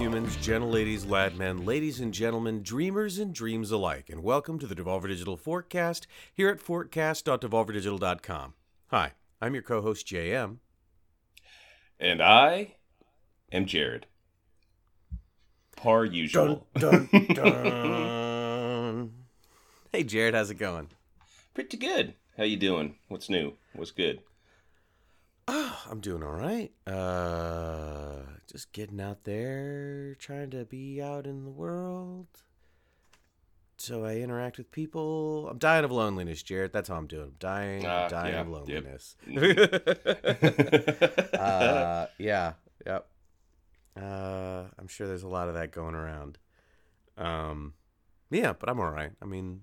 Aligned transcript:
Humans, 0.00 0.36
gentle 0.36 0.70
ladies, 0.70 1.04
lad 1.04 1.36
men, 1.36 1.66
ladies 1.66 2.00
and 2.00 2.14
gentlemen, 2.14 2.62
dreamers 2.62 3.18
and 3.18 3.34
dreams 3.34 3.70
alike, 3.70 4.08
and 4.08 4.22
welcome 4.22 4.58
to 4.58 4.66
the 4.66 4.74
Devolver 4.74 5.08
Digital 5.08 5.36
Forecast 5.36 6.06
here 6.32 6.48
at 6.48 6.58
forecast.devolverdigital.com. 6.58 8.54
Hi, 8.86 9.12
I'm 9.42 9.52
your 9.52 9.62
co 9.62 9.82
host, 9.82 10.06
JM. 10.06 10.56
And 12.00 12.22
I 12.22 12.76
am 13.52 13.66
Jared. 13.66 14.06
Par 15.76 16.06
usual. 16.06 16.66
Dun, 16.76 17.06
dun, 17.12 17.26
dun. 17.34 19.12
hey, 19.92 20.02
Jared, 20.02 20.34
how's 20.34 20.50
it 20.50 20.54
going? 20.54 20.88
Pretty 21.52 21.76
good. 21.76 22.14
How 22.38 22.44
you 22.44 22.56
doing? 22.56 22.96
What's 23.08 23.28
new? 23.28 23.52
What's 23.74 23.90
good? 23.90 24.20
Oh, 25.52 25.82
I'm 25.90 26.00
doing 26.00 26.22
all 26.22 26.30
right. 26.30 26.70
Uh, 26.86 28.22
just 28.50 28.72
getting 28.72 29.00
out 29.00 29.24
there, 29.24 30.14
trying 30.18 30.50
to 30.50 30.64
be 30.64 31.02
out 31.02 31.26
in 31.26 31.44
the 31.44 31.50
world. 31.50 32.26
So 33.78 34.04
I 34.04 34.16
interact 34.16 34.58
with 34.58 34.70
people. 34.70 35.48
I'm 35.50 35.58
dying 35.58 35.84
of 35.84 35.90
loneliness, 35.90 36.42
Jared. 36.42 36.72
That's 36.72 36.88
how 36.88 36.96
I'm 36.96 37.06
doing. 37.06 37.24
I'm 37.24 37.34
dying, 37.38 37.86
Ah, 37.86 38.08
dying 38.08 38.34
yeah, 38.34 38.40
of 38.42 38.68
yep. 38.68 38.84
loneliness. 38.84 39.16
uh, 41.34 42.06
yeah, 42.18 42.52
yep. 42.86 43.06
Uh, 44.00 44.64
I'm 44.78 44.86
sure 44.86 45.08
there's 45.08 45.22
a 45.22 45.28
lot 45.28 45.48
of 45.48 45.54
that 45.54 45.72
going 45.72 45.94
around. 45.94 46.38
Um, 47.16 47.72
yeah, 48.30 48.52
but 48.52 48.68
I'm 48.68 48.78
all 48.78 48.90
right. 48.90 49.12
I 49.20 49.24
mean, 49.24 49.62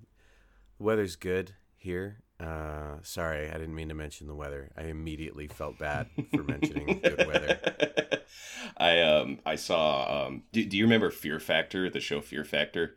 the 0.80 0.84
weather's 0.84 1.16
good 1.16 1.54
here. 1.76 2.24
Uh, 2.40 2.98
sorry, 3.02 3.50
I 3.50 3.54
didn't 3.54 3.74
mean 3.74 3.90
to 3.90 3.96
mention 3.96 4.28
the 4.28 4.36
weather. 4.36 4.70
I 4.78 4.84
immediately 4.84 5.48
felt 5.48 5.80
bad 5.80 6.08
for 6.36 6.44
mentioning 6.44 7.00
good 7.04 7.26
weather. 7.28 7.60
I 8.78 9.02
um 9.02 9.40
I 9.46 9.56
saw 9.56 10.26
um 10.28 10.44
do, 10.52 10.64
do 10.64 10.78
you 10.78 10.84
remember 10.84 11.10
Fear 11.10 11.40
Factor, 11.40 11.90
the 11.90 12.00
show 12.00 12.22
Fear 12.22 12.46
Factor? 12.46 12.96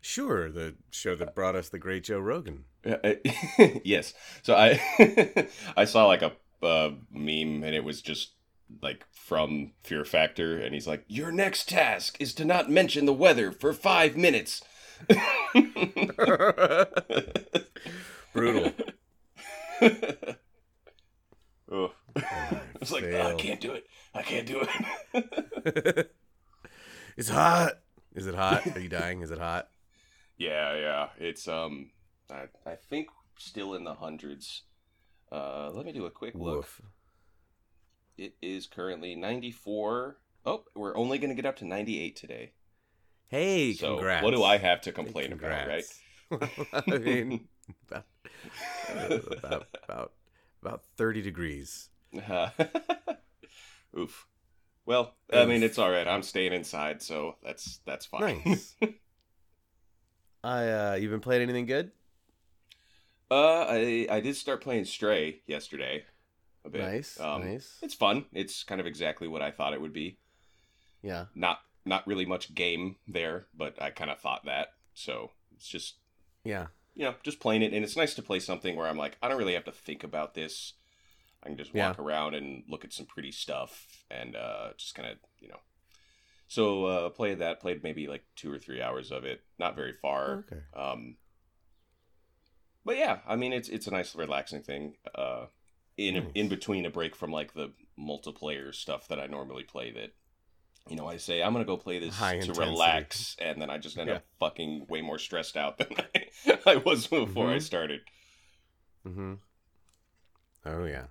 Sure, 0.00 0.50
the 0.50 0.74
show 0.90 1.16
that 1.16 1.34
brought 1.34 1.56
us 1.56 1.68
the 1.68 1.78
great 1.78 2.04
Joe 2.04 2.20
Rogan. 2.20 2.64
Uh, 2.86 3.14
yes. 3.84 4.14
So 4.42 4.54
I 4.54 5.48
I 5.76 5.84
saw 5.84 6.06
like 6.06 6.22
a 6.22 6.32
uh, 6.64 6.90
meme 7.10 7.64
and 7.64 7.74
it 7.74 7.82
was 7.82 8.00
just 8.00 8.32
like 8.80 9.04
from 9.10 9.72
Fear 9.82 10.04
Factor 10.04 10.56
and 10.58 10.72
he's 10.72 10.86
like 10.86 11.04
your 11.08 11.32
next 11.32 11.68
task 11.68 12.16
is 12.20 12.32
to 12.34 12.44
not 12.44 12.70
mention 12.70 13.06
the 13.06 13.12
weather 13.12 13.50
for 13.50 13.72
5 13.72 14.16
minutes. 14.16 14.62
Brutal. 18.32 18.72
oh. 21.70 21.92
I 22.16 22.60
was 22.80 22.92
like, 22.92 23.04
"Oh, 23.04 23.28
I 23.28 23.34
can't 23.34 23.60
do 23.60 23.72
it. 23.72 23.86
I 24.14 24.22
can't 24.22 24.46
do 24.46 24.66
it. 25.14 26.10
it's 27.16 27.28
hot. 27.28 27.72
Is 28.14 28.26
it 28.26 28.34
hot? 28.34 28.66
Are 28.76 28.80
you 28.80 28.88
dying? 28.88 29.22
Is 29.22 29.30
it 29.30 29.38
hot? 29.38 29.68
yeah, 30.36 30.74
yeah. 30.76 31.08
It's 31.18 31.46
um 31.48 31.90
I 32.30 32.44
I 32.66 32.74
think 32.74 33.08
still 33.38 33.74
in 33.74 33.84
the 33.84 33.94
hundreds. 33.94 34.62
Uh 35.30 35.70
let 35.72 35.86
me 35.86 35.92
do 35.92 36.04
a 36.06 36.10
quick 36.10 36.34
look. 36.34 36.56
Woof. 36.56 36.82
It 38.18 38.34
is 38.42 38.66
currently 38.66 39.14
94. 39.14 40.18
Oh, 40.44 40.64
we're 40.74 40.96
only 40.96 41.18
going 41.18 41.30
to 41.30 41.34
get 41.34 41.46
up 41.46 41.56
to 41.56 41.64
98 41.64 42.14
today. 42.14 42.52
Hey, 43.28 43.72
so 43.72 43.94
congrats. 43.96 44.22
what 44.22 44.32
do 44.34 44.42
I 44.44 44.58
have 44.58 44.82
to 44.82 44.90
Hey, 44.90 44.94
complain 44.94 45.32
about, 45.32 45.66
right? 45.66 45.84
I 46.72 46.98
mean, 46.98 47.48
about, 47.88 48.04
about 49.38 49.66
about 49.84 50.12
about 50.62 50.82
thirty 50.96 51.22
degrees. 51.22 51.88
Uh, 52.28 52.50
Oof. 53.98 54.26
Well, 54.84 55.14
I 55.32 55.44
mean, 55.44 55.62
it's 55.62 55.78
all 55.78 55.90
right. 55.90 56.08
I'm 56.08 56.22
staying 56.22 56.52
inside, 56.52 57.02
so 57.02 57.36
that's 57.42 57.78
that's 57.86 58.06
fine. 58.06 58.42
Nice. 58.44 58.74
I 60.44 60.68
uh, 60.68 60.94
you 61.00 61.08
been 61.08 61.20
playing 61.20 61.42
anything 61.42 61.66
good? 61.66 61.92
uh, 63.30 63.66
I 63.68 64.06
I 64.10 64.20
did 64.20 64.36
start 64.36 64.60
playing 64.60 64.84
Stray 64.86 65.42
yesterday. 65.46 66.04
A 66.64 66.70
bit. 66.70 66.80
Nice, 66.80 67.18
Um, 67.18 67.44
nice. 67.44 67.78
It's 67.82 67.94
fun. 67.94 68.24
It's 68.32 68.62
kind 68.62 68.80
of 68.80 68.86
exactly 68.86 69.26
what 69.26 69.42
I 69.42 69.50
thought 69.50 69.72
it 69.72 69.80
would 69.80 69.92
be. 69.92 70.18
Yeah. 71.02 71.26
Not 71.34 71.58
not 71.84 72.06
really 72.06 72.24
much 72.26 72.54
game 72.54 72.96
there, 73.08 73.46
but 73.56 73.80
I 73.82 73.90
kind 73.90 74.10
of 74.10 74.20
thought 74.20 74.44
that. 74.46 74.68
So 74.94 75.30
it's 75.56 75.66
just 75.68 75.96
Yeah. 76.44 76.66
You 76.94 77.04
know 77.04 77.14
just 77.22 77.40
playing 77.40 77.62
it, 77.62 77.72
and 77.72 77.84
it's 77.84 77.96
nice 77.96 78.14
to 78.14 78.22
play 78.22 78.38
something 78.38 78.76
where 78.76 78.86
I'm 78.86 78.98
like 78.98 79.16
I 79.22 79.28
don't 79.28 79.38
really 79.38 79.54
have 79.54 79.64
to 79.64 79.72
think 79.72 80.04
about 80.04 80.34
this. 80.34 80.74
I 81.42 81.48
can 81.48 81.56
just 81.58 81.74
walk 81.74 81.98
around 81.98 82.34
and 82.34 82.62
look 82.68 82.84
at 82.84 82.92
some 82.92 83.06
pretty 83.06 83.32
stuff, 83.32 83.86
and 84.10 84.36
uh, 84.36 84.70
just 84.76 84.94
kind 84.94 85.08
of 85.08 85.18
you 85.40 85.48
know. 85.48 85.58
So 86.48 86.84
uh, 86.84 87.08
played 87.08 87.38
that. 87.38 87.60
Played 87.60 87.82
maybe 87.82 88.06
like 88.06 88.24
two 88.36 88.52
or 88.52 88.58
three 88.58 88.82
hours 88.82 89.10
of 89.10 89.24
it. 89.24 89.40
Not 89.58 89.74
very 89.74 89.92
far. 89.92 90.44
Okay. 90.50 90.60
Um, 90.76 91.16
but 92.84 92.96
yeah, 92.96 93.20
I 93.26 93.36
mean 93.36 93.52
it's 93.52 93.68
it's 93.68 93.86
a 93.86 93.90
nice 93.90 94.14
relaxing 94.14 94.62
thing. 94.62 94.94
Uh, 95.14 95.46
in 95.96 96.14
Nice. 96.14 96.24
in 96.34 96.48
between 96.48 96.86
a 96.86 96.90
break 96.90 97.14
from 97.16 97.30
like 97.30 97.54
the 97.54 97.72
multiplayer 97.98 98.74
stuff 98.74 99.08
that 99.08 99.18
I 99.20 99.26
normally 99.26 99.64
play. 99.64 99.90
That 99.92 100.12
you 100.88 100.96
know 100.96 101.06
I 101.06 101.16
say 101.16 101.42
I'm 101.42 101.52
gonna 101.52 101.64
go 101.64 101.76
play 101.76 101.98
this 101.98 102.16
High 102.16 102.32
to 102.34 102.40
intensity. 102.40 102.68
relax, 102.70 103.36
and 103.38 103.60
then 103.60 103.70
I 103.70 103.78
just 103.78 103.96
end 103.98 104.08
Yeah. 104.08 104.16
up 104.16 104.24
fucking 104.40 104.86
way 104.88 105.00
more 105.02 105.18
stressed 105.18 105.56
out 105.56 105.78
than 105.78 105.88
I, 106.46 106.58
I 106.66 106.76
was 106.76 107.06
before 107.06 107.50
I 107.50 107.56
Mhm. 107.56 107.62
started. 107.62 108.00
Mm-hmm. 109.06 109.34
Oh 110.66 110.84
yeah. 110.84 111.06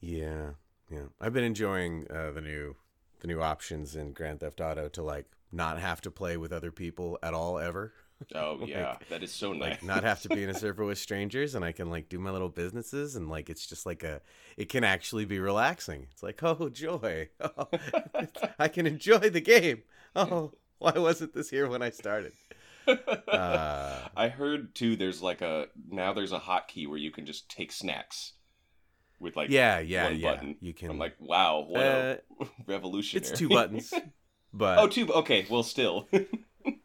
Yeah, 0.00 0.50
yeah. 0.90 1.06
I've 1.20 1.32
been 1.32 1.44
enjoying 1.44 2.06
uh, 2.10 2.30
the 2.30 2.40
new 2.40 2.76
the 3.20 3.26
new 3.26 3.42
options 3.42 3.96
in 3.96 4.12
Grand 4.12 4.40
Theft 4.40 4.60
Auto 4.60 4.88
to 4.90 5.02
like 5.02 5.26
not 5.50 5.80
have 5.80 6.00
to 6.02 6.10
play 6.10 6.36
with 6.36 6.52
other 6.52 6.70
people 6.70 7.18
at 7.22 7.34
all 7.34 7.58
ever. 7.58 7.92
Oh 8.34 8.56
Like- 8.60 8.68
yeah, 8.70 8.96
that 9.10 9.22
is 9.22 9.32
so 9.32 9.52
nice. 9.52 9.70
Like 9.70 9.82
not 9.84 10.04
have 10.04 10.22
to 10.22 10.28
be 10.28 10.42
in 10.42 10.50
a 10.50 10.54
server 10.58 10.84
with 10.84 10.98
strangers 10.98 11.54
and 11.54 11.64
I 11.64 11.72
can 11.72 11.90
like 11.90 12.08
do 12.08 12.18
my 12.18 12.30
little 12.30 12.48
businesses 12.48 13.16
and 13.16 13.28
like 13.28 13.48
it's 13.50 13.66
just 13.66 13.86
like 13.86 14.02
a 14.02 14.20
it 14.56 14.68
can 14.68 14.84
actually 14.84 15.24
be 15.24 15.38
relaxing. 15.38 16.06
It's 16.12 16.22
like, 16.22 16.42
"Oh, 16.42 16.68
joy. 16.68 17.28
Oh, 17.40 17.68
I 18.58 18.68
can 18.68 18.86
enjoy 18.86 19.18
the 19.30 19.40
game. 19.40 19.82
Oh, 20.16 20.52
why 20.78 20.92
wasn't 20.92 21.34
this 21.34 21.50
here 21.50 21.68
when 21.68 21.82
I 21.82 21.90
started?" 21.90 22.32
Uh, 22.86 24.08
I 24.16 24.28
heard 24.28 24.74
too. 24.74 24.96
There's 24.96 25.20
like 25.22 25.42
a 25.42 25.66
now 25.90 26.12
there's 26.12 26.32
a 26.32 26.38
hotkey 26.40 26.88
where 26.88 26.98
you 26.98 27.10
can 27.10 27.26
just 27.26 27.50
take 27.50 27.70
snacks 27.70 28.32
with 29.20 29.36
like 29.36 29.50
yeah, 29.50 29.78
yeah, 29.78 30.04
one 30.04 30.16
yeah. 30.18 30.34
button. 30.34 30.56
You 30.60 30.72
can 30.72 30.90
I'm 30.90 30.98
like, 30.98 31.14
wow, 31.18 31.66
what 31.68 31.82
a 31.82 32.20
Uh, 32.40 32.44
revolutionary. 32.66 33.28
It's 33.28 33.38
two 33.38 33.48
buttons. 33.48 33.92
But 34.52 34.78
oh, 34.78 34.86
two. 34.88 35.12
Okay, 35.12 35.46
well, 35.50 35.62
still. 35.62 36.08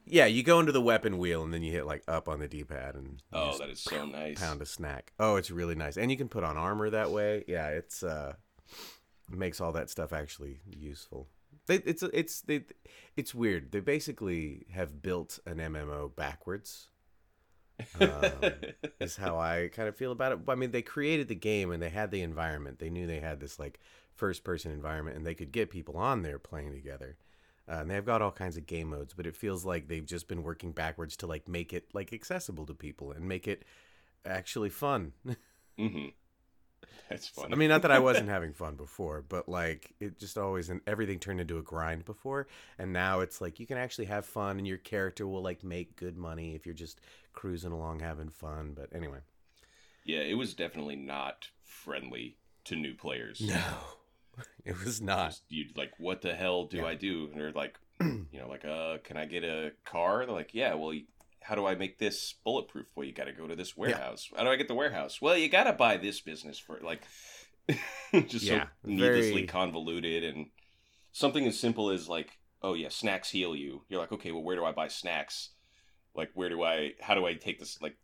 Yeah, 0.05 0.25
you 0.25 0.43
go 0.43 0.59
into 0.59 0.71
the 0.71 0.81
weapon 0.81 1.17
wheel 1.17 1.43
and 1.43 1.53
then 1.53 1.63
you 1.63 1.71
hit 1.71 1.85
like 1.85 2.03
up 2.07 2.27
on 2.27 2.39
the 2.39 2.47
D-pad 2.47 2.95
and 2.95 3.21
oh, 3.31 3.57
that 3.57 3.69
is 3.69 3.79
so 3.79 4.05
nice. 4.05 4.39
pound 4.39 4.61
a 4.61 4.65
snack. 4.65 5.13
Oh, 5.19 5.35
it's 5.35 5.51
really 5.51 5.75
nice, 5.75 5.97
and 5.97 6.11
you 6.11 6.17
can 6.17 6.29
put 6.29 6.43
on 6.43 6.57
armor 6.57 6.89
that 6.89 7.11
way. 7.11 7.43
Yeah, 7.47 7.67
it's 7.69 8.03
uh, 8.03 8.33
makes 9.29 9.61
all 9.61 9.71
that 9.73 9.89
stuff 9.89 10.13
actually 10.13 10.59
useful. 10.65 11.27
They, 11.67 11.75
it's 11.75 12.03
it's 12.03 12.41
they, 12.41 12.65
it's 13.15 13.33
weird. 13.33 13.71
They 13.71 13.79
basically 13.79 14.65
have 14.71 15.01
built 15.01 15.39
an 15.45 15.57
MMO 15.57 16.15
backwards. 16.15 16.89
Um, 17.99 18.31
is 18.99 19.15
how 19.15 19.37
I 19.39 19.69
kind 19.73 19.89
of 19.89 19.95
feel 19.95 20.11
about 20.11 20.31
it. 20.31 20.39
I 20.47 20.55
mean, 20.55 20.71
they 20.71 20.83
created 20.83 21.27
the 21.27 21.35
game 21.35 21.71
and 21.71 21.81
they 21.81 21.89
had 21.89 22.11
the 22.11 22.21
environment. 22.21 22.79
They 22.79 22.89
knew 22.89 23.07
they 23.07 23.19
had 23.19 23.39
this 23.39 23.59
like 23.59 23.79
first 24.13 24.43
person 24.43 24.71
environment 24.71 25.17
and 25.17 25.25
they 25.25 25.33
could 25.33 25.51
get 25.51 25.71
people 25.71 25.97
on 25.97 26.21
there 26.21 26.37
playing 26.37 26.71
together. 26.71 27.17
Uh, 27.69 27.75
and 27.77 27.89
they've 27.89 28.05
got 28.05 28.21
all 28.21 28.31
kinds 28.31 28.57
of 28.57 28.65
game 28.67 28.89
modes, 28.89 29.13
but 29.13 29.25
it 29.25 29.37
feels 29.37 29.65
like 29.65 29.87
they've 29.87 30.05
just 30.05 30.27
been 30.27 30.43
working 30.43 30.71
backwards 30.73 31.15
to 31.17 31.27
like 31.27 31.47
make 31.47 31.73
it 31.73 31.87
like 31.93 32.11
accessible 32.11 32.65
to 32.65 32.73
people 32.73 33.11
and 33.11 33.27
make 33.27 33.47
it 33.47 33.63
actually 34.25 34.69
fun. 34.69 35.13
hmm 35.77 36.07
That's 37.09 37.27
funny. 37.27 37.53
I 37.53 37.55
mean, 37.55 37.69
not 37.69 37.81
that 37.83 37.91
I 37.91 37.99
wasn't 37.99 38.29
having 38.29 38.53
fun 38.53 38.75
before, 38.75 39.23
but 39.27 39.47
like 39.47 39.93
it 39.99 40.19
just 40.19 40.37
always 40.37 40.69
and 40.69 40.81
everything 40.87 41.19
turned 41.19 41.39
into 41.41 41.57
a 41.57 41.61
grind 41.61 42.05
before, 42.05 42.47
and 42.77 42.91
now 42.93 43.19
it's 43.21 43.41
like 43.41 43.59
you 43.59 43.67
can 43.67 43.77
actually 43.77 44.05
have 44.05 44.25
fun 44.25 44.57
and 44.57 44.67
your 44.67 44.77
character 44.77 45.27
will 45.27 45.41
like 45.41 45.63
make 45.63 45.95
good 45.95 46.17
money 46.17 46.55
if 46.55 46.65
you're 46.65 46.75
just 46.75 46.99
cruising 47.33 47.71
along 47.71 47.99
having 47.99 48.29
fun. 48.29 48.73
But 48.75 48.89
anyway, 48.95 49.19
yeah, 50.03 50.19
it 50.19 50.35
was 50.35 50.53
definitely 50.53 50.95
not 50.95 51.49
friendly 51.63 52.37
to 52.65 52.75
new 52.75 52.93
players. 52.95 53.41
it 54.65 54.77
was 54.83 55.01
not. 55.01 55.29
Just, 55.31 55.43
you'd 55.49 55.77
like, 55.77 55.91
what 55.97 56.21
the 56.21 56.33
hell 56.35 56.65
do 56.65 56.77
Yeah. 56.77 56.85
I 56.85 56.95
do? 56.95 57.29
And 57.31 57.39
they're 57.39 57.51
like, 57.51 57.77
you 58.01 58.27
know, 58.39 58.47
like, 58.49 58.65
uh, 58.65 58.97
can 59.03 59.17
I 59.17 59.25
get 59.25 59.43
a 59.43 59.71
car? 59.85 60.25
They're 60.25 60.35
like, 60.35 60.53
yeah. 60.53 60.73
Well, 60.73 60.93
how 61.41 61.55
do 61.55 61.65
I 61.65 61.75
make 61.75 61.99
this 61.99 62.35
bulletproof? 62.43 62.87
Well, 62.95 63.05
you 63.05 63.13
got 63.13 63.25
to 63.25 63.33
go 63.33 63.47
to 63.47 63.55
this 63.55 63.75
warehouse. 63.75 64.29
How 64.35 64.43
do 64.43 64.49
I 64.49 64.55
get 64.55 64.67
the 64.67 64.75
warehouse? 64.75 65.21
Well, 65.21 65.37
you 65.37 65.49
got 65.49 65.65
to 65.65 65.73
buy 65.73 65.97
this 65.97 66.21
business 66.21 66.57
for 66.57 66.79
like, 66.81 67.01
just 68.27 68.45
Yeah, 68.45 68.63
so 68.63 68.69
needlessly 68.89 69.31
very- 69.33 69.47
convoluted 69.47 70.23
and 70.23 70.47
something 71.11 71.45
as 71.45 71.59
simple 71.59 71.89
as 71.89 72.07
like, 72.09 72.31
oh 72.61 72.73
yeah, 72.73 72.89
snacks 72.89 73.29
heal 73.29 73.55
you. 73.55 73.83
You're 73.89 73.99
like, 73.99 74.11
okay, 74.13 74.31
well, 74.31 74.43
where 74.43 74.55
do 74.55 74.63
I 74.65 74.71
buy 74.71 74.87
snacks? 74.87 75.49
Like, 76.15 76.29
where 76.33 76.49
do 76.49 76.63
I? 76.63 76.91
How 77.01 77.13
do 77.15 77.25
I 77.25 77.33
take 77.33 77.59
this? 77.59 77.81
Like, 77.81 77.97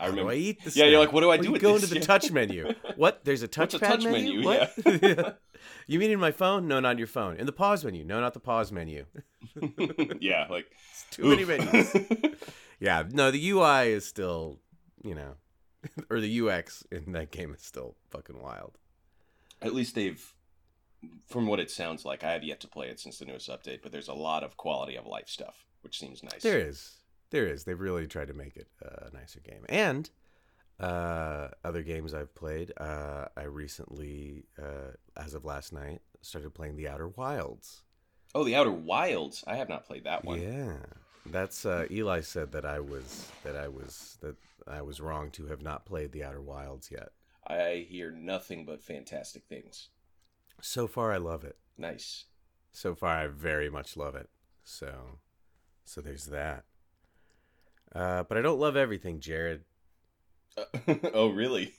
I 0.00 0.06
remember. 0.06 0.32
I 0.32 0.34
eat 0.34 0.64
this? 0.64 0.76
Yeah, 0.76 0.86
you're 0.86 1.00
like, 1.00 1.12
what 1.12 1.20
do 1.20 1.30
I 1.30 1.36
do? 1.36 1.46
You 1.46 1.52
with 1.52 1.62
go 1.62 1.74
into 1.74 1.86
the 1.86 2.00
touch 2.00 2.30
menu. 2.30 2.74
What? 2.96 3.24
There's 3.24 3.42
a 3.42 3.48
touch, 3.48 3.72
touch 3.78 4.04
menu. 4.04 4.42
menu? 4.42 4.44
What? 4.44 4.72
Yeah. 4.84 5.32
you 5.86 5.98
mean 5.98 6.10
in 6.10 6.20
my 6.20 6.30
phone? 6.30 6.68
No, 6.68 6.80
not 6.80 6.98
your 6.98 7.06
phone. 7.06 7.36
In 7.36 7.46
the 7.46 7.52
pause 7.52 7.84
menu? 7.84 8.04
No, 8.04 8.20
not 8.20 8.34
the 8.34 8.40
pause 8.40 8.72
menu. 8.72 9.06
yeah, 10.20 10.46
like 10.50 10.66
it's 10.90 11.06
too 11.10 11.26
oof. 11.26 11.48
many 11.48 11.58
menus. 11.58 11.96
yeah, 12.80 13.04
no, 13.10 13.30
the 13.30 13.50
UI 13.50 13.88
is 13.88 14.04
still, 14.04 14.58
you 15.02 15.14
know, 15.14 15.34
or 16.10 16.20
the 16.20 16.40
UX 16.40 16.84
in 16.90 17.12
that 17.12 17.30
game 17.30 17.54
is 17.54 17.62
still 17.62 17.96
fucking 18.10 18.40
wild. 18.40 18.78
At 19.60 19.74
least 19.74 19.94
they've, 19.94 20.34
from 21.28 21.46
what 21.46 21.60
it 21.60 21.70
sounds 21.70 22.04
like, 22.04 22.24
I 22.24 22.32
have 22.32 22.44
yet 22.44 22.60
to 22.60 22.68
play 22.68 22.88
it 22.88 23.00
since 23.00 23.18
the 23.18 23.24
newest 23.24 23.48
update, 23.48 23.80
but 23.82 23.92
there's 23.92 24.08
a 24.08 24.14
lot 24.14 24.42
of 24.42 24.56
quality 24.56 24.96
of 24.96 25.06
life 25.06 25.28
stuff, 25.28 25.66
which 25.82 25.98
seems 25.98 26.22
nice. 26.22 26.42
There 26.42 26.58
is. 26.58 26.96
There 27.32 27.46
is. 27.46 27.64
They've 27.64 27.80
really 27.80 28.06
tried 28.06 28.28
to 28.28 28.34
make 28.34 28.56
it 28.56 28.68
a 28.82 29.12
nicer 29.12 29.40
game. 29.40 29.64
And 29.68 30.08
uh, 30.78 31.48
other 31.64 31.82
games 31.82 32.12
I've 32.12 32.34
played, 32.34 32.72
uh, 32.76 33.24
I 33.36 33.44
recently, 33.44 34.44
uh, 34.62 34.92
as 35.16 35.32
of 35.32 35.44
last 35.44 35.72
night, 35.72 36.02
started 36.20 36.54
playing 36.54 36.76
The 36.76 36.88
Outer 36.88 37.08
Wilds. 37.08 37.82
Oh, 38.34 38.44
The 38.44 38.54
Outer 38.54 38.72
Wilds! 38.72 39.44
I 39.46 39.56
have 39.56 39.68
not 39.68 39.86
played 39.86 40.04
that 40.04 40.24
one. 40.24 40.40
Yeah, 40.40 40.76
that's 41.26 41.64
uh, 41.64 41.86
Eli 41.90 42.20
said 42.20 42.52
that 42.52 42.66
I 42.66 42.80
was 42.80 43.30
that 43.44 43.56
I 43.56 43.68
was 43.68 44.18
that 44.20 44.36
I 44.68 44.82
was 44.82 45.00
wrong 45.00 45.30
to 45.32 45.46
have 45.46 45.62
not 45.62 45.86
played 45.86 46.12
The 46.12 46.24
Outer 46.24 46.42
Wilds 46.42 46.90
yet. 46.90 47.10
I 47.46 47.86
hear 47.88 48.10
nothing 48.10 48.66
but 48.66 48.84
fantastic 48.84 49.44
things. 49.48 49.88
So 50.60 50.86
far, 50.86 51.12
I 51.12 51.16
love 51.16 51.44
it. 51.44 51.56
Nice. 51.78 52.26
So 52.72 52.94
far, 52.94 53.16
I 53.16 53.26
very 53.26 53.68
much 53.68 53.96
love 53.96 54.14
it. 54.14 54.28
So, 54.64 55.18
so 55.84 56.00
there's 56.00 56.26
that. 56.26 56.64
Uh, 57.94 58.22
but 58.24 58.38
I 58.38 58.42
don't 58.42 58.58
love 58.58 58.76
everything, 58.76 59.20
Jared. 59.20 59.62
Uh, 60.56 60.94
oh, 61.14 61.28
really? 61.28 61.74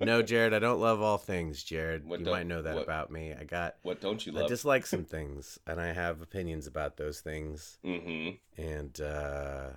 no, 0.00 0.22
Jared, 0.22 0.54
I 0.54 0.58
don't 0.58 0.80
love 0.80 1.00
all 1.00 1.18
things, 1.18 1.62
Jared. 1.62 2.06
What 2.06 2.20
you 2.20 2.26
might 2.26 2.46
know 2.46 2.62
that 2.62 2.74
what, 2.74 2.84
about 2.84 3.10
me. 3.10 3.32
I 3.38 3.44
got 3.44 3.76
what 3.82 4.00
don't 4.00 4.24
you 4.24 4.32
love? 4.32 4.44
I 4.44 4.48
dislike 4.48 4.86
some 4.86 5.04
things, 5.04 5.58
and 5.66 5.80
I 5.80 5.92
have 5.92 6.22
opinions 6.22 6.66
about 6.66 6.96
those 6.96 7.20
things. 7.20 7.78
Mm-hmm. 7.84 8.62
And 8.62 9.00
uh, 9.00 9.70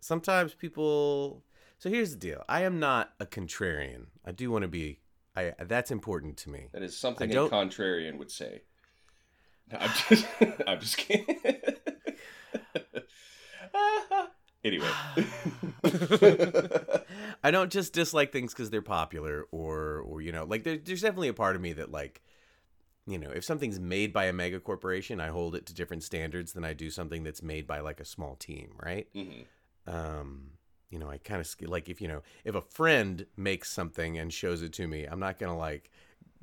sometimes 0.00 0.54
people. 0.54 1.42
So 1.78 1.90
here's 1.90 2.12
the 2.12 2.18
deal: 2.18 2.44
I 2.48 2.62
am 2.62 2.78
not 2.78 3.12
a 3.18 3.26
contrarian. 3.26 4.06
I 4.24 4.32
do 4.32 4.50
want 4.50 4.62
to 4.62 4.68
be. 4.68 5.00
I 5.34 5.54
that's 5.58 5.90
important 5.90 6.36
to 6.38 6.50
me. 6.50 6.68
That 6.72 6.82
is 6.82 6.96
something 6.96 7.30
a 7.30 7.48
contrarian 7.48 8.18
would 8.18 8.30
say. 8.30 8.62
No, 9.70 9.78
I'm 9.80 9.90
just. 10.08 10.26
I'm 10.66 10.80
just 10.80 10.96
kidding. 10.96 11.26
Anyway, 14.82 15.26
I 17.44 17.50
don't 17.50 17.72
just 17.72 17.92
dislike 17.92 18.32
things 18.32 18.52
because 18.52 18.70
they're 18.70 18.82
popular, 18.82 19.46
or 19.50 20.00
or 20.00 20.20
you 20.20 20.32
know, 20.32 20.44
like 20.44 20.64
there, 20.64 20.78
there's 20.78 21.02
definitely 21.02 21.28
a 21.28 21.34
part 21.34 21.56
of 21.56 21.62
me 21.62 21.72
that 21.74 21.90
like, 21.90 22.22
you 23.06 23.18
know, 23.18 23.30
if 23.30 23.44
something's 23.44 23.80
made 23.80 24.12
by 24.12 24.26
a 24.26 24.32
mega 24.32 24.60
corporation, 24.60 25.20
I 25.20 25.28
hold 25.28 25.54
it 25.54 25.66
to 25.66 25.74
different 25.74 26.02
standards 26.02 26.52
than 26.52 26.64
I 26.64 26.72
do 26.72 26.90
something 26.90 27.24
that's 27.24 27.42
made 27.42 27.66
by 27.66 27.80
like 27.80 28.00
a 28.00 28.04
small 28.04 28.36
team, 28.36 28.74
right? 28.82 29.08
Mm-hmm. 29.14 29.92
Um, 29.92 30.50
you 30.90 30.98
know, 30.98 31.10
I 31.10 31.18
kind 31.18 31.40
of 31.40 31.68
like 31.68 31.88
if 31.88 32.00
you 32.00 32.08
know 32.08 32.22
if 32.44 32.54
a 32.54 32.60
friend 32.60 33.26
makes 33.36 33.72
something 33.72 34.18
and 34.18 34.32
shows 34.32 34.62
it 34.62 34.72
to 34.74 34.86
me, 34.86 35.04
I'm 35.04 35.20
not 35.20 35.38
gonna 35.38 35.56
like, 35.56 35.90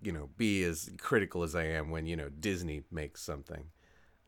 you 0.02 0.12
know, 0.12 0.30
be 0.38 0.64
as 0.64 0.90
critical 0.98 1.44
as 1.44 1.56
I 1.56 1.66
am 1.66 1.92
when 1.92 2.06
you 2.06 2.16
know 2.16 2.30
Disney 2.30 2.84
makes 2.92 3.22
something. 3.22 3.66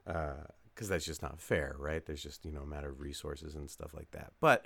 Uh, 0.08 0.46
because 0.82 0.90
that's 0.90 1.06
just 1.06 1.22
not 1.22 1.40
fair, 1.40 1.76
right? 1.78 2.04
There's 2.04 2.24
just 2.24 2.44
you 2.44 2.52
know 2.52 2.64
a 2.64 2.66
matter 2.66 2.90
of 2.90 3.00
resources 3.00 3.54
and 3.54 3.70
stuff 3.70 3.94
like 3.94 4.10
that. 4.12 4.34
But 4.40 4.66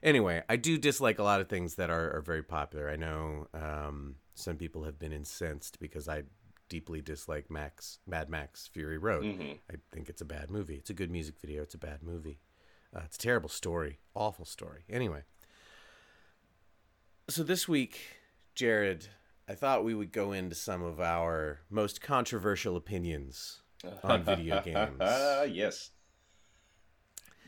anyway, 0.00 0.44
I 0.48 0.54
do 0.54 0.78
dislike 0.78 1.18
a 1.18 1.24
lot 1.24 1.40
of 1.40 1.48
things 1.48 1.74
that 1.74 1.90
are, 1.90 2.16
are 2.16 2.20
very 2.20 2.44
popular. 2.44 2.88
I 2.88 2.94
know 2.94 3.48
um, 3.52 4.14
some 4.36 4.58
people 4.58 4.84
have 4.84 5.00
been 5.00 5.12
incensed 5.12 5.80
because 5.80 6.08
I 6.08 6.22
deeply 6.68 7.00
dislike 7.00 7.50
Max 7.50 7.98
Mad 8.06 8.30
Max 8.30 8.68
Fury 8.68 8.96
Road. 8.96 9.24
Mm-hmm. 9.24 9.54
I 9.68 9.74
think 9.92 10.08
it's 10.08 10.20
a 10.20 10.24
bad 10.24 10.52
movie. 10.52 10.76
It's 10.76 10.90
a 10.90 10.94
good 10.94 11.10
music 11.10 11.34
video. 11.40 11.62
It's 11.62 11.74
a 11.74 11.78
bad 11.78 12.04
movie. 12.04 12.38
Uh, 12.94 13.00
it's 13.04 13.16
a 13.16 13.20
terrible 13.20 13.48
story. 13.48 13.98
Awful 14.14 14.44
story. 14.44 14.84
Anyway, 14.88 15.24
so 17.28 17.42
this 17.42 17.66
week, 17.66 17.98
Jared, 18.54 19.08
I 19.48 19.54
thought 19.54 19.82
we 19.82 19.94
would 19.94 20.12
go 20.12 20.30
into 20.30 20.54
some 20.54 20.84
of 20.84 21.00
our 21.00 21.58
most 21.68 22.00
controversial 22.00 22.76
opinions 22.76 23.62
on 24.02 24.24
video 24.24 24.62
games. 24.62 24.96
yes. 25.54 25.90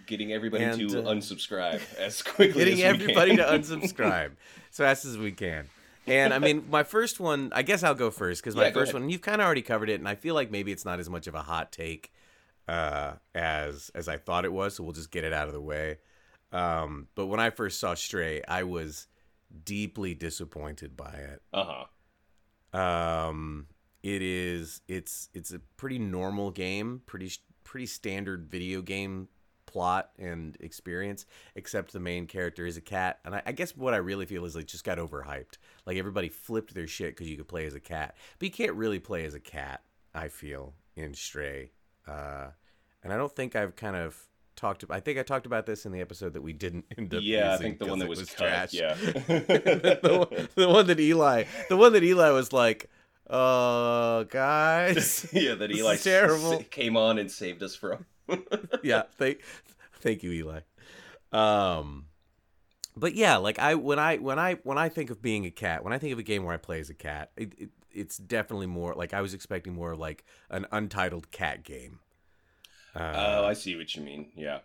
Getting 0.06 0.32
everybody 0.32 0.64
and, 0.64 0.88
to 0.88 1.00
uh, 1.00 1.12
unsubscribe 1.12 1.80
as 1.98 2.22
quickly 2.22 2.64
getting 2.64 2.82
as 2.82 2.94
everybody 2.94 3.36
to 3.36 3.42
unsubscribe 3.44 4.32
as 4.70 4.76
fast 4.76 5.04
as 5.04 5.18
we 5.18 5.32
can. 5.32 5.68
And 6.06 6.32
I 6.32 6.38
mean, 6.38 6.64
my 6.70 6.84
first 6.84 7.20
one, 7.20 7.52
I 7.54 7.62
guess 7.62 7.82
I'll 7.82 7.94
go 7.94 8.10
first 8.10 8.42
because 8.42 8.56
my 8.56 8.66
yeah, 8.66 8.72
first 8.72 8.94
one, 8.94 9.10
you've 9.10 9.20
kind 9.20 9.42
of 9.42 9.44
already 9.44 9.60
covered 9.60 9.90
it, 9.90 10.00
and 10.00 10.08
I 10.08 10.14
feel 10.14 10.34
like 10.34 10.50
maybe 10.50 10.72
it's 10.72 10.86
not 10.86 11.00
as 11.00 11.10
much 11.10 11.26
of 11.26 11.34
a 11.34 11.42
hot 11.42 11.70
take 11.70 12.10
uh, 12.66 13.14
as 13.34 13.90
as 13.94 14.08
I 14.08 14.16
thought 14.16 14.46
it 14.46 14.52
was. 14.52 14.76
So 14.76 14.84
we'll 14.84 14.94
just 14.94 15.10
get 15.10 15.24
it 15.24 15.34
out 15.34 15.48
of 15.48 15.54
the 15.54 15.60
way. 15.60 15.98
Um, 16.52 17.08
but 17.14 17.26
when 17.26 17.40
I 17.40 17.50
first 17.50 17.78
saw 17.78 17.94
Stray, 17.94 18.42
I 18.48 18.62
was 18.62 19.06
deeply 19.64 20.14
disappointed 20.14 20.96
by 20.96 21.12
it. 21.12 21.42
Uh 21.52 21.84
huh. 22.72 22.78
Um, 22.78 23.66
it 24.02 24.22
is 24.22 24.80
it's 24.88 25.28
it's 25.34 25.52
a 25.52 25.58
pretty 25.76 25.98
normal 25.98 26.50
game, 26.50 27.02
pretty 27.06 27.30
pretty 27.64 27.86
standard 27.86 28.48
video 28.50 28.80
game 28.82 29.28
plot 29.66 30.10
and 30.18 30.56
experience, 30.60 31.26
except 31.54 31.92
the 31.92 32.00
main 32.00 32.26
character 32.26 32.64
is 32.64 32.76
a 32.76 32.80
cat. 32.80 33.18
And 33.24 33.34
I, 33.34 33.42
I 33.46 33.52
guess 33.52 33.76
what 33.76 33.92
I 33.92 33.98
really 33.98 34.24
feel 34.24 34.44
is 34.46 34.56
like 34.56 34.66
just 34.66 34.84
got 34.84 34.98
overhyped. 34.98 35.58
Like 35.84 35.98
everybody 35.98 36.28
flipped 36.28 36.74
their 36.74 36.86
shit 36.86 37.10
because 37.10 37.28
you 37.28 37.36
could 37.36 37.48
play 37.48 37.66
as 37.66 37.74
a 37.74 37.80
cat, 37.80 38.16
but 38.38 38.46
you 38.46 38.52
can't 38.52 38.74
really 38.74 38.98
play 38.98 39.24
as 39.24 39.34
a 39.34 39.40
cat. 39.40 39.82
I 40.14 40.28
feel 40.28 40.74
in 40.96 41.14
Stray, 41.14 41.70
uh, 42.06 42.48
and 43.04 43.12
I 43.12 43.16
don't 43.16 43.34
think 43.34 43.54
I've 43.54 43.76
kind 43.76 43.94
of 43.94 44.16
talked 44.56 44.82
about. 44.82 44.96
I 44.96 45.00
think 45.00 45.18
I 45.18 45.22
talked 45.22 45.46
about 45.46 45.66
this 45.66 45.86
in 45.86 45.92
the 45.92 46.00
episode 46.00 46.32
that 46.32 46.42
we 46.42 46.52
didn't 46.52 46.86
end 46.98 47.14
up. 47.14 47.20
Yeah, 47.22 47.54
I 47.54 47.58
think 47.58 47.78
the 47.78 47.86
one 47.86 47.98
that 47.98 48.08
was, 48.08 48.20
was 48.20 48.32
trash. 48.32 48.72
Yeah, 48.72 48.94
the, 48.94 50.48
the 50.54 50.68
one 50.68 50.86
that 50.86 50.98
Eli, 50.98 51.44
the 51.68 51.76
one 51.76 51.92
that 51.92 52.02
Eli 52.02 52.30
was 52.30 52.52
like 52.52 52.90
uh, 53.28 54.24
guys. 54.24 55.28
yeah, 55.32 55.54
that 55.54 55.70
Eli 55.74 55.96
terrible. 55.96 56.62
came 56.70 56.96
on 56.96 57.18
and 57.18 57.30
saved 57.30 57.62
us 57.62 57.74
from. 57.74 58.06
yeah, 58.82 59.02
thank, 59.16 59.40
thank 60.00 60.22
you, 60.22 60.32
Eli. 60.32 60.60
Um, 61.32 62.06
but 62.96 63.14
yeah, 63.14 63.36
like 63.36 63.58
I 63.58 63.74
when 63.74 63.98
I 63.98 64.16
when 64.16 64.38
I 64.38 64.54
when 64.64 64.78
I 64.78 64.88
think 64.88 65.10
of 65.10 65.22
being 65.22 65.44
a 65.44 65.50
cat, 65.50 65.84
when 65.84 65.92
I 65.92 65.98
think 65.98 66.12
of 66.12 66.18
a 66.18 66.22
game 66.22 66.44
where 66.44 66.54
I 66.54 66.58
play 66.58 66.80
as 66.80 66.90
a 66.90 66.94
cat, 66.94 67.30
it, 67.36 67.52
it, 67.58 67.70
it's 67.92 68.16
definitely 68.16 68.66
more 68.66 68.94
like 68.94 69.14
I 69.14 69.20
was 69.20 69.34
expecting 69.34 69.74
more 69.74 69.94
like 69.94 70.24
an 70.50 70.66
untitled 70.72 71.30
cat 71.30 71.64
game. 71.64 72.00
Uh, 72.94 73.12
oh, 73.14 73.44
I 73.46 73.52
see 73.52 73.76
what 73.76 73.94
you 73.94 74.02
mean. 74.02 74.30
Yeah. 74.34 74.60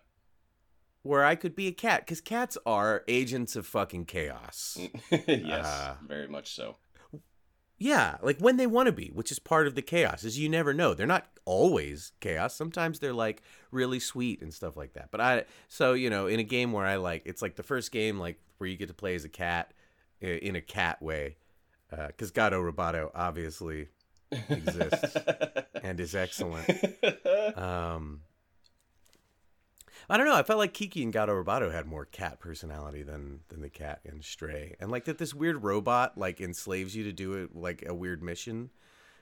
Where 1.02 1.24
I 1.24 1.34
could 1.34 1.54
be 1.54 1.66
a 1.66 1.72
cat, 1.72 2.00
because 2.00 2.22
cats 2.22 2.56
are 2.64 3.04
agents 3.06 3.56
of 3.56 3.66
fucking 3.66 4.06
chaos. 4.06 4.78
yes, 5.10 5.66
uh, 5.66 5.96
very 6.08 6.26
much 6.26 6.54
so. 6.54 6.76
Yeah, 7.78 8.16
like 8.22 8.38
when 8.38 8.56
they 8.56 8.66
want 8.66 8.86
to 8.86 8.92
be, 8.92 9.10
which 9.12 9.32
is 9.32 9.38
part 9.38 9.66
of 9.66 9.74
the 9.74 9.82
chaos. 9.82 10.24
Is 10.24 10.38
you 10.38 10.48
never 10.48 10.72
know. 10.72 10.94
They're 10.94 11.06
not 11.06 11.26
always 11.44 12.12
chaos. 12.20 12.54
Sometimes 12.54 12.98
they're 12.98 13.12
like 13.12 13.42
really 13.70 13.98
sweet 13.98 14.42
and 14.42 14.54
stuff 14.54 14.76
like 14.76 14.92
that. 14.94 15.10
But 15.10 15.20
I 15.20 15.44
so, 15.68 15.92
you 15.92 16.08
know, 16.08 16.26
in 16.26 16.38
a 16.38 16.44
game 16.44 16.72
where 16.72 16.86
I 16.86 16.96
like 16.96 17.22
it's 17.24 17.42
like 17.42 17.56
the 17.56 17.62
first 17.62 17.90
game 17.90 18.18
like 18.18 18.38
where 18.58 18.68
you 18.68 18.76
get 18.76 18.88
to 18.88 18.94
play 18.94 19.14
as 19.14 19.24
a 19.24 19.28
cat 19.28 19.72
in 20.20 20.56
a 20.56 20.60
cat 20.60 21.02
way. 21.02 21.36
Uh, 21.92 22.08
cuz 22.16 22.30
Gato 22.30 22.60
Roboto 22.62 23.10
obviously 23.14 23.88
exists 24.30 25.16
and 25.82 25.98
is 26.00 26.14
excellent. 26.14 26.68
Um 27.56 28.22
I 30.08 30.16
don't 30.16 30.26
know. 30.26 30.36
I 30.36 30.42
felt 30.42 30.58
like 30.58 30.74
Kiki 30.74 31.02
and 31.02 31.12
Gato 31.12 31.32
Roboto 31.32 31.72
had 31.72 31.86
more 31.86 32.04
cat 32.04 32.40
personality 32.40 33.02
than 33.02 33.40
than 33.48 33.62
the 33.62 33.70
cat 33.70 34.00
in 34.04 34.22
Stray, 34.22 34.76
and 34.80 34.90
like 34.90 35.04
that 35.04 35.18
this 35.18 35.34
weird 35.34 35.62
robot 35.62 36.18
like 36.18 36.40
enslaves 36.40 36.94
you 36.94 37.04
to 37.04 37.12
do 37.12 37.34
it 37.34 37.54
like 37.54 37.84
a 37.86 37.94
weird 37.94 38.22
mission. 38.22 38.70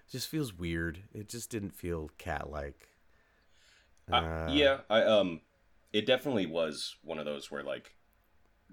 It 0.09 0.13
just 0.13 0.29
feels 0.29 0.53
weird. 0.53 1.05
It 1.15 1.29
just 1.29 1.51
didn't 1.51 1.75
feel 1.75 2.11
cat 2.19 2.51
like. 2.51 2.89
Uh, 4.11 4.17
uh, 4.17 4.49
yeah, 4.51 4.79
I 4.91 5.03
um, 5.03 5.41
it 5.93 6.07
definitely 6.07 6.47
was 6.47 6.97
one 7.03 7.19
of 7.19 7.25
those 7.25 7.51
where 7.51 7.63
like, 7.63 7.95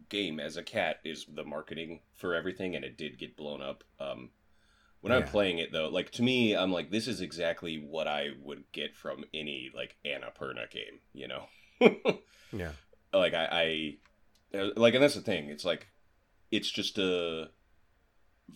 game 0.10 0.39
as 0.39 0.58
a 0.58 0.63
cat 0.63 0.98
is 1.04 1.25
the 1.32 1.44
marketing 1.44 2.00
for 2.16 2.34
everything, 2.34 2.75
and 2.75 2.84
it 2.84 2.98
did 2.98 3.20
get 3.20 3.38
blown 3.38 3.62
up. 3.62 3.84
Um, 4.00 4.32
when 5.01 5.13
yeah. 5.13 5.20
I'm 5.20 5.25
playing 5.25 5.60
it 5.60 5.72
though, 5.72 5.89
like 5.89 6.12
to 6.12 6.24
me, 6.24 6.56
I'm 6.56 6.72
like, 6.74 6.89
this 6.92 7.08
is 7.08 7.22
exactly 7.22 7.78
what 7.78 8.08
I 8.08 8.30
would 8.42 8.63
get 8.72 8.96
from 8.96 9.24
any 9.34 9.70
like 9.74 9.96
Annapurna 10.06 10.70
game, 10.70 11.00
you 11.13 11.28
know. 11.28 11.44
Yeah. 11.82 12.72
Like 13.12 13.34
I, 13.34 13.98
I, 14.54 14.72
like, 14.76 14.94
and 14.94 15.02
that's 15.02 15.16
the 15.16 15.22
thing. 15.22 15.50
It's 15.50 15.66
like, 15.66 15.88
it's 16.52 16.70
just 16.70 17.00
a, 17.00 17.50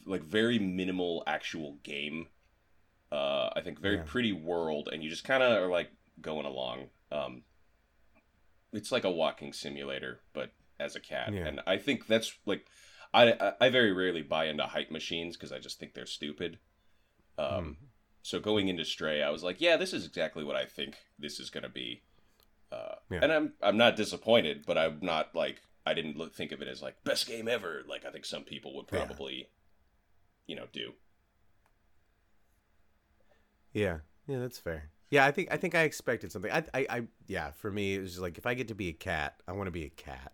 like, 0.06 0.22
very 0.22 0.60
minimal 0.60 1.24
actual 1.26 1.80
game. 1.82 2.28
Uh, 3.12 3.50
I 3.56 3.62
think 3.64 3.80
very 3.80 3.96
yeah. 3.96 4.04
pretty 4.06 4.32
world, 4.32 4.90
and 4.94 5.04
you 5.04 5.10
just 5.10 5.24
kind 5.24 5.42
of 5.42 5.52
are 5.64 5.70
like 5.72 5.90
going 6.22 6.46
along. 6.46 6.90
Um, 7.12 7.42
it's 8.74 8.92
like 8.92 9.06
a 9.06 9.12
walking 9.12 9.54
simulator, 9.54 10.20
but 10.34 10.52
as 10.80 10.96
a 10.96 11.00
cat, 11.00 11.34
Yeah. 11.34 11.46
and 11.48 11.62
I 11.66 11.78
think 11.78 12.06
that's 12.06 12.32
like 12.46 12.68
I 13.12 13.32
I- 13.34 13.54
I 13.60 13.70
very 13.70 13.92
rarely 13.92 14.22
buy 14.22 14.46
into 14.46 14.64
hype 14.68 14.92
machines 14.92 15.36
because 15.36 15.52
I 15.52 15.58
just 15.60 15.80
think 15.80 15.96
they're 15.96 16.06
stupid. 16.06 16.60
Um, 17.40 17.48
Mm. 17.48 17.76
so 18.22 18.40
going 18.40 18.68
into 18.68 18.86
Stray, 18.86 19.24
I 19.24 19.30
was 19.32 19.44
like, 19.44 19.60
yeah, 19.62 19.78
this 19.78 19.94
is 19.94 20.06
exactly 20.06 20.44
what 20.44 20.56
I 20.56 20.66
think 20.66 20.96
this 21.18 21.40
is 21.40 21.50
gonna 21.50 21.70
be. 21.70 22.04
Uh, 22.74 22.96
Yeah. 23.12 23.20
And 23.22 23.32
I'm 23.32 23.54
I'm 23.62 23.78
not 23.78 23.96
disappointed, 23.96 24.64
but 24.66 24.78
I'm 24.78 25.00
not 25.02 25.36
like 25.36 25.62
I 25.86 25.94
didn't 25.94 26.18
look, 26.18 26.34
think 26.34 26.52
of 26.52 26.62
it 26.62 26.68
as 26.68 26.82
like 26.82 26.96
best 27.04 27.28
game 27.28 27.48
ever. 27.48 27.84
Like 27.88 28.06
I 28.06 28.12
think 28.12 28.26
some 28.26 28.44
people 28.44 28.76
would 28.76 28.86
Yeah. 28.92 29.06
probably, 29.06 29.50
you 30.48 30.56
know, 30.56 30.66
do. 30.72 30.94
Yeah, 33.74 33.98
yeah, 34.28 34.40
that's 34.40 34.60
fair. 34.60 34.90
Yeah, 35.10 35.26
I 35.26 35.32
think 35.32 35.50
I 35.52 35.58
think 35.58 35.76
I 35.76 35.84
expected 35.84 36.32
something. 36.32 36.52
I, 36.52 36.64
I, 36.74 36.86
I 36.90 37.04
yeah. 37.28 37.52
For 37.52 37.72
me, 37.72 37.96
it 37.96 38.02
was 38.02 38.12
just 38.12 38.22
like 38.22 38.38
if 38.38 38.46
I 38.46 38.54
get 38.54 38.68
to 38.70 38.76
be 38.76 38.90
a 38.90 38.94
cat, 38.94 39.36
I 39.48 39.52
want 39.54 39.68
to 39.68 39.72
be 39.72 39.86
a 39.86 39.90
cat. 39.90 40.34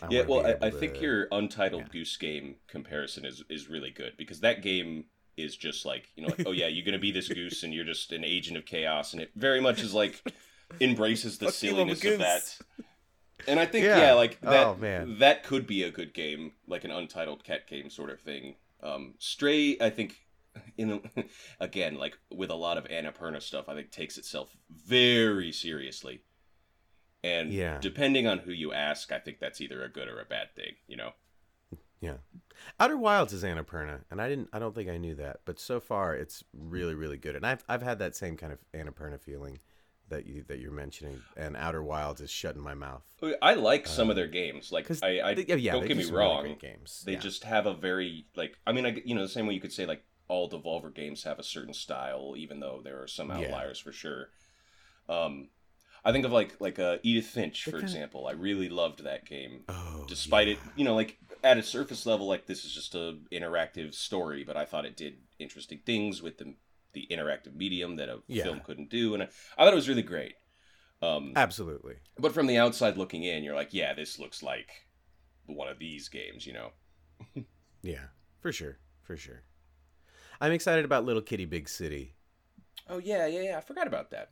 I 0.00 0.08
yeah, 0.10 0.22
well, 0.22 0.46
I, 0.46 0.66
I 0.66 0.70
think 0.70 0.94
to- 0.94 1.00
your 1.00 1.28
Untitled 1.30 1.82
yeah. 1.84 1.92
Goose 1.92 2.16
Game 2.16 2.56
comparison 2.68 3.24
is 3.24 3.42
is 3.48 3.68
really 3.68 3.90
good 3.90 4.14
because 4.16 4.40
that 4.40 4.62
game 4.62 5.04
is 5.36 5.56
just 5.56 5.84
like 5.86 6.08
you 6.16 6.22
know, 6.22 6.28
like 6.28 6.46
oh 6.46 6.52
yeah, 6.52 6.66
you're 6.68 6.84
gonna 6.84 6.98
be 6.98 7.12
this 7.12 7.28
goose 7.28 7.62
and 7.62 7.72
you're 7.74 7.84
just 7.84 8.12
an 8.12 8.24
agent 8.24 8.56
of 8.56 8.64
chaos, 8.66 9.12
and 9.12 9.22
it 9.22 9.30
very 9.36 9.60
much 9.60 9.82
is 9.82 9.92
like 9.94 10.22
embraces 10.80 11.38
the 11.38 11.46
Fuck 11.46 11.62
you, 11.62 11.70
I'm 11.80 11.88
a 11.88 11.96
silliness 11.96 12.04
of 12.04 12.18
that. 12.18 12.58
And 13.48 13.58
I 13.58 13.66
think 13.66 13.84
Yeah. 13.84 13.98
yeah, 13.98 14.12
like 14.12 14.40
that 14.42 14.66
Oh, 14.66 14.76
man. 14.76 15.18
that 15.18 15.42
could 15.42 15.66
be 15.66 15.82
a 15.82 15.90
good 15.90 16.14
game, 16.14 16.52
like 16.66 16.84
an 16.84 16.90
Untitled 16.90 17.42
cat 17.44 17.66
game 17.66 17.90
sort 17.90 18.10
of 18.10 18.20
thing. 18.20 18.56
Um, 18.82 19.14
Stray, 19.18 19.76
I 19.80 19.90
think. 19.90 20.16
In 20.76 21.00
again, 21.60 21.94
like 21.96 22.18
with 22.30 22.50
a 22.50 22.54
lot 22.54 22.76
of 22.76 22.84
Annapurna 22.84 23.40
stuff, 23.40 23.70
I 23.70 23.74
think 23.74 23.90
takes 23.90 24.18
itself 24.18 24.54
very 24.68 25.50
seriously, 25.50 26.24
and 27.24 27.50
Yeah. 27.50 27.78
depending 27.80 28.26
on 28.26 28.40
who 28.40 28.52
you 28.52 28.70
ask, 28.74 29.10
I 29.12 29.18
think 29.18 29.38
that's 29.38 29.62
either 29.62 29.82
a 29.82 29.88
good 29.88 30.08
or 30.08 30.20
a 30.20 30.26
bad 30.26 30.54
thing. 30.54 30.74
You 30.86 30.98
know, 30.98 31.12
Yeah, 32.02 32.16
Outer 32.78 32.98
Wilds 32.98 33.32
is 33.32 33.44
Annapurna, 33.44 34.04
and 34.10 34.20
I 34.20 34.28
didn't. 34.28 34.50
I 34.52 34.58
don't 34.58 34.74
think 34.74 34.90
I 34.90 34.98
knew 34.98 35.14
that, 35.14 35.40
but 35.46 35.58
so 35.58 35.80
far 35.80 36.14
it's 36.14 36.44
really, 36.52 36.94
really 36.94 37.16
good. 37.16 37.34
And 37.34 37.46
I've 37.46 37.64
I've 37.66 37.82
had 37.82 37.98
that 38.00 38.14
same 38.14 38.36
kind 38.36 38.52
of 38.52 38.58
Annapurna 38.74 39.18
feeling 39.18 39.58
that 40.12 40.26
you 40.26 40.44
that 40.48 40.60
you're 40.60 40.70
mentioning, 40.72 41.20
and 41.36 41.56
Outer 41.56 41.82
Wilds 41.82 42.20
is 42.20 42.30
shutting 42.30 42.62
my 42.62 42.74
mouth. 42.74 43.02
I 43.42 43.54
like 43.54 43.86
some 43.86 44.10
of 44.10 44.16
their 44.16 44.28
games. 44.28 44.70
Like 44.70 44.88
I, 45.02 45.18
I 45.20 45.30
yeah, 45.32 45.54
yeah, 45.56 45.72
don't 45.72 45.86
get 45.88 45.96
me 45.96 46.04
some 46.04 46.14
really 46.14 46.26
wrong, 46.26 46.56
games. 46.60 47.02
they 47.04 47.12
yeah. 47.12 47.18
just 47.18 47.44
have 47.44 47.66
a 47.66 47.74
very 47.74 48.26
like. 48.36 48.56
I 48.66 48.72
mean, 48.72 48.86
I 48.86 49.02
you 49.04 49.14
know 49.14 49.22
the 49.22 49.28
same 49.28 49.46
way 49.46 49.54
you 49.54 49.60
could 49.60 49.72
say 49.72 49.86
like 49.86 50.04
all 50.28 50.48
Devolver 50.48 50.94
games 50.94 51.24
have 51.24 51.38
a 51.38 51.42
certain 51.42 51.74
style, 51.74 52.34
even 52.36 52.60
though 52.60 52.80
there 52.82 53.02
are 53.02 53.08
some 53.08 53.28
Yeah. 53.28 53.38
outliers 53.38 53.78
for 53.78 53.92
sure. 53.92 54.28
Um, 55.08 55.48
I 56.04 56.12
think 56.12 56.24
of 56.24 56.32
like 56.32 56.60
like 56.60 56.78
uh, 56.78 56.98
Edith 57.02 57.26
Finch, 57.26 57.64
for 57.64 57.72
kinda- 57.72 57.84
example. 57.86 58.26
I 58.26 58.32
really 58.32 58.68
loved 58.68 59.04
that 59.04 59.24
game. 59.24 59.64
oh, 59.68 60.04
despite 60.08 60.48
yeah. 60.48 60.54
it 60.54 60.58
you 60.76 60.84
know 60.84 60.94
like 60.94 61.18
at 61.44 61.58
a 61.58 61.62
surface 61.62 62.06
level 62.06 62.26
like 62.26 62.46
this 62.46 62.64
is 62.64 62.72
just 62.72 62.94
a 62.94 63.18
interactive 63.32 63.94
story 63.94 64.44
but 64.44 64.56
i 64.56 64.64
thought 64.64 64.84
it 64.84 64.96
did 64.96 65.16
interesting 65.40 65.80
things 65.84 66.22
with 66.22 66.38
the 66.38 66.54
the 66.92 67.06
interactive 67.10 67.54
medium 67.54 67.96
that 67.96 68.08
a 68.08 68.20
Yeah. 68.28 68.44
film 68.44 68.60
couldn't 68.60 68.90
do 68.90 69.14
and 69.14 69.22
I, 69.22 69.28
I 69.56 69.64
thought 69.64 69.72
it 69.72 69.76
was 69.76 69.88
really 69.88 70.02
great 70.02 70.34
um 71.02 71.32
absolutely. 71.36 71.96
but 72.18 72.32
from 72.32 72.46
the 72.46 72.58
outside 72.58 72.96
looking 72.96 73.24
in 73.24 73.42
you're 73.44 73.54
like 73.56 73.72
yeah 73.74 73.92
this 73.94 74.18
looks 74.18 74.42
like 74.42 74.70
one 75.46 75.68
of 75.68 75.78
these 75.78 76.08
games 76.08 76.46
you 76.46 76.52
know 76.52 76.70
Yeah, 77.82 78.06
for 78.40 78.52
sure, 78.52 78.78
for 79.02 79.16
sure. 79.16 79.42
I'm 80.40 80.52
excited 80.52 80.84
about 80.84 81.04
Little 81.04 81.22
Kitty 81.22 81.46
Big 81.46 81.68
City. 81.68 82.14
oh 82.88 82.98
yeah 82.98 83.26
yeah 83.26 83.40
yeah 83.42 83.58
i 83.58 83.60
forgot 83.60 83.86
about 83.88 84.10
that 84.10 84.30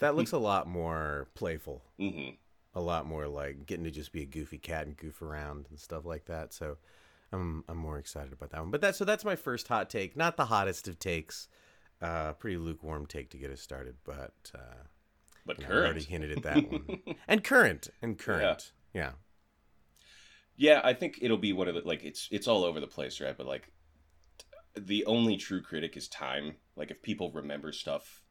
That 0.00 0.16
looks 0.16 0.32
a 0.32 0.38
lot 0.38 0.66
more 0.68 1.28
playful. 1.34 1.82
hmm 1.98 2.30
a 2.76 2.80
lot 2.80 3.06
more 3.06 3.28
like 3.28 3.66
getting 3.66 3.84
to 3.84 3.90
just 3.92 4.10
be 4.12 4.22
a 4.22 4.26
goofy 4.26 4.58
cat 4.58 4.86
and 4.86 4.96
goof 4.96 5.22
around 5.22 5.66
and 5.70 5.78
stuff 5.78 6.04
like 6.04 6.24
that. 6.24 6.52
So 6.52 6.76
I'm 7.32 7.62
I'm 7.68 7.76
more 7.76 7.98
excited 7.98 8.32
about 8.32 8.50
that 8.50 8.60
one. 8.60 8.72
But 8.72 8.80
that 8.80 8.96
so 8.96 9.04
that's 9.04 9.24
my 9.24 9.36
first 9.36 9.68
hot 9.68 9.88
take. 9.88 10.16
Not 10.16 10.36
the 10.36 10.46
hottest 10.46 10.88
of 10.88 10.98
takes. 10.98 11.46
Uh, 12.04 12.34
pretty 12.34 12.58
lukewarm 12.58 13.06
take 13.06 13.30
to 13.30 13.38
get 13.38 13.50
us 13.50 13.62
started, 13.62 13.96
but 14.04 14.34
uh, 14.54 14.84
but 15.46 15.58
you 15.58 15.66
know, 15.66 15.74
I 15.74 15.76
already 15.78 16.04
hinted 16.04 16.36
at 16.36 16.42
that 16.42 16.70
one. 16.70 17.00
and 17.28 17.42
current 17.42 17.88
and 18.02 18.18
current. 18.18 18.72
Yeah. 18.92 19.12
yeah 20.56 20.80
i 20.84 20.92
think 20.92 21.18
it'll 21.20 21.36
be 21.36 21.52
one 21.52 21.66
of 21.66 21.74
the 21.74 21.80
like 21.80 22.04
it's 22.04 22.28
it's 22.30 22.46
all 22.46 22.62
over 22.62 22.78
the 22.78 22.86
place 22.86 23.20
right 23.20 23.36
but 23.36 23.46
like 23.46 23.72
the 24.76 25.04
only 25.06 25.36
true 25.36 25.60
critic 25.60 25.96
is 25.96 26.06
time 26.08 26.54
like 26.76 26.92
if 26.92 27.02
people 27.02 27.32
remember 27.32 27.72
stuff 27.72 28.22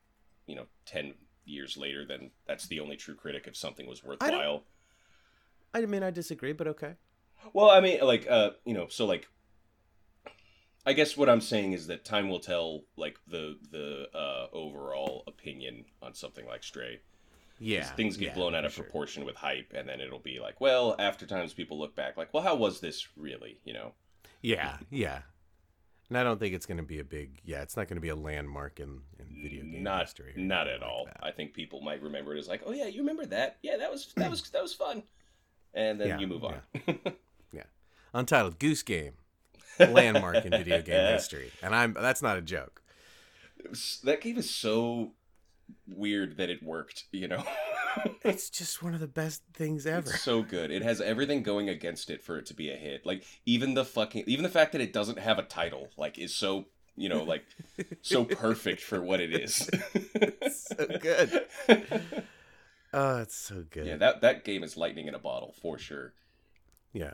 you 0.45 0.55
know 0.55 0.65
10 0.85 1.15
years 1.43 1.75
later 1.75 2.05
then 2.07 2.31
that's 2.47 2.67
the 2.67 2.79
only 2.79 2.95
true 2.95 3.15
critic 3.15 3.43
if 3.45 3.57
something 3.57 3.87
was 3.87 4.03
worthwhile 4.03 4.63
I 5.73 5.85
mean 5.85 6.03
I 6.03 6.11
disagree, 6.11 6.53
but 6.53 6.67
okay. 6.67 6.93
well 7.51 7.69
i 7.69 7.81
mean 7.81 7.99
like 8.01 8.25
uh 8.29 8.51
you 8.63 8.73
know 8.73 8.87
so 8.87 9.05
like 9.05 9.27
i 10.85 10.93
guess 10.93 11.15
what 11.17 11.29
i'm 11.29 11.41
saying 11.41 11.73
is 11.73 11.87
that 11.87 12.03
time 12.05 12.29
will 12.29 12.39
tell 12.39 12.81
like 12.97 13.17
the 13.27 13.57
the 13.71 14.07
uh 14.15 14.47
overall 14.53 15.23
opinion 15.27 15.85
on 16.01 16.13
something 16.13 16.45
like 16.45 16.63
Stray. 16.63 16.99
Yeah. 17.59 17.83
things 17.83 18.17
get 18.17 18.29
yeah, 18.29 18.33
blown 18.33 18.55
out 18.55 18.65
of 18.65 18.73
sure. 18.73 18.83
proportion 18.83 19.23
with 19.25 19.35
hype 19.35 19.71
and 19.75 19.87
then 19.87 20.01
it'll 20.01 20.19
be 20.19 20.39
like 20.39 20.59
well 20.59 20.95
after 20.99 21.25
times 21.25 21.53
people 21.53 21.79
look 21.79 21.95
back 21.95 22.17
like 22.17 22.33
well 22.33 22.43
how 22.43 22.55
was 22.55 22.79
this 22.81 23.07
really 23.15 23.59
you 23.63 23.73
know 23.73 23.93
Yeah, 24.41 24.77
yeah. 24.89 25.21
And 26.09 26.17
I 26.17 26.23
don't 26.23 26.37
think 26.39 26.53
it's 26.53 26.65
going 26.65 26.77
to 26.77 26.83
be 26.83 26.99
a 26.99 27.03
big. 27.03 27.39
Yeah, 27.45 27.61
it's 27.61 27.77
not 27.77 27.87
going 27.87 27.95
to 27.95 28.01
be 28.01 28.09
a 28.09 28.15
landmark 28.15 28.79
in, 28.79 28.99
in 29.17 29.41
video 29.41 29.63
game 29.63 29.81
not 29.81 30.01
history. 30.01 30.33
or 30.35 30.39
not 30.39 30.67
at 30.67 30.81
like 30.81 30.89
all. 30.89 31.05
that. 31.05 31.19
I 31.23 31.31
think 31.31 31.53
people 31.53 31.79
might 31.81 32.01
remember 32.03 32.35
it 32.35 32.39
as 32.39 32.47
like, 32.47 32.61
oh 32.65 32.73
yeah, 32.73 32.85
you 32.85 32.99
remember 32.99 33.25
that? 33.27 33.57
Yeah, 33.63 33.77
that 33.77 33.89
was 33.89 34.11
that 34.17 34.29
was 34.29 34.41
that 34.49 34.61
was 34.61 34.73
fun. 34.73 35.03
And 35.73 35.99
then 35.99 36.09
Yeah, 36.09 36.19
you 36.19 36.27
move 36.27 36.43
on. 36.43 36.55
Yeah. 36.85 36.93
yeah. 37.53 37.63
Untitled 38.13 38.59
Goose 38.59 38.83
Game, 38.83 39.13
landmark 39.79 40.45
in 40.45 40.51
video 40.51 40.81
game 40.83 41.13
history, 41.13 41.51
and 41.61 41.75
I'm 41.75 41.93
that's 41.93 42.21
not 42.21 42.37
a 42.37 42.41
joke. 42.41 42.81
That 44.03 44.21
game 44.21 44.37
is 44.37 44.49
so 44.49 45.13
weird 45.87 46.37
that 46.37 46.49
it 46.49 46.61
worked. 46.63 47.05
You 47.11 47.27
know, 47.29 47.43
It's 48.23 48.49
just 48.49 48.81
one 48.81 48.93
of 48.93 48.99
the 48.99 49.07
best 49.07 49.43
things 49.53 49.85
ever. 49.85 50.09
it's 50.09 50.21
so 50.21 50.41
good. 50.41 50.71
It 50.71 50.81
has 50.81 50.99
everything 51.01 51.43
going 51.43 51.69
against 51.69 52.09
it 52.09 52.23
for 52.23 52.37
it 52.37 52.45
to 52.47 52.53
be 52.53 52.69
a 52.69 52.75
hit. 52.75 53.05
Like 53.05 53.23
even 53.45 53.73
the 53.73 53.85
fucking 53.85 54.23
even 54.27 54.43
the 54.43 54.49
fact 54.49 54.71
that 54.73 54.81
it 54.81 54.93
doesn't 54.93 55.19
have 55.19 55.39
a 55.39 55.43
title 55.43 55.89
like 55.97 56.17
is 56.17 56.35
so 56.35 56.65
you 56.95 57.09
know 57.09 57.23
like 57.23 57.43
so 58.01 58.23
perfect 58.25 58.81
for 58.81 59.01
what 59.01 59.19
it 59.19 59.33
is. 59.33 59.69
so 60.51 60.87
good. 60.99 61.45
Oh, 62.95 63.17
it's 63.21 63.35
so 63.35 63.63
good. 63.69 63.87
yeah, 63.87 63.97
that 63.97 64.21
that 64.21 64.43
game 64.43 64.63
is 64.63 64.77
lightning 64.77 65.07
in 65.07 65.15
a 65.15 65.19
bottle 65.19 65.53
for 65.61 65.77
sure. 65.77 66.13
Yeah. 66.91 67.13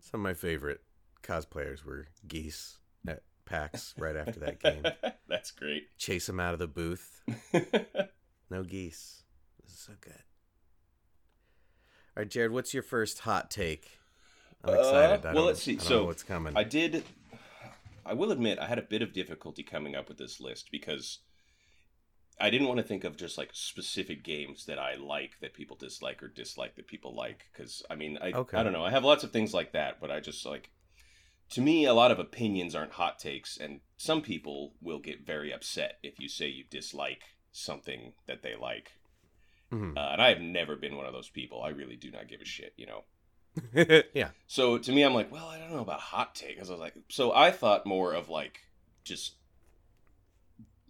Some 0.00 0.20
of 0.20 0.22
my 0.22 0.34
favorite 0.34 0.80
cosplayers 1.22 1.84
were 1.84 2.08
geese 2.26 2.78
at 3.06 3.22
PAX 3.44 3.94
right 3.98 4.16
after 4.16 4.40
that 4.40 4.60
game. 4.60 4.82
That's 5.28 5.50
great. 5.50 5.96
Chase 5.98 6.26
them 6.26 6.40
out 6.40 6.52
of 6.54 6.58
the 6.58 6.66
booth. 6.66 7.22
No 8.50 8.62
geese. 8.62 9.24
This 9.62 9.74
is 9.74 9.78
so 9.80 9.92
good. 10.00 10.12
All 12.16 12.22
right, 12.22 12.28
Jared, 12.30 12.50
what's 12.50 12.72
your 12.72 12.82
first 12.82 13.20
hot 13.20 13.50
take? 13.50 13.98
I'm 14.64 14.74
Uh, 14.74 14.78
excited. 14.78 15.26
I 15.26 15.34
well, 15.34 15.44
let's 15.44 15.62
see. 15.62 15.78
So, 15.78 15.98
know 16.00 16.04
what's 16.06 16.22
coming. 16.22 16.56
I 16.56 16.64
did. 16.64 17.04
I 18.06 18.14
will 18.14 18.32
admit, 18.32 18.58
I 18.58 18.66
had 18.66 18.78
a 18.78 18.82
bit 18.82 19.02
of 19.02 19.12
difficulty 19.12 19.62
coming 19.62 19.94
up 19.94 20.08
with 20.08 20.16
this 20.16 20.40
list 20.40 20.70
because 20.72 21.18
I 22.40 22.48
didn't 22.48 22.68
want 22.68 22.78
to 22.78 22.84
think 22.86 23.04
of 23.04 23.18
just 23.18 23.36
like 23.36 23.50
specific 23.52 24.24
games 24.24 24.64
that 24.64 24.78
I 24.78 24.94
like 24.94 25.32
that 25.42 25.52
people 25.52 25.76
dislike 25.76 26.22
or 26.22 26.28
dislike 26.28 26.74
that 26.76 26.86
people 26.86 27.14
like. 27.14 27.44
Because 27.52 27.82
I 27.90 27.96
mean, 27.96 28.18
I 28.20 28.32
Okay. 28.32 28.56
I 28.56 28.62
don't 28.62 28.72
know. 28.72 28.84
I 28.84 28.90
have 28.90 29.04
lots 29.04 29.24
of 29.24 29.30
things 29.30 29.52
like 29.52 29.72
that, 29.72 30.00
but 30.00 30.10
I 30.10 30.20
just 30.20 30.46
like. 30.46 30.70
To 31.50 31.60
me, 31.62 31.84
a 31.86 31.94
lot 31.94 32.10
of 32.10 32.18
opinions 32.18 32.74
aren't 32.74 32.92
hot 32.92 33.18
takes, 33.18 33.56
and 33.56 33.80
some 33.96 34.20
people 34.20 34.74
will 34.82 34.98
get 34.98 35.26
very 35.26 35.52
upset 35.52 35.98
if 36.02 36.20
you 36.20 36.28
say 36.28 36.46
you 36.48 36.64
dislike 36.68 37.22
something 37.52 38.12
that 38.26 38.42
they 38.42 38.54
like. 38.54 38.92
Mhm. 39.72 39.96
Uh, 39.96 40.10
and 40.12 40.22
I 40.22 40.28
have 40.28 40.40
never 40.40 40.76
been 40.76 40.96
one 40.96 41.06
of 41.06 41.12
those 41.12 41.28
people. 41.30 41.62
I 41.62 41.70
really 41.70 41.96
do 41.96 42.10
not 42.10 42.28
give 42.28 42.40
a 42.40 42.44
shit, 42.44 42.74
you 42.76 42.86
know. 42.86 43.04
yeah. 44.14 44.30
So 44.46 44.78
to 44.78 44.92
me, 44.92 45.02
I'm 45.02 45.14
like, 45.14 45.32
well, 45.32 45.48
I 45.48 45.58
don't 45.58 45.72
know 45.72 45.80
about 45.80 46.00
hot 46.00 46.34
take. 46.34 46.56
I 46.58 46.60
was 46.60 46.70
like, 46.70 46.94
so 47.08 47.32
I 47.32 47.50
thought 47.50 47.86
more 47.86 48.12
of 48.12 48.28
like 48.28 48.60
just 49.04 49.36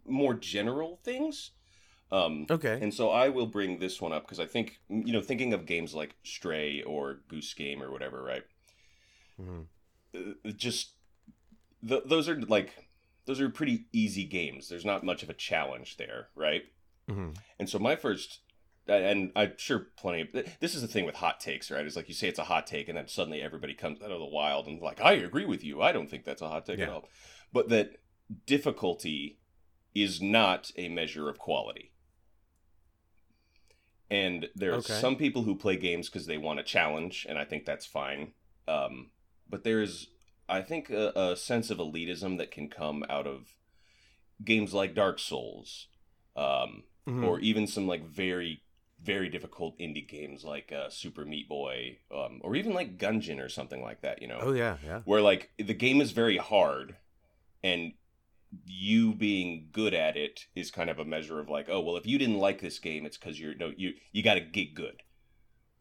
more 0.05 0.35
general 0.35 0.99
things. 1.05 1.53
Um, 2.11 2.47
Okay. 2.51 2.79
and 2.81 2.93
so 2.93 3.11
I 3.11 3.29
will 3.29 3.47
bring 3.47 3.79
this 3.79 4.01
one 4.01 4.13
up 4.13 4.23
because 4.25 4.41
I 4.41 4.47
think 4.47 4.81
you 4.89 5.13
know, 5.13 5.21
thinking 5.21 5.53
of 5.53 5.67
games 5.67 5.95
like 5.95 6.17
Stray 6.25 6.83
or 6.83 7.21
Goose 7.29 7.53
Game 7.55 7.83
or 7.83 7.91
whatever, 7.91 8.23
right? 8.23 8.45
Mhm. 9.41 9.67
Uh, 10.45 10.51
just 10.57 10.93
th- 11.87 12.03
those 12.07 12.29
are 12.29 12.41
like 12.43 12.89
those 13.27 13.41
are 13.41 13.49
pretty 13.51 13.85
easy 13.93 14.25
games. 14.25 14.69
There's 14.69 14.85
not 14.85 15.05
much 15.05 15.23
of 15.23 15.31
a 15.31 15.35
challenge 15.35 15.97
there, 15.99 16.29
right? 16.35 16.63
Mhm. 17.09 17.37
And 17.59 17.69
so 17.69 17.79
my 17.79 17.95
first, 17.97 18.41
and 18.87 19.33
I'm 19.37 19.53
sure 19.59 19.89
plenty 19.97 20.23
of 20.23 20.33
this 20.61 20.75
is 20.75 20.81
the 20.83 20.89
thing 20.89 21.05
with 21.05 21.17
hot 21.17 21.39
takes, 21.41 21.71
right? 21.71 21.85
It's 21.85 21.97
like 21.97 22.09
you 22.09 22.15
say 22.15 22.29
it's 22.29 22.39
a 22.39 22.45
hot 22.45 22.67
take, 22.67 22.89
and 22.89 22.97
then 22.97 23.07
suddenly 23.09 23.43
everybody 23.43 23.75
comes 23.75 24.01
out 24.03 24.11
of 24.11 24.19
the 24.19 24.25
wild 24.27 24.67
and 24.67 24.81
like, 24.81 25.01
I 25.01 25.13
agree 25.13 25.45
with 25.45 25.63
you. 25.63 25.83
I 25.83 25.93
don't 25.93 26.09
think 26.09 26.25
that's 26.25 26.41
a 26.43 26.49
hot 26.49 26.65
take 26.67 26.79
at 26.81 26.89
all. 26.89 27.09
But 27.53 27.69
that 27.69 27.97
difficulty 28.47 29.39
is 29.95 30.21
not 30.23 30.71
a 30.77 30.89
measure 30.89 31.29
of 31.29 31.39
quality. 31.39 31.93
And 34.11 34.49
there 34.55 34.73
are 34.73 34.77
Okay. 34.77 34.95
some 35.01 35.17
people 35.17 35.43
who 35.43 35.55
play 35.55 35.77
games 35.77 36.09
because 36.09 36.27
they 36.27 36.39
want 36.39 36.61
a 36.61 36.63
challenge, 36.63 37.27
and 37.29 37.39
I 37.39 37.45
think 37.45 37.65
that's 37.67 37.85
fine. 37.87 38.33
Um, 38.67 39.11
but 39.49 39.65
there's, 39.65 40.09
I 40.49 40.63
think, 40.63 40.91
a, 40.91 41.13
a 41.17 41.37
sense 41.37 41.71
of 41.71 41.79
elitism 41.79 42.39
that 42.39 42.51
can 42.51 42.69
come 42.69 43.05
out 43.09 43.27
of 43.27 43.55
games 44.45 44.73
like 44.75 44.95
Dark 44.95 45.19
Souls, 45.19 45.89
um, 46.37 46.85
Mhm. 47.07 47.25
or 47.27 47.41
even 47.41 47.67
some 47.67 47.87
like 47.87 48.05
very, 48.05 48.63
very 49.01 49.29
difficult 49.29 49.79
indie 49.79 50.07
games 50.07 50.45
like 50.45 50.71
uh, 50.73 50.91
Super 50.91 51.25
Meat 51.25 51.49
Boy, 51.49 51.99
um, 52.15 52.41
or 52.45 52.55
even 52.55 52.75
like 52.75 52.99
Gungeon 52.99 53.41
or 53.43 53.49
something 53.49 53.81
like 53.83 54.03
that. 54.03 54.21
You 54.21 54.29
know, 54.29 54.39
oh 54.41 54.53
yeah, 54.53 54.77
yeah, 54.85 55.01
where 55.05 55.23
like 55.23 55.51
the 55.59 55.75
game 55.75 56.01
is 56.01 56.13
very 56.13 56.37
hard 56.37 56.97
and 57.63 57.93
you 58.67 59.15
being 59.15 59.69
good 59.73 59.93
at 59.95 60.17
it 60.17 60.47
is 60.55 60.71
kind 60.71 60.89
of 60.91 60.99
a 60.99 61.05
measure 61.05 61.39
of 61.39 61.49
like 61.51 61.69
oh 61.69 61.81
well 61.81 61.97
if 61.99 62.07
you 62.07 62.17
didn't 62.19 62.39
like 62.39 62.61
this 62.63 62.79
game 62.79 63.05
it's 63.05 63.19
because 63.19 63.39
you're 63.39 63.55
no 63.55 63.71
you 63.77 63.93
you 64.13 64.23
got 64.23 64.35
to 64.35 64.41
get 64.41 64.73
good 64.75 65.03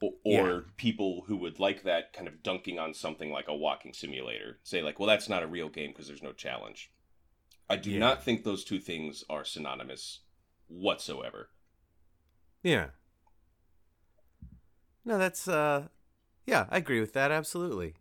or, 0.02 0.14
Yeah. 0.24 0.60
people 0.78 1.24
who 1.28 1.38
would 1.38 1.60
like 1.60 1.84
that 1.84 2.14
kind 2.14 2.28
of 2.28 2.44
dunking 2.44 2.78
on 2.80 2.94
something 2.94 3.32
like 3.32 3.48
a 3.48 3.56
walking 3.56 3.94
simulator 3.94 4.60
say 4.64 4.82
like 4.82 5.00
well 5.00 5.08
that's 5.08 5.30
not 5.30 5.44
a 5.44 5.48
real 5.48 5.70
game 5.70 5.92
because 5.92 6.08
there's 6.08 6.22
no 6.24 6.34
challenge 6.34 6.92
i 7.70 7.76
do 7.76 7.92
Yeah. 7.92 8.00
not 8.00 8.24
think 8.24 8.44
those 8.44 8.64
two 8.64 8.80
things 8.80 9.24
are 9.30 9.44
synonymous 9.46 10.20
whatsoever 10.68 11.50
yeah. 12.64 12.88
No, 15.06 15.18
that's 15.18 15.48
uh, 15.48 15.88
yeah, 16.46 16.66
I 16.70 16.78
agree 16.78 17.00
with 17.00 17.14
that 17.14 17.32
absolutely. 17.32 17.96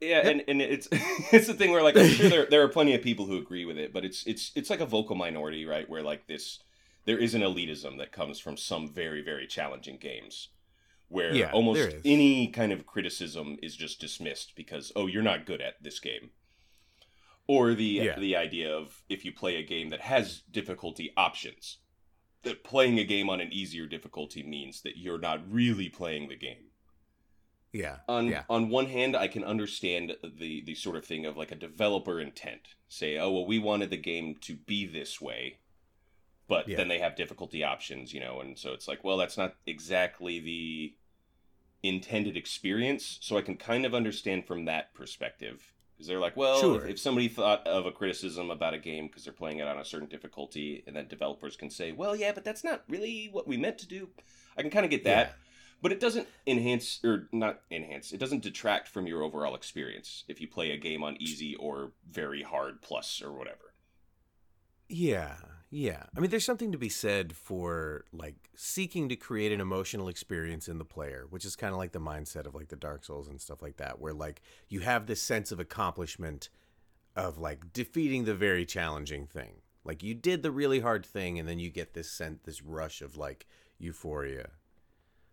Yeah, 0.00 0.22
Yep. 0.22 0.26
and, 0.26 0.44
and 0.48 0.62
it's 0.62 0.88
it's 1.32 1.46
the 1.46 1.54
thing 1.54 1.72
where 1.72 1.82
like 1.82 1.96
I'm 1.96 2.06
sure 2.08 2.28
there 2.28 2.46
there 2.48 2.62
are 2.62 2.68
plenty 2.68 2.94
of 2.94 3.02
people 3.02 3.26
who 3.26 3.36
agree 3.38 3.64
with 3.64 3.78
it, 3.78 3.92
but 3.92 4.04
it's 4.04 4.24
it's 4.26 4.52
it's 4.54 4.70
like 4.70 4.80
a 4.80 4.86
vocal 4.86 5.16
minority, 5.16 5.64
right? 5.66 5.88
Where 5.88 6.02
like 6.02 6.26
this 6.26 6.60
there 7.08 7.18
is 7.18 7.34
an 7.34 7.40
elitism 7.40 7.96
that 7.96 8.12
comes 8.12 8.38
from 8.38 8.56
some 8.58 8.86
very 8.86 9.22
very 9.22 9.46
challenging 9.46 9.96
games, 9.96 10.50
where 11.08 11.34
Yeah, 11.34 11.50
almost 11.52 11.88
any 12.04 12.48
kind 12.48 12.70
of 12.70 12.84
criticism 12.84 13.56
is 13.62 13.74
just 13.74 13.98
dismissed 13.98 14.52
because 14.54 14.92
oh 14.94 15.06
you're 15.06 15.22
not 15.22 15.46
good 15.46 15.62
at 15.62 15.82
this 15.82 16.00
game, 16.00 16.30
or 17.46 17.72
the 17.74 17.84
Yeah. 17.84 18.18
the 18.18 18.36
idea 18.36 18.70
of 18.80 19.02
if 19.08 19.24
you 19.24 19.32
play 19.32 19.56
a 19.56 19.62
game 19.74 19.88
that 19.88 20.02
has 20.02 20.42
difficulty 20.42 21.14
options, 21.16 21.78
that 22.42 22.62
playing 22.62 22.98
a 22.98 23.04
game 23.04 23.30
on 23.30 23.40
an 23.40 23.52
easier 23.54 23.86
difficulty 23.86 24.42
means 24.42 24.82
that 24.82 24.98
you're 24.98 25.18
not 25.30 25.50
really 25.50 25.88
playing 25.88 26.28
the 26.28 26.36
game. 26.36 26.64
Yeah, 27.72 28.00
on 28.06 28.28
yeah, 28.28 28.44
on 28.50 28.68
one 28.68 28.86
hand 28.86 29.16
i 29.16 29.28
can 29.28 29.44
understand 29.44 30.16
the 30.22 30.62
the 30.62 30.74
sort 30.74 30.96
of 30.96 31.06
thing 31.06 31.24
of 31.24 31.38
like 31.38 31.52
a 31.52 31.64
developer 31.68 32.20
intent. 32.20 32.74
Say 32.86 33.16
oh 33.16 33.30
well 33.32 33.46
we 33.46 33.58
wanted 33.58 33.88
the 33.88 33.96
game 34.12 34.36
to 34.42 34.56
be 34.56 34.84
this 34.86 35.22
way 35.22 35.60
but 36.48 36.68
Yeah. 36.68 36.76
then 36.78 36.88
they 36.88 36.98
have 36.98 37.14
difficulty 37.16 37.62
options 37.62 38.12
you 38.12 38.20
know 38.20 38.40
and 38.40 38.58
so 38.58 38.72
it's 38.72 38.88
like 38.88 39.04
well 39.04 39.16
that's 39.16 39.36
not 39.38 39.54
exactly 39.66 40.40
the 40.40 40.94
intended 41.82 42.36
experience 42.36 43.18
so 43.22 43.36
i 43.38 43.42
can 43.42 43.56
kind 43.56 43.84
of 43.86 43.94
understand 43.94 44.44
from 44.46 44.64
that 44.64 44.92
perspective 44.94 45.72
because 45.94 46.08
they're 46.08 46.18
like 46.18 46.36
well 46.36 46.60
Sure. 46.60 46.84
if, 46.84 46.90
if 46.92 46.98
somebody 46.98 47.28
thought 47.28 47.64
of 47.66 47.86
a 47.86 47.92
criticism 47.92 48.50
about 48.50 48.74
a 48.74 48.78
game 48.78 49.06
because 49.06 49.24
they're 49.24 49.32
playing 49.32 49.58
it 49.58 49.68
on 49.68 49.78
a 49.78 49.84
certain 49.84 50.08
difficulty 50.08 50.82
and 50.86 50.96
then 50.96 51.06
developers 51.06 51.56
can 51.56 51.70
say 51.70 51.92
well 51.92 52.16
yeah 52.16 52.32
but 52.32 52.44
that's 52.44 52.64
not 52.64 52.82
really 52.88 53.28
what 53.30 53.46
we 53.46 53.56
meant 53.56 53.78
to 53.78 53.86
do 53.86 54.08
i 54.56 54.62
can 54.62 54.70
kind 54.70 54.84
of 54.84 54.90
get 54.90 55.04
that 55.04 55.36
but 55.80 55.92
it 55.92 56.00
doesn't 56.00 56.26
enhance 56.48 56.98
or 57.04 57.28
not 57.30 57.60
enhance 57.70 58.10
it 58.10 58.18
doesn't 58.18 58.42
detract 58.42 58.88
from 58.88 59.06
your 59.06 59.22
overall 59.22 59.54
experience 59.54 60.24
if 60.26 60.40
you 60.40 60.48
play 60.48 60.72
a 60.72 60.76
game 60.76 61.04
on 61.04 61.16
easy 61.22 61.54
or 61.54 61.92
very 62.10 62.42
hard 62.42 62.82
plus 62.82 63.22
or 63.22 63.32
whatever 63.32 63.72
Yeah, 64.88 65.36
yeah. 65.70 66.04
I 66.16 66.20
mean, 66.20 66.30
there's 66.30 66.44
something 66.44 66.72
to 66.72 66.78
be 66.78 66.88
said 66.88 67.34
for 67.36 68.04
like 68.12 68.36
seeking 68.54 69.08
to 69.10 69.16
create 69.16 69.52
an 69.52 69.60
emotional 69.60 70.08
experience 70.08 70.68
in 70.68 70.78
the 70.78 70.84
player, 70.84 71.26
which 71.28 71.44
is 71.44 71.56
kind 71.56 71.72
of 71.72 71.78
like 71.78 71.92
the 71.92 72.00
mindset 72.00 72.46
of 72.46 72.54
like 72.54 72.68
the 72.68 72.76
Dark 72.76 73.04
Souls 73.04 73.28
and 73.28 73.40
stuff 73.40 73.60
like 73.62 73.76
that, 73.76 74.00
where 74.00 74.14
like 74.14 74.40
you 74.68 74.80
have 74.80 75.06
this 75.06 75.20
sense 75.22 75.52
of 75.52 75.60
accomplishment 75.60 76.48
of 77.16 77.38
like 77.38 77.72
defeating 77.72 78.24
the 78.24 78.34
very 78.34 78.64
challenging 78.64 79.26
thing. 79.26 79.56
Like 79.84 80.02
you 80.02 80.14
did 80.14 80.42
the 80.42 80.50
really 80.50 80.80
hard 80.80 81.04
thing, 81.04 81.38
and 81.38 81.48
then 81.48 81.58
you 81.58 81.70
get 81.70 81.94
this 81.94 82.10
sense, 82.10 82.40
this 82.44 82.62
rush 82.62 83.02
of 83.02 83.16
like 83.16 83.46
euphoria, 83.78 84.50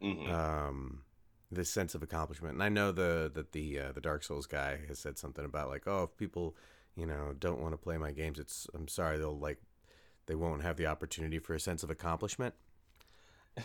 hmm 0.02 0.30
um, 0.30 1.04
this 1.52 1.70
sense 1.72 1.96
of 1.96 2.04
accomplishment. 2.04 2.54
And 2.56 2.64
I 2.64 2.70
know 2.70 2.92
the 2.92 3.32
that 3.34 3.52
the 3.52 3.80
uh, 3.80 3.92
the 3.94 4.02
Dark 4.02 4.24
Souls 4.24 4.46
guy 4.48 4.80
has 4.88 5.00
said 5.00 5.18
something 5.18 5.46
about 5.46 5.70
like, 5.70 5.88
oh, 5.88 6.04
if 6.04 6.18
people, 6.18 6.56
you 6.96 7.06
know, 7.06 7.34
don't 7.38 7.62
want 7.62 7.74
to 7.74 7.78
play 7.78 7.98
my 7.98 8.12
games, 8.12 8.40
it's 8.40 8.68
I'm 8.74 8.88
sorry, 8.88 9.18
they'll 9.18 9.38
like 9.38 9.62
they 10.28 10.36
won't 10.36 10.64
have 10.64 10.78
the 10.78 10.88
opportunity 10.88 11.40
for 11.40 11.54
a 11.54 11.60
sense 11.60 11.84
of 11.84 11.90
accomplishment 11.90 12.54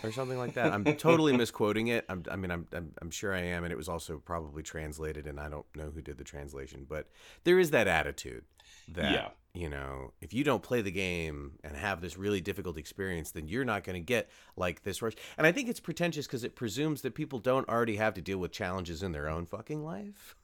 or 0.04 0.12
something 0.12 0.38
like 0.38 0.54
that. 0.54 0.72
I'm 0.72 0.84
totally 0.84 1.36
misquoting 1.36 1.88
it. 1.88 2.04
I'm, 2.08 2.24
I 2.30 2.36
mean, 2.36 2.50
I'm, 2.50 2.66
I'm 2.72 2.92
I'm 3.02 3.10
sure 3.10 3.34
I 3.34 3.40
am, 3.40 3.64
and 3.64 3.72
it 3.72 3.76
was 3.76 3.88
also 3.88 4.18
probably 4.18 4.62
translated, 4.62 5.26
and 5.26 5.40
I 5.40 5.48
don't 5.48 5.66
know 5.74 5.90
who 5.90 6.00
did 6.00 6.16
the 6.18 6.24
translation, 6.24 6.86
but 6.88 7.08
there 7.44 7.58
is 7.58 7.70
that 7.70 7.88
attitude 7.88 8.44
that 8.92 9.12
Yeah. 9.12 9.28
you 9.52 9.68
know, 9.68 10.12
if 10.20 10.32
you 10.32 10.44
don't 10.44 10.62
play 10.62 10.80
the 10.80 10.92
game 10.92 11.58
and 11.64 11.76
have 11.76 12.00
this 12.00 12.16
really 12.16 12.40
difficult 12.40 12.76
experience, 12.78 13.32
then 13.32 13.48
you're 13.48 13.64
not 13.64 13.82
going 13.82 13.94
to 13.94 14.04
get 14.04 14.30
like 14.56 14.84
this 14.84 15.02
rush. 15.02 15.14
And 15.36 15.44
I 15.46 15.50
think 15.52 15.68
it's 15.68 15.80
pretentious 15.80 16.26
because 16.26 16.44
it 16.44 16.54
presumes 16.54 17.02
that 17.02 17.14
people 17.16 17.40
don't 17.40 17.68
already 17.68 17.96
have 17.96 18.14
to 18.14 18.20
deal 18.20 18.38
with 18.38 18.52
challenges 18.52 19.02
in 19.02 19.10
their 19.12 19.28
own 19.28 19.44
fucking 19.46 19.84
life. 19.84 20.36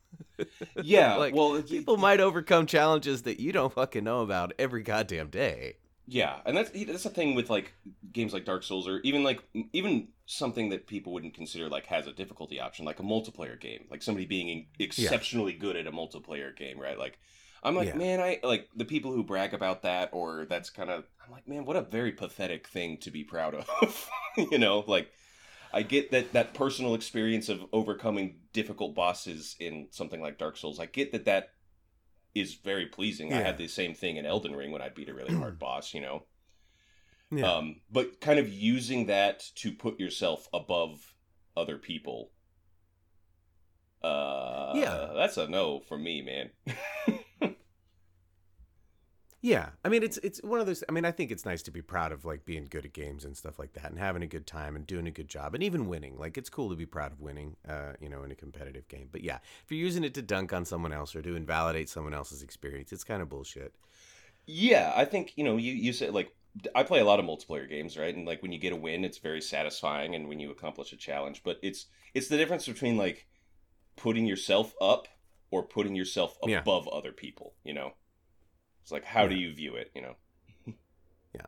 yeah 0.83 1.15
like 1.19 1.35
well 1.35 1.61
people 1.63 1.97
might 1.97 2.21
overcome 2.21 2.65
challenges 2.67 3.23
that 3.23 3.39
you 3.41 3.53
don't 3.53 3.73
fucking 3.73 4.03
know 4.05 4.23
about 4.23 4.53
every 4.59 4.83
goddamn 4.83 5.29
day. 5.29 5.77
Yeah 6.07 6.37
and 6.47 6.57
that's 6.57 6.71
that's 6.71 7.03
the 7.03 7.11
thing 7.11 7.35
with 7.35 7.51
like 7.51 7.73
games 8.13 8.33
like 8.33 8.45
dark 8.45 8.63
souls 8.63 8.87
or 8.87 9.01
even 9.01 9.25
like 9.25 9.43
even 9.73 10.09
something 10.27 10.69
that 10.69 10.87
people 10.87 11.13
wouldn't 11.13 11.35
consider 11.35 11.69
like 11.69 11.87
has 11.87 12.07
a 12.07 12.13
difficulty 12.13 12.61
option 12.61 12.85
like 12.85 13.01
a 13.01 13.05
multiplayer 13.05 13.61
game 13.61 13.85
like 13.91 14.03
somebody 14.03 14.25
being 14.27 14.67
exceptionally 14.79 15.53
good 15.53 15.77
at 15.77 15.87
a 15.87 15.93
multiplayer 15.93 16.57
game 16.57 16.79
right? 16.79 16.99
Like 16.99 17.19
i'm 17.63 17.75
like 17.75 17.89
Yeah. 17.89 17.97
man 17.97 18.21
i 18.21 18.39
like 18.45 18.69
the 18.77 18.85
people 18.85 19.13
who 19.13 19.25
brag 19.25 19.53
about 19.55 19.83
that 19.83 20.11
or 20.13 20.47
that's 20.49 20.71
kind 20.71 20.91
of 20.91 21.05
i'm 21.25 21.33
like 21.33 21.49
man 21.49 21.65
what 21.65 21.77
a 21.77 21.83
very 21.83 22.13
pathetic 22.13 22.69
thing 22.69 22.99
to 22.99 23.11
be 23.11 23.25
proud 23.25 23.55
of 23.55 24.09
you 24.37 24.59
know? 24.59 24.85
Like 24.87 25.11
i 25.73 25.83
get 25.83 26.11
that 26.13 26.33
that 26.35 26.55
personal 26.55 26.95
experience 26.95 27.49
of 27.49 27.61
overcoming 27.73 28.37
difficult 28.53 28.95
bosses 28.95 29.57
in 29.59 29.89
something 29.91 30.21
like 30.21 30.39
dark 30.39 30.57
souls 30.57 30.79
i 30.79 30.87
get 30.87 31.13
that 31.13 31.25
that 31.25 31.51
is 32.41 32.55
very 32.55 32.87
pleasing 32.87 33.33
i 33.33 33.41
had 33.41 33.59
the 33.59 33.67
same 33.69 33.95
thing 33.95 34.17
in 34.17 34.27
elden 34.27 34.55
ring 34.55 34.71
when 34.73 34.83
i 34.83 34.89
beat 34.89 35.09
a 35.09 35.15
really 35.15 35.35
hard 35.35 35.59
boss 35.67 35.95
you 35.95 36.01
know 36.01 36.23
Yeah. 37.31 37.57
um, 37.57 37.81
but 37.91 38.21
kind 38.21 38.39
of 38.39 38.49
using 38.49 39.07
that 39.07 39.43
to 39.57 39.73
put 39.73 39.99
yourself 39.99 40.49
above 40.53 41.15
other 41.57 41.77
people. 41.79 42.31
Uh, 44.03 44.73
Yeah. 44.77 45.13
that's 45.15 45.37
a 45.37 45.49
no 45.49 45.81
for 45.81 45.99
me, 45.99 46.23
man. 46.23 46.51
Yeah, 49.47 49.69
I 49.85 49.89
mean 49.89 50.03
it's 50.03 50.19
it's 50.19 50.43
one 50.43 50.59
of 50.59 50.67
those. 50.67 50.83
I 50.89 50.93
mean, 50.93 51.05
I 51.05 51.13
think 51.13 51.31
it's 51.31 51.45
nice 51.45 51.63
to 51.63 51.71
be 51.71 51.81
proud 51.81 52.11
of 52.11 52.25
like 52.25 52.45
being 52.45 52.67
good 52.69 52.85
at 52.85 52.93
games 52.93 53.25
and 53.25 53.37
stuff 53.37 53.61
like 53.61 53.75
that, 53.75 53.91
and 53.91 53.97
having 53.97 54.23
a 54.25 54.27
good 54.27 54.45
time 54.45 54.75
and 54.75 54.85
doing 54.85 55.07
a 55.07 55.13
good 55.13 55.29
job, 55.29 55.55
and 55.55 55.63
even 55.63 55.87
winning. 55.87 56.19
Like 56.19 56.37
it's 56.37 56.51
cool 56.51 56.69
to 56.71 56.75
be 56.75 56.85
proud 56.87 57.13
of 57.13 57.21
winning, 57.21 57.55
uh, 57.69 57.93
you 58.01 58.09
know, 58.09 58.25
in 58.25 58.33
a 58.33 58.35
competitive 58.35 58.89
game. 58.89 59.09
But 59.13 59.23
yeah, 59.23 59.39
if 59.63 59.71
you're 59.71 59.79
using 59.79 60.03
it 60.03 60.15
to 60.15 60.23
dunk 60.23 60.53
on 60.53 60.65
someone 60.65 60.93
else 60.93 61.15
or 61.15 61.23
to 61.23 61.37
invalidate 61.37 61.89
someone 61.89 62.13
else's 62.13 62.43
experience, 62.43 62.93
it's 62.93 63.05
kind 63.05 63.23
of 63.23 63.29
bullshit. 63.29 63.73
yeah, 64.47 64.93
I 64.97 65.05
think 65.05 65.33
you 65.37 65.45
know 65.45 65.57
you 65.57 65.73
you 65.73 65.93
said 65.93 66.13
like 66.15 66.31
I 66.75 66.83
play 66.83 67.01
a 67.01 67.05
lot 67.05 67.21
of 67.21 67.27
multiplayer 67.27 67.69
games, 67.69 67.97
right? 67.97 68.15
And 68.15 68.27
like 68.27 68.43
when 68.43 68.53
you 68.53 68.59
get 68.59 68.73
a 68.73 68.77
win, 68.77 69.05
it's 69.05 69.19
very 69.19 69.41
satisfying, 69.43 70.15
and 70.15 70.29
when 70.29 70.41
you 70.41 70.51
accomplish 70.51 70.93
a 70.93 70.97
challenge. 70.97 71.43
But 71.45 71.59
it's 71.63 71.87
it's 72.15 72.29
the 72.29 72.37
difference 72.37 72.67
between 72.67 72.97
like 72.97 73.27
putting 73.97 74.27
yourself 74.27 74.75
up 74.81 75.09
or 75.51 75.63
putting 75.63 75.95
yourself 75.95 76.37
Yeah. 76.45 76.61
above 76.61 76.89
other 76.89 77.13
people. 77.13 77.55
You 77.65 77.75
know, 77.75 77.93
it's 78.87 78.93
like 78.93 79.05
how 79.05 79.27
do 79.27 79.35
you 79.35 79.53
view 79.53 79.75
it? 79.75 79.91
You 79.97 80.03
know. 80.03 80.15
Yeah. 81.35 81.47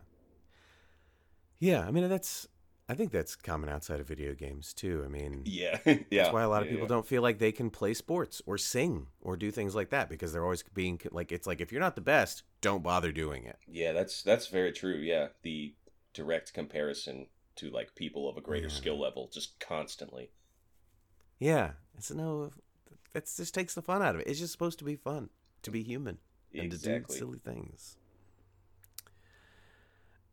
Yeah, 1.60 1.86
I 1.86 1.92
mean 1.92 2.08
that's. 2.08 2.48
I 2.90 2.94
think 2.94 3.12
that's 3.12 3.36
common 3.36 3.68
outside 3.68 4.00
of 4.00 4.08
video 4.08 4.34
games 4.34 4.74
too. 4.74 5.02
I 5.04 5.08
mean, 5.08 5.42
Yeah, 5.44 5.78
yeah. 5.86 5.98
That's 6.10 6.32
why 6.32 6.42
a 6.42 6.48
lot 6.48 6.62
of 6.62 6.66
Yeah, 6.66 6.72
people 6.72 6.86
yeah. 6.86 6.88
don't 6.88 7.06
feel 7.06 7.22
like 7.22 7.38
they 7.38 7.52
can 7.52 7.70
play 7.70 7.94
sports 7.94 8.42
or 8.44 8.58
sing 8.58 9.06
or 9.20 9.36
do 9.36 9.52
things 9.52 9.76
like 9.76 9.90
that 9.90 10.08
because 10.08 10.32
they're 10.32 10.42
always 10.42 10.64
being 10.74 10.98
like 11.12 11.30
it's 11.30 11.46
like 11.46 11.60
if 11.60 11.70
you're 11.70 11.82
not 11.82 11.94
the 11.94 12.00
best, 12.00 12.42
don't 12.60 12.82
bother 12.82 13.12
doing 13.12 13.44
it. 13.44 13.58
Yeah, 13.68 13.92
that's 13.92 14.22
that's 14.22 14.48
very 14.48 14.72
true. 14.72 14.96
Yeah, 14.96 15.28
the 15.42 15.74
direct 16.12 16.52
comparison 16.54 17.26
to 17.56 17.70
like 17.70 17.94
people 17.94 18.28
of 18.28 18.36
a 18.36 18.40
greater 18.40 18.66
Yeah. 18.68 18.74
skill 18.74 18.98
level 18.98 19.30
just 19.32 19.60
constantly. 19.60 20.30
Yeah, 21.38 21.72
it's 21.96 22.10
no, 22.10 22.50
that 23.12 23.30
just 23.36 23.54
takes 23.54 23.74
the 23.74 23.82
fun 23.82 24.02
out 24.02 24.16
of 24.16 24.22
it. 24.22 24.26
It's 24.26 24.40
just 24.40 24.52
supposed 24.52 24.78
to 24.80 24.84
be 24.84 24.96
fun 24.96 25.28
to 25.62 25.70
be 25.70 25.82
human 25.84 26.18
and 26.54 26.70
to 26.70 26.78
do 26.78 26.90
Exactly. 26.90 27.16
silly 27.18 27.38
things. 27.44 27.96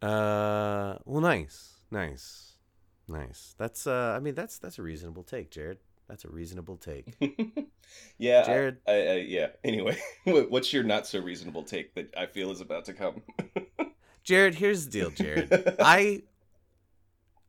Uh, 0.01 0.97
well, 1.05 1.21
nice, 1.21 1.75
nice, 1.91 2.53
nice. 3.07 3.55
That's 3.57 3.87
uh, 3.87 4.13
I 4.15 4.19
mean 4.19 4.35
that's 4.35 4.57
that's 4.59 4.77
a 4.77 4.81
reasonable 4.83 5.23
take, 5.23 5.49
Jared. 5.51 5.79
That's 6.07 6.25
a 6.25 6.29
reasonable 6.29 6.77
take. 6.77 7.15
yeah, 8.19 8.43
Jared- 8.45 8.77
I, 8.87 8.91
I, 8.91 9.13
yeah. 9.27 9.47
Anyway, 9.63 9.97
what's 10.25 10.71
your 10.71 10.83
not 10.83 11.07
so 11.07 11.19
reasonable 11.19 11.63
take 11.63 11.95
that 11.95 12.13
I 12.15 12.27
feel 12.27 12.51
is 12.51 12.61
about 12.61 12.85
to 12.85 12.93
come? 12.93 13.21
Jared, 14.23 14.55
here's 14.55 14.85
the 14.85 14.91
deal, 14.91 15.09
Jared. 15.09 15.75
I 15.79 16.23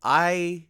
I 0.02 0.66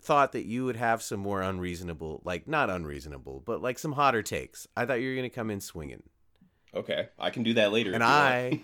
thought 0.00 0.32
that 0.32 0.46
you 0.46 0.64
would 0.64 0.76
have 0.76 1.02
some 1.02 1.20
more 1.20 1.42
unreasonable, 1.42 2.22
like 2.24 2.48
not 2.48 2.70
unreasonable, 2.70 3.42
but 3.44 3.60
like 3.62 3.78
some 3.78 3.92
hotter 3.92 4.22
takes. 4.22 4.66
I 4.76 4.86
thought 4.86 5.00
you 5.00 5.10
were 5.10 5.14
going 5.16 5.28
to 5.28 5.34
come 5.34 5.50
in 5.50 5.60
swinging. 5.60 6.02
Okay, 6.74 7.08
I 7.18 7.30
can 7.30 7.42
do 7.42 7.54
that 7.54 7.72
later. 7.72 7.92
And 7.92 8.04
I, 8.04 8.60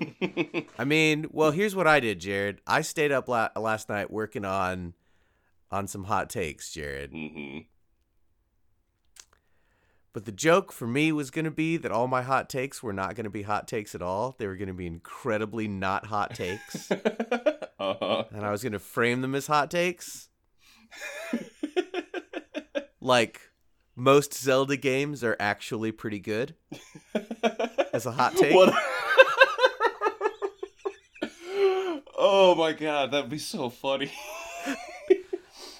I 0.78 0.84
mean, 0.84 1.26
well, 1.30 1.50
here's 1.50 1.74
what 1.74 1.86
I 1.86 2.00
did, 2.00 2.20
Jared. 2.20 2.60
I 2.66 2.82
stayed 2.82 3.12
up 3.12 3.28
la- 3.28 3.48
last 3.56 3.88
night 3.88 4.10
working 4.10 4.44
on 4.44 4.94
on 5.70 5.86
some 5.88 6.04
hot 6.04 6.28
takes, 6.30 6.72
Jared. 6.72 7.10
hmm 7.10 7.58
But 10.12 10.26
the 10.26 10.32
joke 10.32 10.70
for 10.70 10.86
me 10.86 11.10
was 11.12 11.30
going 11.30 11.46
to 11.46 11.50
be 11.50 11.76
that 11.78 11.90
all 11.90 12.06
my 12.06 12.22
hot 12.22 12.48
takes 12.48 12.82
were 12.82 12.92
not 12.92 13.14
going 13.16 13.24
to 13.24 13.30
be 13.30 13.42
hot 13.42 13.66
takes 13.66 13.94
at 13.94 14.02
all. 14.02 14.36
They 14.38 14.46
were 14.46 14.56
going 14.56 14.68
to 14.68 14.74
be 14.74 14.86
incredibly 14.86 15.66
not 15.66 16.06
hot 16.06 16.34
takes. 16.34 16.90
uh-huh. 17.78 18.24
and 18.30 18.44
I 18.44 18.50
was 18.50 18.62
going 18.62 18.74
to 18.74 18.78
frame 18.78 19.22
them 19.22 19.34
as 19.34 19.46
hot 19.46 19.70
takes. 19.70 20.28
Like 23.00 23.40
most 23.96 24.34
Zelda 24.34 24.76
games 24.76 25.22
are 25.22 25.36
actually 25.38 25.92
pretty 25.92 26.18
good 26.18 26.54
as 27.94 28.04
a 28.06 28.12
hot 28.20 28.36
take. 28.36 28.54
What? 28.54 28.74
oh 32.18 32.54
my 32.58 32.72
god, 32.72 33.12
that'd 33.12 33.30
be 33.30 33.38
so 33.38 33.70
funny. 33.70 34.12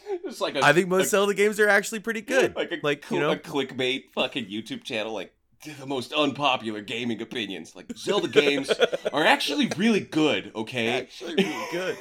it's 0.08 0.40
like 0.40 0.56
a, 0.56 0.64
I 0.64 0.72
think 0.72 0.88
most 0.88 1.06
a, 1.06 1.08
Zelda 1.10 1.34
games 1.34 1.60
are 1.60 1.68
actually 1.68 2.00
pretty 2.00 2.22
good. 2.22 2.56
like 2.56 2.72
a 2.72 2.78
like 2.82 3.10
you 3.10 3.20
know, 3.20 3.32
a 3.32 3.36
clickbait 3.36 4.04
fucking 4.14 4.46
YouTube 4.46 4.84
channel 4.84 5.12
like 5.12 5.34
the 5.78 5.86
most 5.86 6.12
unpopular 6.12 6.80
gaming 6.80 7.20
opinions. 7.20 7.74
Like 7.74 7.86
Zelda 7.96 8.28
games 8.28 8.70
are 9.12 9.24
actually 9.24 9.70
really 9.76 10.00
good. 10.00 10.52
Okay, 10.54 10.88
actually 10.88 11.34
really 11.36 11.66
good. 11.72 11.96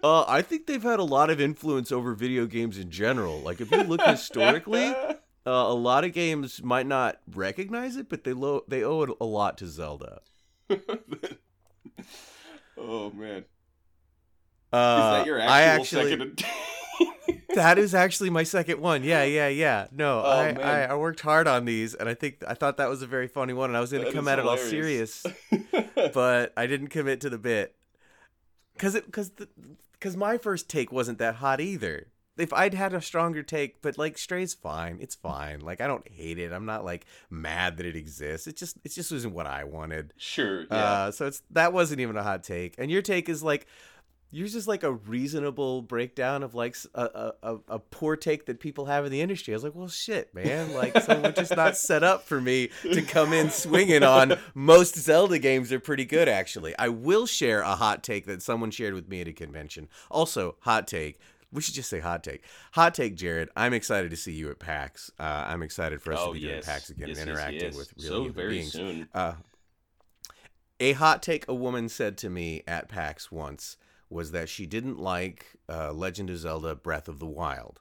Uh, 0.00 0.24
I 0.28 0.42
think 0.42 0.68
they've 0.68 0.82
had 0.82 1.00
a 1.00 1.04
lot 1.04 1.28
of 1.28 1.40
influence 1.40 1.90
over 1.90 2.14
video 2.14 2.46
games 2.46 2.78
in 2.78 2.88
general. 2.88 3.40
Like 3.40 3.60
if 3.60 3.72
you 3.72 3.82
look 3.82 4.00
historically, 4.00 4.94
uh, 5.48 5.72
a 5.72 5.74
lot 5.74 6.04
of 6.04 6.12
games 6.12 6.62
might 6.62 6.86
not 6.86 7.16
recognize 7.34 7.96
it, 7.96 8.08
but 8.08 8.24
they 8.24 8.32
lo- 8.32 8.64
they 8.68 8.82
owe 8.84 9.02
it 9.02 9.10
a 9.20 9.24
lot 9.24 9.56
to 9.58 9.66
Zelda. 9.66 10.20
oh 12.76 13.10
man, 13.10 13.38
is 13.38 13.44
Uh, 14.72 15.10
that 15.12 15.26
your 15.26 15.38
actual 15.38 15.52
I 15.54 15.62
actually, 15.62 16.10
second? 16.10 16.44
that 17.54 17.78
is 17.78 17.94
actually 17.94 18.30
my 18.30 18.42
second 18.42 18.80
one. 18.80 19.02
Yeah, 19.02 19.24
yeah, 19.24 19.48
yeah. 19.48 19.86
No, 19.92 20.20
Oh, 20.20 20.28
I. 20.30 20.48
I 20.60 20.82
I 20.84 20.94
worked 20.96 21.20
hard 21.20 21.48
on 21.48 21.64
these, 21.64 21.94
and 21.94 22.08
I 22.08 22.14
think 22.14 22.42
I 22.46 22.54
thought 22.54 22.76
that 22.76 22.88
was 22.88 23.02
a 23.02 23.06
very 23.06 23.28
funny 23.28 23.52
one, 23.52 23.70
and 23.70 23.76
I 23.76 23.80
was 23.80 23.90
going 23.92 24.04
to 24.04 24.12
come 24.12 24.26
is 24.28 24.32
at 24.32 24.38
it 24.38 24.44
all 24.46 24.56
serious, 24.58 25.24
but 26.14 26.52
I 26.56 26.66
didn't 26.66 26.88
commit 26.88 27.20
to 27.22 27.30
the 27.30 27.38
bit 27.38 27.74
because 28.74 28.94
it 28.94 29.06
because 29.06 29.30
because 29.92 30.16
my 30.16 30.38
first 30.38 30.68
take 30.68 30.92
wasn't 30.92 31.18
that 31.18 31.36
hot 31.36 31.60
either. 31.60 32.08
If 32.38 32.52
I'd 32.52 32.74
had 32.74 32.94
a 32.94 33.00
stronger 33.00 33.42
take, 33.42 33.82
but 33.82 33.98
like 33.98 34.16
Stray's 34.16 34.54
fine, 34.54 34.98
it's 35.00 35.14
fine. 35.14 35.60
Like 35.60 35.80
I 35.80 35.86
don't 35.86 36.06
hate 36.08 36.38
it. 36.38 36.52
I'm 36.52 36.66
not 36.66 36.84
like 36.84 37.06
mad 37.30 37.76
that 37.78 37.86
it 37.86 37.96
exists. 37.96 38.46
It 38.46 38.56
just 38.56 38.78
it 38.84 38.92
just 38.92 39.12
wasn't 39.12 39.34
what 39.34 39.46
I 39.46 39.64
wanted. 39.64 40.14
sure, 40.16 40.62
yeah. 40.62 40.76
Uh, 40.76 41.10
so 41.10 41.26
it's 41.26 41.42
that 41.50 41.72
wasn't 41.72 42.00
even 42.00 42.16
a 42.16 42.22
hot 42.22 42.42
take, 42.42 42.74
and 42.78 42.90
your 42.90 43.02
take 43.02 43.28
is 43.28 43.42
like 43.42 43.66
yours 44.30 44.54
is 44.54 44.68
like 44.68 44.82
a 44.82 44.92
reasonable 44.92 45.82
breakdown 45.82 46.42
of 46.42 46.54
like 46.54 46.76
a, 46.94 47.32
a, 47.42 47.56
a 47.68 47.78
poor 47.78 48.16
take 48.16 48.46
that 48.46 48.60
people 48.60 48.86
have 48.86 49.04
in 49.04 49.12
the 49.12 49.20
industry. 49.20 49.54
I 49.54 49.56
was 49.56 49.64
like, 49.64 49.74
well, 49.74 49.88
shit, 49.88 50.34
man, 50.34 50.74
like 50.74 50.98
so 51.00 51.20
we're 51.20 51.32
just 51.32 51.56
not 51.56 51.76
set 51.76 52.02
up 52.02 52.24
for 52.24 52.40
me 52.40 52.70
to 52.82 53.02
come 53.02 53.32
in 53.32 53.50
swinging 53.50 54.02
on. 54.02 54.38
Most 54.54 54.96
Zelda 54.96 55.38
games 55.38 55.72
are 55.72 55.80
pretty 55.80 56.04
good, 56.04 56.28
actually. 56.28 56.76
I 56.78 56.88
will 56.88 57.26
share 57.26 57.60
a 57.60 57.76
hot 57.76 58.02
take 58.02 58.26
that 58.26 58.42
someone 58.42 58.70
shared 58.70 58.94
with 58.94 59.08
me 59.08 59.20
at 59.20 59.28
a 59.28 59.32
convention. 59.32 59.88
Also, 60.10 60.56
hot 60.60 60.86
take. 60.86 61.18
We 61.52 61.62
should 61.62 61.74
just 61.74 61.88
say 61.88 62.00
hot 62.00 62.22
take. 62.22 62.44
Hot 62.72 62.94
take, 62.94 63.16
Jared. 63.16 63.48
I'm 63.56 63.72
excited 63.72 64.10
to 64.10 64.16
see 64.16 64.32
you 64.32 64.50
at 64.50 64.58
PAX. 64.58 65.10
Uh, 65.18 65.44
I'm 65.46 65.62
excited 65.62 66.02
for 66.02 66.12
us 66.12 66.18
oh 66.20 66.28
to 66.28 66.32
be 66.34 66.40
doing 66.40 66.62
PAX 66.62 66.90
again 66.90 67.08
yes, 67.08 67.18
and 67.18 67.30
interacting 67.30 67.62
yes. 67.62 67.76
with 67.76 67.92
real 67.98 68.08
so 68.08 68.18
human 68.20 68.32
very 68.32 68.48
beings. 68.50 68.72
soon. 68.72 69.08
Uh, 69.14 69.34
a 70.80 70.92
hot 70.92 71.22
take 71.22 71.48
a 71.48 71.54
woman 71.54 71.88
said 71.88 72.18
to 72.18 72.30
me 72.30 72.62
at 72.66 72.88
PAX 72.88 73.32
once 73.32 73.76
was 74.10 74.30
that 74.32 74.48
she 74.48 74.66
didn't 74.66 74.98
like 74.98 75.46
uh, 75.68 75.92
Legend 75.92 76.30
of 76.30 76.38
Zelda 76.38 76.74
Breath 76.74 77.08
of 77.08 77.18
the 77.18 77.26
Wild. 77.26 77.80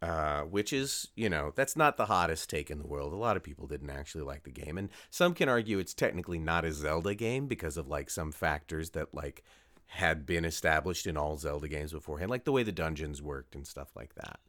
Uh, 0.00 0.40
which 0.42 0.72
is, 0.72 1.06
you 1.14 1.30
know, 1.30 1.52
that's 1.54 1.76
not 1.76 1.96
the 1.96 2.06
hottest 2.06 2.50
take 2.50 2.72
in 2.72 2.78
the 2.80 2.86
world. 2.86 3.12
A 3.12 3.16
lot 3.16 3.36
of 3.36 3.42
people 3.44 3.68
didn't 3.68 3.90
actually 3.90 4.24
like 4.24 4.42
the 4.42 4.50
game. 4.50 4.76
And 4.76 4.88
some 5.10 5.32
can 5.32 5.48
argue 5.48 5.78
it's 5.78 5.94
technically 5.94 6.40
not 6.40 6.64
a 6.64 6.72
Zelda 6.72 7.14
game 7.14 7.46
because 7.46 7.76
of 7.76 7.86
like 7.86 8.10
some 8.10 8.32
factors 8.32 8.90
that 8.90 9.14
like 9.14 9.44
had 9.92 10.24
been 10.24 10.44
established 10.46 11.06
in 11.06 11.18
all 11.18 11.36
Zelda 11.36 11.68
games 11.68 11.92
beforehand, 11.92 12.30
like 12.30 12.44
the 12.44 12.52
way 12.52 12.62
the 12.62 12.72
dungeons 12.72 13.20
worked 13.20 13.54
and 13.54 13.66
stuff 13.66 13.90
like 13.94 14.14
that. 14.14 14.40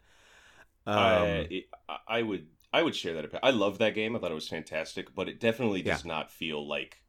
Um, 0.86 0.98
I, 0.98 1.48
it, 1.50 1.66
I 2.08 2.22
would 2.22 2.48
I 2.72 2.82
would 2.82 2.96
share 2.96 3.22
that. 3.22 3.40
I 3.44 3.52
love 3.52 3.78
that 3.80 3.94
game. 3.94 4.16
I 4.16 4.20
thought 4.20 4.32
it 4.32 4.36
was 4.36 4.48
fantastic, 4.48 5.14
but 5.14 5.28
it 5.28 5.42
definitely 5.42 5.82
does 5.82 6.06
not 6.06 6.32
feel 6.32 6.66
like. 6.66 7.02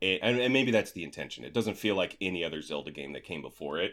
It, 0.00 0.20
and, 0.22 0.40
and 0.40 0.52
maybe 0.52 0.72
that's 0.72 0.92
the 0.92 1.04
intention. 1.04 1.44
It 1.44 1.54
doesn't 1.54 1.76
feel 1.76 1.94
like 1.94 2.16
any 2.20 2.42
other 2.44 2.62
Zelda 2.62 2.90
game 2.90 3.12
that 3.12 3.24
came 3.24 3.42
before 3.42 3.78
it. 3.78 3.92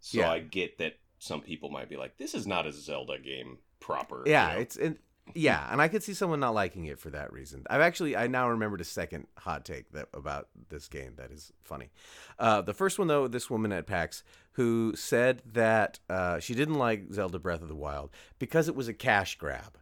So 0.00 0.18
Yeah. 0.18 0.30
I 0.30 0.40
get 0.40 0.78
that 0.78 0.94
some 1.18 1.40
people 1.40 1.70
might 1.70 1.88
be 1.88 1.96
like, 1.96 2.18
"This 2.18 2.34
is 2.34 2.46
not 2.46 2.66
a 2.66 2.72
Zelda 2.72 3.18
game 3.18 3.58
proper." 3.80 4.24
Yeah, 4.26 4.50
you 4.50 4.54
know? 4.56 4.60
it's 4.60 4.76
and 4.76 4.98
yeah, 5.34 5.68
and 5.70 5.80
I 5.80 5.88
could 5.88 6.02
see 6.02 6.14
someone 6.14 6.40
not 6.40 6.54
liking 6.54 6.84
it 6.86 6.98
for 6.98 7.10
that 7.10 7.32
reason. 7.32 7.64
I've 7.70 7.80
actually 7.80 8.16
I 8.16 8.26
now 8.26 8.48
remembered 8.50 8.80
a 8.80 8.84
second 8.84 9.26
hot 9.38 9.64
take 9.64 9.90
that 9.92 10.08
about 10.12 10.48
this 10.68 10.88
game 10.88 11.14
that 11.16 11.30
is 11.30 11.52
funny. 11.62 11.90
Uh, 12.38 12.60
the 12.60 12.74
first 12.74 12.98
one 12.98 13.08
though, 13.08 13.28
this 13.28 13.48
woman 13.48 13.72
at 13.72 13.86
PAX 13.86 14.24
who 14.52 14.92
said 14.96 15.42
that 15.46 16.00
uh, 16.10 16.38
she 16.38 16.54
didn't 16.54 16.74
like 16.74 17.12
Zelda 17.12 17.38
Breath 17.38 17.62
of 17.62 17.68
the 17.68 17.74
Wild 17.76 18.10
because 18.38 18.68
it 18.68 18.74
was 18.74 18.88
a 18.88 18.94
cash 18.94 19.36
grab. 19.38 19.78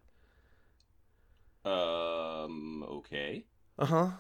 um. 1.64 2.84
Okay. 2.88 3.44
Uh 3.78 3.86
huh. 3.86 4.10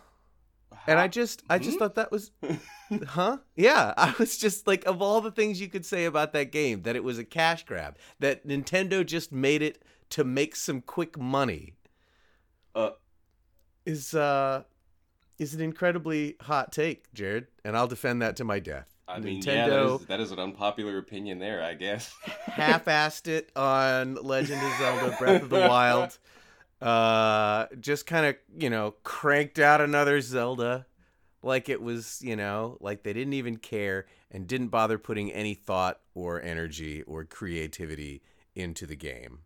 And 0.86 0.98
I 0.98 1.08
just 1.08 1.42
I 1.50 1.58
just 1.58 1.74
Hmm? 1.74 1.78
thought 1.78 1.94
that 1.96 2.10
was 2.10 2.32
huh? 3.08 3.38
Yeah, 3.56 3.94
I 3.98 4.14
was 4.18 4.38
just 4.38 4.66
like 4.66 4.84
of 4.86 5.02
all 5.02 5.20
the 5.20 5.30
things 5.30 5.60
you 5.60 5.68
could 5.68 5.86
say 5.86 6.04
about 6.04 6.32
that 6.32 6.50
game 6.52 6.82
that 6.82 6.96
it 6.96 7.04
was 7.04 7.18
a 7.18 7.24
cash 7.24 7.64
grab, 7.64 7.96
that 8.18 8.46
Nintendo 8.46 9.04
just 9.04 9.30
made 9.32 9.62
it 9.62 9.82
to 10.10 10.24
make 10.24 10.56
some 10.56 10.80
quick 10.80 11.18
money. 11.18 11.74
Uh. 12.74 12.90
is 13.84 14.14
uh 14.14 14.62
is 15.38 15.54
an 15.54 15.60
incredibly 15.60 16.36
hot 16.42 16.70
take, 16.70 17.12
Jared, 17.14 17.46
and 17.64 17.76
I'll 17.76 17.88
defend 17.88 18.20
that 18.22 18.36
to 18.36 18.44
my 18.44 18.58
death. 18.58 18.86
I 19.08 19.18
mean, 19.18 19.42
yeah, 19.42 19.66
that 19.66 19.70
Nintendo 19.70 20.00
is, 20.00 20.06
that 20.06 20.20
is 20.20 20.30
an 20.30 20.38
unpopular 20.38 20.98
opinion 20.98 21.38
there, 21.38 21.64
I 21.64 21.74
guess. 21.74 22.14
half-assed 22.44 23.26
it 23.26 23.50
on 23.56 24.14
Legend 24.14 24.62
of 24.62 24.72
Zelda 24.78 25.16
Breath 25.18 25.42
of 25.42 25.50
the 25.50 25.60
Wild. 25.60 26.18
Uh 26.80 27.66
just 27.78 28.06
kind 28.06 28.26
of, 28.26 28.36
you 28.56 28.70
know, 28.70 28.94
cranked 29.02 29.58
out 29.58 29.80
another 29.80 30.20
Zelda 30.20 30.86
like 31.42 31.68
it 31.68 31.80
was, 31.82 32.20
you 32.22 32.36
know, 32.36 32.76
like 32.80 33.02
they 33.02 33.12
didn't 33.12 33.32
even 33.32 33.56
care 33.56 34.06
and 34.30 34.46
didn't 34.46 34.68
bother 34.68 34.98
putting 34.98 35.32
any 35.32 35.54
thought 35.54 36.00
or 36.14 36.40
energy 36.40 37.02
or 37.02 37.24
creativity 37.24 38.22
into 38.54 38.86
the 38.86 38.96
game. 38.96 39.40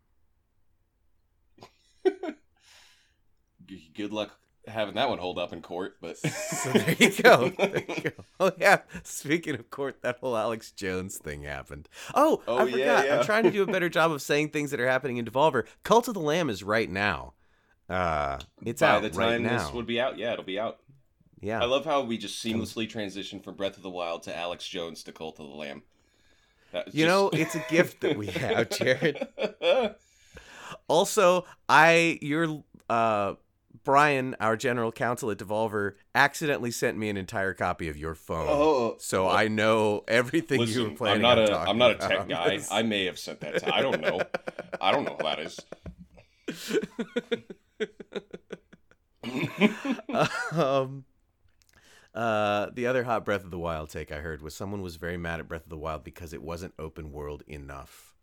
Good 3.95 4.11
luck 4.13 4.37
having 4.67 4.95
that 4.95 5.09
one 5.09 5.19
hold 5.19 5.37
up 5.37 5.53
in 5.53 5.61
court, 5.61 5.97
but 6.01 6.17
So 6.17 6.71
there 6.71 6.95
you 6.97 7.11
go. 7.21 7.49
There 7.49 7.83
you 7.87 8.01
go. 8.01 8.11
Oh 8.39 8.51
yeah. 8.57 8.79
Speaking 9.03 9.55
of 9.55 9.69
court, 9.69 10.01
that 10.01 10.17
whole 10.19 10.35
Alex 10.35 10.71
Jones 10.71 11.17
thing 11.17 11.43
happened. 11.43 11.87
Oh, 12.13 12.41
Oh, 12.47 12.57
I 12.57 12.63
yeah, 12.65 12.71
forgot. 12.71 13.05
yeah. 13.05 13.19
I'm 13.19 13.25
trying 13.25 13.43
to 13.43 13.51
do 13.51 13.61
a 13.63 13.67
better 13.67 13.89
job 13.97 14.11
of 14.11 14.21
saying 14.21 14.49
things 14.49 14.71
that 14.71 14.79
are 14.79 14.87
happening 14.87 15.17
in 15.17 15.25
Devolver. 15.25 15.65
Cult 15.83 16.07
of 16.07 16.13
the 16.15 16.19
Lamb 16.19 16.49
is 16.49 16.63
right 16.63 16.89
now. 16.89 17.33
Uh, 17.87 18.39
it's 18.65 18.81
by 18.81 18.87
out 18.89 19.01
the 19.03 19.09
right 19.11 19.33
time 19.33 19.43
now. 19.43 19.59
this 19.59 19.71
would 19.71 19.85
be 19.85 20.01
out, 20.01 20.17
yeah, 20.17 20.33
it'll 20.33 20.43
be 20.43 20.59
out. 20.59 20.79
yeah. 21.39 21.61
I 21.61 21.65
love 21.65 21.85
how 21.85 22.01
we 22.01 22.17
just 22.17 22.43
seamlessly 22.43 22.89
transitioned 22.91 23.43
from 23.43 23.53
Breath 23.55 23.77
of 23.77 23.83
the 23.83 23.89
Wild 23.91 24.23
to 24.23 24.35
Alex 24.35 24.67
Jones 24.67 25.03
to 25.03 25.11
Cult 25.11 25.39
of 25.39 25.47
the 25.47 25.55
Lamb. 25.55 25.83
You 26.73 26.81
just- 26.85 26.97
know, 27.07 27.29
it's 27.31 27.53
a 27.55 27.63
gift 27.69 28.01
that 28.01 28.17
we 28.17 28.25
have, 28.27 28.69
Jared. 28.71 29.27
Also, 30.87 31.45
I 31.69 32.19
your 32.21 32.63
uh 32.89 33.35
Brian, 33.85 34.35
our 34.41 34.57
general 34.57 34.91
counsel 34.91 35.31
at 35.31 35.37
Devolver, 35.37 35.93
accidentally 36.13 36.71
sent 36.71 36.97
me 36.97 37.07
an 37.07 37.15
entire 37.17 37.53
copy 37.53 37.87
of 37.87 37.95
your 37.95 38.15
phone. 38.15 38.47
oh, 38.49 38.95
So 38.99 39.29
I 39.29 39.47
know 39.47 40.03
everything 40.07 40.59
you 40.61 40.65
were 40.65 40.65
listen, 40.89 40.97
planning 40.97 41.17
I'm 41.17 41.21
not 41.21 41.37
on 41.37 41.43
a 41.45 41.47
talking 41.47 41.69
I'm 41.69 41.77
not 41.77 41.91
a 41.91 41.95
tech 41.95 42.27
guy. 42.27 42.59
I 42.71 42.81
may 42.83 43.05
have 43.05 43.17
sent 43.19 43.39
that. 43.41 43.59
To, 43.59 43.73
I 43.73 43.81
don't 43.81 44.01
know. 44.01 44.19
I 44.81 44.91
don't 44.91 45.05
know 45.05 45.15
who 45.17 45.23
that 45.23 45.39
is. 45.39 45.59
um, 50.51 51.05
uh, 52.13 52.67
the 52.73 52.87
other 52.87 53.03
hot 53.03 53.25
Breath 53.25 53.43
of 53.43 53.51
the 53.51 53.59
Wild 53.59 53.89
take 53.89 54.11
I 54.11 54.17
heard 54.17 54.41
was 54.41 54.55
someone 54.55 54.81
was 54.81 54.95
very 54.95 55.17
mad 55.17 55.39
at 55.39 55.47
Breath 55.47 55.63
of 55.63 55.69
the 55.69 55.77
Wild 55.77 56.03
because 56.03 56.33
it 56.33 56.41
wasn't 56.41 56.73
open 56.79 57.11
world 57.11 57.43
enough. 57.47 58.15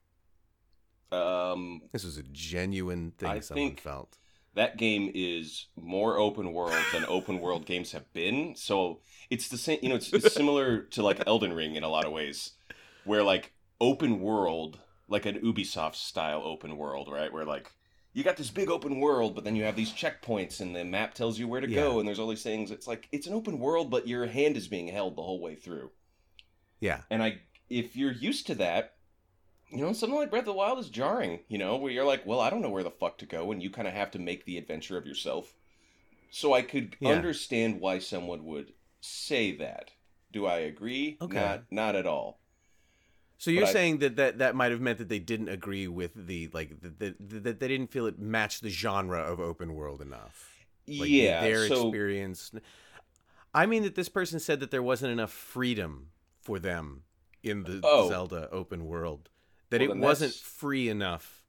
um, 1.11 1.83
This 1.92 2.05
was 2.05 2.16
a 2.18 2.22
genuine 2.22 3.12
thing 3.18 3.29
I 3.31 3.40
someone 3.40 3.66
think- 3.68 3.81
felt. 3.81 4.18
That 4.55 4.77
game 4.77 5.11
is 5.15 5.67
more 5.77 6.19
open 6.19 6.53
world 6.53 6.85
than 6.93 7.05
open 7.07 7.41
world 7.41 7.65
games 7.67 7.93
have 7.93 8.12
been. 8.12 8.55
So 8.57 9.01
it's 9.31 9.49
the 9.49 9.57
same, 9.57 9.79
you 9.83 9.88
know, 9.88 9.95
it's, 9.95 10.12
it's 10.12 10.35
similar 10.35 10.83
to 10.83 11.03
like 11.03 11.23
Elden 11.27 11.53
Ring 11.53 11.75
in 11.75 11.85
a 11.85 11.88
lot 11.88 12.05
of 12.05 12.12
ways, 12.12 12.53
where 13.05 13.23
like 13.23 13.53
open 13.81 14.21
world, 14.21 14.79
like 15.09 15.27
an 15.27 15.41
Ubisoft 15.41 15.95
style 15.95 16.43
open 16.45 16.77
world, 16.77 17.09
right? 17.11 17.33
Where 17.33 17.47
like 17.47 17.73
you 18.12 18.23
got 18.23 18.37
this 18.37 18.51
big 18.51 18.69
open 18.69 19.01
world, 19.01 19.35
but 19.35 19.45
then 19.45 19.57
you 19.57 19.65
have 19.65 19.77
these 19.77 19.93
checkpoints 19.93 20.61
and 20.61 20.77
the 20.77 20.85
map 20.85 21.15
tells 21.15 21.38
you 21.38 21.49
where 21.49 21.62
to 21.62 21.69
Yeah. 21.69 21.77
go 21.77 21.99
and 21.99 22.07
there's 22.07 22.19
all 22.19 22.29
these 22.29 22.43
things. 22.43 22.71
It's 22.71 22.87
like 22.87 23.09
it's 23.11 23.27
an 23.27 23.33
open 23.33 23.59
world, 23.59 23.91
but 23.91 24.07
your 24.07 24.27
hand 24.27 24.57
is 24.57 24.69
being 24.69 24.88
held 24.88 25.17
the 25.17 25.23
whole 25.23 25.41
way 25.41 25.55
through. 25.55 25.91
Yeah. 26.79 27.01
And 27.11 27.23
I, 27.23 27.41
if 27.71 27.97
you're 27.97 28.12
used 28.12 28.47
to 28.49 28.55
that, 28.57 28.97
you 29.73 29.79
know, 29.79 29.93
something 29.93 30.19
like 30.19 30.31
Breath 30.31 30.43
of 30.43 30.47
the 30.47 30.53
Wild 30.53 30.79
is 30.79 30.89
jarring. 30.91 31.41
You 31.49 31.59
know, 31.59 31.77
where 31.77 31.91
you're 31.93 32.05
like, 32.05 32.27
well, 32.27 32.41
I 32.41 32.51
don't 32.51 32.63
know 32.63 32.71
where 32.71 32.83
the 32.83 32.91
fuck 32.91 33.19
to 33.19 33.27
go, 33.27 33.51
and 33.53 33.63
you 33.63 33.71
kind 33.71 33.89
of 33.89 33.95
have 33.95 34.11
to 34.13 34.19
make 34.19 34.45
the 34.45 34.59
adventure 34.59 34.97
of 34.99 35.07
yourself. 35.07 35.55
So 36.31 36.53
I 36.55 36.63
could 36.63 36.97
Yeah. 37.01 37.11
understand 37.11 37.81
why 37.81 37.99
someone 37.99 38.45
would 38.45 38.73
say 39.01 39.53
that. 39.57 39.91
Do 40.33 40.47
I 40.47 40.59
agree? 40.61 41.19
Okay. 41.21 41.35
Not, 41.39 41.65
not 41.71 41.95
at 41.97 42.07
all. 42.07 42.39
So 43.39 43.51
you're 43.51 43.63
But 43.63 43.71
I- 43.71 43.73
saying 43.73 43.99
that, 43.99 44.17
that 44.17 44.39
that 44.39 44.55
might 44.55 44.71
have 44.71 44.81
meant 44.81 44.99
that 44.99 45.09
they 45.09 45.19
didn't 45.19 45.49
agree 45.49 45.89
with 45.89 46.13
the 46.15 46.49
like 46.53 46.81
that 46.81 46.99
the, 46.99 47.15
the, 47.19 47.53
they 47.53 47.69
didn't 47.69 47.91
feel 47.91 48.07
it 48.07 48.19
matched 48.19 48.63
the 48.63 48.71
genre 48.71 49.21
of 49.21 49.41
open 49.41 49.75
world 49.75 50.01
enough. 50.01 50.65
Like 50.87 51.09
yeah. 51.11 51.41
their 51.43 51.67
so 51.69 51.89
experience. 51.89 52.53
I 53.53 53.67
mean 53.67 53.83
that 53.83 53.95
this 53.97 54.09
person 54.09 54.39
said 54.41 54.61
that 54.61 54.71
there 54.71 54.83
wasn't 54.83 55.13
enough 55.13 55.33
freedom 55.33 56.11
for 56.41 56.59
them 56.59 57.03
in 57.43 57.65
the 57.65 57.81
Oh. 57.83 58.09
Zelda 58.09 58.49
open 58.53 58.87
world. 58.87 59.29
That 59.73 59.81
Well, 59.81 59.91
it 59.91 59.97
wasn't 59.99 60.33
that's- 60.33 60.41
free 60.41 60.89
enough. 60.89 61.43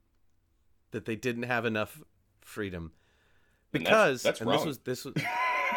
That 0.92 1.06
they 1.06 1.16
didn't 1.16 1.44
have 1.44 1.66
enough 1.66 2.02
freedom. 2.42 2.92
Because 3.72 4.24
that's- 4.24 4.40
that's 4.40 4.42
and 4.42 4.52
this 4.52 4.66
was 4.66 4.78
this 4.80 5.06
was 5.06 5.14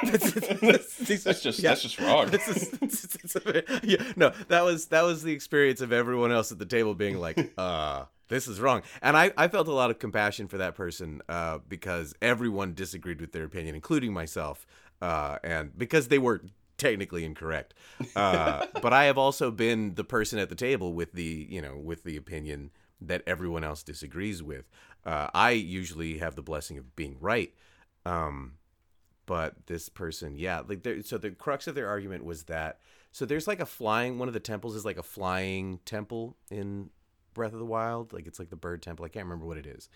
these- 1.06 1.24
that's 1.24 1.42
just 1.42 1.58
yeah. 1.58 1.70
that's 1.70 1.82
just 1.82 1.98
wrong. 2.00 2.26
This 2.30 2.46
is, 2.48 2.70
this 2.80 3.04
is- 3.04 3.36
is- 3.36 3.80
yeah, 3.82 4.12
no, 4.16 4.30
that 4.48 4.62
was 4.64 4.86
that 4.86 5.02
was 5.02 5.22
the 5.22 5.32
experience 5.32 5.80
of 5.80 5.92
everyone 5.92 6.32
else 6.32 6.52
at 6.52 6.58
the 6.58 6.66
table 6.66 6.94
being 6.94 7.18
like, 7.18 7.52
uh, 7.58 8.04
this 8.28 8.46
is 8.48 8.60
wrong. 8.60 8.82
And 9.02 9.16
I, 9.16 9.32
I 9.36 9.48
felt 9.48 9.68
a 9.68 9.72
lot 9.72 9.90
of 9.90 9.98
compassion 9.98 10.48
for 10.48 10.58
that 10.58 10.74
person 10.74 11.22
uh, 11.28 11.58
because 11.68 12.14
everyone 12.20 12.74
disagreed 12.74 13.20
with 13.20 13.32
their 13.32 13.44
opinion, 13.44 13.74
including 13.74 14.12
myself, 14.12 14.66
uh, 15.00 15.38
and 15.42 15.76
because 15.78 16.08
they 16.08 16.18
were 16.18 16.42
technically 16.78 17.24
incorrect. 17.24 17.74
Uh, 18.14 18.66
but 18.82 18.92
I 18.92 19.04
have 19.04 19.18
also 19.18 19.50
been 19.50 19.94
the 19.94 20.04
person 20.04 20.38
at 20.38 20.48
the 20.48 20.54
table 20.54 20.92
with 20.92 21.12
the 21.12 21.46
you 21.48 21.60
know 21.62 21.76
with 21.76 22.04
the 22.04 22.16
opinion 22.16 22.70
that 23.00 23.22
everyone 23.26 23.64
else 23.64 23.82
disagrees 23.82 24.42
with. 24.42 24.68
Uh, 25.04 25.28
I 25.34 25.50
usually 25.50 26.18
have 26.18 26.34
the 26.34 26.42
blessing 26.42 26.78
of 26.78 26.96
being 26.96 27.16
right. 27.20 27.52
Um, 28.04 28.54
but 29.26 29.66
this 29.66 29.88
person 29.88 30.36
yeah 30.38 30.62
like 30.66 30.82
there 30.82 31.02
so 31.02 31.18
the 31.18 31.30
crux 31.30 31.66
of 31.66 31.74
their 31.74 31.88
argument 31.88 32.24
was 32.24 32.44
that 32.44 32.78
so 33.12 33.26
there's 33.26 33.46
like 33.46 33.60
a 33.60 33.66
flying 33.66 34.18
one 34.18 34.28
of 34.28 34.34
the 34.34 34.40
temples 34.40 34.74
is 34.74 34.84
like 34.84 34.98
a 34.98 35.02
flying 35.02 35.80
temple 35.84 36.36
in 36.50 36.88
breath 37.34 37.52
of 37.52 37.58
the 37.58 37.64
wild 37.64 38.12
like 38.12 38.26
it's 38.26 38.38
like 38.38 38.50
the 38.50 38.56
bird 38.56 38.80
temple 38.80 39.04
i 39.04 39.08
can't 39.08 39.26
remember 39.26 39.46
what 39.46 39.58
it 39.58 39.66
is 39.66 39.88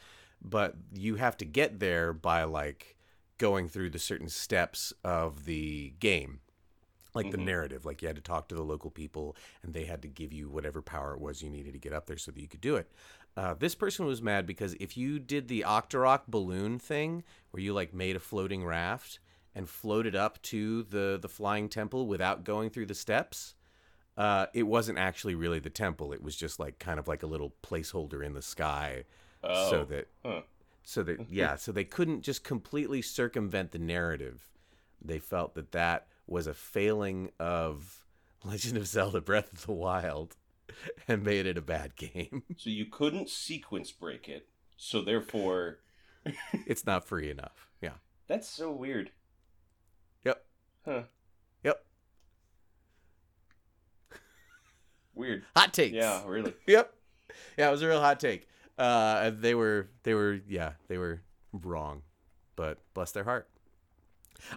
but 0.42 0.74
you 0.92 1.14
have 1.14 1.36
to 1.36 1.44
get 1.44 1.80
there 1.80 2.12
by 2.12 2.44
like 2.44 2.96
going 3.38 3.68
through 3.68 3.88
the 3.88 3.98
certain 3.98 4.28
steps 4.28 4.92
of 5.02 5.46
the 5.46 5.94
game 6.00 6.40
like 7.14 7.30
the 7.30 7.36
Mhm. 7.36 7.44
narrative 7.46 7.84
like 7.84 8.02
you 8.02 8.08
had 8.08 8.16
to 8.16 8.22
talk 8.22 8.48
to 8.48 8.54
the 8.54 8.62
local 8.62 8.90
people 8.90 9.36
and 9.62 9.74
they 9.74 9.84
had 9.84 10.02
to 10.02 10.08
give 10.08 10.32
you 10.32 10.48
whatever 10.48 10.80
power 10.82 11.14
it 11.14 11.20
was 11.20 11.42
you 11.42 11.50
needed 11.50 11.72
to 11.72 11.78
get 11.78 11.92
up 11.92 12.06
there 12.06 12.16
so 12.16 12.30
that 12.30 12.40
you 12.40 12.48
could 12.48 12.60
do 12.60 12.76
it 12.76 12.90
uh, 13.36 13.54
this 13.54 13.74
person 13.74 14.04
was 14.06 14.20
mad 14.20 14.46
because 14.46 14.74
if 14.80 14.96
you 14.96 15.18
did 15.18 15.48
the 15.48 15.64
octorok 15.66 16.22
balloon 16.28 16.78
thing 16.78 17.22
where 17.50 17.62
you 17.62 17.72
like 17.72 17.94
made 17.94 18.16
a 18.16 18.20
floating 18.20 18.64
raft 18.64 19.18
and 19.54 19.68
floated 19.68 20.14
up 20.14 20.40
to 20.42 20.82
the 20.84 21.18
the 21.20 21.28
flying 21.28 21.68
temple 21.68 22.06
without 22.06 22.44
going 22.44 22.70
through 22.70 22.86
the 22.86 22.94
steps 22.94 23.54
uh, 24.16 24.46
it 24.52 24.64
wasn't 24.64 24.98
actually 24.98 25.34
really 25.34 25.58
the 25.58 25.70
temple 25.70 26.12
it 26.12 26.22
was 26.22 26.36
just 26.36 26.58
like 26.58 26.78
kind 26.78 26.98
of 26.98 27.08
like 27.08 27.22
a 27.22 27.26
little 27.26 27.54
placeholder 27.62 28.24
in 28.24 28.34
the 28.34 28.42
sky 28.42 29.04
Oh, 29.42 29.68
so 29.68 29.84
that 29.84 30.08
huh. 30.24 30.42
so 30.82 31.02
that 31.02 31.20
yeah 31.30 31.56
so 31.56 31.72
they 31.72 31.84
couldn't 31.84 32.22
just 32.22 32.44
completely 32.44 33.02
circumvent 33.02 33.70
the 33.72 33.78
narrative 33.78 34.48
they 35.02 35.18
felt 35.18 35.54
that 35.54 35.72
that 35.72 36.06
was 36.30 36.46
a 36.46 36.54
failing 36.54 37.30
of 37.38 38.04
legend 38.44 38.76
of 38.78 38.86
zelda 38.86 39.20
breath 39.20 39.52
of 39.52 39.66
the 39.66 39.72
wild 39.72 40.36
and 41.08 41.22
made 41.22 41.44
it 41.46 41.58
a 41.58 41.62
bad 41.62 41.96
game 41.96 42.42
So 42.56 42.70
you 42.70 42.86
couldn't 42.86 43.28
sequence 43.28 43.90
break 43.92 44.28
it. 44.28 44.46
So 44.76 45.02
therefore, 45.02 45.80
it's 46.66 46.86
not 46.86 47.04
free 47.06 47.28
enough 47.30 47.68
yeah 47.82 47.94
that's 48.28 48.48
so 48.48 48.70
weird. 48.70 49.10
yep 50.24 50.44
Huh. 50.86 51.02
yep 51.62 51.84
Weird. 55.14 55.44
hot 55.56 55.74
takes 55.74 55.94
Yeah, 55.94 56.22
really. 56.26 56.54
yep 56.66 56.94
yeah 57.58 57.68
it 57.68 57.72
was 57.72 57.82
a 57.82 57.88
real 57.88 58.00
hot 58.00 58.20
take 58.20 58.48
uh 58.78 59.30
they 59.34 59.54
were 59.54 59.88
they 60.04 60.14
were 60.14 60.40
yeah 60.48 60.72
they 60.88 60.96
were 60.96 61.20
wrong 61.52 62.00
but 62.56 62.78
bless 62.94 63.12
their 63.12 63.24
heart 63.24 63.48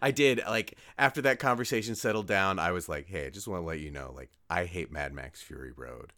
i 0.01 0.11
did 0.11 0.41
like 0.47 0.77
after 0.97 1.21
that 1.21 1.39
conversation 1.39 1.95
settled 1.95 2.27
down 2.27 2.59
i 2.59 2.71
was 2.71 2.87
like 2.89 3.07
hey 3.07 3.27
i 3.27 3.29
just 3.29 3.47
want 3.47 3.61
to 3.61 3.65
let 3.65 3.79
you 3.79 3.91
know 3.91 4.11
like 4.15 4.29
i 4.49 4.65
hate 4.65 4.91
mad 4.91 5.13
max 5.13 5.41
fury 5.41 5.71
road 5.75 6.13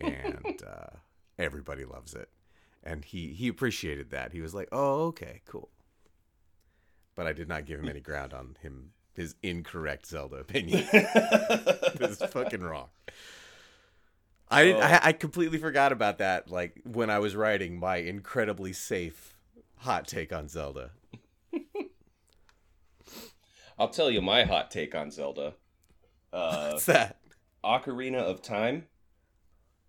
and 0.00 0.62
uh 0.66 0.96
everybody 1.38 1.84
loves 1.84 2.14
it 2.14 2.28
and 2.82 3.04
he 3.04 3.28
he 3.32 3.48
appreciated 3.48 4.10
that 4.10 4.32
he 4.32 4.40
was 4.40 4.54
like 4.54 4.68
oh 4.72 5.06
okay 5.06 5.40
cool 5.46 5.68
but 7.14 7.26
i 7.26 7.32
did 7.32 7.48
not 7.48 7.64
give 7.66 7.80
him 7.80 7.88
any 7.88 8.00
ground 8.00 8.32
on 8.32 8.56
him 8.62 8.90
his 9.14 9.34
incorrect 9.42 10.06
zelda 10.06 10.36
opinion 10.36 10.86
this 10.92 12.20
is 12.20 12.30
fucking 12.30 12.60
wrong. 12.62 12.88
I, 14.48 14.72
Oh. 14.72 14.78
I 14.78 15.00
I 15.02 15.12
completely 15.12 15.58
forgot 15.58 15.90
about 15.90 16.18
that. 16.18 16.50
Like 16.50 16.80
when 16.84 17.10
I 17.10 17.18
was 17.18 17.34
writing 17.34 17.80
my 17.80 17.96
incredibly 17.96 18.72
safe 18.72 19.36
hot 19.78 20.06
take 20.06 20.32
on 20.32 20.48
Zelda. 20.48 20.90
I'll 23.78 23.88
tell 23.88 24.10
you 24.10 24.22
my 24.22 24.44
hot 24.44 24.70
take 24.70 24.94
on 24.94 25.10
Zelda. 25.10 25.54
Uh, 26.32 26.70
What's 26.72 26.86
that? 26.86 27.18
Ocarina 27.64 28.18
of 28.18 28.42
Time. 28.42 28.86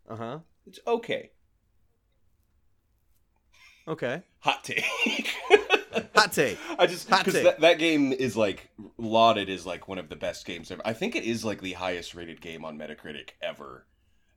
Uh 0.10 0.15
huh. 0.15 0.39
It's 0.65 0.80
okay. 0.86 1.32
Okay. 3.88 4.21
Hot 4.39 4.63
take. 4.63 4.84
Hot 6.15 6.32
take. 6.32 6.58
I 6.78 6.86
just 6.88 7.10
Hot 7.10 7.19
because 7.19 7.34
take. 7.36 7.43
that, 7.43 7.62
that 7.62 7.80
game 7.80 8.12
is 8.12 8.36
like 8.36 8.69
lauded 8.97 9.50
as 9.50 9.65
like 9.65 9.88
one 9.88 9.97
of 9.97 10.10
the 10.10 10.15
best 10.15 10.45
games 10.45 10.69
ever. 10.71 10.82
I 10.84 10.93
think 10.93 11.15
it 11.15 11.23
is 11.23 11.45
like 11.45 11.62
the 11.62 11.73
highest 11.73 12.13
rated 12.15 12.41
game 12.41 12.65
on 12.65 12.78
Metacritic 12.78 13.30
ever. 13.41 13.86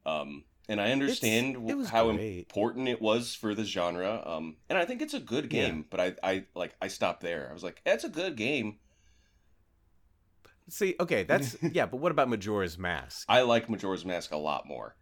Um, 0.06 0.44
and 0.68 0.80
I 0.80 0.92
understand 0.92 1.56
it 1.68 1.86
how 1.88 2.12
great. 2.12 2.38
important 2.38 2.88
it 2.88 3.02
was 3.02 3.34
for 3.34 3.54
the 3.54 3.64
genre. 3.64 4.22
Um, 4.24 4.56
and 4.68 4.78
I 4.78 4.84
think 4.84 5.02
it's 5.02 5.14
a 5.14 5.20
good 5.20 5.52
Yeah. 5.52 5.66
game. 5.68 5.84
But 5.90 6.00
I, 6.00 6.14
I 6.22 6.44
like 6.54 6.74
I 6.80 6.88
stopped 6.88 7.20
there. 7.22 7.48
I 7.50 7.52
was 7.52 7.64
like, 7.64 7.80
that's 7.84 8.04
a 8.04 8.08
good 8.08 8.36
game. 8.36 8.76
See, 10.70 10.94
okay, 11.00 11.24
that's 11.24 11.56
yeah, 11.62 11.87
but 11.87 11.98
what 11.98 12.12
about 12.12 12.28
Majora's 12.28 12.78
Mask? 12.78 13.26
I 13.28 13.42
like 13.42 13.68
Majora's 13.68 14.04
Mask 14.04 14.33
a 14.33 14.37
lot 14.37 14.66
more. 14.66 14.96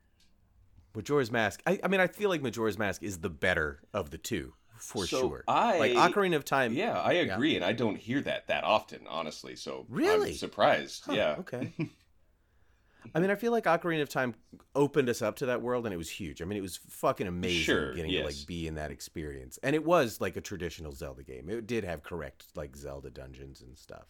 Majora's 0.95 1.31
Mask. 1.31 1.63
I, 1.67 1.79
I 1.85 1.89
mean, 1.89 2.01
I 2.01 2.07
feel 2.07 2.31
like 2.31 2.43
Majora's 2.43 2.79
Mask 2.79 3.03
is 3.03 3.19
the 3.19 3.31
better 3.31 3.81
of 3.93 4.11
the 4.11 4.19
two 4.19 4.55
for 4.79 5.07
So 5.07 5.21
sure. 5.21 5.45
I 5.47 5.79
like 5.79 5.93
Ocarina 5.93 6.37
of 6.37 6.45
Time. 6.45 6.73
Yeah, 6.73 6.99
I 6.99 7.15
agree, 7.15 7.57
and 7.57 7.65
I 7.65 7.73
don't 7.73 7.97
hear 7.97 8.21
that 8.23 8.49
that 8.49 8.65
often, 8.65 9.01
honestly. 9.09 9.57
So 9.57 9.87
Really? 9.89 10.31
I'm 10.31 10.37
surprised. 10.37 11.05
Huh, 11.07 11.13
yeah. 11.13 11.37
Okay. 11.41 11.73
I 13.15 13.21
mean, 13.21 13.31
I 13.31 13.37
feel 13.37 13.53
like 13.53 13.65
Ocarina 13.65 14.03
of 14.03 14.09
Time 14.09 14.35
opened 14.75 15.09
us 15.09 15.23
up 15.23 15.37
to 15.37 15.47
that 15.47 15.63
world, 15.63 15.87
and 15.87 15.95
it 15.95 15.99
was 15.99 16.11
huge. 16.11 16.43
I 16.43 16.45
mean, 16.45 16.59
it 16.59 16.63
was 16.63 16.77
fucking 16.77 17.27
amazing 17.27 17.63
Sure, 17.63 17.95
getting 17.95 18.11
to 18.13 18.25
like 18.25 18.47
be 18.47 18.67
in 18.67 18.75
that 18.75 18.91
experience, 18.91 19.59
and 19.63 19.75
it 19.75 19.85
was 19.85 20.21
like 20.21 20.37
a 20.37 20.41
traditional 20.41 20.93
Zelda 20.93 21.23
game. 21.23 21.49
It 21.49 21.67
did 21.67 21.85
have 21.85 22.03
correct 22.03 22.45
like 22.55 22.77
Zelda 22.77 23.11
dungeons 23.11 23.63
and 23.63 23.77
stuff. 23.77 24.07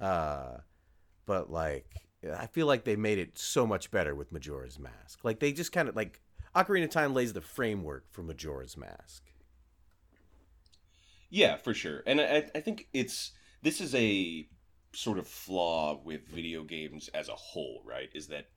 Uh, 0.00 0.58
but 1.26 1.50
like, 1.50 1.86
I 2.36 2.46
feel 2.46 2.66
like 2.66 2.84
they 2.84 2.96
made 2.96 3.18
it 3.18 3.38
so 3.38 3.66
much 3.66 3.90
better 3.90 4.14
with 4.14 4.32
Majora's 4.32 4.78
Mask. 4.78 5.20
Like 5.22 5.40
they 5.40 5.52
just 5.52 5.72
kind 5.72 5.88
of 5.88 5.96
like 5.96 6.20
Ocarina 6.54 6.84
of 6.84 6.90
Time 6.90 7.14
lays 7.14 7.32
the 7.32 7.40
framework 7.40 8.06
for 8.10 8.22
Majora's 8.22 8.76
Mask. 8.76 9.22
Yeah, 11.30 11.56
for 11.56 11.72
sure. 11.72 12.02
And 12.06 12.20
I, 12.20 12.44
I 12.54 12.60
think 12.60 12.88
it's 12.92 13.32
this 13.62 13.80
is 13.80 13.94
a 13.94 14.48
sort 14.92 15.18
of 15.18 15.28
flaw 15.28 16.00
with 16.02 16.26
video 16.26 16.64
games 16.64 17.08
as 17.14 17.28
a 17.28 17.34
whole, 17.34 17.82
right? 17.84 18.10
Is 18.14 18.26
that 18.28 18.48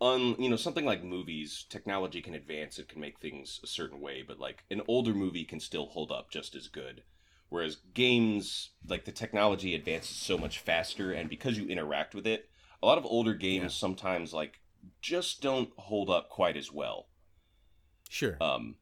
un 0.00 0.36
you 0.38 0.48
know 0.48 0.56
something 0.56 0.84
like 0.84 1.04
movies, 1.04 1.64
technology 1.68 2.20
can 2.20 2.34
advance, 2.34 2.78
it 2.78 2.88
can 2.88 3.00
make 3.00 3.20
things 3.20 3.60
a 3.62 3.66
certain 3.66 4.00
way, 4.00 4.22
but 4.26 4.40
like 4.40 4.64
an 4.70 4.82
older 4.88 5.14
movie 5.14 5.44
can 5.44 5.60
still 5.60 5.86
hold 5.86 6.10
up 6.10 6.30
just 6.30 6.54
as 6.54 6.68
good. 6.68 7.02
Whereas 7.48 7.76
games, 7.94 8.70
like 8.86 9.04
the 9.04 9.12
technology 9.12 9.74
advances 9.74 10.16
so 10.16 10.36
much 10.36 10.58
faster, 10.58 11.12
and 11.12 11.30
because 11.30 11.56
you 11.58 11.66
interact 11.66 12.14
with 12.14 12.26
it, 12.26 12.50
a 12.82 12.86
lot 12.86 12.98
of 12.98 13.06
older 13.06 13.34
games 13.34 13.62
Yeah. 13.62 13.68
sometimes 13.80 14.32
like 14.32 14.60
just 15.00 15.40
don't 15.40 15.70
hold 15.76 16.10
up 16.10 16.28
quite 16.28 16.56
as 16.56 16.70
well. 16.70 17.08
Sure. 18.08 18.36
Um, 18.40 18.76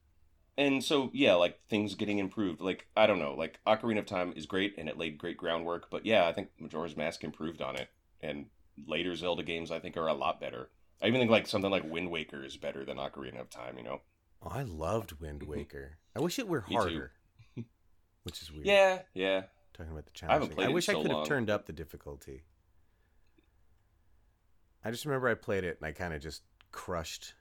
and 0.59 0.83
so 0.83 1.11
yeah, 1.13 1.35
like 1.35 1.61
things 1.69 1.95
getting 1.95 2.19
improved. 2.19 2.61
Like 2.61 2.87
I 2.97 3.07
don't 3.07 3.19
know, 3.19 3.35
like 3.35 3.61
Ocarina 3.67 4.01
of 4.01 4.07
Time 4.07 4.33
is 4.37 4.47
great 4.47 4.75
and 4.79 4.89
it 4.89 4.99
laid 4.99 5.19
great 5.19 5.37
groundwork, 5.37 5.91
but 5.91 6.05
yeah, 6.07 6.27
I 6.27 6.33
think 6.33 6.49
Majora's 6.59 6.97
Mask 6.97 7.23
improved 7.25 7.63
on 7.63 7.77
it, 7.77 7.89
and 8.21 8.47
later 8.87 9.15
Zelda 9.15 9.43
games 9.43 9.71
I 9.71 9.79
think 9.79 9.97
are 9.97 10.09
a 10.09 10.15
lot 10.15 10.41
better. 10.41 10.71
I 11.03 11.07
even 11.09 11.21
think 11.21 11.31
like 11.31 11.47
something 11.47 11.71
like 11.71 11.85
Wind 11.85 12.11
Waker 12.11 12.43
is 12.45 12.57
better 12.57 12.85
than 12.85 12.97
Ocarina 12.97 13.41
of 13.41 13.51
Time. 13.51 13.77
You 13.79 13.85
know? 13.85 14.01
Oh, 14.43 14.49
I 14.51 14.63
loved 14.63 15.21
Wind 15.21 15.43
Waker. 15.43 15.99
I 16.15 16.21
wish 16.21 16.39
it 16.39 16.49
were 16.49 16.61
harder, 16.63 17.13
which 18.27 18.43
is 18.43 18.53
weird. 18.53 18.67
Yeah, 18.67 18.99
yeah. 19.15 19.43
Talking 19.73 19.93
about 19.93 20.07
the 20.07 20.27
I 20.29 20.33
haven't 20.33 20.49
challenge. 20.49 20.55
played 20.57 20.65
I 20.65 20.67
it 20.67 20.71
in 20.71 20.75
wish 20.75 20.89
I 20.89 20.93
so 20.93 21.03
could 21.03 21.11
have 21.13 21.27
turned 21.29 21.49
up 21.49 21.67
the 21.67 21.73
difficulty. 21.73 22.43
I 24.85 24.91
just 24.91 25.05
remember 25.05 25.29
I 25.29 25.35
played 25.35 25.65
it 25.65 25.79
and 25.81 25.87
I 25.87 25.93
kind 25.93 26.13
of 26.13 26.21
just 26.21 26.43
crushed 26.73 27.35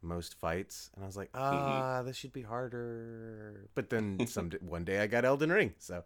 most 0.00 0.38
fights, 0.38 0.90
and 0.94 1.02
I 1.02 1.06
was 1.08 1.16
like, 1.16 1.32
Mm-hmm. 1.32 1.44
ah, 1.44 2.02
this 2.02 2.16
should 2.16 2.32
be 2.32 2.42
harder. 2.42 3.68
But 3.74 3.90
then 3.90 4.26
some 4.28 4.50
one 4.60 4.84
day 4.84 5.00
I 5.00 5.08
got 5.08 5.24
Elden 5.24 5.50
Ring, 5.50 5.74
so. 5.78 6.04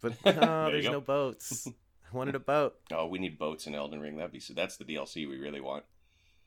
But 0.00 0.14
no, 0.24 0.66
you 0.66 0.72
there's 0.72 0.86
no 0.86 1.00
boats. 1.02 1.66
I 2.12 2.16
wanted 2.16 2.34
a 2.34 2.38
boat. 2.40 2.76
Oh, 2.92 3.06
we 3.08 3.18
need 3.18 3.38
boats 3.38 3.66
in 3.66 3.74
Elden 3.74 4.00
Ring. 4.00 4.16
That'd 4.16 4.32
be 4.32 4.40
so. 4.40 4.54
That's 4.54 4.76
the 4.78 4.84
DLC 4.84 5.28
we 5.28 5.38
really 5.38 5.60
want. 5.60 5.84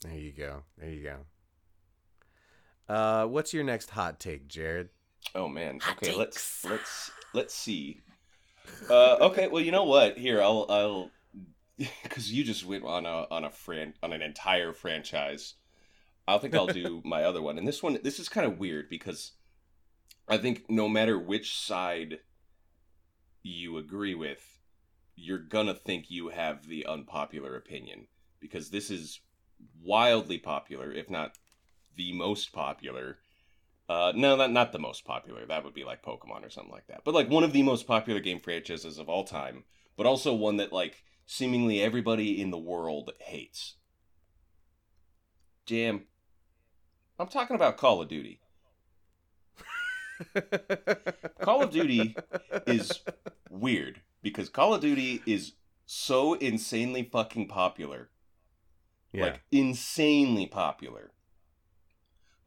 There 0.02 0.14
you 0.16 0.32
go. 0.32 0.64
There 0.78 0.90
you 0.90 1.04
go. 1.04 2.94
Uh, 2.94 3.26
what's 3.28 3.54
your 3.54 3.64
next 3.64 3.90
hot 3.92 4.20
take, 4.20 4.48
Jared? 4.48 4.90
Oh 5.36 5.48
man. 5.48 5.80
Hot 5.80 5.98
Okay, 5.98 6.08
takes. 6.08 6.18
let's 6.18 6.66
let's 6.66 7.12
see. 7.54 8.02
Uh, 8.90 9.18
okay, 9.22 9.48
well, 9.48 9.64
you 9.64 9.72
know 9.72 9.84
what? 9.84 10.18
Here, 10.18 10.42
I'll 10.42 10.66
I'll 10.70 11.12
because 12.04 12.32
you 12.32 12.44
just 12.44 12.66
went 12.66 12.84
on 12.84 13.06
a 13.06 13.28
on 13.32 13.44
a 13.44 13.50
fran 13.50 13.94
on 14.04 14.14
an 14.14 14.22
entire 14.22 14.74
franchise. 14.74 15.56
I 16.28 16.38
think 16.38 16.54
I'll 16.56 16.68
do 16.68 17.02
my 17.06 17.24
other 17.24 17.42
one, 17.42 17.58
and 17.58 17.68
this 17.68 17.82
one 17.82 17.98
this 18.04 18.20
is 18.20 18.30
kind 18.30 18.46
of 18.46 18.60
weird 18.60 18.90
because 18.90 19.34
I 20.28 20.38
think 20.38 20.70
no 20.70 20.88
matter 20.88 21.18
which 21.18 21.58
side 21.58 22.20
you 23.42 23.78
agree 23.78 24.16
with, 24.16 24.60
you're 25.16 25.40
gonna 25.40 25.74
think 25.74 26.10
you 26.10 26.30
have 26.30 26.68
the 26.68 26.86
unpopular 26.86 27.56
opinion 27.56 28.08
because 28.40 28.70
this 28.70 28.90
is 28.90 29.20
wildly 29.84 30.38
popular, 30.38 30.92
if 30.92 31.10
not 31.10 31.38
the 31.96 32.14
most 32.14 32.52
popular. 32.54 33.18
Uh, 33.90 34.14
no, 34.16 34.36
not 34.36 34.52
not 34.52 34.72
the 34.72 34.80
most 34.80 35.04
popular. 35.04 35.46
That 35.46 35.64
would 35.64 35.74
be 35.74 35.84
like 35.84 36.04
Pokemon 36.04 36.46
or 36.46 36.50
something 36.52 36.72
like 36.72 36.88
that. 36.88 37.02
But 37.04 37.16
like 37.16 37.30
one 37.30 37.44
of 37.44 37.54
the 37.54 37.64
most 37.64 37.88
popular 37.88 38.20
game 38.20 38.40
franchises 38.40 39.00
of 39.00 39.10
all 39.10 39.24
time, 39.24 39.64
but 39.98 40.06
also 40.06 40.34
one 40.34 40.58
that 40.58 40.72
like 40.72 41.04
seemingly 41.26 41.82
everybody 41.82 42.40
in 42.40 42.52
the 42.52 42.58
world 42.58 43.12
hates. 43.20 43.76
Jam. 45.66 46.04
I'm 47.18 47.28
talking 47.28 47.56
about 47.56 47.78
Call 47.78 48.02
of 48.02 48.08
Duty. 48.08 48.40
Call 51.42 51.64
of 51.64 51.72
Duty 51.72 52.16
is 52.66 53.02
weird 53.50 54.02
because 54.22 54.50
Call 54.50 54.74
of 54.74 54.82
Duty 54.82 55.22
is 55.26 55.54
so 55.86 56.36
insanely 56.36 57.04
fucking 57.04 57.48
popular 57.48 58.10
yeah. 59.12 59.26
like 59.26 59.42
insanely 59.52 60.48
popular. 60.48 61.12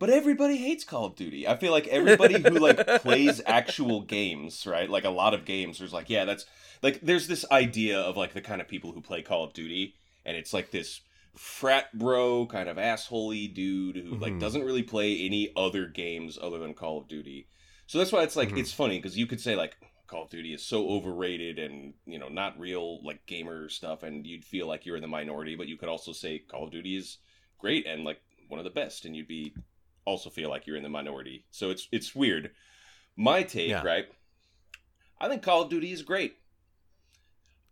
But 0.02 0.10
everybody 0.10 0.56
hates 0.56 0.82
Call 0.82 1.04
of 1.04 1.14
Duty. 1.14 1.46
I 1.46 1.56
feel 1.56 1.70
like 1.70 1.86
everybody 1.86 2.34
who 2.42 2.58
like 2.58 2.84
plays 3.02 3.40
actual 3.46 4.00
games, 4.00 4.66
right? 4.66 4.90
Like 4.90 5.04
a 5.04 5.10
lot 5.10 5.32
of 5.32 5.44
games, 5.44 5.78
there's 5.78 5.92
like, 5.92 6.10
yeah, 6.10 6.24
that's 6.24 6.44
like 6.82 7.02
there's 7.02 7.28
this 7.28 7.44
idea 7.52 8.00
of 8.00 8.16
like 8.16 8.34
the 8.34 8.40
kind 8.40 8.60
of 8.60 8.66
people 8.66 8.90
who 8.90 9.00
play 9.00 9.22
Call 9.22 9.44
of 9.44 9.52
Duty, 9.52 9.94
and 10.26 10.36
it's 10.36 10.52
like 10.52 10.72
this 10.72 11.02
frat 11.36 11.96
bro 11.96 12.46
kind 12.46 12.68
of 12.68 12.78
assholey 12.78 13.54
dude 13.54 13.94
who 13.94 14.16
like 14.16 14.32
Mhm. 14.32 14.40
doesn't 14.40 14.64
really 14.64 14.82
play 14.82 15.24
any 15.24 15.52
other 15.54 15.86
games 15.86 16.36
other 16.36 16.58
than 16.58 16.74
Call 16.74 16.98
of 16.98 17.06
Duty. 17.06 17.46
So 17.86 17.98
that's 17.98 18.10
why 18.10 18.24
it's 18.24 18.34
like 18.34 18.48
Mhm. 18.48 18.58
it's 18.58 18.72
funny 18.72 18.98
because 18.98 19.16
you 19.16 19.28
could 19.28 19.40
say 19.40 19.54
like 19.54 19.76
Call 20.08 20.24
of 20.24 20.30
Duty 20.30 20.52
is 20.52 20.64
so 20.64 20.88
overrated 20.88 21.60
and 21.60 21.94
you 22.06 22.18
know 22.18 22.28
not 22.28 22.58
real 22.58 23.00
like 23.04 23.24
gamer 23.26 23.68
stuff, 23.68 24.02
and 24.02 24.26
you'd 24.26 24.44
feel 24.44 24.66
like 24.66 24.84
you're 24.84 24.96
in 24.96 25.02
the 25.02 25.06
minority. 25.06 25.54
But 25.54 25.68
you 25.68 25.76
could 25.76 25.88
also 25.88 26.10
say 26.10 26.40
Call 26.40 26.64
of 26.64 26.72
Duty 26.72 26.96
is 26.96 27.18
great 27.60 27.86
and 27.86 28.02
like 28.02 28.20
one 28.48 28.58
of 28.58 28.64
the 28.64 28.70
best, 28.70 29.04
and 29.04 29.14
you'd 29.14 29.28
be 29.28 29.54
also 30.04 30.30
feel 30.30 30.48
like 30.50 30.66
you're 30.66 30.76
in 30.76 30.82
the 30.82 30.88
minority. 30.88 31.44
So 31.50 31.70
it's 31.70 31.88
it's 31.92 32.14
weird. 32.14 32.50
My 33.16 33.42
take, 33.42 33.70
Yeah. 33.70 33.82
right? 33.82 34.06
I 35.20 35.28
think 35.28 35.42
Call 35.42 35.62
of 35.62 35.68
Duty 35.70 35.92
is 35.92 36.02
great. 36.02 36.36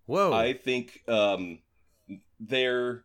Whoa. 0.07 0.33
I 0.33 0.53
think 0.53 1.03
um, 1.09 1.61
they're 2.39 3.05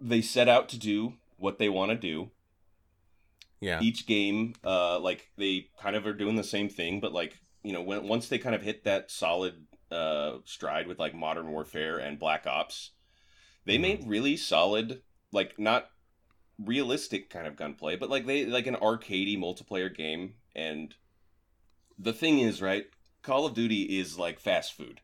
they 0.00 0.20
set 0.20 0.48
out 0.48 0.68
to 0.70 0.78
do 0.78 1.14
what 1.38 1.58
they 1.58 1.68
want 1.68 1.90
to 1.90 1.96
do. 1.96 2.30
yeah. 3.60 3.80
Each 3.80 4.06
game, 4.06 4.54
uh, 4.64 4.98
like 5.00 5.30
they 5.36 5.68
kind 5.80 5.96
of 5.96 6.06
are 6.06 6.12
doing 6.12 6.36
the 6.36 6.44
same 6.44 6.68
thing, 6.68 7.00
but 7.00 7.12
like 7.12 7.38
you 7.62 7.72
know, 7.72 7.82
when 7.82 8.06
once 8.06 8.28
they 8.28 8.38
kind 8.38 8.54
of 8.54 8.62
hit 8.62 8.84
that 8.84 9.10
solid 9.10 9.66
uh, 9.90 10.38
stride 10.44 10.86
with 10.86 10.98
like 10.98 11.14
Modern 11.14 11.48
Warfare 11.50 11.98
and 11.98 12.18
Black 12.18 12.46
Ops, 12.46 12.90
they 13.64 13.76
Mhm. 13.76 13.80
made 13.80 14.04
really 14.06 14.36
solid, 14.36 15.02
like 15.32 15.58
not 15.58 15.90
realistic 16.58 17.30
kind 17.30 17.46
of 17.46 17.56
gunplay, 17.56 17.96
but 17.96 18.10
like 18.10 18.26
they 18.26 18.46
like 18.46 18.66
an 18.66 18.76
arcadey 18.76 19.38
multiplayer 19.38 19.94
game. 19.94 20.34
And 20.54 20.94
the 21.98 22.12
thing 22.12 22.38
is, 22.40 22.62
right? 22.62 22.86
Call 23.22 23.46
of 23.46 23.54
Duty 23.54 23.98
is 23.98 24.18
like 24.18 24.40
fast 24.40 24.72
food. 24.74 25.00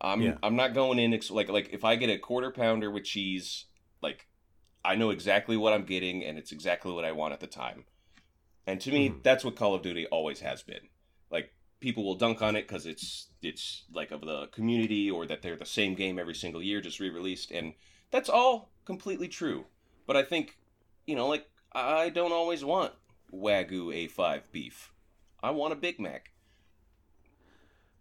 I'm 0.00 0.22
Yeah. 0.22 0.38
I'm 0.42 0.56
not 0.56 0.74
going 0.74 0.98
in 0.98 1.14
ex- 1.14 1.30
like 1.30 1.48
like 1.48 1.70
if 1.72 1.84
I 1.84 1.96
get 1.96 2.10
a 2.10 2.18
quarter 2.18 2.50
pounder 2.50 2.90
with 2.90 3.04
cheese, 3.04 3.66
like 4.02 4.26
I 4.84 4.94
know 4.94 5.10
exactly 5.10 5.56
what 5.56 5.72
I'm 5.72 5.84
getting 5.84 6.24
and 6.24 6.38
it's 6.38 6.52
exactly 6.52 6.92
what 6.92 7.04
I 7.04 7.12
want 7.12 7.32
at 7.32 7.40
the 7.40 7.46
time. 7.46 7.84
And 8.66 8.80
to 8.82 8.90
me, 8.92 9.08
Mhm. 9.10 9.22
that's 9.22 9.44
what 9.44 9.56
Call 9.56 9.74
of 9.74 9.82
Duty 9.82 10.06
always 10.06 10.40
has 10.40 10.62
been. 10.62 10.88
Like 11.30 11.52
people 11.80 12.04
will 12.04 12.14
dunk 12.16 12.42
on 12.42 12.56
it 12.56 12.62
because 12.68 12.86
it's 12.86 13.30
it's 13.42 13.84
like 13.92 14.10
of 14.10 14.20
the 14.22 14.48
community 14.48 15.10
or 15.10 15.26
that 15.26 15.42
they're 15.42 15.56
the 15.56 15.66
same 15.66 15.94
game 15.94 16.18
every 16.18 16.34
single 16.34 16.62
year, 16.62 16.80
just 16.80 17.00
re-released, 17.00 17.50
and 17.50 17.74
that's 18.10 18.28
all 18.28 18.72
completely 18.84 19.28
true. 19.28 19.66
But 20.06 20.16
I 20.16 20.22
think, 20.22 20.56
you 21.06 21.16
know, 21.16 21.26
like 21.28 21.46
I 21.72 22.08
don't 22.10 22.32
always 22.32 22.64
want 22.64 22.92
Wagyu 23.32 24.08
A5 24.08 24.42
beef. 24.52 24.92
I 25.42 25.50
want 25.50 25.72
a 25.72 25.76
Big 25.76 26.00
Mac, 26.00 26.30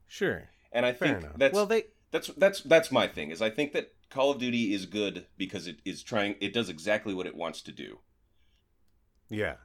Sure. 0.07 0.49
and 0.71 0.85
I 0.85 0.93
Fair 0.93 1.07
think 1.09 1.23
enough. 1.23 1.37
that's 1.37 1.53
well, 1.53 1.65
they. 1.65 1.83
that's 2.11 2.27
that's 2.37 2.61
that's 2.61 2.91
my 2.91 3.07
thing. 3.07 3.31
Is 3.31 3.41
I 3.41 3.49
think 3.49 3.73
that 3.73 3.93
Call 4.09 4.31
of 4.31 4.39
Duty 4.39 4.73
is 4.73 4.85
good 4.85 5.25
because 5.37 5.67
it 5.67 5.77
is 5.85 6.01
trying. 6.03 6.35
It 6.39 6.53
does 6.53 6.69
exactly 6.69 7.13
what 7.13 7.27
it 7.27 7.35
wants 7.35 7.61
to 7.63 7.71
do. 7.71 7.99
Yeah. 9.29 9.55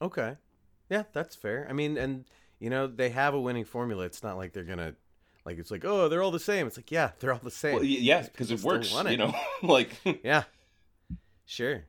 Okay. 0.00 0.36
Yeah, 0.90 1.04
that's 1.12 1.36
fair. 1.36 1.66
I 1.70 1.72
mean, 1.72 1.96
and 1.96 2.24
you 2.58 2.68
know, 2.68 2.86
they 2.86 3.10
have 3.10 3.34
a 3.34 3.40
winning 3.40 3.64
formula. 3.64 4.04
It's 4.04 4.22
not 4.22 4.36
like 4.36 4.52
they're 4.52 4.64
gonna, 4.64 4.94
like, 5.44 5.58
it's 5.58 5.70
like, 5.70 5.84
oh, 5.84 6.08
they're 6.08 6.22
all 6.22 6.30
the 6.30 6.38
same. 6.40 6.66
It's 6.66 6.76
like, 6.76 6.90
yeah, 6.90 7.12
they're 7.20 7.32
all 7.32 7.40
the 7.42 7.50
same. 7.50 7.76
Well, 7.76 7.84
yeah, 7.84 8.22
because 8.22 8.50
it 8.50 8.60
works. 8.60 8.92
it. 8.94 9.10
You 9.10 9.16
know, 9.16 9.34
like 9.62 9.90
Yeah. 10.22 10.44
Sure. 11.44 11.84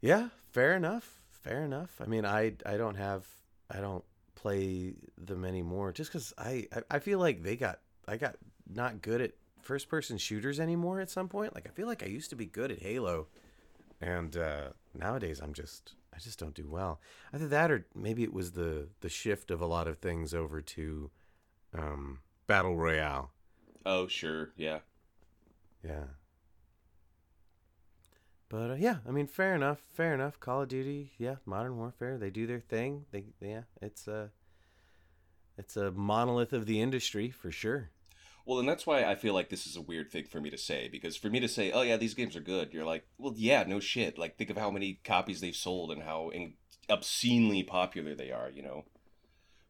Yeah, 0.00 0.28
fair 0.50 0.74
enough. 0.74 1.20
Fair 1.30 1.64
enough. 1.64 2.00
I 2.00 2.06
mean, 2.06 2.24
I 2.24 2.54
I 2.66 2.76
don't 2.76 2.96
have 2.96 3.26
I 3.70 3.80
don't 3.80 4.04
play 4.34 4.94
them 5.18 5.44
anymore 5.44 5.92
just 5.92 6.10
cuz 6.12 6.32
I, 6.38 6.66
I 6.72 6.82
I 6.92 6.98
feel 6.98 7.18
like 7.18 7.42
they 7.42 7.56
got 7.56 7.80
I 8.08 8.16
got 8.16 8.36
not 8.66 9.02
good 9.02 9.20
at 9.20 9.32
first 9.60 9.88
person 9.88 10.16
shooters 10.16 10.58
anymore 10.58 11.00
at 11.00 11.10
some 11.10 11.28
point. 11.28 11.54
Like 11.54 11.66
I 11.66 11.70
feel 11.70 11.86
like 11.86 12.02
I 12.02 12.06
used 12.06 12.30
to 12.30 12.36
be 12.36 12.46
good 12.46 12.70
at 12.70 12.80
Halo 12.80 13.28
and 14.00 14.36
uh 14.36 14.70
nowadays 14.94 15.40
I'm 15.40 15.52
just 15.52 15.94
I 16.14 16.18
just 16.18 16.38
don't 16.38 16.54
do 16.54 16.68
well. 16.68 17.00
Either 17.32 17.48
that 17.48 17.70
or 17.70 17.86
maybe 17.94 18.22
it 18.22 18.32
was 18.32 18.52
the 18.52 18.88
the 19.00 19.08
shift 19.08 19.50
of 19.50 19.60
a 19.60 19.66
lot 19.66 19.86
of 19.88 19.98
things 19.98 20.32
over 20.34 20.60
to 20.62 21.10
um 21.74 22.20
battle 22.46 22.76
royale. 22.76 23.30
oh 23.84 24.06
sure, 24.06 24.50
yeah. 24.56 24.80
Yeah. 25.84 26.04
But 28.50 28.70
uh, 28.72 28.74
yeah, 28.74 28.96
I 29.08 29.12
mean, 29.12 29.26
fair 29.28 29.54
enough. 29.54 29.78
Fair 29.94 30.12
enough. 30.12 30.38
Call 30.40 30.62
of 30.62 30.68
Duty, 30.68 31.12
yeah, 31.18 31.36
Modern 31.46 31.78
Warfare, 31.78 32.18
they 32.18 32.30
do 32.30 32.46
their 32.46 32.60
thing. 32.60 33.06
They, 33.12 33.24
yeah, 33.40 33.62
it's 33.80 34.06
a, 34.08 34.30
it's 35.56 35.76
a 35.76 35.90
monolith 35.92 36.52
of 36.52 36.66
the 36.66 36.80
industry 36.82 37.30
for 37.30 37.50
sure. 37.52 37.90
Well, 38.44 38.58
and 38.58 38.68
that's 38.68 38.86
why 38.86 39.04
I 39.04 39.14
feel 39.14 39.34
like 39.34 39.50
this 39.50 39.66
is 39.66 39.76
a 39.76 39.80
weird 39.80 40.10
thing 40.10 40.24
for 40.24 40.40
me 40.40 40.50
to 40.50 40.58
say 40.58 40.88
because 40.90 41.16
for 41.16 41.30
me 41.30 41.38
to 41.40 41.46
say, 41.48 41.70
"Oh 41.70 41.82
yeah, 41.82 41.96
these 41.96 42.14
games 42.14 42.34
are 42.34 42.40
good," 42.40 42.72
you're 42.72 42.84
like, 42.86 43.06
"Well, 43.18 43.34
yeah, 43.36 43.62
no 43.64 43.78
shit." 43.78 44.18
Like, 44.18 44.36
think 44.36 44.50
of 44.50 44.56
how 44.56 44.70
many 44.70 44.98
copies 45.04 45.40
they've 45.40 45.54
sold 45.54 45.92
and 45.92 46.02
how 46.02 46.30
in- 46.30 46.54
obscenely 46.88 47.62
popular 47.62 48.16
they 48.16 48.32
are, 48.32 48.50
you 48.50 48.62
know. 48.62 48.84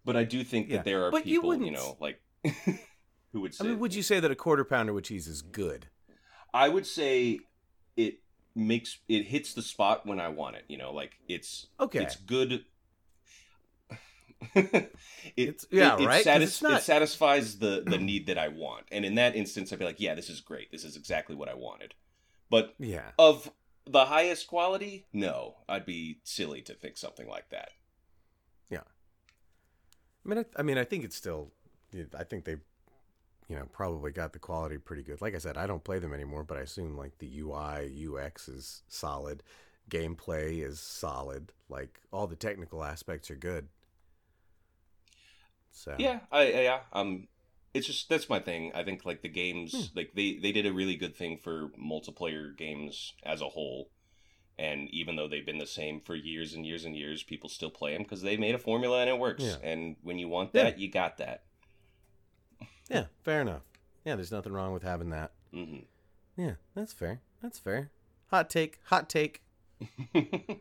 But 0.06 0.16
I 0.16 0.24
do 0.24 0.42
think 0.42 0.68
Yeah, 0.70 0.76
that 0.76 0.84
there 0.86 1.04
are 1.04 1.10
but 1.10 1.24
people, 1.24 1.30
you, 1.32 1.42
wouldn't- 1.42 1.72
know, 1.72 1.98
like 2.00 2.22
who 3.32 3.40
would 3.42 3.52
say. 3.54 3.64
I 3.64 3.68
mean, 3.68 3.78
would 3.80 3.94
you 3.94 4.02
say 4.02 4.20
that 4.20 4.30
a 4.30 4.36
quarter 4.36 4.64
pounder 4.64 4.94
with 4.94 5.04
cheese 5.04 5.26
is 5.26 5.42
good? 5.42 5.88
I 6.54 6.68
would 6.70 6.86
say 6.86 7.40
it 7.96 8.20
makes 8.54 8.98
it 9.08 9.26
hits 9.26 9.54
the 9.54 9.62
spot 9.62 10.06
when 10.06 10.20
I 10.20 10.28
want 10.28 10.56
it. 10.56 10.64
You 10.68 10.78
know, 10.78 10.92
like 10.92 11.12
it's 11.28 11.66
Okay. 11.78 12.02
it's 12.02 12.16
good. 12.16 12.64
it, 14.54 14.92
It's- 15.36 15.66
yeah, 15.70 15.94
it, 15.96 16.00
it 16.02 16.06
right? 16.06 16.24
satis- 16.24 16.48
it's 16.50 16.62
not- 16.62 16.80
It 16.80 16.84
satisfies 16.84 17.58
the 17.58 17.82
the 17.86 17.98
need 17.98 18.26
that 18.26 18.38
I 18.38 18.48
want, 18.48 18.86
and 18.90 19.04
in 19.04 19.14
that 19.16 19.36
instance, 19.36 19.72
I'd 19.72 19.78
be 19.78 19.84
like, 19.84 20.00
yeah, 20.00 20.14
this 20.14 20.30
is 20.30 20.40
great. 20.40 20.70
This 20.72 20.84
is 20.84 20.96
exactly 20.96 21.36
what 21.36 21.48
I 21.48 21.54
wanted. 21.54 21.94
But 22.48 22.74
Yeah. 22.78 23.10
of 23.18 23.50
the 23.86 24.06
highest 24.06 24.46
quality, 24.46 25.06
no, 25.12 25.56
I'd 25.68 25.86
be 25.86 26.20
silly 26.24 26.62
to 26.62 26.74
think 26.74 26.96
something 26.96 27.28
like 27.28 27.50
that. 27.50 27.70
Yeah. 28.70 28.82
I 30.24 30.28
mean, 30.28 30.38
I, 30.38 30.44
I 30.56 30.62
mean, 30.62 30.78
I 30.78 30.84
think 30.84 31.04
it's 31.04 31.16
still. 31.16 31.52
I 32.16 32.22
think 32.24 32.44
they, 32.44 32.56
you 33.50 33.56
know, 33.56 33.66
probably 33.72 34.12
got 34.12 34.34
the 34.34 34.40
quality 34.40 34.78
pretty 34.78 35.04
good. 35.04 35.22
Like 35.22 35.36
I 35.36 35.40
said, 35.40 35.58
I 35.58 35.68
don't 35.68 35.84
play 35.84 36.00
them 36.00 36.14
anymore, 36.14 36.44
but 36.44 36.58
I 36.58 36.62
assume 36.62 36.96
like 36.96 37.18
the 37.18 37.28
UI 37.28 37.86
UX 37.88 38.48
is 38.48 38.84
solid, 38.88 39.44
gameplay 39.90 40.64
is 40.64 40.80
solid. 40.80 41.52
Like 41.70 42.00
all 42.12 42.28
the 42.28 42.36
technical 42.36 42.84
aspects 42.84 43.30
are 43.30 43.36
good. 43.36 43.68
So 45.72 45.96
Yeah, 45.96 46.20
I 46.32 46.50
yeah, 46.50 46.80
um 46.92 47.28
it's 47.74 47.86
just 47.86 48.08
that's 48.08 48.28
my 48.28 48.40
thing. 48.40 48.72
I 48.74 48.82
think 48.84 49.04
like 49.04 49.22
the 49.22 49.28
games 49.28 49.72
Hmm. 49.72 49.90
like 49.94 50.12
they 50.14 50.34
they 50.36 50.52
did 50.52 50.66
a 50.66 50.72
really 50.72 50.96
good 50.96 51.14
thing 51.16 51.38
for 51.38 51.68
multiplayer 51.70 52.56
games 52.56 53.14
as 53.22 53.40
a 53.40 53.48
whole. 53.50 53.90
And 54.58 54.88
even 54.90 55.16
though 55.16 55.28
they've 55.28 55.46
been 55.46 55.58
the 55.58 55.66
same 55.66 56.00
for 56.00 56.14
years 56.16 56.54
and 56.54 56.66
years 56.66 56.84
and 56.84 56.96
years, 56.96 57.22
people 57.24 57.50
still 57.50 57.70
play 57.70 57.94
them 57.94 58.02
because 58.04 58.22
they 58.22 58.36
made 58.38 58.54
a 58.54 58.58
formula 58.58 59.00
and 59.00 59.10
it 59.10 59.18
works. 59.18 59.44
Yeah. 59.44 59.58
And 59.62 59.96
when 60.02 60.18
you 60.18 60.28
want 60.28 60.52
Yeah. 60.52 60.72
that, 60.72 60.78
you 60.78 60.90
got 60.90 61.18
that. 61.18 61.44
Yeah, 62.90 63.04
fair 63.22 63.40
enough. 63.40 63.62
Yeah, 64.04 64.16
there's 64.16 64.32
nothing 64.32 64.52
wrong 64.52 64.72
with 64.72 64.82
having 64.82 65.10
that. 65.10 65.32
hmm 65.52 65.78
Yeah, 66.36 66.52
that's 66.74 66.92
fair. 66.92 67.20
That's 67.42 67.58
fair. 67.58 67.90
Hot 68.30 68.50
take. 68.50 68.78
Hot 68.84 69.08
take. 69.08 69.42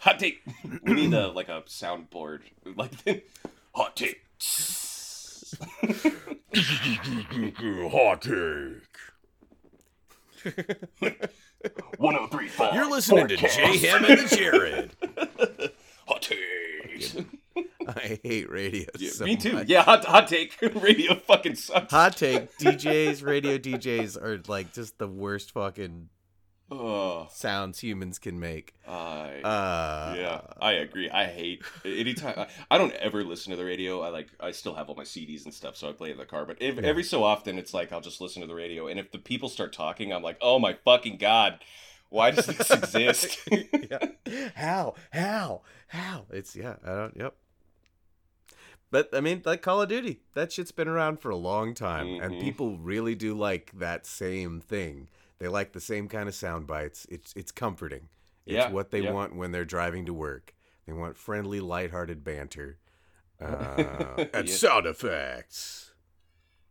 Hot 0.00 0.18
take. 0.18 0.42
We 0.82 0.92
need 0.94 1.12
a 1.14 1.28
like 1.28 1.48
a 1.48 1.62
soundboard, 1.62 2.40
like 2.76 2.90
hot 3.74 3.96
take. 3.96 4.22
Hot 7.90 8.22
take. 8.22 8.82
One 11.98 12.14
zero 12.14 12.26
three 12.28 12.48
five. 12.48 12.74
You're 12.74 12.90
listening 12.90 13.28
to 13.28 13.36
J 13.36 13.78
Ham 13.78 14.04
and 14.04 14.18
the 14.28 14.36
Jared. 14.36 14.90
hot 16.06 16.22
takes. 16.22 17.16
I 17.96 18.18
hate 18.22 18.50
radio. 18.50 18.86
Yeah, 18.98 19.10
so 19.10 19.24
me 19.24 19.36
too. 19.36 19.52
much. 19.52 19.68
Yeah, 19.68 19.82
hot 19.82 20.04
hot 20.04 20.28
take. 20.28 20.56
Radio 20.80 21.14
fucking 21.14 21.54
sucks. 21.54 21.92
Hot 21.92 22.16
take. 22.16 22.56
DJs, 22.58 23.24
radio 23.24 23.58
DJs 23.58 24.20
are 24.20 24.42
like 24.48 24.72
just 24.72 24.98
the 24.98 25.08
worst 25.08 25.52
fucking 25.52 26.08
Oh, 26.68 27.28
sounds 27.30 27.78
humans 27.78 28.18
can 28.18 28.40
make. 28.40 28.74
I 28.88 29.40
Uh, 29.44 30.14
yeah, 30.18 30.40
I 30.60 30.72
agree. 30.72 31.08
I 31.08 31.26
hate 31.26 31.62
anytime. 31.84 32.34
I, 32.36 32.46
I 32.72 32.76
don't 32.78 32.92
ever 32.94 33.22
listen 33.22 33.50
to 33.52 33.56
the 33.56 33.64
radio. 33.64 34.00
I 34.00 34.08
like. 34.08 34.26
I 34.40 34.50
still 34.50 34.74
have 34.74 34.88
all 34.88 34.96
my 34.96 35.04
CDs 35.04 35.44
and 35.44 35.54
stuff, 35.54 35.76
so 35.76 35.88
I 35.88 35.92
play 35.92 36.10
in 36.10 36.16
the 36.18 36.24
car. 36.26 36.44
But 36.44 36.56
if, 36.60 36.74
Yeah. 36.74 36.82
every 36.82 37.04
so 37.04 37.22
often, 37.22 37.56
it's 37.56 37.72
like 37.72 37.92
I'll 37.92 38.00
just 38.00 38.20
listen 38.20 38.42
to 38.42 38.48
the 38.48 38.54
radio, 38.56 38.88
and 38.88 38.98
if 38.98 39.12
the 39.12 39.18
people 39.18 39.48
start 39.48 39.72
talking, 39.72 40.12
I'm 40.12 40.24
like, 40.24 40.38
oh 40.40 40.58
my 40.58 40.72
fucking 40.84 41.18
god, 41.18 41.60
why 42.08 42.32
does 42.32 42.46
this 42.46 42.68
exist? 42.72 43.38
yeah. 43.52 43.98
How? 44.56 44.94
How? 45.12 45.62
How? 45.86 46.24
It's 46.32 46.56
yeah. 46.56 46.74
I 46.84 46.94
don't. 46.96 47.16
Yep. 47.16 47.34
But 48.96 49.10
I 49.14 49.20
mean, 49.20 49.42
like 49.44 49.60
Call 49.60 49.82
of 49.82 49.90
Duty, 49.90 50.20
that 50.32 50.52
shit's 50.52 50.72
been 50.72 50.88
around 50.88 51.20
for 51.20 51.28
a 51.28 51.36
long 51.36 51.74
time, 51.74 52.18
and 52.18 52.32
Mhm. 52.32 52.40
people 52.40 52.78
really 52.78 53.14
do 53.14 53.34
like 53.34 53.72
that 53.74 54.06
same 54.06 54.58
thing. 54.58 55.10
They 55.38 55.48
like 55.48 55.74
the 55.74 55.80
same 55.80 56.08
kind 56.08 56.30
of 56.30 56.34
sound 56.34 56.66
bites. 56.66 57.06
It's 57.10 57.34
it's 57.36 57.52
comforting. 57.52 58.08
It's 58.46 58.54
Yeah, 58.54 58.70
what 58.70 58.92
they 58.92 59.02
yeah. 59.02 59.12
want 59.12 59.36
when 59.36 59.52
they're 59.52 59.66
driving 59.66 60.06
to 60.06 60.14
work. 60.14 60.54
They 60.86 60.94
want 60.94 61.18
friendly, 61.18 61.60
lighthearted 61.60 62.24
banter. 62.24 62.78
Uh, 63.38 64.24
and 64.32 64.48
Yeah. 64.48 64.54
sound 64.54 64.86
effects. 64.86 65.92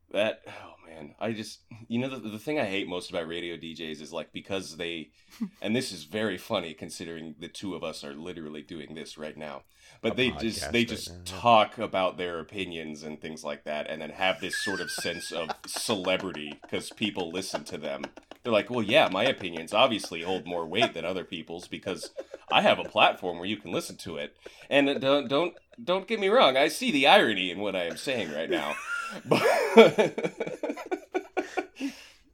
That 0.09 0.41
oh 0.47 0.73
man, 0.87 1.13
I 1.19 1.31
just 1.31 1.59
you 1.87 1.99
know 1.99 2.09
the 2.09 2.27
the 2.27 2.39
thing 2.39 2.59
I 2.59 2.65
hate 2.65 2.87
most 2.87 3.11
about 3.11 3.27
radio 3.27 3.55
DJs 3.55 4.01
is 4.01 4.11
like 4.11 4.33
because 4.33 4.77
they, 4.77 5.11
and 5.61 5.75
this 5.75 5.91
is 5.91 6.05
very 6.05 6.39
funny 6.39 6.73
considering 6.73 7.35
the 7.37 7.49
two 7.49 7.75
of 7.75 7.83
us 7.83 8.03
are 8.03 8.15
literally 8.15 8.63
doing 8.63 8.95
this 8.95 9.15
right 9.15 9.37
now. 9.37 9.61
But 10.05 10.17
they 10.17 10.29
just 10.29 10.71
they 10.71 10.85
just 10.85 11.09
now, 11.09 11.17
talk 11.25 11.79
about 11.79 12.19
their 12.19 12.39
opinions 12.39 13.01
and 13.01 13.19
things 13.19 13.43
like 13.43 13.63
that, 13.63 13.89
and 13.89 13.99
then 14.03 14.11
have 14.11 14.39
this 14.39 14.63
sort 14.63 14.79
of 14.79 14.91
sense 14.91 15.31
of 15.31 15.49
celebrity 15.65 16.59
because 16.61 16.91
people 16.91 17.31
listen 17.31 17.63
to 17.63 17.79
them. 17.79 18.03
They're 18.43 18.53
like, 18.53 18.69
well, 18.69 18.83
yeah, 18.83 19.09
my 19.11 19.23
opinions 19.23 19.73
obviously 19.73 20.21
hold 20.21 20.45
more 20.45 20.67
weight 20.67 20.93
than 20.93 21.05
other 21.05 21.23
people's 21.23 21.67
because 21.67 22.11
I 22.51 22.61
have 22.61 22.77
a 22.77 22.83
platform 22.83 23.39
where 23.39 23.47
you 23.47 23.57
can 23.57 23.71
listen 23.71 23.97
to 23.97 24.17
it. 24.17 24.35
And 24.69 25.01
don't 25.01 25.27
don't 25.27 25.55
don't 25.83 26.07
get 26.07 26.19
me 26.19 26.27
wrong, 26.27 26.55
I 26.55 26.67
see 26.67 26.91
the 26.91 27.07
irony 27.07 27.49
in 27.49 27.57
what 27.57 27.75
I 27.75 27.85
am 27.85 27.97
saying 27.97 28.31
right 28.31 28.49
now. 28.49 28.75
But 29.25 29.41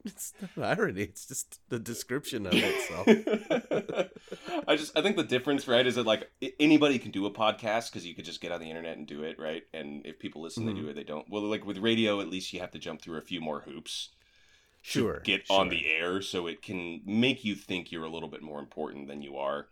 It's 0.04 0.32
not 0.56 0.78
irony. 0.78 1.02
It's 1.02 1.26
just 1.26 1.60
the 1.68 1.78
description 1.78 2.46
of 2.46 2.54
itself. 2.54 3.06
I 4.68 4.76
just 4.76 4.96
I 4.98 5.02
think 5.02 5.16
the 5.16 5.22
difference, 5.24 5.68
right, 5.68 5.86
is 5.86 5.94
that 5.94 6.06
like 6.06 6.30
anybody 6.58 6.98
can 6.98 7.10
do 7.10 7.26
a 7.26 7.30
podcast 7.30 7.90
because 7.90 8.04
you 8.06 8.14
could 8.14 8.24
just 8.24 8.40
get 8.40 8.52
on 8.52 8.60
the 8.60 8.68
internet 8.68 8.96
and 8.96 9.06
do 9.06 9.22
it, 9.22 9.38
right? 9.38 9.62
And 9.72 10.04
if 10.06 10.18
people 10.18 10.42
listen, 10.42 10.64
Mhm. 10.64 10.74
they 10.74 10.80
do 10.80 10.88
it. 10.88 10.94
They 10.96 11.04
don't. 11.04 11.28
Well, 11.30 11.42
like 11.42 11.64
with 11.64 11.78
radio, 11.78 12.20
at 12.20 12.28
least 12.28 12.52
you 12.52 12.60
have 12.60 12.70
to 12.72 12.78
jump 12.78 13.00
through 13.02 13.18
a 13.18 13.22
few 13.22 13.40
more 13.40 13.60
hoops 13.60 14.10
to 14.84 14.88
Sure. 14.90 15.20
get 15.20 15.46
sure. 15.46 15.60
on 15.60 15.68
the 15.68 15.86
air, 15.86 16.20
so 16.22 16.46
it 16.48 16.62
can 16.62 17.02
make 17.06 17.44
you 17.44 17.54
think 17.54 17.92
you're 17.92 18.04
a 18.04 18.10
little 18.10 18.28
bit 18.28 18.42
more 18.42 18.58
important 18.58 19.06
than 19.08 19.22
you 19.22 19.36
are. 19.36 19.68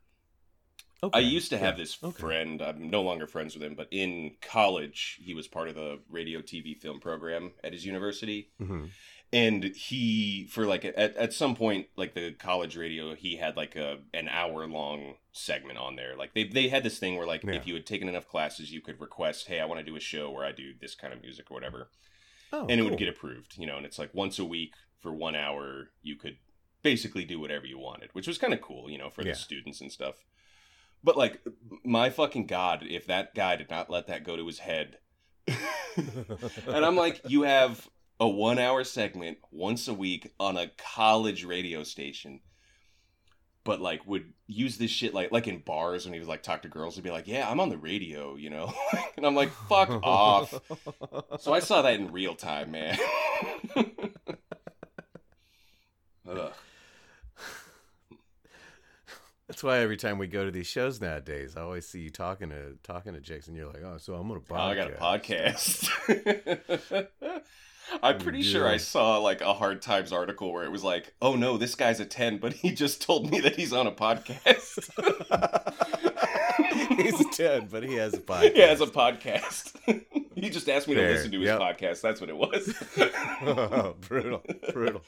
Okay. 1.03 1.19
I 1.19 1.23
used 1.23 1.49
to 1.51 1.57
have 1.59 1.79
yeah, 1.79 1.85
this 1.85 1.99
okay. 2.05 2.21
friend. 2.21 2.61
I'm 2.61 2.91
no 2.91 3.01
longer 3.03 3.27
friends 3.27 3.55
with 3.55 3.63
him, 3.65 3.75
but 3.75 3.89
in 3.91 4.37
college, 4.43 5.19
he 5.25 5.33
was 5.35 5.49
part 5.49 5.69
of 5.69 5.75
the 5.75 5.99
radio, 6.11 6.41
TV, 6.43 6.75
film 6.79 7.01
program 7.01 7.53
at 7.65 7.73
his 7.73 7.87
university 7.87 8.51
Mhm. 8.61 8.91
And 9.33 9.63
he 9.77 10.47
for 10.51 10.67
like 10.67 10.85
at, 10.85 10.97
at 10.97 11.33
some 11.33 11.55
point 11.55 11.87
like 11.97 12.15
the 12.15 12.33
college 12.33 12.77
radio 12.77 13.15
he 13.15 13.37
had 13.37 13.57
like 13.57 13.77
a 13.77 13.99
an 14.13 14.29
hour 14.29 14.67
long 14.67 15.15
segment 15.33 15.79
on 15.79 15.95
there 15.97 16.17
like 16.17 16.35
they, 16.35 16.45
they 16.45 16.69
had 16.69 16.83
this 16.83 16.99
thing 16.99 17.17
where 17.17 17.27
like 17.27 17.45
Yeah. 17.45 17.53
if 17.55 17.67
you 17.67 17.75
had 17.75 17.87
taken 17.87 18.09
enough 18.09 18.27
classes 18.27 18.73
you 18.73 18.81
could 18.81 19.01
request 19.01 19.47
hey 19.47 19.61
i 19.61 19.65
want 19.65 19.79
to 19.79 19.85
do 19.89 19.95
a 19.97 20.01
show 20.01 20.31
where 20.31 20.45
i 20.45 20.51
do 20.53 20.73
this 20.81 20.95
kind 20.97 21.13
of 21.13 21.23
music 21.23 21.51
or 21.51 21.55
whatever 21.55 21.91
Oh, 22.53 22.63
and 22.63 22.73
it 22.73 22.79
cool. 22.79 22.91
would 22.91 22.99
get 22.99 23.09
approved 23.09 23.57
you 23.57 23.67
know 23.67 23.77
and 23.77 23.87
it's 23.87 23.99
like 23.99 24.13
once 24.13 24.39
a 24.41 24.45
week 24.45 24.75
for 25.01 25.13
one 25.13 25.37
hour 25.37 25.91
you 26.03 26.17
could 26.17 26.39
basically 26.83 27.25
do 27.25 27.39
whatever 27.39 27.67
you 27.67 27.79
wanted 27.79 28.11
which 28.13 28.27
was 28.27 28.39
kind 28.39 28.53
of 28.53 28.61
cool 28.61 28.91
you 28.91 28.99
know 28.99 29.11
for 29.11 29.23
Yeah. 29.23 29.33
the 29.33 29.39
students 29.39 29.81
and 29.81 29.93
stuff 29.93 30.17
but 31.05 31.17
like 31.17 31.41
my 31.85 32.11
fucking 32.11 32.47
god 32.47 32.85
if 32.89 33.07
that 33.07 33.35
guy 33.37 33.55
did 33.55 33.71
not 33.71 33.89
let 33.91 34.09
that 34.09 34.25
go 34.25 34.35
to 34.37 34.47
his 34.47 34.59
head 34.59 34.99
and 35.97 36.85
I'm 36.85 36.97
like, 36.97 37.21
you 37.29 37.43
have 37.43 37.89
a 38.21 38.29
one 38.29 38.59
hour 38.59 38.85
segment 38.85 39.39
once 39.51 39.89
a 39.89 39.95
week 39.95 40.31
on 40.39 40.59
a 40.59 40.71
college 40.77 41.45
radio 41.45 41.83
station, 41.83 42.41
but 43.65 43.81
like 43.81 44.07
would 44.07 44.35
use 44.47 44.77
this 44.77 44.91
shit 44.91 45.15
like 45.15 45.33
like 45.33 45.49
in 45.49 45.61
bars 45.61 46.05
when 46.05 46.13
he 46.13 46.19
was 46.21 46.29
like 46.29 46.43
talk 46.43 46.61
to 46.63 46.69
girls 46.69 46.97
and 46.97 47.05
be 47.05 47.11
like, 47.11 47.27
yeah, 47.27 47.51
I'm 47.51 47.59
on 47.61 47.71
the 47.71 47.79
radio, 47.79 48.37
you 48.37 48.51
know, 48.51 48.71
and 49.17 49.25
I'm 49.27 49.35
like, 49.35 49.51
fuck 49.69 49.89
off. 50.03 50.53
So 51.41 51.55
I 51.55 51.61
saw 51.61 51.81
that 51.83 51.95
in 51.95 52.13
real 52.13 52.35
time, 52.35 52.71
man. 52.73 52.99
Ugh. 56.29 56.53
That's 59.49 59.65
why 59.65 59.79
every 59.79 59.97
time 59.97 60.19
we 60.19 60.27
go 60.29 60.45
to 60.45 60.51
these 60.53 60.69
shows 60.69 61.01
nowadays, 61.01 61.57
I 61.57 61.63
always 61.63 61.89
see 61.89 62.01
you 62.03 62.11
talking 62.11 62.51
to 62.51 62.77
talking 62.85 63.15
to 63.15 63.21
Jason. 63.21 63.57
You're 63.57 63.67
like, 63.67 63.83
oh, 63.83 63.97
so 63.99 64.15
I'm 64.15 64.29
gonna 64.29 64.39
Oh, 64.49 64.53
podcast. 64.53 64.61
I 64.61 64.75
got 64.77 64.93
a 64.93 64.95
podcast. 64.95 65.89
I'm 68.03 68.17
you 68.17 68.23
pretty 68.23 68.43
sure 68.43 68.67
I 68.69 68.77
saw 68.77 69.19
like 69.19 69.41
a 69.41 69.53
Hard 69.55 69.83
Times 69.83 70.13
article 70.13 70.53
where 70.53 70.65
it 70.65 70.71
was 70.71 70.85
like, 70.85 71.13
"Oh 71.21 71.35
no, 71.35 71.57
this 71.57 71.75
guy's 71.75 72.01
a 72.01 72.05
10, 72.07 72.39
but 72.39 72.53
he 72.53 72.73
just 72.73 73.03
told 73.03 73.31
me 73.31 73.41
that 73.41 73.57
he's 73.57 73.73
on 73.73 73.87
a 73.87 73.93
podcast." 73.93 74.91
He's 76.97 77.19
a 77.21 77.25
ten, 77.31 77.67
but 77.71 77.83
he 77.83 77.95
has 77.95 78.15
a 78.15 78.19
podcast. 78.19 78.53
He 78.55 78.61
has 78.61 78.81
a 78.81 78.87
podcast. 78.87 80.05
he 80.35 80.51
just 80.51 80.69
asked 80.69 80.87
me 80.87 80.95
Fair, 80.95 81.09
to 81.09 81.15
listen 81.15 81.31
to 81.33 81.39
his 81.41 81.47
yep. 81.47 81.59
podcast. 81.59 82.01
That's 82.03 82.21
what 82.21 82.29
it 82.29 82.37
was. 82.37 82.75
oh, 83.43 83.95
brutal, 84.01 84.43
brutal. 84.73 85.03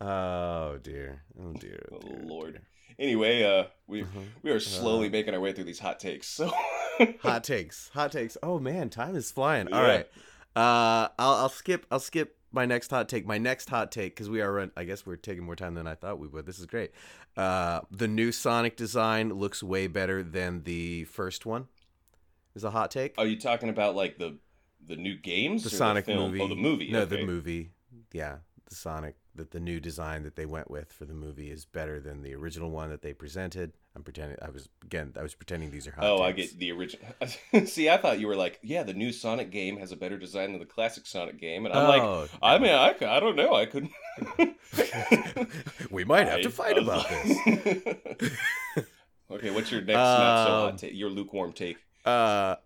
Oh 0.00 0.78
dear, 0.82 1.22
oh 1.40 1.52
dear, 1.54 1.88
oh, 1.92 1.98
Oh, 2.04 2.16
Lord. 2.22 2.52
dear. 2.54 2.62
Anyway, 2.98 3.42
uh, 3.42 3.64
we 3.86 4.02
Mhm. 4.02 4.26
we 4.42 4.50
are 4.50 4.60
slowly 4.60 5.08
Uh. 5.08 5.10
making 5.10 5.34
our 5.34 5.40
way 5.40 5.52
through 5.52 5.64
these 5.64 5.78
hot 5.80 5.98
takes. 6.00 6.26
So 6.26 6.52
hot 7.20 7.44
takes 7.44 7.90
hot 7.94 8.10
takes 8.12 8.36
oh 8.42 8.58
man 8.58 8.90
time 8.90 9.14
is 9.14 9.30
flying 9.30 9.72
all 9.72 9.82
Yeah. 9.82 9.88
right 9.88 10.06
uh 10.56 11.08
I'll, 11.16 11.34
I'll 11.34 11.48
skip 11.48 11.86
i'll 11.92 12.00
skip 12.00 12.36
my 12.50 12.66
next 12.66 12.90
hot 12.90 13.08
take 13.08 13.24
my 13.24 13.38
next 13.38 13.68
hot 13.70 13.92
take 13.92 14.16
because 14.16 14.28
we 14.28 14.40
are 14.40 14.52
run 14.52 14.72
i 14.76 14.82
guess 14.82 15.06
we're 15.06 15.14
taking 15.14 15.44
more 15.44 15.54
time 15.54 15.74
than 15.74 15.86
i 15.86 15.94
thought 15.94 16.18
we 16.18 16.26
would 16.26 16.44
this 16.44 16.58
is 16.58 16.66
great 16.66 16.90
uh 17.36 17.82
the 17.92 18.08
new 18.08 18.32
sonic 18.32 18.76
design 18.76 19.32
looks 19.32 19.62
way 19.62 19.86
better 19.86 20.24
than 20.24 20.64
the 20.64 21.04
first 21.04 21.46
one 21.46 21.68
is 22.56 22.64
a 22.64 22.70
hot 22.72 22.90
take 22.90 23.14
Are 23.16 23.26
you 23.26 23.38
talking 23.38 23.68
about 23.68 23.94
like 23.94 24.18
the 24.18 24.38
the 24.84 24.96
new 24.96 25.16
games? 25.16 25.62
the 25.62 25.70
sonic 25.70 26.06
film? 26.06 26.32
movie 26.32 26.40
Oh, 26.40 26.48
the 26.48 26.56
movie. 26.56 26.90
no 26.90 27.02
okay. 27.02 27.16
the 27.20 27.24
movie 27.24 27.70
yeah 28.12 28.38
the 28.68 28.74
Sonic 28.74 29.14
that 29.38 29.50
the 29.52 29.58
new 29.60 29.80
design 29.80 30.22
that 30.24 30.36
they 30.36 30.46
went 30.46 30.70
with 30.70 30.92
for 30.92 31.04
the 31.06 31.14
movie 31.14 31.50
is 31.50 31.64
better 31.64 31.98
than 32.00 32.22
the 32.22 32.34
original 32.34 32.70
one 32.70 32.90
that 32.90 33.02
they 33.02 33.12
presented. 33.12 33.72
I'm 33.96 34.02
pretending 34.04 34.36
I 34.40 34.50
was 34.50 34.68
again 34.84 35.12
I 35.18 35.22
was 35.22 35.34
pretending 35.34 35.70
these 35.70 35.86
are 35.88 35.92
hot 35.92 36.04
Oh, 36.04 36.22
I 36.22 36.30
get 36.32 36.56
the 36.58 36.70
original. 36.70 37.06
See, 37.66 37.88
I 37.90 37.96
thought 37.96 38.20
you 38.20 38.28
were 38.28 38.36
like, 38.36 38.60
yeah, 38.62 38.82
the 38.84 38.92
new 38.94 39.10
Sonic 39.10 39.50
game 39.50 39.78
has 39.78 39.90
a 39.90 39.96
better 39.96 40.16
design 40.18 40.52
than 40.52 40.60
the 40.60 40.66
classic 40.66 41.06
Sonic 41.06 41.40
game, 41.40 41.66
and 41.66 41.74
I'm 41.74 41.88
like, 41.88 42.02
Oh, 42.02 42.28
I 42.42 42.58
mean, 42.58 42.70
I, 42.72 42.94
I 43.00 43.18
don't 43.20 43.34
know, 43.36 43.54
I 43.54 43.66
couldn't. 43.66 43.90
we 45.90 46.04
might 46.04 46.26
have 46.28 46.38
I- 46.40 46.42
to 46.42 46.50
fight 46.50 46.78
about 46.78 47.08
this. 47.08 48.32
okay, 49.30 49.50
what's 49.50 49.70
your 49.72 49.80
next 49.80 49.96
not 49.96 50.46
so 50.46 50.52
Um, 50.52 50.70
hot 50.70 50.78
take? 50.78 50.94
Your 50.94 51.10
lukewarm 51.10 51.52
take. 51.52 51.78
Uh, 52.04 52.56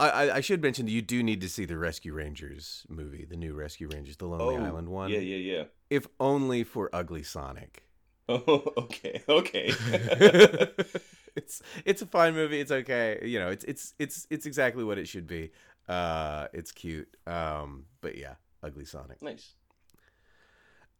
I, 0.00 0.30
I 0.36 0.40
should 0.40 0.62
mention 0.62 0.86
that 0.86 0.92
you 0.92 1.02
do 1.02 1.22
need 1.24 1.40
to 1.40 1.48
see 1.48 1.64
the 1.64 1.76
Rescue 1.76 2.12
Rangers 2.12 2.86
movie, 2.88 3.24
the 3.24 3.36
new 3.36 3.52
Rescue 3.52 3.88
Rangers, 3.92 4.16
the 4.16 4.26
Lonely 4.26 4.56
Island 4.56 4.88
one. 4.88 5.10
Oh, 5.10 5.14
Yeah, 5.14 5.20
yeah, 5.20 5.36
yeah. 5.56 5.64
If 5.90 6.06
only 6.20 6.62
for 6.62 6.88
Ugly 6.92 7.24
Sonic. 7.24 7.82
Oh, 8.28 8.62
okay, 8.78 9.22
okay. 9.28 9.68
it's 11.34 11.62
it's 11.84 12.02
a 12.02 12.06
fine 12.06 12.34
movie. 12.34 12.60
It's 12.60 12.70
okay. 12.70 13.18
You 13.24 13.40
know, 13.40 13.48
it's 13.48 13.64
it's 13.64 13.94
it's 13.98 14.26
it's 14.30 14.46
exactly 14.46 14.84
what 14.84 14.98
it 14.98 15.08
should 15.08 15.26
be. 15.26 15.50
Uh, 15.88 16.46
it's 16.52 16.70
cute. 16.70 17.08
Um, 17.26 17.86
but 18.00 18.16
yeah, 18.16 18.34
Ugly 18.62 18.84
Sonic. 18.84 19.20
nice. 19.22 19.54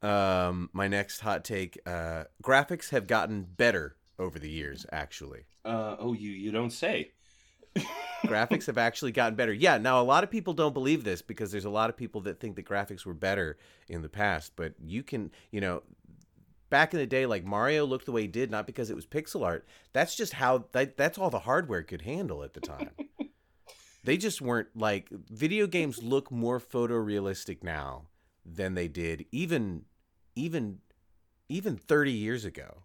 Um, 0.00 0.70
my 0.72 0.88
next 0.88 1.20
hot 1.20 1.44
take: 1.44 1.78
uh, 1.86 2.24
graphics 2.42 2.90
have 2.90 3.06
gotten 3.06 3.42
better 3.42 3.96
over 4.18 4.38
the 4.38 4.50
years. 4.50 4.86
Actually, 4.90 5.46
Uh, 5.64 5.96
oh, 5.98 6.14
you 6.14 6.30
you 6.30 6.50
don't 6.50 6.72
say. 6.72 7.12
graphics 8.24 8.66
have 8.66 8.78
actually 8.78 9.12
gotten 9.12 9.34
better. 9.34 9.52
Yeah, 9.52 9.78
now 9.78 10.00
a 10.00 10.04
lot 10.04 10.24
of 10.24 10.30
people 10.30 10.54
don't 10.54 10.74
believe 10.74 11.04
this 11.04 11.22
because 11.22 11.50
there's 11.50 11.64
a 11.64 11.70
lot 11.70 11.90
of 11.90 11.96
people 11.96 12.20
that 12.22 12.40
think 12.40 12.56
the 12.56 12.62
graphics 12.62 13.04
were 13.04 13.14
better 13.14 13.56
in 13.88 14.02
the 14.02 14.08
past, 14.08 14.52
but 14.56 14.74
you 14.84 15.02
can, 15.02 15.30
you 15.50 15.60
know, 15.60 15.82
back 16.70 16.92
in 16.92 17.00
the 17.00 17.06
day 17.06 17.26
like 17.26 17.44
Mario 17.44 17.84
looked 17.84 18.06
the 18.06 18.12
way 18.12 18.22
he 18.22 18.28
did 18.28 18.50
not 18.50 18.66
because 18.66 18.90
it 18.90 18.96
was 18.96 19.06
pixel 19.06 19.44
art. 19.44 19.66
That's 19.92 20.14
just 20.14 20.34
how 20.34 20.66
that, 20.72 20.96
that's 20.96 21.18
all 21.18 21.30
the 21.30 21.40
hardware 21.40 21.82
could 21.82 22.02
handle 22.02 22.42
at 22.42 22.54
the 22.54 22.60
time. 22.60 22.90
they 24.04 24.16
just 24.16 24.40
weren't 24.40 24.68
like 24.74 25.08
video 25.10 25.66
games 25.66 26.02
look 26.02 26.30
more 26.30 26.60
photorealistic 26.60 27.62
now 27.62 28.06
than 28.44 28.74
they 28.74 28.88
did 28.88 29.26
even 29.30 29.84
even 30.34 30.78
even 31.48 31.76
30 31.76 32.12
years 32.12 32.44
ago. 32.44 32.82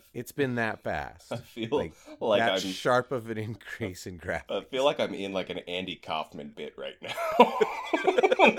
It's 0.14 0.32
been 0.32 0.56
that 0.56 0.82
fast. 0.82 1.32
I 1.32 1.36
feel 1.36 1.68
Like, 1.70 1.92
like, 2.20 2.40
that 2.40 2.52
I'm. 2.52 2.58
sharp 2.60 3.12
of 3.12 3.30
an 3.30 3.38
increase 3.38 4.06
in 4.06 4.18
graphics. 4.18 4.50
I 4.50 4.62
feel 4.64 4.84
like 4.84 5.00
I'm 5.00 5.14
in 5.14 5.32
like 5.32 5.50
an 5.50 5.58
Andy 5.68 5.96
Kaufman 5.96 6.52
bit 6.56 6.74
right 6.76 6.94
now. 7.02 7.12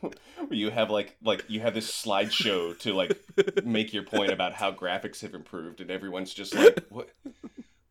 Where 0.00 0.58
you 0.58 0.70
have 0.70 0.90
like 0.90 1.16
like 1.22 1.44
you 1.48 1.60
have 1.60 1.74
this 1.74 1.90
slideshow 1.90 2.76
to 2.80 2.92
like 2.94 3.16
make 3.64 3.92
your 3.94 4.02
point 4.02 4.30
about 4.32 4.52
how 4.54 4.72
graphics 4.72 5.20
have 5.22 5.34
improved, 5.34 5.80
and 5.80 5.90
everyone's 5.90 6.34
just 6.34 6.54
like, 6.54 6.84
"What? 6.88 7.08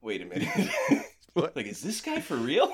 Wait 0.02 0.22
a 0.22 0.26
minute! 0.26 0.50
Like, 1.34 1.66
is 1.66 1.82
this 1.82 2.02
guy 2.02 2.20
for 2.20 2.36
real?" 2.36 2.74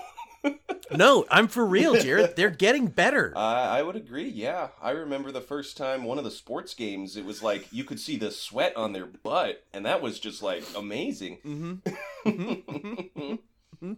No, 0.89 1.25
I'm 1.29 1.49
for 1.49 1.65
real, 1.65 1.95
Jared. 1.95 2.37
They're 2.37 2.49
getting 2.49 2.87
better. 2.87 3.33
I 3.37 3.79
I 3.79 3.81
would 3.83 3.97
agree. 3.97 4.29
Yeah, 4.29 4.69
I 4.81 4.91
remember 4.91 5.31
the 5.33 5.41
first 5.41 5.75
time 5.75 6.05
one 6.05 6.17
of 6.17 6.23
the 6.23 6.31
sports 6.31 6.73
games. 6.73 7.17
It 7.17 7.25
was 7.25 7.43
like 7.43 7.67
you 7.73 7.83
could 7.83 7.99
see 7.99 8.15
the 8.15 8.31
sweat 8.31 8.75
on 8.77 8.93
their 8.93 9.05
butt, 9.05 9.65
and 9.73 9.85
that 9.85 10.01
was 10.01 10.17
just 10.17 10.41
like 10.41 10.63
amazing. 10.77 11.81
mm-hmm. 12.25 13.35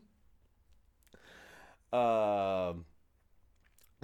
Um, 1.92 2.86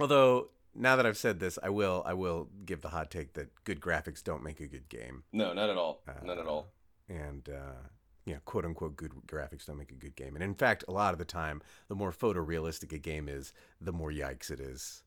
although 0.00 0.48
now 0.74 0.96
that 0.96 1.06
I've 1.06 1.16
said 1.16 1.38
this, 1.38 1.58
I 1.62 1.68
will 1.68 2.02
I 2.04 2.14
will 2.14 2.48
give 2.64 2.82
the 2.82 2.88
hot 2.88 3.10
take 3.10 3.34
that 3.34 3.48
good 3.64 3.80
graphics 3.80 4.22
don't 4.24 4.42
make 4.42 4.60
a 4.60 4.66
good 4.66 4.88
game, 4.88 5.22
no, 5.32 5.52
not 5.52 5.70
at 5.70 5.76
all. 5.76 6.02
Not 6.24 6.38
at 6.38 6.46
all. 6.46 6.68
and 7.08 7.48
uh, 7.48 7.86
you 8.26 8.34
know, 8.34 8.40
quote 8.44 8.64
unquote, 8.66 8.96
good 8.96 9.12
graphics 9.26 9.64
don't 9.66 9.78
make 9.78 9.92
a 9.92 9.94
good 9.94 10.16
game. 10.16 10.34
And 10.34 10.44
in 10.44 10.54
fact, 10.54 10.84
a 10.88 10.92
lot 10.92 11.14
of 11.14 11.18
the 11.18 11.24
time, 11.24 11.62
the 11.88 11.94
more 11.94 12.12
photorealistic 12.12 12.92
a 12.92 12.98
game 12.98 13.28
is, 13.28 13.52
the 13.80 13.92
more 13.92 14.10
yikes 14.10 14.50
it 14.50 14.60
is. 14.60 15.04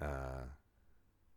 Uh, 0.00 0.42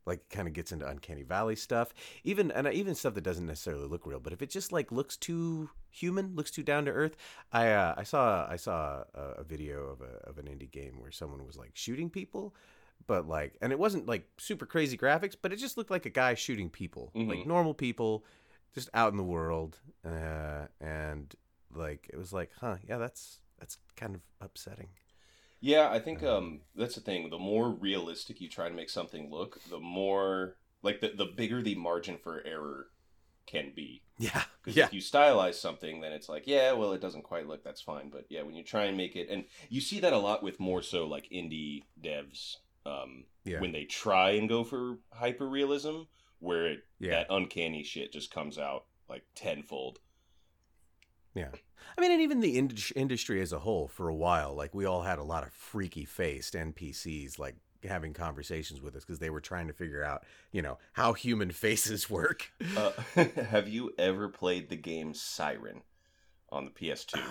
like 0.05 0.19
it 0.19 0.29
kind 0.35 0.47
of 0.47 0.53
gets 0.55 0.71
into 0.71 0.87
uncanny 0.87 1.21
valley 1.21 1.55
stuff 1.55 1.93
even 2.23 2.49
and 2.51 2.67
even 2.73 2.95
stuff 2.95 3.13
that 3.13 3.23
doesn't 3.23 3.45
necessarily 3.45 3.87
look 3.87 4.05
real 4.07 4.19
but 4.19 4.33
if 4.33 4.41
it 4.41 4.49
just 4.49 4.71
like 4.71 4.91
looks 4.91 5.15
too 5.15 5.69
human 5.91 6.35
looks 6.35 6.49
too 6.49 6.63
down 6.63 6.85
to 6.85 6.91
earth 6.91 7.15
i 7.51 7.67
uh, 7.69 7.93
i 7.97 8.01
saw 8.03 8.47
i 8.49 8.55
saw 8.55 9.03
a, 9.13 9.21
a 9.37 9.43
video 9.43 9.85
of 9.85 10.01
a 10.01 10.27
of 10.27 10.39
an 10.39 10.45
indie 10.45 10.69
game 10.69 10.99
where 10.99 11.11
someone 11.11 11.45
was 11.45 11.55
like 11.55 11.69
shooting 11.75 12.09
people 12.09 12.55
but 13.05 13.27
like 13.27 13.53
and 13.61 13.71
it 13.71 13.77
wasn't 13.77 14.07
like 14.07 14.27
super 14.39 14.65
crazy 14.65 14.97
graphics 14.97 15.35
but 15.39 15.53
it 15.53 15.57
just 15.57 15.77
looked 15.77 15.91
like 15.91 16.07
a 16.07 16.09
guy 16.09 16.33
shooting 16.33 16.69
people 16.69 17.11
like 17.13 17.39
Mhm. 17.39 17.45
normal 17.45 17.75
people 17.75 18.25
just 18.73 18.89
out 18.93 19.11
in 19.11 19.17
the 19.17 19.23
world 19.23 19.79
uh 20.05 20.67
and 20.79 21.35
like 21.73 22.09
it 22.13 22.17
was 22.17 22.31
like 22.33 22.51
huh 22.59 22.77
yeah 22.87 22.97
that's 22.97 23.39
that's 23.59 23.77
kind 23.95 24.15
of 24.15 24.21
upsetting 24.41 24.89
Yeah, 25.59 25.89
I 25.91 25.99
think 25.99 26.23
um 26.23 26.61
that's 26.75 26.95
the 26.95 27.01
thing. 27.01 27.29
The 27.29 27.37
more 27.37 27.69
realistic 27.69 28.41
you 28.41 28.49
try 28.49 28.67
to 28.69 28.75
make 28.75 28.89
something 28.89 29.29
look, 29.29 29.59
the 29.69 29.79
more 29.79 30.57
like 30.81 30.99
the 31.01 31.09
the 31.09 31.25
bigger 31.25 31.61
the 31.61 31.75
margin 31.75 32.17
for 32.17 32.41
error 32.45 32.87
can 33.45 33.71
be. 33.75 34.01
yeah 34.17 34.43
Because 34.63 34.75
yeah 34.77 34.85
if 34.85 34.93
you 34.93 35.01
stylize 35.01 35.55
something, 35.55 36.01
then 36.01 36.13
it's 36.13 36.29
like, 36.29 36.47
yeah, 36.47 36.71
well, 36.73 36.93
it 36.93 37.01
doesn't 37.01 37.23
quite 37.23 37.47
look. 37.47 37.63
That's 37.63 37.81
fine. 37.81 38.09
But 38.09 38.25
yeah, 38.29 38.41
when 38.43 38.55
you 38.55 38.63
try 38.63 38.85
and 38.85 38.97
make 38.97 39.15
it, 39.15 39.29
and 39.29 39.45
you 39.69 39.81
see 39.81 39.99
that 39.99 40.13
a 40.13 40.17
lot 40.17 40.41
with 40.43 40.59
more 40.59 40.81
so 40.81 41.05
like 41.07 41.27
indie 41.31 41.83
devs, 42.01 42.57
um, 42.85 43.25
Yeah. 43.45 43.59
when 43.61 43.71
they 43.71 43.85
try 43.85 44.31
and 44.31 44.49
go 44.49 44.63
for 44.63 44.97
hyper 45.13 45.47
realism, 45.47 46.01
where 46.41 46.67
it 46.67 46.83
yeah 46.99 47.11
that 47.11 47.27
uncanny 47.29 47.83
shit 47.83 48.11
just 48.11 48.33
comes 48.33 48.57
out 48.57 48.85
like 49.07 49.23
tenfold. 49.35 49.99
Yeah. 51.33 51.49
I 51.97 52.01
mean, 52.01 52.11
and 52.11 52.21
even 52.21 52.39
the 52.39 52.57
ind- 52.57 52.91
industry 52.95 53.41
as 53.41 53.53
a 53.53 53.59
whole, 53.59 53.87
for 53.87 54.09
a 54.09 54.15
while, 54.15 54.53
like 54.53 54.73
we 54.73 54.85
all 54.85 55.03
had 55.03 55.19
a 55.19 55.23
lot 55.23 55.43
of 55.43 55.51
freaky 55.51 56.05
faced 56.05 56.53
NPCs, 56.53 57.39
like 57.39 57.55
having 57.83 58.13
conversations 58.13 58.81
with 58.81 58.95
us 58.95 59.03
because 59.03 59.19
they 59.19 59.29
were 59.29 59.41
trying 59.41 59.67
to 59.67 59.73
figure 59.73 60.03
out, 60.03 60.23
you 60.51 60.61
know, 60.61 60.77
how 60.93 61.13
human 61.13 61.51
faces 61.51 62.09
work. 62.09 62.51
Uh, 62.75 62.91
have 63.49 63.67
you 63.67 63.93
ever 63.97 64.27
played 64.27 64.69
the 64.69 64.75
game 64.75 65.13
Siren 65.13 65.81
on 66.49 66.65
the 66.65 66.71
PS2? 66.71 67.21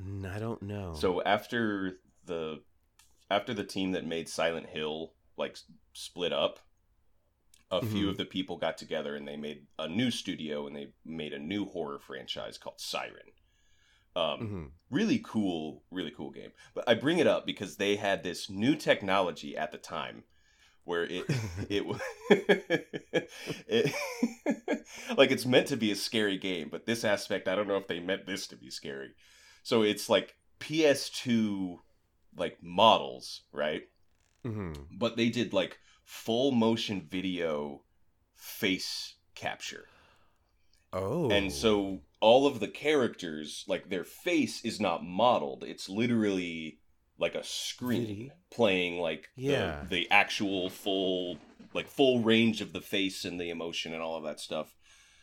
Mm, 0.00 0.30
I 0.34 0.38
don't 0.38 0.62
know. 0.62 0.94
So 0.94 1.22
after 1.22 1.98
the 2.24 2.60
after 3.30 3.54
the 3.54 3.64
team 3.64 3.92
that 3.92 4.06
made 4.06 4.28
Silent 4.28 4.66
Hill 4.66 5.12
like 5.36 5.56
split 5.92 6.32
up, 6.32 6.60
a 7.72 7.80
few 7.82 8.06
Mhm. 8.06 8.10
of 8.10 8.16
the 8.18 8.24
people 8.26 8.58
got 8.58 8.76
together 8.78 9.16
and 9.16 9.26
they 9.26 9.36
made 9.36 9.66
a 9.78 9.88
new 9.88 10.10
studio 10.10 10.66
and 10.66 10.76
they 10.76 10.88
made 11.04 11.32
a 11.32 11.38
new 11.38 11.64
horror 11.64 11.98
franchise 11.98 12.58
called 12.58 12.78
Siren. 12.80 13.32
Um, 14.14 14.40
Mhm. 14.40 14.70
really 14.90 15.18
cool, 15.24 15.82
really 15.90 16.10
cool 16.10 16.30
game. 16.30 16.52
But 16.74 16.86
I 16.86 16.94
bring 16.94 17.18
it 17.18 17.26
up 17.26 17.46
because 17.46 17.76
they 17.76 17.96
had 17.96 18.22
this 18.22 18.50
new 18.50 18.76
technology 18.76 19.56
at 19.56 19.72
the 19.72 19.78
time 19.78 20.24
where 20.84 21.04
it 21.04 21.24
it 21.70 21.84
it 23.68 24.86
like 25.16 25.30
it's 25.30 25.46
meant 25.46 25.68
to 25.68 25.76
be 25.76 25.90
a 25.90 25.96
scary 25.96 26.36
game, 26.36 26.68
but 26.70 26.84
this 26.84 27.04
aspect 27.04 27.48
I 27.48 27.54
don't 27.54 27.68
know 27.68 27.78
if 27.78 27.88
they 27.88 28.00
meant 28.00 28.26
this 28.26 28.46
to 28.48 28.56
be 28.56 28.68
scary. 28.70 29.14
So 29.62 29.82
it's 29.82 30.10
like 30.10 30.36
PS2 30.60 31.80
like 32.36 32.58
models, 32.62 33.42
right? 33.52 33.82
Mhm. 34.44 34.88
But 34.90 35.16
they 35.16 35.30
did 35.30 35.54
like 35.54 35.78
full 36.04 36.52
motion 36.52 37.06
video 37.08 37.82
face 38.34 39.14
capture. 39.34 39.86
Oh, 40.92 41.30
And 41.30 41.50
so 41.50 42.00
all 42.20 42.46
of 42.46 42.60
the 42.60 42.68
characters, 42.68 43.64
like 43.66 43.88
their 43.88 44.04
face 44.04 44.62
is 44.64 44.78
not 44.80 45.04
modeled. 45.04 45.64
It's 45.66 45.88
literally 45.88 46.78
like 47.18 47.34
a 47.34 47.44
screen 47.44 48.32
playing 48.50 48.98
like 48.98 49.28
Yeah. 49.36 49.84
the, 49.88 49.96
the 50.02 50.10
actual 50.10 50.68
full 50.68 51.38
like 51.74 51.88
full 51.88 52.20
range 52.20 52.60
of 52.60 52.74
the 52.74 52.82
face 52.82 53.24
and 53.24 53.40
the 53.40 53.48
emotion 53.48 53.94
and 53.94 54.02
all 54.02 54.16
of 54.18 54.24
that 54.24 54.38
stuff. 54.40 54.74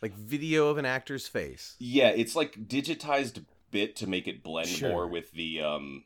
like 0.02 0.14
video 0.14 0.68
of 0.68 0.78
an 0.78 0.86
actor's 0.86 1.28
face. 1.28 1.76
Yeah, 1.78 2.08
it's 2.08 2.34
like 2.34 2.54
digitized 2.66 3.44
bit 3.70 3.94
to 3.96 4.08
make 4.08 4.26
it 4.26 4.42
blend 4.42 4.66
Sure. 4.68 4.88
more 4.88 5.06
with 5.06 5.30
the 5.32 5.60
um 5.60 6.04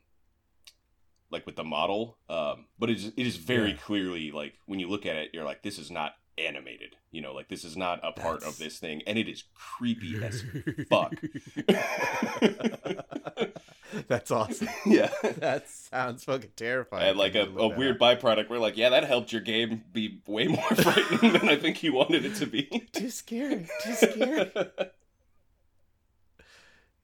like 1.30 1.46
with 1.46 1.56
the 1.56 1.64
model. 1.64 2.18
Um 2.28 2.66
but 2.78 2.90
it 2.90 2.96
is 2.98 3.06
it 3.16 3.26
is 3.26 3.36
very 3.36 3.70
Yeah. 3.70 3.76
clearly 3.76 4.30
like 4.30 4.54
when 4.66 4.78
you 4.80 4.88
look 4.88 5.06
at 5.06 5.16
it 5.16 5.30
you're 5.32 5.44
like 5.44 5.62
this 5.62 5.78
is 5.78 5.90
not 5.90 6.12
animated. 6.36 6.96
You 7.12 7.20
know, 7.22 7.32
like 7.32 7.48
this 7.48 7.62
is 7.64 7.76
not 7.76 8.00
a 8.02 8.10
part 8.12 8.40
That's- 8.40 8.52
of 8.54 8.58
this 8.58 8.78
thing 8.78 9.02
and 9.06 9.16
it 9.18 9.28
is 9.28 9.44
creepy 9.54 10.22
as 10.24 10.42
fuck. 10.90 11.14
That's 14.08 14.30
awesome. 14.32 14.68
yeah. 14.86 15.10
That 15.38 15.68
sounds 15.68 16.24
fucking 16.24 16.50
terrifying. 16.56 17.10
And 17.10 17.18
like 17.18 17.36
a, 17.36 17.42
a 17.44 17.68
weird 17.68 18.00
byproduct, 18.00 18.48
we're 18.50 18.58
like, 18.58 18.76
yeah, 18.76 18.88
that 18.88 19.04
helped 19.04 19.30
your 19.32 19.40
game 19.40 19.84
be 19.92 20.20
way 20.26 20.48
more 20.48 20.64
frightening 20.74 21.32
than 21.34 21.48
I 21.48 21.54
think 21.56 21.80
you 21.84 21.92
wanted 21.92 22.24
it 22.24 22.34
to 22.36 22.46
be. 22.46 22.88
Too 22.92 23.10
scary. 23.10 23.68
Too 23.84 23.94
scary. 23.94 24.50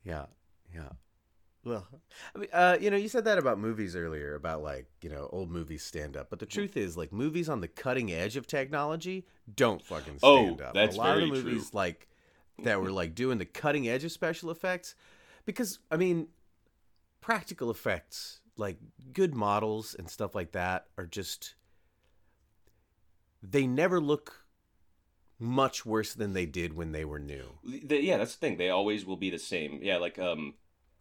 Yeah, 0.03 0.27
yeah. 0.75 0.89
Well, 1.65 1.87
I 2.35 2.39
mean, 2.39 2.49
uh, 2.53 2.79
you 2.81 2.91
know, 2.91 2.97
you 2.97 3.09
said 3.09 3.25
that 3.27 3.37
about 3.37 3.59
movies 3.59 3.95
earlier, 3.95 4.35
about 4.35 4.63
like 4.63 4.87
you 5.03 5.11
know 5.11 5.29
old 5.31 5.51
movies 5.51 5.83
stand 5.83 6.17
up, 6.17 6.31
but 6.31 6.39
the 6.39 6.47
truth 6.47 6.77
is, 6.77 6.97
like 6.97 7.13
movies 7.13 7.49
on 7.51 7.61
the 7.61 7.69
cutting 7.69 8.11
edge 8.13 8.37
of 8.37 8.47
technology 8.47 9.27
don't 9.55 9.83
fucking 9.83 10.19
Oh, 10.23 10.37
stand 10.47 10.63
up. 10.63 10.75
that's 10.75 10.97
a 10.97 10.99
lot 10.99 11.17
of 11.17 11.21
the 11.21 11.27
movies 11.27 11.71
true. 11.71 11.79
like 11.79 12.09
that 12.65 12.81
were 12.81 12.91
like 12.91 13.15
doing 13.15 13.39
the 13.39 13.45
cutting 13.45 13.89
edge 13.89 14.05
of 14.05 14.13
special 14.13 14.51
effects, 14.51 14.95
because 15.45 15.79
I 15.91 15.97
mean, 15.99 16.29
practical 17.21 17.71
effects 17.71 18.41
like 18.57 18.79
good 19.13 19.35
models 19.35 19.95
and 19.99 20.09
stuff 20.09 20.35
like 20.35 20.53
that 20.53 20.87
are 20.99 21.07
just 21.07 21.55
they 23.43 23.67
never 23.67 24.01
look 24.01 24.45
much 25.39 25.87
worse 25.87 26.13
than 26.13 26.35
they 26.35 26.45
did 26.47 26.75
when 26.75 26.93
they 26.93 27.05
were 27.05 27.19
new. 27.19 27.59
The- 27.65 28.03
yeah, 28.03 28.19
that's 28.19 28.35
the 28.35 28.39
thing. 28.41 28.57
They 28.59 28.69
always 28.71 29.07
will 29.07 29.17
be 29.17 29.31
the 29.31 29.39
same. 29.39 29.81
Yeah, 29.83 29.97
like 29.97 30.19
um, 30.19 30.55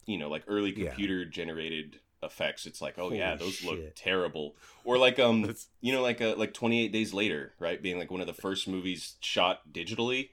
you 0.06 0.18
know, 0.18 0.28
like 0.28 0.44
early 0.46 0.72
computer 0.72 1.24
generated 1.24 2.00
effects. 2.22 2.66
It's 2.66 2.82
like, 2.82 2.94
oh 2.98 3.12
yeah, 3.12 3.36
Holy 3.36 3.38
those 3.38 3.64
look 3.64 3.94
terrible. 3.94 4.56
Or 4.84 4.98
like 4.98 5.18
um, 5.18 5.54
you 5.80 5.92
know, 5.92 6.02
like 6.02 6.20
uh, 6.20 6.34
like 6.36 6.54
Twenty 6.54 6.84
Eight 6.84 6.92
Days 6.92 7.12
Later, 7.14 7.52
right? 7.58 7.82
Being 7.82 7.98
like 7.98 8.10
one 8.10 8.20
of 8.20 8.26
the 8.26 8.34
first 8.34 8.68
movies 8.68 9.16
shot 9.20 9.72
digitally, 9.72 10.30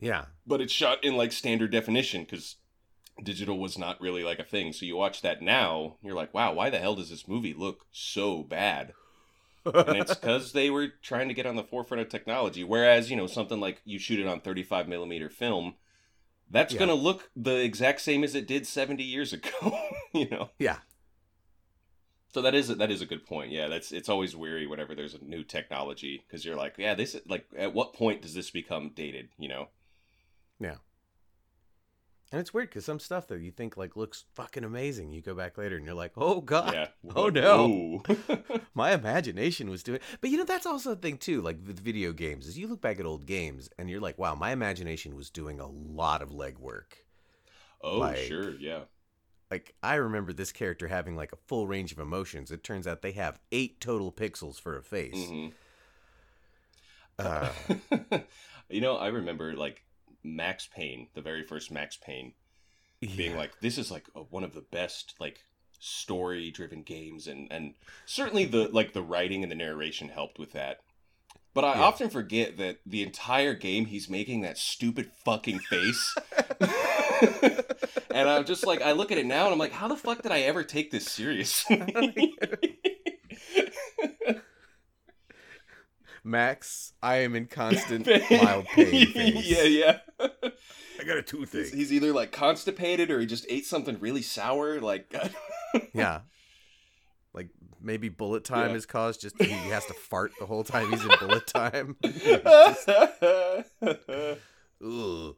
Yeah, 0.00 0.26
but 0.46 0.60
it's 0.60 0.72
shot 0.72 1.02
in 1.04 1.16
like 1.16 1.32
standard 1.32 1.70
definition 1.70 2.22
because 2.22 2.56
digital 3.22 3.58
was 3.58 3.78
not 3.78 4.00
really 4.00 4.24
like 4.24 4.38
a 4.38 4.44
thing. 4.44 4.72
So 4.72 4.86
you 4.86 4.96
watch 4.96 5.22
that 5.22 5.42
now, 5.42 5.96
you're 6.02 6.16
like, 6.16 6.34
wow, 6.34 6.52
why 6.52 6.70
the 6.70 6.78
hell 6.78 6.96
does 6.96 7.10
this 7.10 7.28
movie 7.28 7.54
look 7.54 7.86
so 7.92 8.42
bad? 8.42 8.92
and 9.64 9.96
it's 9.96 10.14
because 10.14 10.52
they 10.52 10.68
were 10.68 10.88
trying 11.02 11.28
to 11.28 11.34
get 11.34 11.46
on 11.46 11.56
the 11.56 11.62
forefront 11.62 12.02
of 12.02 12.08
technology. 12.08 12.62
Whereas, 12.64 13.10
you 13.10 13.16
know, 13.16 13.26
something 13.26 13.60
like 13.60 13.80
you 13.84 13.98
shoot 13.98 14.20
it 14.20 14.26
on 14.26 14.40
35 14.40 14.88
millimeter 14.88 15.30
film, 15.30 15.74
that's 16.54 16.72
Yeah. 16.72 16.78
going 16.78 16.88
to 16.88 16.94
look 16.94 17.30
the 17.36 17.56
exact 17.62 18.00
same 18.00 18.24
as 18.24 18.34
it 18.34 18.46
did 18.46 18.66
70 18.66 19.02
years 19.02 19.32
ago. 19.32 19.50
you 20.14 20.28
know, 20.30 20.48
yeah. 20.58 20.78
so 22.32 22.40
that 22.42 22.54
is 22.54 22.68
that 22.68 22.90
is 22.90 23.02
a 23.02 23.06
good 23.06 23.26
point. 23.26 23.50
Yeah, 23.52 23.68
that's 23.68 23.92
it's 23.92 24.08
always 24.08 24.34
weary 24.34 24.66
whenever 24.66 24.94
there's 24.94 25.14
a 25.14 25.22
new 25.22 25.44
technology 25.44 26.24
because 26.26 26.44
you're 26.44 26.56
like, 26.56 26.74
yeah, 26.78 26.94
this 26.94 27.16
like 27.28 27.46
at 27.56 27.74
what 27.74 27.92
point 27.92 28.22
does 28.22 28.34
this 28.34 28.50
become 28.50 28.90
dated? 28.94 29.28
You 29.38 29.48
know, 29.48 29.68
And 32.34 32.40
it's 32.40 32.52
weird 32.52 32.68
because 32.68 32.84
some 32.84 32.98
stuff 32.98 33.28
that 33.28 33.40
you 33.42 33.52
think 33.52 33.76
like 33.76 33.94
looks 33.94 34.24
fucking 34.34 34.64
amazing, 34.64 35.12
you 35.12 35.22
go 35.22 35.36
back 35.36 35.56
later 35.56 35.76
and 35.76 35.84
you're 35.84 35.94
like, 35.94 36.10
oh 36.16 36.40
god, 36.40 36.74
yeah. 36.74 36.88
Oh, 37.14 37.28
no. 37.28 38.02
my 38.74 38.90
imagination 38.90 39.70
was 39.70 39.84
doing. 39.84 40.00
But 40.20 40.30
you 40.30 40.38
know 40.38 40.44
that's 40.44 40.66
also 40.66 40.90
a 40.90 40.96
thing 40.96 41.16
too, 41.16 41.40
like 41.42 41.58
with 41.64 41.78
video 41.78 42.12
games, 42.12 42.48
is 42.48 42.58
you 42.58 42.66
look 42.66 42.80
back 42.80 42.98
at 42.98 43.06
old 43.06 43.24
games 43.26 43.68
and 43.78 43.88
you're 43.88 44.00
like, 44.00 44.18
wow, 44.18 44.34
my 44.34 44.50
imagination 44.50 45.14
was 45.14 45.30
doing 45.30 45.60
a 45.60 45.68
lot 45.68 46.22
of 46.22 46.30
legwork. 46.30 47.04
oh, 47.80 47.98
Like- 47.98 48.16
sure, 48.16 48.56
yeah. 48.58 48.80
Like 49.48 49.76
I 49.80 49.94
remember 49.94 50.32
this 50.32 50.50
character 50.50 50.88
having 50.88 51.14
like 51.14 51.30
a 51.30 51.36
full 51.46 51.68
range 51.68 51.92
of 51.92 52.00
emotions. 52.00 52.50
It 52.50 52.64
turns 52.64 52.88
out 52.88 53.00
they 53.02 53.12
have 53.12 53.38
eight 53.52 53.80
total 53.80 54.10
pixels 54.10 54.60
for 54.60 54.76
a 54.76 54.82
face. 54.82 55.14
Mhm. 55.14 55.52
Uh, 57.16 57.50
you 58.68 58.80
know, 58.80 58.96
I 58.96 59.06
remember 59.06 59.54
like 59.54 59.83
Max 60.24 60.66
Payne, 60.74 61.08
the 61.14 61.20
very 61.20 61.44
first 61.44 61.70
Max 61.70 61.96
Payne, 61.96 62.32
being 63.00 63.36
like, 63.36 63.60
"This 63.60 63.76
is 63.78 63.90
like 63.90 64.06
a, 64.16 64.20
one 64.20 64.42
of 64.44 64.54
the 64.54 64.62
best 64.72 65.14
like 65.20 65.44
story-driven 65.78 66.82
games," 66.82 67.26
and 67.26 67.46
and 67.52 67.74
certainly 68.06 68.44
the 68.46 68.68
like 68.72 68.92
the 68.94 69.02
writing 69.02 69.42
and 69.42 69.52
the 69.52 69.56
narration 69.56 70.08
helped 70.08 70.38
with 70.38 70.52
that. 70.52 70.78
But 71.52 71.64
I 71.64 71.74
Yeah. 71.74 71.82
often 71.82 72.10
forget 72.10 72.56
that 72.56 72.78
the 72.84 73.02
entire 73.02 73.54
game 73.54 73.84
he's 73.86 74.08
making 74.10 74.40
that 74.40 74.58
stupid 74.58 75.10
fucking 75.24 75.60
face. 75.60 76.14
and 78.10 78.28
I'm 78.28 78.44
just 78.44 78.66
like, 78.66 78.82
I 78.82 78.90
look 78.92 79.12
at 79.12 79.18
it 79.18 79.26
now 79.26 79.44
and 79.44 79.52
I'm 79.52 79.58
like, 79.58 79.70
how 79.70 79.86
the 79.86 79.94
fuck 79.96 80.22
did 80.22 80.32
I 80.32 80.40
ever 80.40 80.64
take 80.64 80.90
this 80.90 81.06
seriously? 81.06 82.34
Max, 86.24 86.94
I 87.02 87.16
am 87.16 87.34
in 87.36 87.46
constant 87.46 88.06
mild 88.30 88.64
pain. 88.66 89.06
Yeah, 89.14 89.62
yeah. 89.64 89.98
I 91.00 91.04
got 91.04 91.16
a 91.18 91.22
toothache. 91.22 91.72
he's 91.74 91.92
either 91.92 92.12
like 92.12 92.32
constipated 92.32 93.10
or 93.10 93.20
he 93.20 93.26
just 93.26 93.46
ate 93.48 93.66
something 93.66 93.98
really 94.00 94.22
sour. 94.22 94.80
Like, 94.80 95.12
Yeah. 95.94 96.20
Like 97.32 97.48
maybe 97.80 98.08
bullet 98.08 98.44
time 98.44 98.70
Yeah. 98.70 98.76
is 98.76 98.86
caused 98.86 99.20
just 99.20 99.40
he 99.42 99.50
has 99.50 99.84
to 99.86 99.94
fart 99.94 100.32
the 100.38 100.46
whole 100.46 100.62
time 100.64 100.90
he's 100.90 101.02
in 101.04 101.10
bullet 101.20 101.46
time. 101.46 101.96
Ugh. 104.84 105.36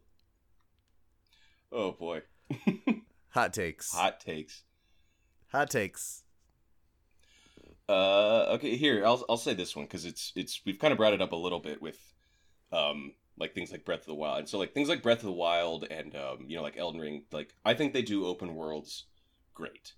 oh 1.72 1.92
boy, 1.98 2.22
Hot 3.30 3.52
takes. 3.52 3.92
hot 3.92 4.20
takes. 4.20 4.62
Hot 5.52 5.70
takes. 5.70 6.22
Uh, 7.88 8.46
okay, 8.54 8.76
here 8.76 9.04
I'll 9.06 9.24
I'll 9.28 9.36
say 9.36 9.54
this 9.54 9.76
one 9.76 9.84
because 9.86 10.04
it's 10.04 10.32
it's 10.36 10.60
we've 10.66 10.78
kind 10.78 10.92
of 10.92 10.98
brought 10.98 11.12
it 11.14 11.22
up 11.22 11.32
a 11.32 11.36
little 11.36 11.60
bit 11.60 11.80
with, 11.80 11.98
um, 12.72 13.12
like 13.38 13.54
things 13.54 13.70
like 13.70 13.84
Breath 13.84 14.00
of 14.00 14.06
the 14.06 14.14
Wild. 14.14 14.38
And 14.40 14.48
so 14.48 14.58
like 14.58 14.72
things 14.74 14.88
like 14.88 15.02
Breath 15.02 15.18
of 15.18 15.24
the 15.26 15.32
Wild 15.32 15.84
and 15.90 16.14
um, 16.16 16.46
you 16.48 16.56
know 16.56 16.62
like 16.62 16.76
Elden 16.78 17.00
Ring. 17.00 17.24
Like 17.32 17.54
I 17.64 17.74
think 17.74 17.92
they 17.92 18.02
do 18.02 18.26
open 18.26 18.54
worlds 18.54 19.06
great. 19.54 19.92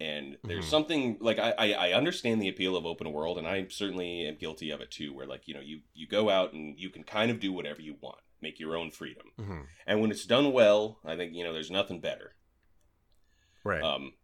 And 0.00 0.38
there's 0.44 0.66
Mhm. 0.66 0.70
something 0.70 1.18
like 1.20 1.38
I, 1.38 1.52
I 1.52 1.72
I 1.72 1.92
understand 1.92 2.42
the 2.42 2.48
appeal 2.48 2.76
of 2.76 2.84
open 2.84 3.12
world, 3.12 3.38
and 3.38 3.46
I 3.46 3.66
certainly 3.68 4.26
am 4.26 4.36
guilty 4.36 4.70
of 4.70 4.80
it 4.80 4.90
too. 4.90 5.14
Where 5.14 5.26
like 5.26 5.46
you 5.46 5.54
know 5.54 5.60
you 5.60 5.82
you 5.94 6.06
go 6.08 6.30
out 6.30 6.52
and 6.52 6.78
you 6.78 6.90
can 6.90 7.04
kind 7.04 7.30
of 7.30 7.38
do 7.38 7.52
whatever 7.52 7.80
you 7.80 7.96
want, 8.00 8.18
make 8.42 8.58
your 8.58 8.76
own 8.76 8.90
freedom, 8.90 9.26
hmm 9.38 9.60
and 9.86 10.00
when 10.00 10.10
it's 10.10 10.26
done 10.26 10.52
well, 10.52 10.98
I 11.04 11.16
think 11.16 11.32
you 11.34 11.44
know 11.44 11.52
there's 11.52 11.70
nothing 11.70 12.00
better. 12.00 12.34
Right. 13.62 13.82
Um, 13.82 14.14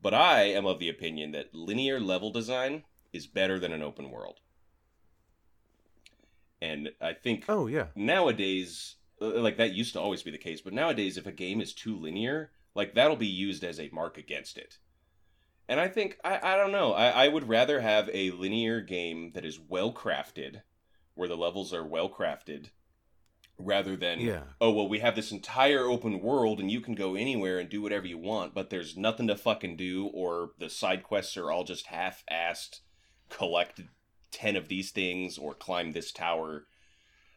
but 0.00 0.14
I 0.14 0.44
am 0.44 0.66
of 0.66 0.78
the 0.78 0.88
opinion 0.88 1.32
that 1.32 1.52
linear 1.52 1.98
level 2.00 2.30
design 2.30 2.84
is 3.12 3.26
better 3.26 3.58
than 3.58 3.72
an 3.72 3.82
open 3.82 4.10
world. 4.10 4.38
And 6.60 6.90
I 7.00 7.12
think 7.12 7.44
oh 7.48 7.66
yeah. 7.66 7.86
nowadays, 7.94 8.96
uh, 9.20 9.26
like 9.40 9.56
that 9.58 9.72
used 9.74 9.92
to 9.92 10.00
always 10.00 10.22
be 10.22 10.30
the 10.30 10.38
case, 10.38 10.60
but 10.60 10.72
nowadays, 10.72 11.16
if 11.16 11.26
a 11.26 11.32
game 11.32 11.60
is 11.60 11.72
too 11.72 11.96
linear, 11.96 12.50
like 12.74 12.94
that'll 12.94 13.16
be 13.16 13.26
used 13.26 13.64
as 13.64 13.78
a 13.78 13.90
mark 13.92 14.18
against 14.18 14.58
it. 14.58 14.78
And 15.68 15.78
I 15.78 15.88
think, 15.88 16.18
I, 16.24 16.54
I 16.54 16.56
don't 16.56 16.72
know, 16.72 16.94
I, 16.94 17.26
I 17.26 17.28
would 17.28 17.48
rather 17.48 17.80
have 17.80 18.08
a 18.12 18.30
linear 18.30 18.80
game 18.80 19.32
that 19.34 19.44
is 19.44 19.60
well 19.60 19.92
crafted, 19.92 20.62
where 21.14 21.28
the 21.28 21.36
levels 21.36 21.74
are 21.74 21.84
well 21.84 22.08
crafted, 22.08 22.70
rather 23.58 23.96
than 23.96 24.20
Yeah. 24.20 24.44
oh 24.60 24.70
well 24.70 24.88
we 24.88 25.00
have 25.00 25.16
this 25.16 25.32
entire 25.32 25.84
open 25.84 26.20
world 26.20 26.60
and 26.60 26.70
you 26.70 26.80
can 26.80 26.94
go 26.94 27.16
anywhere 27.16 27.58
and 27.58 27.68
do 27.68 27.82
whatever 27.82 28.06
you 28.06 28.16
want 28.16 28.54
but 28.54 28.70
there's 28.70 28.96
nothing 28.96 29.26
to 29.26 29.36
fucking 29.36 29.76
do 29.76 30.06
or 30.14 30.52
the 30.58 30.70
side 30.70 31.02
quests 31.02 31.36
are 31.36 31.50
all 31.50 31.64
just 31.64 31.86
half-assed 31.86 32.80
collect 33.28 33.80
10 34.32 34.56
of 34.56 34.68
these 34.68 34.90
things 34.90 35.38
or 35.38 35.54
climb 35.54 35.92
this 35.92 36.12
tower 36.12 36.64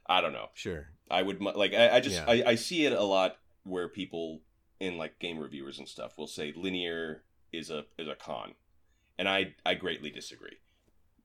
i 0.08 0.20
don't 0.22 0.34
know 0.34 0.48
Sure. 0.54 0.88
i 1.10 1.22
would 1.22 1.42
like 1.42 1.74
i, 1.74 1.96
I 1.98 2.00
just 2.00 2.16
Yeah. 2.18 2.26
I, 2.28 2.44
I 2.52 2.56
see 2.56 2.86
it 2.86 2.94
a 2.94 3.04
lot 3.04 3.38
where 3.64 3.88
people 3.88 4.42
in 4.80 4.98
like 4.98 5.20
game 5.20 5.38
reviewers 5.40 5.80
and 5.80 5.88
stuff 5.88 6.18
will 6.18 6.28
say 6.28 6.54
linear 6.56 7.24
is 7.54 7.70
a 7.70 7.86
is 7.98 8.08
a 8.08 8.16
con 8.16 8.54
and 9.18 9.28
i 9.30 9.54
i 9.66 9.74
greatly 9.76 10.10
disagree 10.10 10.58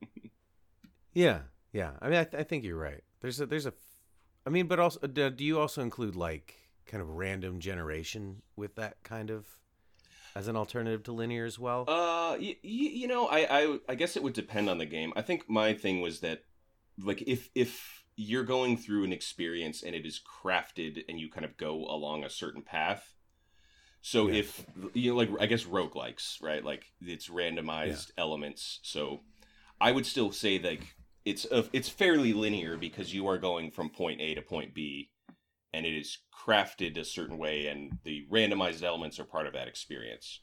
Yeah. 1.15 1.41
Yeah. 1.73 1.93
I 2.03 2.09
mean, 2.09 2.19
I, 2.19 2.25
th- 2.25 2.41
I 2.41 2.45
think 2.45 2.65
you're 2.65 2.77
right. 2.77 3.03
There's 3.21 3.41
a 3.41 3.47
there's 3.47 3.67
a. 3.67 3.73
I 4.47 4.51
mean, 4.51 4.67
but 4.67 4.79
also, 4.79 5.01
do 5.07 5.31
do 5.31 5.45
you 5.45 5.59
also 5.59 5.81
include 5.83 6.15
like 6.15 6.55
kind 6.87 7.03
of 7.03 7.09
random 7.09 7.59
generation 7.59 8.43
with 8.55 8.75
that 8.77 9.03
kind 9.03 9.31
of 9.31 9.47
as 10.37 10.49
an 10.49 10.57
alternative 10.57 11.03
to 11.05 11.13
linear 11.13 11.47
as 11.47 11.59
well? 11.59 11.83
Uh, 11.89 12.37
y- 12.39 12.57
y- 12.63 12.95
you 13.01 13.09
know, 13.09 13.27
I, 13.27 13.47
I 13.63 13.79
I 13.89 13.95
guess 13.95 14.17
it 14.17 14.23
would 14.23 14.35
depend 14.35 14.69
on 14.69 14.79
the 14.79 14.87
game. 14.87 15.13
I 15.17 15.23
think 15.23 15.49
my 15.49 15.73
thing 15.73 16.03
was 16.03 16.21
that, 16.21 16.43
like, 16.99 17.23
if 17.27 17.49
if 17.55 18.05
you're 18.17 18.45
going 18.45 18.77
through 18.77 19.05
an 19.05 19.13
experience 19.13 19.83
and 19.83 19.95
it 19.95 20.07
is 20.07 20.21
crafted 20.43 21.03
and 21.09 21.19
you 21.19 21.31
kind 21.31 21.45
of 21.45 21.57
go 21.57 21.85
along 21.85 22.25
a 22.25 22.31
certain 22.31 22.63
path. 22.63 23.15
So 24.03 24.29
Yeah. 24.29 24.41
if 24.41 24.67
you 24.95 25.11
know, 25.11 25.17
like, 25.17 25.31
I 25.41 25.47
guess 25.47 25.65
roguelikes, 25.65 26.43
right? 26.43 26.65
Like 26.65 26.93
it's 27.01 27.29
randomized 27.29 28.11
elements. 28.17 28.81
So 28.83 29.21
I 29.81 29.93
would 29.93 30.07
still 30.07 30.33
say 30.33 30.59
like 30.59 30.97
it's 31.25 31.45
a, 31.51 31.65
it's 31.73 31.89
fairly 31.91 32.33
linear 32.33 32.77
because 32.79 33.13
you 33.13 33.27
are 33.27 33.37
going 33.37 33.71
from 33.71 33.91
point 33.91 34.21
A 34.21 34.35
to 34.35 34.43
point 34.43 34.73
B, 34.75 35.11
and 35.77 35.85
it 35.85 35.95
is 35.95 36.19
crafted 36.33 36.97
a 36.97 37.05
certain 37.05 37.37
way, 37.37 37.67
and 37.67 37.99
the 38.03 38.27
randomized 38.33 38.83
elements 38.83 39.21
are 39.21 39.25
part 39.25 39.47
of 39.47 39.53
that 39.53 39.69
experience. 39.69 40.41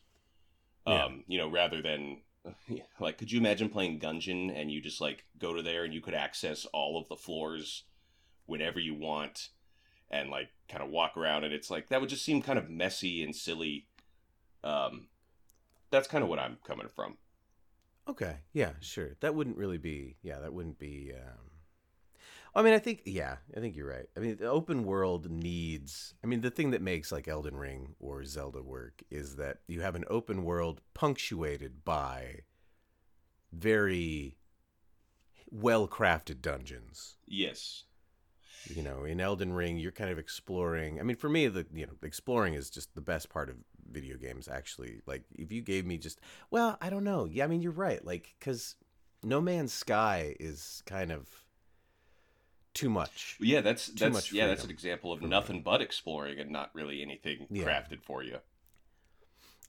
Yeah. 0.86 1.06
Um, 1.06 1.24
you 1.28 1.40
know, 1.40 1.50
rather 1.50 1.82
than 1.82 2.22
like, 3.00 3.18
could 3.18 3.32
you 3.32 3.40
imagine 3.40 3.70
playing 3.70 4.00
Gungeon 4.00 4.56
and 4.56 4.72
you 4.72 4.80
just 4.80 5.02
like 5.02 5.26
go 5.40 5.56
to 5.56 5.64
there 5.64 5.86
and 5.86 5.94
you 5.94 6.02
could 6.02 6.14
access 6.14 6.66
all 6.66 7.00
of 7.00 7.08
the 7.10 7.16
floors 7.16 7.86
whenever 8.46 8.80
you 8.80 8.94
want, 8.94 9.50
and 10.12 10.30
like 10.30 10.50
kind 10.70 10.84
of 10.84 10.92
walk 10.92 11.18
around, 11.18 11.46
and 11.46 11.54
it's 11.54 11.72
like 11.72 11.90
that 11.90 12.00
would 12.00 12.12
just 12.12 12.24
seem 12.24 12.44
kind 12.44 12.60
of 12.60 12.70
messy 12.70 13.24
and 13.24 13.36
silly. 13.36 13.88
Um, 14.64 15.08
that's 15.90 16.08
kind 16.08 16.24
of 16.24 16.30
what 16.30 16.40
I'm 16.40 16.60
coming 16.64 16.90
from. 16.96 17.18
Okay. 18.08 18.38
Yeah, 18.52 18.74
sure. 18.82 19.16
That 19.22 19.34
wouldn't 19.34 19.58
really 19.58 19.80
be. 19.80 20.18
Yeah, 20.22 20.40
that 20.42 20.54
wouldn't 20.54 20.78
be. 20.78 21.12
Um, 21.16 21.50
I 22.56 22.62
mean, 22.62 22.74
I 22.74 22.80
think 22.80 23.02
yeah, 23.06 23.38
I 23.56 23.60
think 23.60 23.76
you're 23.76 23.90
right. 23.90 24.06
I 24.16 24.20
mean, 24.20 24.38
the 24.38 24.48
open 24.48 24.84
world 24.84 25.30
needs. 25.30 26.14
I 26.24 26.28
mean, 26.28 26.42
the 26.42 26.52
thing 26.52 26.72
that 26.72 26.82
makes 26.82 27.12
like 27.12 27.28
Elden 27.28 27.58
Ring 27.58 27.96
or 28.00 28.24
Zelda 28.26 28.62
work 28.62 29.02
is 29.10 29.38
that 29.38 29.60
you 29.68 29.82
have 29.82 29.96
an 29.96 30.06
open 30.08 30.44
world 30.44 30.82
punctuated 30.94 31.84
by 31.84 32.42
very 33.52 34.38
well 35.52 35.88
crafted 35.88 36.42
dungeons. 36.42 37.18
Yes. 37.26 37.84
You 38.66 38.84
know, 38.84 39.04
in 39.04 39.20
Elden 39.20 39.54
Ring, 39.54 39.78
you're 39.78 39.92
kind 39.92 40.12
of 40.12 40.20
exploring. 40.20 41.00
I 41.00 41.04
mean, 41.04 41.18
for 41.18 41.30
me, 41.30 41.48
the 41.48 41.66
you 41.74 41.86
know, 41.86 41.94
exploring 42.04 42.54
is 42.54 42.70
just 42.70 42.94
the 42.94 43.02
best 43.02 43.30
part 43.30 43.50
of 43.50 43.56
video 43.92 44.16
games. 44.16 44.48
Actually, 44.48 45.02
like 45.08 45.24
if 45.34 45.52
you 45.52 45.62
gave 45.62 45.86
me 45.86 45.98
just, 45.98 46.20
well, 46.52 46.78
I 46.82 46.90
don't 46.90 47.04
know. 47.04 47.26
Yeah, 47.26 47.46
I 47.46 47.48
mean, 47.48 47.62
you're 47.62 47.72
right. 47.72 48.04
Like, 48.06 48.36
because 48.40 48.76
No 49.24 49.42
Man's 49.42 49.74
Sky 49.74 50.36
is 50.40 50.82
kind 50.86 51.12
of 51.12 51.28
too 52.74 52.90
much. 52.90 53.38
Yeah, 53.40 53.62
that's 53.62 53.88
that's 53.88 54.32
yeah, 54.32 54.48
that's 54.48 54.64
an 54.64 54.70
example 54.70 55.12
of 55.12 55.22
nothing 55.22 55.62
but 55.62 55.82
exploring 55.82 56.40
and 56.40 56.52
not 56.52 56.72
really 56.74 57.02
anything 57.02 57.48
yeah. 57.50 57.64
crafted 57.64 58.04
for 58.04 58.24
you. 58.24 58.38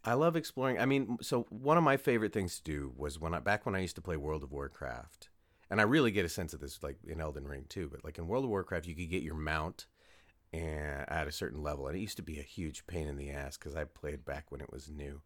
I 0.05 0.15
love 0.15 0.37
exploring. 0.37 0.79
I 0.79 0.85
mean, 0.85 1.19
so 1.23 1.47
one 1.49 1.79
of 1.79 1.85
my 1.85 1.97
favorite 1.97 2.33
things 2.33 2.57
to 2.59 2.63
do 2.63 2.93
was 2.97 3.19
when 3.19 3.35
I 3.35 3.39
back 3.39 3.65
when 3.65 3.75
I 3.75 3.81
used 3.81 3.97
to 3.97 4.03
play 4.03 4.17
World 4.17 4.43
of 4.43 4.53
Warcraft 4.53 5.31
and 5.71 5.81
I 5.81 5.85
really 5.85 6.11
get 6.11 6.25
a 6.25 6.29
sense 6.29 6.55
of 6.55 6.61
this 6.61 6.83
like 6.83 6.99
in 7.07 7.21
Elden 7.21 7.49
Ring 7.49 7.65
too. 7.69 7.89
But 7.91 8.05
like 8.05 8.19
in 8.19 8.29
World 8.29 8.45
of 8.45 8.51
Warcraft, 8.51 8.87
you 8.87 8.95
could 8.95 9.11
get 9.11 9.23
your 9.23 9.35
mount 9.35 9.87
and 10.53 11.05
at 11.09 11.27
a 11.27 11.33
certain 11.33 11.63
level, 11.63 11.89
and 11.89 11.97
it 11.97 12.01
used 12.01 12.17
to 12.19 12.23
be 12.23 12.39
a 12.39 12.45
huge 12.45 12.87
pain 12.87 13.09
in 13.09 13.17
the 13.17 13.31
ass 13.31 13.57
because 13.57 13.75
I 13.75 13.85
played 13.85 14.25
back 14.25 14.53
when 14.53 14.61
it 14.61 14.73
was 14.73 14.89
new. 14.89 15.21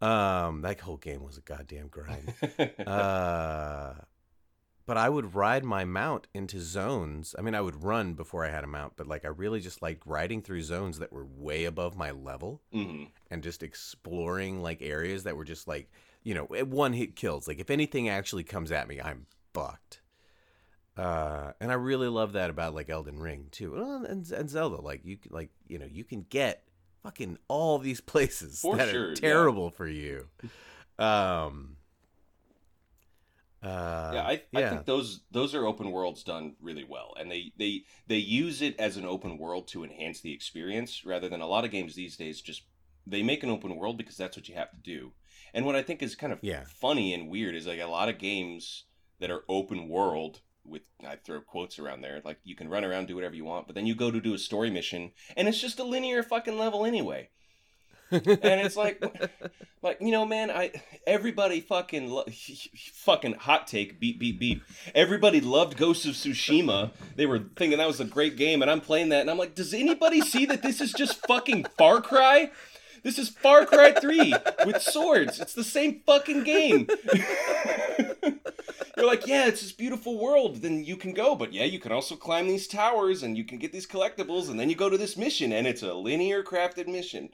Um, 0.00 0.62
that 0.62 0.80
whole 0.80 0.96
game 0.96 1.24
was 1.24 1.36
a 1.36 1.40
goddamn 1.40 1.88
grind. 1.88 2.32
uh, 2.86 3.94
but 4.86 4.96
I 4.96 5.08
would 5.08 5.34
ride 5.34 5.64
my 5.64 5.84
mount 5.84 6.26
into 6.34 6.60
zones. 6.60 7.34
I 7.38 7.42
mean, 7.42 7.54
I 7.54 7.60
would 7.60 7.84
run 7.84 8.14
before 8.14 8.44
I 8.44 8.50
had 8.50 8.64
a 8.64 8.68
mount, 8.68 8.94
but 8.96 9.06
like 9.06 9.24
I 9.24 9.28
really 9.28 9.60
just 9.60 9.82
liked 9.82 10.06
riding 10.06 10.42
through 10.42 10.62
zones 10.62 10.98
that 10.98 11.12
were 11.12 11.24
way 11.24 11.64
above 11.64 11.96
my 11.96 12.10
level 12.10 12.60
mm-hmm. 12.74 13.04
and 13.30 13.42
just 13.42 13.62
exploring 13.62 14.62
like 14.62 14.82
areas 14.82 15.24
that 15.24 15.36
were 15.36 15.44
just 15.44 15.68
like 15.68 15.90
you 16.22 16.34
know 16.34 16.44
one 16.44 16.92
hit 16.92 17.16
kills. 17.16 17.46
Like 17.46 17.60
if 17.60 17.70
anything 17.70 18.08
actually 18.08 18.44
comes 18.44 18.72
at 18.72 18.88
me, 18.88 19.00
I'm 19.00 19.26
fucked. 19.54 20.00
Uh, 20.96 21.52
and 21.60 21.70
I 21.70 21.74
really 21.74 22.08
love 22.08 22.34
that 22.34 22.50
about 22.50 22.74
like 22.74 22.90
Elden 22.90 23.18
Ring 23.18 23.46
too, 23.50 23.74
and, 23.76 24.30
and 24.30 24.50
Zelda. 24.50 24.80
Like 24.80 25.04
you, 25.04 25.18
like 25.30 25.50
you 25.66 25.78
know, 25.78 25.86
you 25.90 26.04
can 26.04 26.26
get 26.28 26.64
fucking 27.02 27.38
all 27.48 27.78
these 27.78 28.00
places 28.02 28.60
for 28.60 28.76
that 28.76 28.90
sure, 28.90 29.10
are 29.10 29.14
terrible 29.14 29.64
yeah. 29.64 29.76
for 29.76 29.88
you. 29.88 30.28
Um, 30.98 31.76
uh, 33.62 34.10
yeah, 34.14 34.22
I, 34.22 34.42
yeah. 34.50 34.66
I 34.66 34.70
think 34.70 34.86
those 34.86 35.20
those 35.30 35.54
are 35.54 35.66
open 35.66 35.92
worlds 35.92 36.24
done 36.24 36.56
really 36.60 36.84
well, 36.84 37.14
and 37.18 37.30
they 37.30 37.52
they 37.56 37.84
they 38.08 38.16
use 38.16 38.60
it 38.60 38.78
as 38.78 38.96
an 38.96 39.04
open 39.04 39.38
world 39.38 39.68
to 39.68 39.84
enhance 39.84 40.20
the 40.20 40.32
experience 40.32 41.04
rather 41.04 41.28
than 41.28 41.40
a 41.40 41.46
lot 41.46 41.64
of 41.64 41.70
games 41.70 41.94
these 41.94 42.16
days 42.16 42.40
just 42.40 42.62
they 43.06 43.22
make 43.22 43.42
an 43.42 43.50
open 43.50 43.76
world 43.76 43.98
because 43.98 44.16
that's 44.16 44.36
what 44.36 44.48
you 44.48 44.54
have 44.54 44.70
to 44.70 44.76
do. 44.78 45.12
And 45.54 45.66
what 45.66 45.76
I 45.76 45.82
think 45.82 46.02
is 46.02 46.14
kind 46.14 46.32
of 46.32 46.38
yeah. 46.42 46.64
funny 46.66 47.12
and 47.14 47.28
weird 47.28 47.54
is 47.54 47.66
like 47.66 47.80
a 47.80 47.86
lot 47.86 48.08
of 48.08 48.18
games 48.18 48.84
that 49.20 49.30
are 49.30 49.44
open 49.48 49.88
world 49.88 50.40
with 50.64 50.82
I 51.06 51.16
throw 51.16 51.40
quotes 51.40 51.78
around 51.78 52.02
there 52.02 52.20
like 52.24 52.38
you 52.44 52.54
can 52.54 52.68
run 52.68 52.84
around 52.84 53.08
do 53.08 53.16
whatever 53.16 53.34
you 53.34 53.44
want 53.44 53.66
but 53.66 53.74
then 53.74 53.86
you 53.86 53.96
go 53.96 54.12
to 54.12 54.20
do 54.20 54.34
a 54.34 54.38
story 54.38 54.70
mission 54.70 55.10
and 55.36 55.48
it's 55.48 55.60
just 55.60 55.80
a 55.80 55.84
linear 55.84 56.22
fucking 56.22 56.56
level 56.56 56.84
anyway 56.86 57.30
and 58.12 58.60
it's 58.60 58.76
like 58.76 59.02
like 59.82 59.98
you 60.00 60.10
know 60.10 60.24
man 60.24 60.50
I 60.50 60.72
everybody 61.06 61.60
fucking 61.60 62.10
lo- 62.10 62.26
fucking 62.94 63.34
hot 63.34 63.66
take 63.66 63.98
beep 63.98 64.18
beep 64.18 64.38
beep 64.38 64.62
everybody 64.94 65.40
loved 65.40 65.76
Ghosts 65.76 66.06
of 66.06 66.14
Tsushima 66.14 66.90
they 67.16 67.26
were 67.26 67.40
thinking 67.56 67.78
that 67.78 67.86
was 67.86 68.00
a 68.00 68.04
great 68.04 68.36
game 68.36 68.62
and 68.62 68.70
I'm 68.70 68.80
playing 68.80 69.08
that 69.10 69.22
and 69.22 69.30
I'm 69.30 69.38
like 69.38 69.54
does 69.54 69.74
anybody 69.74 70.20
see 70.20 70.46
that 70.46 70.62
this 70.62 70.80
is 70.80 70.92
just 70.92 71.26
fucking 71.26 71.66
Far 71.78 72.00
Cry 72.00 72.50
this 73.02 73.18
is 73.18 73.30
Far 73.30 73.66
Cry 73.66 73.90
3 73.90 74.32
with 74.64 74.80
swords. 74.80 75.40
It's 75.40 75.54
the 75.54 75.64
same 75.64 76.02
fucking 76.06 76.44
game. 76.44 76.86
You're 78.96 79.06
like, 79.06 79.26
yeah, 79.26 79.48
it's 79.48 79.60
this 79.60 79.72
beautiful 79.72 80.18
world. 80.18 80.62
Then 80.62 80.84
you 80.84 80.96
can 80.96 81.12
go, 81.12 81.34
but 81.34 81.52
yeah, 81.52 81.64
you 81.64 81.80
can 81.80 81.90
also 81.90 82.14
climb 82.14 82.46
these 82.46 82.68
towers 82.68 83.24
and 83.24 83.36
you 83.36 83.42
can 83.42 83.58
get 83.58 83.72
these 83.72 83.88
collectibles, 83.88 84.48
and 84.48 84.60
then 84.60 84.70
you 84.70 84.76
go 84.76 84.88
to 84.88 84.96
this 84.96 85.16
mission, 85.16 85.52
and 85.52 85.66
it's 85.66 85.82
a 85.82 85.94
linear 85.94 86.44
crafted 86.44 86.86
mission. 86.86 87.30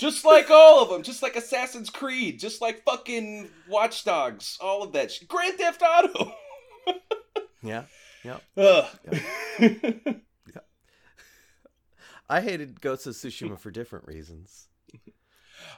Just 0.00 0.24
like 0.24 0.48
all 0.48 0.82
of 0.82 0.88
them, 0.88 1.02
just 1.02 1.22
like 1.22 1.36
Assassin's 1.36 1.90
Creed, 1.90 2.40
just 2.40 2.62
like 2.62 2.82
fucking 2.84 3.50
Watch 3.68 4.02
Dogs, 4.02 4.56
all 4.58 4.82
of 4.82 4.92
that 4.92 5.12
shit. 5.12 5.28
Grand 5.28 5.58
Theft 5.58 5.82
Auto. 5.82 6.32
yeah, 7.62 7.84
yeah. 8.24 8.38
Ugh. 8.56 8.86
yeah. 9.60 10.60
I 12.30 12.40
hated 12.40 12.80
Ghost 12.80 13.06
of 13.06 13.12
Tsushima 13.12 13.58
for 13.58 13.70
different 13.70 14.06
reasons. 14.06 14.68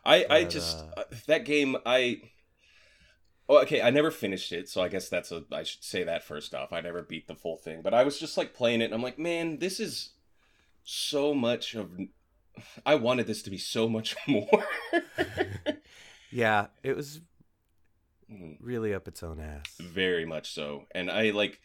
I 0.05 0.21
but, 0.21 0.31
I 0.31 0.45
just 0.45 0.79
uh... 0.97 1.03
that 1.27 1.45
game 1.45 1.77
I 1.85 2.23
Oh, 3.49 3.59
okay. 3.63 3.83
I 3.83 3.91
never 3.91 4.13
finished 4.13 4.53
it, 4.53 4.69
so 4.69 4.83
I 4.83 4.89
guess 4.89 5.09
that's 5.09 5.33
a. 5.33 5.43
I 5.51 5.65
should 5.65 5.83
say 5.83 6.05
that 6.05 6.23
first 6.23 6.55
off. 6.55 6.73
I 6.73 6.81
never 6.81 7.03
beat 7.03 7.27
the 7.27 7.35
full 7.35 7.57
thing, 7.57 7.83
but 7.83 7.93
I 7.93 8.05
was 8.05 8.21
just 8.21 8.37
like 8.37 8.55
playing 8.55 8.83
it, 8.83 8.85
and 8.85 8.95
I'm 8.95 9.03
like, 9.03 9.19
man, 9.19 9.59
this 9.59 9.81
is 9.81 10.11
so 10.85 11.35
much 11.35 11.75
of. 11.75 11.91
I 12.85 12.95
wanted 12.97 13.27
this 13.27 13.43
to 13.43 13.51
be 13.51 13.59
so 13.59 13.89
much 13.89 14.17
more. 14.29 14.65
yeah, 16.31 16.67
it 16.83 16.97
was 16.97 17.21
mm. 18.31 18.57
really 18.61 18.95
up 18.95 19.09
its 19.09 19.23
own 19.23 19.41
ass. 19.41 19.77
Very 19.81 20.25
much 20.25 20.53
so, 20.53 20.87
and 20.95 21.11
I 21.11 21.31
like. 21.31 21.61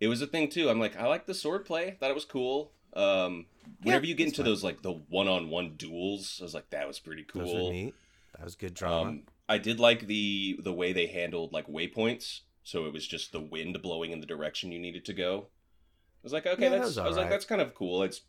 It 0.00 0.08
was 0.08 0.20
a 0.20 0.26
thing 0.26 0.48
too. 0.48 0.68
I'm 0.68 0.80
like, 0.80 0.96
I 0.96 1.06
like 1.06 1.26
the 1.26 1.34
sword 1.34 1.64
play. 1.64 1.96
Thought 1.98 2.10
it 2.10 2.14
was 2.14 2.24
cool. 2.24 2.72
Um, 2.94 3.46
whenever 3.82 4.04
yeah, 4.04 4.10
you 4.10 4.14
get 4.14 4.26
into 4.26 4.42
fun. 4.42 4.46
those 4.46 4.62
like 4.62 4.82
the 4.82 4.92
one-on-one 4.92 5.74
duels, 5.76 6.38
I 6.40 6.44
was 6.44 6.54
like, 6.54 6.70
that 6.70 6.86
was 6.86 6.98
pretty 6.98 7.24
cool. 7.24 7.70
Neat. 7.70 7.94
That 8.36 8.44
was 8.44 8.56
good 8.56 8.74
drama. 8.74 9.10
Um, 9.10 9.22
I 9.48 9.58
did 9.58 9.78
like 9.80 10.06
the 10.06 10.58
the 10.62 10.72
way 10.72 10.92
they 10.92 11.06
handled 11.06 11.52
like 11.52 11.66
waypoints. 11.68 12.40
So 12.62 12.86
it 12.86 12.92
was 12.92 13.06
just 13.06 13.32
the 13.32 13.40
wind 13.40 13.80
blowing 13.82 14.10
in 14.10 14.20
the 14.20 14.26
direction 14.26 14.72
you 14.72 14.78
needed 14.78 15.04
to 15.04 15.12
go. 15.12 15.48
I 15.48 16.22
was 16.22 16.32
like, 16.32 16.46
okay, 16.46 16.62
yeah, 16.64 16.68
that's. 16.70 16.94
That 16.94 17.04
I 17.04 17.08
was 17.08 17.16
right. 17.16 17.22
like, 17.22 17.30
that's 17.30 17.44
kind 17.44 17.60
of 17.60 17.74
cool. 17.74 18.02
It's. 18.02 18.22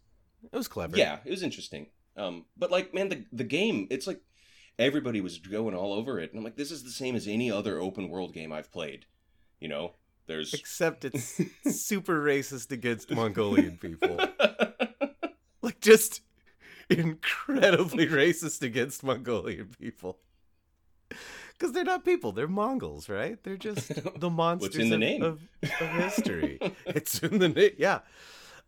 It 0.52 0.58
was 0.58 0.68
clever. 0.68 0.98
Yeah, 0.98 1.20
it 1.26 1.32
was 1.32 1.44
interesting. 1.44 1.88
Um, 2.18 2.46
but 2.58 2.72
like, 2.72 2.94
man, 2.94 3.10
the 3.10 3.26
the 3.32 3.44
game, 3.44 3.88
it's 3.90 4.08
like 4.08 4.22
everybody 4.80 5.22
was 5.22 5.38
going 5.40 5.76
all 5.76 5.94
over 5.94 6.20
it, 6.20 6.32
and 6.32 6.40
I'm 6.40 6.44
like, 6.44 6.56
this 6.58 6.72
is 6.72 6.84
the 6.84 6.92
same 6.92 7.16
as 7.16 7.28
any 7.28 7.52
other 7.52 7.80
open 7.80 8.10
world 8.10 8.34
game 8.34 8.52
I've 8.54 8.72
played. 8.72 9.06
You 9.60 9.68
know, 9.70 9.94
there's 10.28 10.54
except 10.54 11.06
it's 11.06 11.42
super 11.86 12.24
racist 12.24 12.72
against 12.72 13.12
Mongolian 13.12 13.78
people. 13.82 14.20
like 15.62 15.82
just 15.82 16.22
incredibly 16.90 18.08
racist 18.08 18.62
against 18.62 19.04
Mongolian 19.04 19.70
people. 19.80 20.20
Because 21.54 21.72
they're 21.72 21.84
not 21.86 22.04
people; 22.04 22.32
they're 22.32 22.48
Mongols, 22.48 23.08
right? 23.08 23.42
They're 23.44 23.58
just 23.58 23.88
the 24.20 24.30
monsters 24.30 24.70
What's 24.70 24.78
in 24.78 24.90
the 24.90 24.96
of, 24.96 25.00
name? 25.00 25.22
Of, 25.24 25.42
of 25.64 25.90
history. 25.90 26.60
it's 26.86 27.20
in 27.20 27.40
the 27.40 27.50
name. 27.50 27.72
Yeah. 27.78 28.00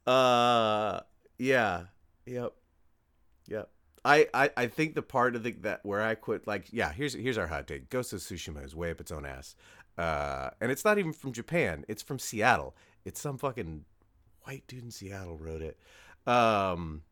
Uh. 0.05 1.01
Yeah. 1.37 1.83
Yep. 2.25 2.53
Yep. 3.47 3.69
I, 4.05 4.27
I, 4.33 4.49
I 4.55 4.67
think 4.67 4.95
the 4.95 5.01
part 5.01 5.35
of 5.35 5.43
the 5.43 5.51
that 5.61 5.85
where 5.85 6.01
I 6.01 6.15
quit 6.15 6.47
like 6.47 6.67
yeah 6.71 6.93
here's 6.93 7.13
here's 7.13 7.37
our 7.37 7.47
hot 7.47 7.67
take 7.67 7.89
Ghost 7.89 8.13
of 8.13 8.19
Tsushima 8.19 8.63
is 8.63 8.73
way 8.73 8.89
up 8.91 9.01
its 9.01 9.11
own 9.11 9.25
ass, 9.25 9.55
uh, 9.97 10.51
and 10.61 10.71
it's 10.71 10.85
not 10.85 10.97
even 10.97 11.11
from 11.11 11.33
Japan 11.33 11.83
it's 11.89 12.03
from 12.03 12.17
Seattle 12.17 12.73
it's 13.03 13.19
some 13.19 13.37
fucking 13.37 13.83
white 14.43 14.63
dude 14.67 14.83
in 14.83 14.91
Seattle 14.91 15.37
wrote 15.37 15.61
it, 15.61 15.77
um, 16.25 17.03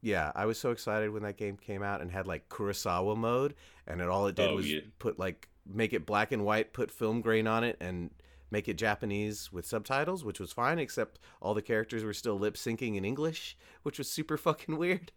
yeah, 0.00 0.32
I 0.34 0.46
was 0.46 0.58
so 0.58 0.70
excited 0.70 1.10
when 1.10 1.22
that 1.22 1.36
game 1.36 1.56
came 1.56 1.82
out 1.82 2.00
and 2.00 2.10
had 2.10 2.26
like 2.26 2.48
Kurosawa 2.48 3.16
mode, 3.16 3.54
and 3.86 4.00
it 4.00 4.08
all 4.08 4.26
it 4.26 4.36
did 4.36 4.50
oh, 4.50 4.56
was 4.56 4.70
yeah. 4.70 4.80
put 4.98 5.18
like 5.18 5.48
make 5.66 5.92
it 5.92 6.04
black 6.04 6.30
and 6.30 6.44
white, 6.44 6.72
put 6.72 6.90
film 6.90 7.20
grain 7.20 7.46
on 7.46 7.64
it, 7.64 7.76
and 7.80 8.10
make 8.54 8.68
it 8.68 8.78
Japanese 8.78 9.52
with 9.52 9.66
subtitles, 9.66 10.24
which 10.24 10.38
was 10.38 10.52
fine, 10.52 10.78
except 10.78 11.18
all 11.42 11.54
the 11.54 11.60
characters 11.60 12.04
were 12.04 12.14
still 12.14 12.38
lip 12.38 12.54
syncing 12.54 12.94
in 12.96 13.04
English, 13.04 13.56
which 13.82 13.98
was 13.98 14.08
super 14.08 14.36
fucking 14.46 14.78
weird. 14.78 15.10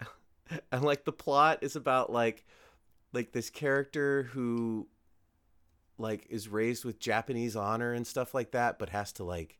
and 0.72 0.82
like 0.82 1.04
the 1.04 1.12
plot 1.12 1.60
is 1.62 1.76
about 1.76 2.12
like 2.12 2.44
like 3.12 3.30
this 3.30 3.50
character 3.50 4.24
who 4.32 4.88
like 5.96 6.26
is 6.28 6.48
raised 6.48 6.84
with 6.84 6.98
Japanese 6.98 7.54
honor 7.54 7.92
and 7.92 8.04
stuff 8.04 8.34
like 8.34 8.50
that, 8.50 8.80
but 8.80 8.88
has 8.88 9.12
to 9.12 9.24
like 9.24 9.56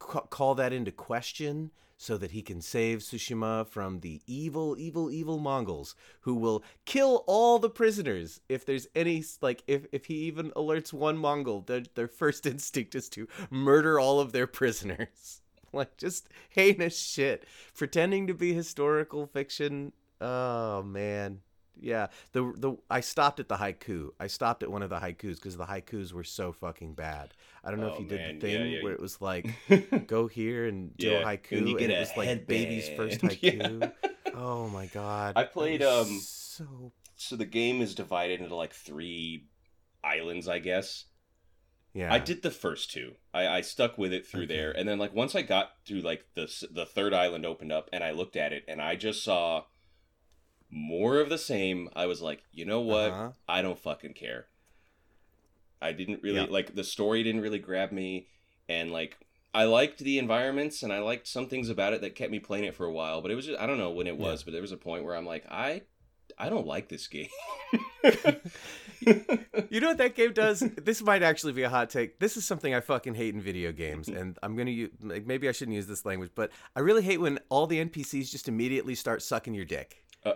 ca- 0.00 0.22
call 0.22 0.56
that 0.56 0.72
into 0.72 0.90
question 0.90 1.70
so 1.96 2.16
that 2.16 2.30
he 2.30 2.40
can 2.40 2.62
save 2.62 3.00
Tsushima 3.00 3.68
from 3.68 4.00
the 4.00 4.22
evil, 4.26 4.74
evil, 4.78 5.10
evil 5.10 5.38
Mongols 5.38 5.94
who 6.22 6.34
will 6.34 6.64
kill 6.86 7.22
all 7.26 7.58
the 7.58 7.68
prisoners 7.68 8.40
if 8.48 8.64
there's 8.64 8.88
any 8.96 9.22
like 9.42 9.62
if 9.66 9.86
if 9.92 10.06
he 10.06 10.14
even 10.14 10.50
alerts 10.52 10.92
one 10.92 11.18
Mongol, 11.18 11.60
their 11.60 11.82
their 11.94 12.08
first 12.08 12.46
instinct 12.52 12.94
is 12.94 13.08
to 13.10 13.28
murder 13.50 14.00
all 14.00 14.18
of 14.18 14.32
their 14.32 14.46
prisoners. 14.46 15.42
like 15.72 15.96
just 15.98 16.28
heinous 16.48 16.98
shit, 16.98 17.44
pretending 17.76 18.26
to 18.26 18.34
be 18.34 18.54
historical 18.54 19.26
fiction. 19.26 19.92
Oh 20.22 20.82
man, 20.82 21.40
Yeah, 21.82 22.08
the 22.32 22.52
the 22.56 22.76
I 22.90 23.00
stopped 23.00 23.40
at 23.40 23.48
the 23.48 23.56
haiku. 23.56 24.10
I 24.20 24.26
stopped 24.26 24.62
at 24.62 24.70
one 24.70 24.82
of 24.82 24.90
the 24.90 24.98
haikus 25.00 25.36
because 25.36 25.56
the 25.56 25.66
haikus 25.66 26.12
were 26.12 26.24
so 26.24 26.52
fucking 26.52 26.94
bad. 26.94 27.32
I 27.64 27.70
don't 27.70 27.80
know 27.80 27.86
Oh, 27.86 27.94
if 27.94 28.00
you 28.00 28.06
did 28.06 28.20
the 28.36 28.40
thing 28.40 28.52
yeah, 28.52 28.64
yeah, 28.64 28.82
where 28.82 28.92
it 28.92 29.00
was 29.00 29.20
like 29.20 29.46
go 30.06 30.26
here 30.26 30.66
and 30.66 30.96
do 30.96 31.10
Yeah, 31.10 31.22
a 31.22 31.24
haiku, 31.24 31.56
and 31.58 31.78
get 31.78 31.90
it 31.90 31.98
was 31.98 32.16
like 32.16 32.46
baby's 32.46 32.88
first 32.88 33.20
headband. 33.22 33.92
haiku. 33.92 33.92
Oh 34.34 34.68
my 34.68 34.86
god! 34.86 35.36
I 35.36 35.44
played, 35.44 35.82
um, 35.82 36.06
so 36.06 36.92
so 37.16 37.36
the 37.36 37.44
game 37.46 37.80
is 37.82 37.94
divided 37.94 38.40
into 38.40 38.54
like 38.54 38.72
three 38.74 39.46
islands, 40.04 40.48
I 40.48 40.58
guess. 40.58 41.04
yeah. 41.92 42.12
I 42.12 42.18
did 42.18 42.42
the 42.42 42.50
first 42.50 42.90
two. 42.92 43.14
I, 43.34 43.46
I 43.48 43.60
stuck 43.62 43.98
with 43.98 44.12
it 44.12 44.26
through 44.26 44.44
Okay. 44.44 44.54
there, 44.54 44.70
and 44.70 44.88
then 44.88 44.98
like 44.98 45.14
once 45.14 45.34
I 45.34 45.42
got 45.42 45.70
to 45.86 46.00
like 46.00 46.24
the 46.34 46.46
the 46.70 46.86
third 46.86 47.12
island 47.14 47.44
opened 47.46 47.72
up, 47.72 47.88
and 47.92 48.04
I 48.04 48.12
looked 48.12 48.36
at 48.36 48.52
it, 48.52 48.64
and 48.68 48.80
I 48.80 48.96
just 48.96 49.24
saw 49.24 49.64
more 50.70 51.18
of 51.20 51.28
the 51.28 51.38
same. 51.38 51.88
I 51.96 52.06
was 52.06 52.20
like, 52.22 52.42
you 52.52 52.64
know 52.64 52.80
what? 52.80 53.10
Uh-huh. 53.10 53.30
I 53.48 53.62
don't 53.62 53.78
fucking 53.78 54.14
care. 54.14 54.46
I 55.82 55.92
didn't 55.92 56.22
really 56.22 56.40
Yeah. 56.40 56.46
like 56.48 56.74
the 56.74 56.84
story. 56.84 57.22
Didn't 57.22 57.40
really 57.40 57.58
grab 57.58 57.90
me, 57.92 58.28
and 58.68 58.92
like 58.92 59.16
I 59.54 59.64
liked 59.64 59.98
the 60.00 60.18
environments, 60.18 60.82
and 60.82 60.92
I 60.92 60.98
liked 61.00 61.26
some 61.26 61.48
things 61.48 61.68
about 61.70 61.92
it 61.94 62.02
that 62.02 62.14
kept 62.14 62.30
me 62.30 62.38
playing 62.38 62.64
it 62.64 62.74
for 62.74 62.86
a 62.86 62.92
while. 62.92 63.20
But 63.22 63.30
it 63.30 63.34
was 63.34 63.46
just 63.46 63.60
I 63.60 63.66
don't 63.66 63.78
know 63.78 63.90
when 63.90 64.06
it 64.06 64.16
was, 64.18 64.42
but 64.42 64.52
there 64.52 64.62
was 64.62 64.72
a 64.72 64.76
point 64.76 65.04
where 65.04 65.16
I'm 65.16 65.26
like, 65.26 65.44
I 65.50 65.82
I 66.38 66.48
don't 66.50 66.66
like 66.66 66.88
this 66.88 67.06
game. 67.06 67.28
You 69.70 69.80
know 69.80 69.88
what 69.88 69.98
that 69.98 70.14
game 70.14 70.32
does? 70.32 70.60
this 70.60 71.00
might 71.02 71.22
actually 71.22 71.52
be 71.52 71.62
a 71.62 71.68
hot 71.70 71.90
take. 71.90 72.18
This 72.18 72.36
is 72.36 72.44
something 72.44 72.74
I 72.74 72.80
fucking 72.80 73.14
hate 73.14 73.34
in 73.34 73.40
video 73.40 73.72
games, 73.72 74.08
and 74.18 74.38
I'm 74.42 74.56
gonna 74.56 74.70
use. 74.70 74.90
like, 75.00 75.26
Maybe 75.26 75.48
I 75.48 75.52
shouldn't 75.52 75.74
use 75.76 75.86
this 75.86 76.04
language, 76.04 76.30
but 76.34 76.50
I 76.76 76.80
really 76.80 77.02
hate 77.02 77.18
when 77.20 77.38
all 77.48 77.66
the 77.66 77.82
NPCs 77.84 78.30
just 78.30 78.48
immediately 78.48 78.94
start 78.94 79.22
sucking 79.22 79.54
your 79.54 79.64
dick. 79.64 80.04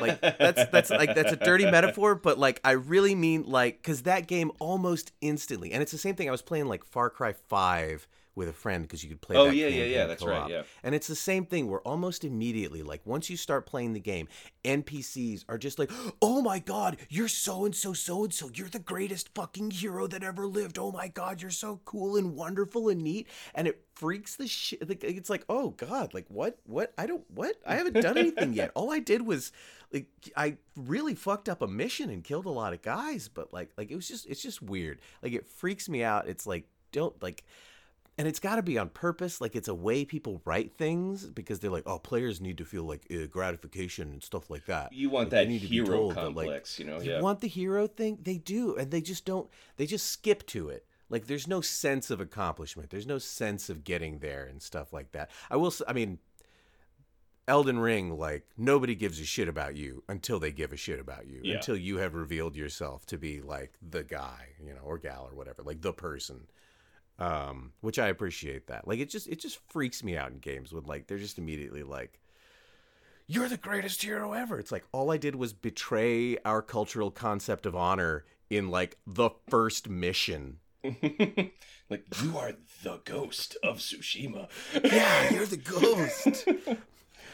Like 0.00 0.20
that's 0.20 0.66
that's 0.66 0.90
like 0.90 1.14
that's 1.14 1.32
a 1.32 1.36
dirty 1.36 1.64
metaphor, 1.70 2.14
but 2.14 2.38
like 2.38 2.60
I 2.62 2.72
really 2.72 3.14
mean 3.14 3.44
like 3.46 3.78
because 3.78 4.02
that 4.02 4.26
game 4.26 4.50
almost 4.58 5.12
instantly, 5.22 5.72
and 5.72 5.82
it's 5.82 5.92
the 5.92 5.98
same 5.98 6.14
thing. 6.14 6.28
I 6.28 6.32
was 6.32 6.42
playing 6.42 6.66
like 6.66 6.84
Far 6.84 7.08
Cry 7.08 7.32
Five 7.48 8.06
with 8.36 8.48
a 8.48 8.52
friend 8.52 8.84
because 8.84 9.02
you 9.02 9.08
could 9.08 9.20
play. 9.20 9.36
Oh 9.36 9.46
that 9.46 9.56
yeah, 9.56 9.66
yeah, 9.66 9.84
yeah. 9.84 10.06
That's 10.06 10.22
right. 10.22 10.40
co-op. 10.40 10.50
Yeah. 10.50 10.62
And 10.84 10.94
it's 10.94 11.08
the 11.08 11.16
same 11.16 11.46
thing 11.46 11.68
where 11.68 11.80
almost 11.80 12.22
immediately, 12.22 12.82
like 12.82 13.00
once 13.04 13.28
you 13.30 13.36
start 13.36 13.66
playing 13.66 13.94
the 13.94 14.00
game, 14.00 14.28
NPCs 14.64 15.44
are 15.48 15.58
just 15.58 15.78
like, 15.78 15.90
oh 16.20 16.42
my 16.42 16.58
God, 16.58 16.98
you're 17.08 17.28
so 17.28 17.64
and 17.64 17.74
so, 17.74 17.94
so 17.94 18.24
and 18.24 18.34
so. 18.34 18.50
You're 18.54 18.68
the 18.68 18.78
greatest 18.78 19.34
fucking 19.34 19.70
hero 19.72 20.06
that 20.06 20.22
ever 20.22 20.46
lived. 20.46 20.78
Oh 20.78 20.92
my 20.92 21.08
God, 21.08 21.40
you're 21.40 21.50
so 21.50 21.80
cool 21.84 22.16
and 22.16 22.36
wonderful 22.36 22.88
and 22.88 23.02
neat. 23.02 23.26
And 23.54 23.66
it 23.66 23.82
freaks 23.94 24.36
the 24.36 24.46
shit. 24.46 24.86
Like, 24.86 25.02
it's 25.02 25.30
like, 25.30 25.44
oh 25.48 25.70
God, 25.70 26.12
like 26.12 26.26
what? 26.28 26.58
What? 26.64 26.92
I 26.98 27.06
don't, 27.06 27.24
what? 27.34 27.56
I 27.66 27.76
haven't 27.76 28.00
done 28.00 28.18
anything 28.18 28.52
yet. 28.52 28.70
All 28.74 28.92
I 28.92 28.98
did 28.98 29.22
was, 29.26 29.50
like, 29.92 30.06
I 30.36 30.56
really 30.76 31.14
fucked 31.14 31.48
up 31.48 31.62
a 31.62 31.66
mission 31.66 32.10
and 32.10 32.22
killed 32.22 32.44
a 32.44 32.50
lot 32.50 32.74
of 32.74 32.82
guys, 32.82 33.28
but 33.28 33.52
like, 33.52 33.70
like 33.78 33.90
it 33.90 33.96
was 33.96 34.08
just, 34.08 34.26
it's 34.26 34.42
just 34.42 34.60
weird. 34.60 35.00
Like, 35.22 35.32
it 35.32 35.46
freaks 35.46 35.88
me 35.88 36.02
out. 36.02 36.28
It's 36.28 36.46
like, 36.46 36.68
don't, 36.92 37.20
like, 37.22 37.44
and 38.18 38.26
it's 38.26 38.38
got 38.40 38.56
to 38.56 38.62
be 38.62 38.78
on 38.78 38.88
purpose 38.88 39.40
like 39.40 39.54
it's 39.54 39.68
a 39.68 39.74
way 39.74 40.04
people 40.04 40.40
write 40.44 40.72
things 40.78 41.26
because 41.26 41.58
they're 41.60 41.70
like 41.70 41.86
oh 41.86 41.98
players 41.98 42.40
need 42.40 42.58
to 42.58 42.64
feel 42.64 42.84
like 42.84 43.06
uh, 43.12 43.26
gratification 43.26 44.10
and 44.10 44.22
stuff 44.22 44.48
like 44.50 44.64
that 44.66 44.92
You 44.92 45.10
want 45.10 45.26
Like, 45.26 45.30
that 45.32 45.48
need 45.48 45.60
to 45.62 45.68
be 45.68 45.76
hero 45.76 45.86
told 45.88 46.10
that, 46.14 46.24
like, 46.34 46.34
complex, 46.46 46.78
you 46.78 46.84
know? 46.86 47.00
yeah. 47.00 47.18
you 47.18 47.22
want 47.22 47.40
the 47.40 47.48
hero 47.48 47.86
thing 47.86 48.18
they 48.22 48.38
do 48.38 48.76
and 48.76 48.90
they 48.90 49.00
just 49.00 49.24
don't 49.24 49.48
they 49.76 49.86
just 49.86 50.06
skip 50.10 50.46
to 50.48 50.68
it 50.68 50.86
like 51.08 51.26
there's 51.26 51.46
no 51.46 51.60
sense 51.60 52.10
of 52.10 52.20
accomplishment 52.20 52.90
there's 52.90 53.06
no 53.06 53.18
sense 53.18 53.68
of 53.70 53.84
getting 53.84 54.18
there 54.20 54.44
and 54.44 54.62
stuff 54.62 54.92
like 54.92 55.12
that 55.12 55.30
i 55.50 55.56
will 55.56 55.72
i 55.86 55.92
mean 55.92 56.18
elden 57.48 57.78
ring 57.78 58.18
like 58.18 58.44
nobody 58.56 58.94
gives 58.96 59.20
a 59.20 59.24
shit 59.24 59.46
about 59.46 59.76
you 59.76 60.02
until 60.08 60.40
they 60.40 60.50
give 60.50 60.72
a 60.72 60.76
shit 60.76 60.98
about 60.98 61.26
you 61.28 61.40
Yeah. 61.44 61.56
until 61.56 61.76
you 61.76 61.98
have 61.98 62.14
revealed 62.14 62.56
yourself 62.56 63.06
to 63.06 63.18
be 63.18 63.40
like 63.40 63.74
the 63.80 64.02
guy 64.02 64.48
you 64.60 64.72
know 64.74 64.80
or 64.82 64.98
gal 64.98 65.28
or 65.30 65.36
whatever 65.36 65.62
like 65.62 65.80
the 65.80 65.92
person 65.92 66.48
um 67.18 67.72
which 67.80 67.98
i 67.98 68.08
appreciate 68.08 68.66
that. 68.66 68.86
Like 68.86 68.98
it 68.98 69.08
just 69.10 69.26
it 69.28 69.40
just 69.40 69.58
freaks 69.68 70.04
me 70.04 70.16
out 70.16 70.30
in 70.30 70.38
games 70.38 70.72
when 70.72 70.84
like 70.84 71.06
they're 71.06 71.18
just 71.18 71.38
immediately 71.38 71.82
like 71.82 72.20
you're 73.26 73.48
the 73.48 73.56
greatest 73.56 74.02
hero 74.02 74.32
ever. 74.32 74.58
It's 74.58 74.72
like 74.72 74.84
all 74.92 75.10
i 75.10 75.16
did 75.16 75.34
was 75.34 75.52
betray 75.52 76.36
our 76.44 76.62
cultural 76.62 77.10
concept 77.10 77.66
of 77.66 77.74
honor 77.74 78.24
in 78.50 78.70
like 78.70 78.98
the 79.06 79.30
first 79.48 79.88
mission. 79.88 80.58
Like 81.88 82.04
you 82.20 82.36
are 82.36 82.52
the 82.82 83.00
ghost 83.04 83.56
of 83.62 83.78
Tsushima. 83.78 84.48
yeah 84.82 85.30
you're 85.32 85.46
the 85.46 85.56
ghost. 85.56 86.44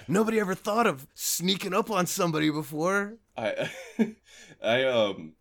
Nobody 0.06 0.38
ever 0.40 0.54
thought 0.54 0.86
of 0.86 1.06
sneaking 1.14 1.72
up 1.72 1.90
on 1.90 2.06
somebody 2.06 2.50
before. 2.50 3.14
I 3.36 3.70
I 4.62 4.84
um 4.84 5.32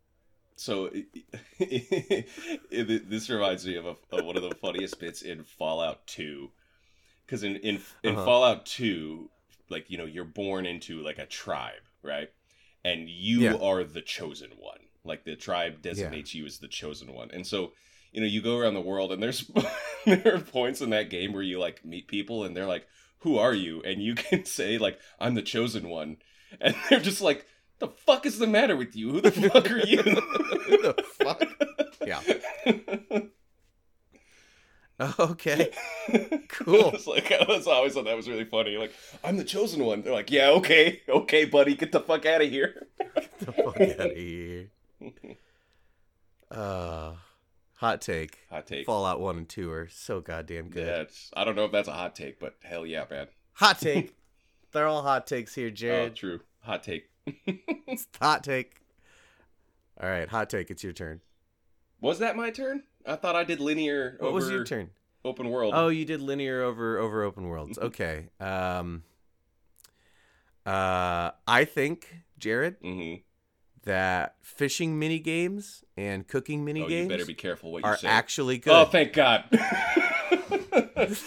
so 0.61 0.85
it, 1.59 2.27
it, 2.71 3.09
this 3.09 3.29
reminds 3.29 3.65
me 3.65 3.75
of, 3.75 3.85
a, 3.85 3.95
of 4.11 4.23
one 4.23 4.35
of 4.37 4.43
the 4.43 4.51
funniest 4.51 4.99
bits 4.99 5.21
in 5.21 5.43
Fallout 5.43 6.05
2 6.07 6.51
cuz 7.27 7.43
in 7.43 7.55
in 7.57 7.81
in 8.03 8.15
Uh-huh. 8.15 8.17
Fallout 8.17 8.65
2 8.65 9.29
like 9.69 9.89
you 9.89 9.97
know 9.97 10.05
you're 10.05 10.25
born 10.25 10.65
into 10.65 11.01
like 11.01 11.17
a 11.19 11.25
tribe, 11.25 11.83
right? 12.03 12.29
And 12.83 13.09
you 13.09 13.41
Yeah. 13.41 13.57
are 13.59 13.83
the 13.83 14.01
chosen 14.01 14.51
one. 14.57 14.79
Like 15.03 15.23
the 15.23 15.35
tribe 15.35 15.81
designates 15.81 16.33
you 16.33 16.45
as 16.45 16.59
the 16.59 16.67
chosen 16.67 17.13
one. 17.13 17.29
And 17.31 17.45
so 17.45 17.73
you 18.11 18.19
know, 18.19 18.27
you 18.27 18.41
go 18.41 18.57
around 18.57 18.73
the 18.73 18.81
world 18.81 19.11
and 19.11 19.23
there's 19.23 19.49
there 20.05 20.35
are 20.35 20.39
points 20.39 20.81
in 20.81 20.89
that 20.91 21.09
game 21.09 21.33
where 21.33 21.43
you 21.43 21.59
like 21.59 21.85
meet 21.85 22.07
people 22.07 22.43
and 22.43 22.55
they're 22.55 22.65
like, 22.67 22.87
"Who 23.19 23.37
are 23.37 23.53
you?" 23.53 23.81
and 23.83 24.01
you 24.03 24.15
can 24.15 24.45
say 24.57 24.77
like, 24.77 24.99
"I'm 25.19 25.35
the 25.35 25.41
chosen 25.41 25.89
one." 25.89 26.17
And 26.59 26.75
they're 26.89 26.99
just 26.99 27.21
like, 27.21 27.45
"The 27.81 27.89
fuck 27.89 28.25
is 28.25 28.39
the 28.39 28.47
matter 28.47 28.77
with 28.77 28.95
you? 28.95 29.09
Who 29.11 29.21
the 29.21 29.31
fuck 29.31 29.69
are 29.69 29.79
you?" 29.79 29.97
Who 30.01 30.81
the 30.81 31.03
fuck? 31.03 31.43
Yeah. 32.07 32.21
Okay. 35.19 35.71
Cool. 36.49 36.91
It's 36.93 37.07
like 37.07 37.31
I 37.31 37.45
was 37.47 37.65
always 37.65 37.93
thought 37.93 38.05
that 38.05 38.15
was 38.15 38.29
really 38.29 38.45
funny. 38.45 38.77
Like, 38.77 38.93
I'm 39.23 39.37
the 39.37 39.43
chosen 39.43 39.83
one. 39.83 40.03
They're 40.03 40.13
like, 40.13 40.29
yeah, 40.29 40.49
okay, 40.49 41.01
okay, 41.09 41.45
buddy, 41.45 41.75
get 41.75 41.91
the 41.91 41.99
fuck 41.99 42.25
out 42.25 42.41
of 42.41 42.49
here. 42.49 42.87
Get 43.15 43.39
the 43.39 43.51
fuck 43.51 43.81
out 43.81 44.11
of 44.11 44.15
here. 44.15 44.69
Uh, 46.51 47.13
hot 47.77 48.01
take. 48.01 48.37
Hot 48.49 48.67
take. 48.67 48.85
Fallout 48.85 49.19
1 49.19 49.37
and 49.37 49.49
2 49.49 49.71
are 49.71 49.87
so 49.89 50.21
goddamn 50.21 50.69
good. 50.69 50.85
That's 50.85 51.31
I 51.35 51.45
don't 51.45 51.55
know 51.55 51.65
if 51.65 51.71
that's 51.71 51.87
a 51.87 51.93
hot 51.93 52.15
take, 52.15 52.39
but 52.39 52.55
hell 52.61 52.85
yeah, 52.85 53.05
man. 53.09 53.27
Hot 53.53 53.79
take. 53.79 54.15
They're 54.71 54.87
all 54.87 55.01
hot 55.01 55.25
takes 55.27 55.55
here, 55.55 55.71
Jared. 55.71 56.11
Oh, 56.11 56.15
true. 56.15 56.39
Hot 56.61 56.83
take. 56.83 57.09
It's 57.87 58.07
hot 58.21 58.43
take. 58.43 58.77
All 60.01 60.09
right, 60.09 60.29
hot 60.29 60.49
take. 60.49 60.71
It's 60.71 60.83
your 60.83 60.93
turn. 60.93 61.19
Was 61.99 62.19
that 62.19 62.35
my 62.35 62.49
turn? 62.49 62.83
I 63.05 63.15
thought 63.15 63.35
I 63.35 63.43
did 63.43 63.59
linear 63.59 64.15
What 64.19 64.27
over 64.29 64.35
was 64.35 64.49
your 64.49 64.63
turn? 64.63 64.91
open 65.25 65.49
world. 65.49 65.73
Oh, 65.75 65.89
you 65.89 66.05
did 66.05 66.21
linear 66.21 66.63
over 66.63 66.97
over 66.97 67.23
open 67.23 67.47
worlds. 67.47 67.77
Okay. 67.81 68.29
Um. 68.39 69.03
Uh, 70.65 71.31
I 71.47 71.65
think 71.65 72.15
Jared 72.37 72.79
mm-hmm. 72.81 73.21
that 73.83 74.35
fishing 74.41 74.99
mini 74.99 75.19
games 75.19 75.83
and 75.97 76.27
cooking 76.27 76.63
mini 76.63 76.83
Oh, 76.83 76.87
games 76.87 77.03
you 77.03 77.09
better 77.09 77.25
be 77.25 77.33
careful 77.33 77.71
what 77.71 77.83
you 77.83 77.89
are 77.89 77.97
say. 77.97 78.07
actually 78.07 78.59
good. 78.59 78.71
Oh, 78.73 78.85
thank 78.85 79.13
God. 79.13 79.45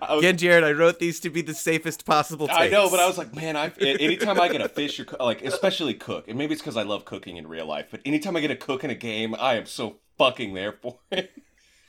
Was- 0.00 0.18
Again, 0.18 0.36
Jared, 0.36 0.64
I 0.64 0.72
wrote 0.72 0.98
these 0.98 1.20
to 1.20 1.30
be 1.30 1.42
the 1.42 1.54
safest 1.54 2.04
possible. 2.04 2.46
Takes. 2.48 2.58
I 2.58 2.68
know, 2.68 2.90
but 2.90 3.00
I 3.00 3.06
was 3.06 3.18
like, 3.18 3.34
man, 3.34 3.56
I 3.56 3.70
anytime 3.80 4.40
I 4.40 4.48
get 4.48 4.60
a 4.60 4.68
fish 4.68 4.98
or 5.00 5.06
like, 5.20 5.42
especially 5.42 5.94
cook, 5.94 6.28
and 6.28 6.36
maybe 6.38 6.52
it's 6.52 6.62
because 6.62 6.76
I 6.76 6.82
love 6.82 7.04
cooking 7.04 7.36
in 7.36 7.46
real 7.46 7.66
life, 7.66 7.88
but 7.90 8.00
anytime 8.04 8.36
I 8.36 8.40
get 8.40 8.50
a 8.50 8.56
cook 8.56 8.84
in 8.84 8.90
a 8.90 8.94
game, 8.94 9.34
I 9.38 9.54
am 9.56 9.66
so 9.66 9.96
fucking 10.18 10.54
there 10.54 10.72
for 10.72 10.98
it. 11.10 11.30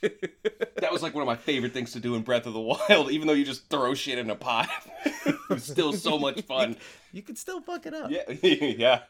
that 0.00 0.92
was 0.92 1.02
like 1.02 1.12
one 1.14 1.22
of 1.22 1.26
my 1.26 1.34
favorite 1.36 1.72
things 1.72 1.92
to 1.92 2.00
do 2.00 2.14
in 2.14 2.22
Breath 2.22 2.46
of 2.46 2.52
the 2.52 2.60
Wild, 2.60 3.10
even 3.10 3.26
though 3.26 3.32
you 3.34 3.44
just 3.44 3.68
throw 3.68 3.94
shit 3.94 4.18
in 4.18 4.30
a 4.30 4.36
pot. 4.36 4.68
it's 5.50 5.64
still 5.70 5.92
so 5.92 6.18
much 6.18 6.42
fun. 6.42 6.76
you 7.12 7.22
could 7.22 7.36
still 7.36 7.60
fuck 7.60 7.84
it 7.86 7.94
up. 7.94 8.10
Yeah, 8.10 8.22
yeah. 8.42 9.00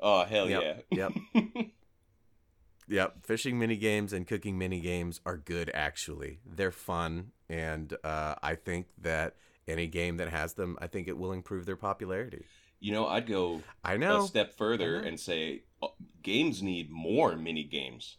oh 0.00 0.24
hell 0.24 0.48
Yep. 0.48 0.86
yeah! 0.90 1.08
Yep. 1.34 1.66
Yep. 2.88 3.24
Fishing 3.24 3.58
mini 3.58 3.76
games 3.76 4.12
and 4.12 4.26
cooking 4.26 4.58
mini 4.58 4.80
games 4.80 5.20
are 5.24 5.36
good. 5.36 5.70
Actually, 5.74 6.40
they're 6.46 6.70
fun, 6.70 7.32
and 7.48 7.96
uh, 8.04 8.34
I 8.42 8.54
think 8.54 8.86
that 9.00 9.36
any 9.66 9.86
game 9.86 10.16
that 10.18 10.28
has 10.28 10.54
them, 10.54 10.76
I 10.80 10.86
think 10.86 11.08
it 11.08 11.16
will 11.18 11.32
improve 11.32 11.66
their 11.66 11.76
popularity. 11.76 12.44
You 12.80 12.92
know, 12.92 13.06
I'd 13.06 13.26
go 13.26 13.62
I 13.82 13.96
know. 13.96 14.24
a 14.24 14.26
step 14.26 14.52
further 14.56 14.98
and 15.00 15.18
say 15.18 15.62
uh, 15.82 15.88
games 16.22 16.62
need 16.62 16.90
more 16.90 17.36
mini 17.36 17.64
games. 17.64 18.18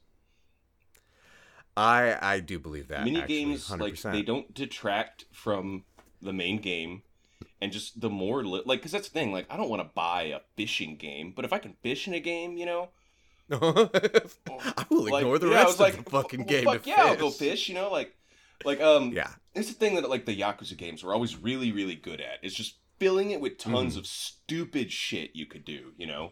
I 1.78 2.18
I 2.22 2.40
do 2.40 2.58
believe 2.58 2.88
that. 2.88 3.04
mini 3.04 3.22
actually, 3.22 3.36
games 3.46 3.70
100%. 3.70 3.80
like 3.80 4.02
they 4.02 4.22
don't 4.22 4.54
detract 4.54 5.26
from 5.32 5.84
the 6.22 6.34
main 6.34 6.60
game 6.60 7.04
and 7.62 7.72
just 7.72 8.00
the 8.02 8.10
more 8.10 8.44
li- 8.44 8.64
like 8.66 8.80
because 8.80 8.92
that's 8.92 9.10
the 9.10 9.14
thing 9.14 9.32
like 9.32 9.46
i 9.50 9.58
don't 9.58 9.70
want 9.70 9.82
to 9.82 9.90
buy 9.94 10.24
a 10.24 10.40
fishing 10.56 10.96
game 10.96 11.34
but 11.36 11.46
if 11.46 11.54
i 11.54 11.58
can 11.60 11.74
fish 11.84 12.08
in 12.08 12.14
a 12.14 12.20
game 12.20 12.58
you 12.58 12.66
know 12.66 12.90
I 13.52 14.86
will 14.90 15.04
like, 15.10 15.22
ignore 15.22 15.40
the 15.40 15.50
yeah, 15.50 15.56
rest 15.64 15.74
of 15.76 15.80
like, 15.80 16.04
the 16.04 16.10
fucking 16.10 16.40
well, 16.42 16.48
game 16.48 16.66
fuck 16.66 16.84
to 16.84 16.90
yeah 16.90 16.96
fish. 17.04 17.06
i'll 17.12 17.16
go 17.18 17.30
fish 17.30 17.70
you 17.70 17.76
know 17.76 17.92
like 17.92 18.16
like 18.64 18.82
um 18.82 19.12
Yeah. 19.14 19.30
it's 19.54 19.68
the 19.68 19.74
thing 19.76 19.96
that 19.96 20.10
like 20.10 20.26
the 20.26 20.36
yakuza 20.40 20.76
games 20.78 21.04
were 21.04 21.14
always 21.14 21.38
really 21.38 21.72
really 21.72 21.96
good 21.96 22.20
at 22.22 22.40
it's 22.42 22.56
just 22.56 22.76
filling 22.98 23.32
it 23.32 23.42
with 23.42 23.58
tons 23.58 23.96
Mhm. 23.96 24.00
of 24.00 24.08
stupid 24.08 24.92
shit 24.92 25.32
you 25.36 25.46
could 25.46 25.66
do. 25.66 25.92
You 25.98 26.08
know, 26.08 26.32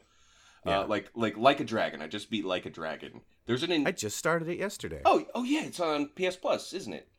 Yeah. 0.65 0.79
uh, 0.81 0.87
like 0.87 1.11
like 1.13 1.35
like 1.37 1.59
a 1.59 1.65
dragon. 1.65 2.01
I 2.01 2.07
just 2.07 2.29
beat 2.31 2.45
like 2.45 2.65
a 2.65 2.69
dragon. 2.69 3.19
There's 3.45 3.63
an 3.63 3.71
in- 3.73 3.85
I 3.85 3.91
just 3.91 4.15
started 4.17 4.47
it 4.47 4.57
yesterday. 4.57 5.01
oh 5.03 5.25
oh 5.35 5.43
yeah, 5.43 5.65
it's 5.65 5.81
on 5.81 6.09
PS 6.15 6.37
Plus, 6.37 6.71
isn't 6.73 6.93
it? 6.93 7.09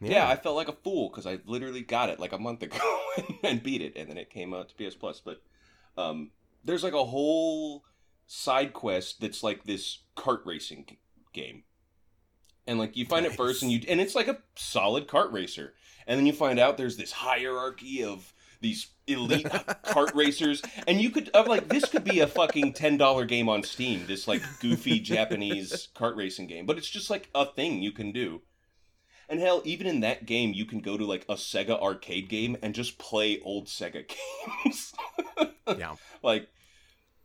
Yeah, 0.00 0.28
I 0.28 0.36
felt 0.36 0.54
like 0.56 0.68
a 0.68 0.72
fool 0.72 1.08
because 1.10 1.26
I 1.26 1.38
literally 1.46 1.82
got 1.82 2.10
it 2.10 2.20
like 2.20 2.32
a 2.32 2.38
month 2.38 2.62
ago 2.68 2.78
and 3.42 3.60
beat 3.62 3.82
it, 3.82 3.96
and 3.96 4.08
then 4.08 4.18
it 4.18 4.30
came 4.30 4.54
out 4.54 4.68
to 4.68 4.74
PS 4.76 4.94
Plus. 4.94 5.20
But 5.20 5.42
um, 5.98 6.30
there's 6.64 6.84
like 6.84 6.92
a 6.94 7.04
whole 7.04 7.84
side 8.32 8.72
quest 8.72 9.20
that's 9.20 9.42
like 9.42 9.64
this 9.64 9.98
kart 10.16 10.44
racing 10.46 10.86
g- 10.88 10.98
game, 11.34 11.64
and 12.66 12.78
like 12.78 12.96
you 12.96 13.04
find 13.04 13.26
it 13.26 13.34
first, 13.34 13.62
and 13.62 13.70
you 13.70 13.80
and 13.88 14.00
it's 14.00 14.14
like 14.14 14.28
a 14.28 14.38
solid 14.56 15.06
kart 15.06 15.32
racer, 15.32 15.74
and 16.06 16.18
then 16.18 16.26
you 16.26 16.32
find 16.32 16.58
out 16.58 16.78
there's 16.78 16.96
this 16.96 17.12
hierarchy 17.12 18.02
of 18.02 18.32
these 18.62 18.88
elite 19.06 19.44
kart 19.84 20.14
racers, 20.14 20.62
and 20.86 21.00
you 21.00 21.10
could 21.10 21.30
I'm 21.34 21.46
like 21.46 21.68
this 21.68 21.84
could 21.84 22.04
be 22.04 22.20
a 22.20 22.26
fucking 22.26 22.72
ten 22.72 22.96
dollar 22.96 23.26
game 23.26 23.50
on 23.50 23.62
Steam, 23.62 24.06
this 24.06 24.26
like 24.26 24.42
goofy 24.60 24.98
Japanese 25.14 25.88
kart 25.94 26.16
racing 26.16 26.46
game, 26.46 26.64
but 26.64 26.78
it's 26.78 26.90
just 26.90 27.10
like 27.10 27.28
a 27.34 27.44
thing 27.44 27.82
you 27.82 27.92
can 27.92 28.12
do. 28.12 28.40
And 29.28 29.40
hell, 29.40 29.62
even 29.64 29.86
in 29.86 30.00
that 30.00 30.26
game, 30.26 30.52
you 30.52 30.64
can 30.64 30.80
go 30.80 30.96
to 30.96 31.04
like 31.04 31.24
a 31.28 31.34
Sega 31.34 31.80
arcade 31.80 32.28
game 32.28 32.56
and 32.62 32.74
just 32.74 32.98
play 32.98 33.40
old 33.40 33.66
Sega 33.66 34.04
games. 34.64 34.92
yeah. 35.66 35.94
like, 36.22 36.48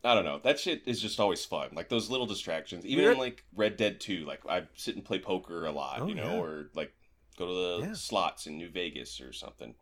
I 0.07 0.15
don't 0.15 0.23
know. 0.23 0.39
That 0.41 0.57
shit 0.59 0.83
is 0.85 1.01
just 1.01 1.19
always 1.19 1.43
fun. 1.43 1.69
Like 1.73 1.89
those 1.89 2.09
little 2.09 2.25
distractions. 2.25 2.85
Even 2.85 3.03
in 3.05 3.17
like 3.17 3.43
Red 3.55 3.75
Dead 3.75 3.99
2, 3.99 4.25
like 4.25 4.39
I 4.49 4.63
sit 4.75 4.95
and 4.95 5.03
play 5.03 5.19
poker 5.19 5.65
a 5.65 5.71
lot, 5.71 5.99
Oh, 6.01 6.07
you 6.07 6.15
know, 6.15 6.31
yeah. 6.35 6.39
or 6.41 6.69
like 6.73 6.93
go 7.37 7.45
to 7.45 7.53
the 7.53 7.87
Yeah. 7.87 7.93
slots 7.93 8.47
in 8.47 8.57
New 8.57 8.69
Vegas 8.69 9.19
or 9.19 9.33
something. 9.33 9.75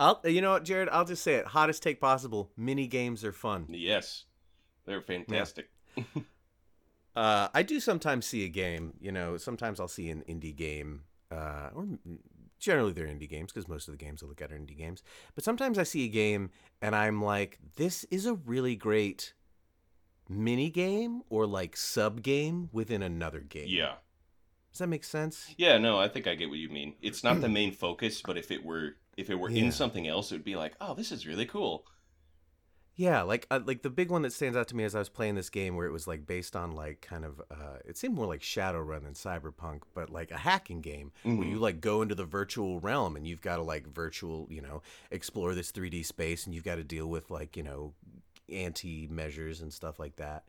I'll 0.00 0.20
you 0.24 0.40
know 0.40 0.50
what, 0.52 0.64
Jared, 0.64 0.88
I'll 0.90 1.04
just 1.04 1.22
say 1.22 1.34
it. 1.34 1.46
Hottest 1.46 1.82
take 1.82 2.00
possible. 2.00 2.50
Mini 2.56 2.86
games 2.86 3.24
are 3.24 3.32
fun. 3.32 3.66
Yes, 3.70 4.24
they're 4.84 5.00
fantastic. 5.00 5.70
Uh, 7.14 7.48
I 7.54 7.62
do 7.62 7.80
sometimes 7.80 8.26
see 8.26 8.44
a 8.44 8.48
game. 8.48 8.92
You 9.00 9.10
know, 9.12 9.38
sometimes 9.38 9.80
I'll 9.80 9.88
see 9.88 10.10
an 10.10 10.22
indie 10.28 10.54
game, 10.54 11.04
uh, 11.30 11.70
or 11.74 11.86
generally 12.66 12.92
they're 12.92 13.06
indie 13.06 13.28
games 13.30 13.52
because 13.52 13.68
most 13.68 13.86
of 13.88 13.92
the 13.96 14.04
games 14.04 14.22
I 14.22 14.26
look 14.26 14.42
at 14.42 14.50
are 14.52 14.56
indie 14.58 14.76
games. 14.76 15.02
But 15.36 15.44
sometimes 15.44 15.78
I 15.78 15.84
see 15.84 16.04
a 16.04 16.08
game 16.08 16.50
and 16.82 16.94
I'm 16.96 17.22
like, 17.22 17.58
this 17.76 18.02
is 18.10 18.26
a 18.26 18.34
really 18.34 18.74
great 18.74 19.32
mini 20.28 20.68
game 20.68 21.22
or 21.30 21.46
like 21.46 21.76
sub 21.76 22.22
game 22.22 22.68
within 22.72 23.02
another 23.02 23.40
game. 23.40 23.68
Yeah. 23.68 23.94
Does 24.72 24.80
that 24.80 24.88
make 24.88 25.04
sense? 25.04 25.54
Yeah, 25.56 25.78
no, 25.78 25.98
I 25.98 26.08
think 26.08 26.26
I 26.26 26.34
get 26.34 26.48
what 26.50 26.58
you 26.58 26.68
mean. 26.68 26.94
It's 27.00 27.22
not 27.24 27.40
the 27.40 27.48
main 27.48 27.72
focus, 27.72 28.20
but 28.20 28.36
if 28.36 28.50
it 28.50 28.62
were 28.64 28.96
if 29.16 29.30
it 29.30 29.36
were 29.36 29.48
Yeah. 29.48 29.64
in 29.64 29.72
something 29.72 30.06
else, 30.08 30.30
it 30.30 30.34
would 30.34 30.44
be 30.44 30.56
like, 30.56 30.74
oh, 30.80 30.92
this 30.94 31.10
is 31.12 31.26
really 31.26 31.46
cool. 31.46 31.86
Yeah, 32.98 33.22
like 33.22 33.46
uh, 33.50 33.60
like 33.64 33.82
the 33.82 33.90
big 33.90 34.10
one 34.10 34.22
that 34.22 34.32
stands 34.32 34.56
out 34.56 34.68
to 34.68 34.76
me 34.76 34.82
as 34.84 34.94
I 34.94 34.98
was 35.00 35.10
playing 35.10 35.34
this 35.34 35.50
game, 35.50 35.76
where 35.76 35.86
it 35.86 35.92
was 35.92 36.06
like 36.06 36.26
based 36.26 36.56
on 36.56 36.72
like 36.72 37.02
kind 37.02 37.26
of 37.26 37.40
uh, 37.50 37.78
it 37.84 37.98
seemed 37.98 38.14
more 38.14 38.26
like 38.26 38.40
Shadowrun 38.40 39.02
than 39.02 39.12
Cyberpunk, 39.12 39.82
but 39.92 40.08
like 40.08 40.30
a 40.30 40.38
hacking 40.38 40.80
game 40.80 41.12
where 41.22 41.34
Mhm. 41.36 41.50
you 41.50 41.58
like 41.58 41.82
go 41.82 42.00
into 42.00 42.14
the 42.14 42.24
virtual 42.24 42.80
realm 42.80 43.14
and 43.14 43.26
you've 43.26 43.42
got 43.42 43.56
to 43.56 43.62
like 43.62 43.86
virtual, 43.86 44.46
you 44.50 44.62
know, 44.62 44.80
explore 45.10 45.54
this 45.54 45.70
3D 45.72 46.02
space 46.04 46.46
and 46.46 46.54
you've 46.54 46.64
got 46.64 46.76
to 46.76 46.84
deal 46.84 47.06
with 47.06 47.30
like 47.30 47.54
you 47.54 47.62
know 47.62 47.92
anti 48.50 49.06
measures 49.08 49.60
and 49.60 49.72
stuff 49.74 49.98
like 49.98 50.16
that. 50.16 50.44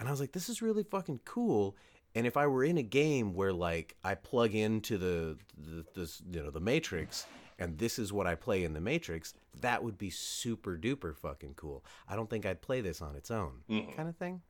And 0.00 0.08
I 0.08 0.10
was 0.10 0.20
like, 0.20 0.32
this 0.32 0.48
is 0.48 0.60
really 0.62 0.82
fucking 0.82 1.20
cool. 1.24 1.76
And 2.14 2.26
if 2.26 2.36
I 2.36 2.46
were 2.46 2.64
in 2.64 2.78
a 2.78 2.82
game 2.82 3.32
where 3.34 3.52
like 3.52 3.94
I 4.02 4.16
plug 4.16 4.54
into 4.54 4.98
the 4.98 5.38
the 5.56 5.84
this 5.94 6.20
you 6.30 6.42
know 6.42 6.50
the 6.50 6.60
Matrix 6.60 7.26
and 7.62 7.78
this 7.78 7.98
is 7.98 8.12
what 8.12 8.26
I 8.26 8.34
play 8.34 8.64
in 8.64 8.72
the 8.72 8.80
Matrix, 8.80 9.34
that 9.60 9.84
would 9.84 9.96
be 9.96 10.10
super 10.10 10.76
duper 10.76 11.16
fucking 11.16 11.54
cool. 11.54 11.84
I 12.08 12.16
don't 12.16 12.28
think 12.28 12.44
I'd 12.44 12.60
play 12.60 12.80
this 12.80 13.00
on 13.00 13.14
its 13.14 13.30
own, 13.30 13.62
Mhm. 13.68 13.94
kind 13.94 14.08
of 14.08 14.16
thing. 14.16 14.42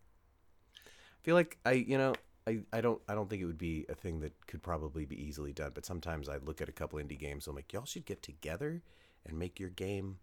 I 0.76 1.20
feel 1.22 1.34
like 1.34 1.58
I, 1.66 1.72
you 1.72 1.98
know, 1.98 2.14
I, 2.46 2.60
I 2.72 2.80
don't 2.80 3.00
I 3.08 3.14
don't 3.14 3.28
think 3.30 3.42
it 3.42 3.46
would 3.46 3.58
be 3.58 3.84
a 3.88 3.94
thing 3.94 4.20
that 4.20 4.46
could 4.46 4.62
probably 4.62 5.04
be 5.04 5.22
easily 5.22 5.52
done. 5.52 5.72
But 5.74 5.84
sometimes 5.86 6.28
I 6.28 6.38
look 6.38 6.60
at 6.60 6.68
a 6.68 6.72
couple 6.72 6.98
indie 6.98 7.18
games, 7.18 7.46
I'm 7.46 7.54
like, 7.54 7.72
y'all 7.72 7.84
should 7.84 8.06
get 8.06 8.22
together 8.22 8.82
and 9.26 9.38
make 9.38 9.60
your 9.60 9.68
game, 9.70 10.18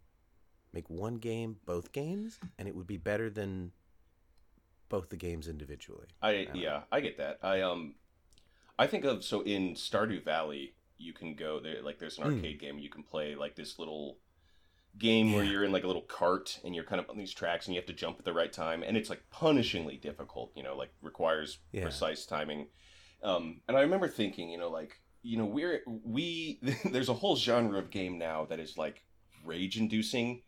make 0.73 0.89
one 0.89 1.15
game, 1.15 1.57
both 1.65 1.91
games, 1.91 2.39
and 2.57 2.67
it 2.67 2.75
would 2.75 2.87
be 2.87 2.97
better 2.97 3.29
than 3.29 3.71
both 4.89 5.09
the 5.09 5.15
games 5.15 5.47
individually. 5.47 6.07
I 6.21 6.33
don't 6.33 6.55
yeah, 6.55 6.81
I 6.91 6.99
get 6.99 7.17
that. 7.17 7.37
I 7.43 7.61
um, 7.61 7.95
I 8.77 8.87
think 8.87 9.05
of 9.05 9.23
so 9.23 9.41
in 9.41 9.75
Stardew 9.75 10.23
Valley, 10.25 10.73
you 10.99 11.13
can 11.13 11.33
go 11.33 11.59
there. 11.59 11.81
Like 11.81 11.97
there's 11.97 12.17
an 12.19 12.25
Mm. 12.25 12.35
arcade 12.35 12.59
game 12.59 12.77
you 12.77 12.89
can 12.89 13.01
play 13.03 13.33
like 13.35 13.55
this 13.55 13.79
little 13.79 14.17
game 14.97 15.33
where 15.33 15.43
you're 15.43 15.63
in 15.63 15.71
like 15.71 15.83
a 15.83 15.87
little 15.87 16.01
cart 16.01 16.59
and 16.65 16.75
you're 16.75 16.83
kind 16.83 16.99
of 16.99 17.09
on 17.09 17.17
these 17.17 17.33
tracks 17.33 17.65
and 17.67 17.73
you 17.75 17.79
have 17.79 17.87
to 17.87 17.93
jump 17.93 18.17
at 18.19 18.25
the 18.25 18.33
right 18.33 18.51
time 18.51 18.83
and 18.83 18.97
it's 18.97 19.09
like 19.09 19.23
punishingly 19.33 19.99
difficult. 19.99 20.51
You 20.55 20.63
know, 20.63 20.75
like 20.75 20.91
requires 21.01 21.59
Yeah. 21.71 21.83
precise 21.83 22.25
timing. 22.25 22.67
Um, 23.23 23.61
and 23.67 23.75
I 23.77 23.81
remember 23.81 24.07
thinking, 24.07 24.49
you 24.49 24.57
know, 24.57 24.69
like 24.69 24.99
you 25.21 25.37
know 25.37 25.45
we're 25.45 25.81
we 26.03 26.59
there's 26.85 27.09
a 27.09 27.13
whole 27.13 27.35
genre 27.35 27.79
of 27.79 27.89
game 27.91 28.17
now 28.17 28.45
that 28.45 28.59
is 28.59 28.77
like 28.77 29.03
rage 29.43 29.77
inducing. 29.77 30.43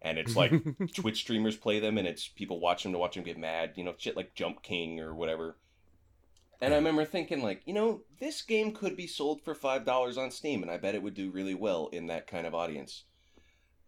And 0.00 0.16
it's 0.16 0.36
like 0.36 0.52
Twitch 0.94 1.18
streamers 1.18 1.56
play 1.56 1.80
them, 1.80 1.98
and 1.98 2.06
it's 2.06 2.28
people 2.28 2.60
watch 2.60 2.84
them 2.84 2.92
to 2.92 2.98
watch 2.98 3.16
them 3.16 3.24
get 3.24 3.36
mad. 3.36 3.72
You 3.74 3.82
know, 3.82 3.94
shit 3.98 4.16
like 4.16 4.32
Jump 4.34 4.62
King 4.62 5.00
or 5.00 5.12
whatever. 5.12 5.56
And 6.60 6.74
I 6.74 6.76
remember 6.76 7.04
thinking, 7.04 7.42
like, 7.42 7.62
you 7.66 7.72
know, 7.72 8.02
this 8.18 8.42
game 8.42 8.72
could 8.72 8.96
be 8.96 9.06
sold 9.06 9.42
for 9.42 9.54
five 9.54 9.84
dollars 9.84 10.18
on 10.18 10.30
Steam, 10.30 10.62
and 10.62 10.70
I 10.70 10.76
bet 10.76 10.94
it 10.94 11.02
would 11.02 11.14
do 11.14 11.30
really 11.30 11.54
well 11.54 11.88
in 11.92 12.06
that 12.08 12.26
kind 12.26 12.46
of 12.46 12.54
audience. 12.54 13.04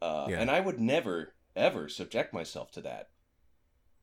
Uh, 0.00 0.26
Yeah. 0.30 0.40
And 0.40 0.50
I 0.50 0.60
would 0.60 0.78
never, 0.80 1.34
ever 1.56 1.88
subject 1.88 2.32
myself 2.32 2.70
to 2.72 2.80
that. 2.82 3.08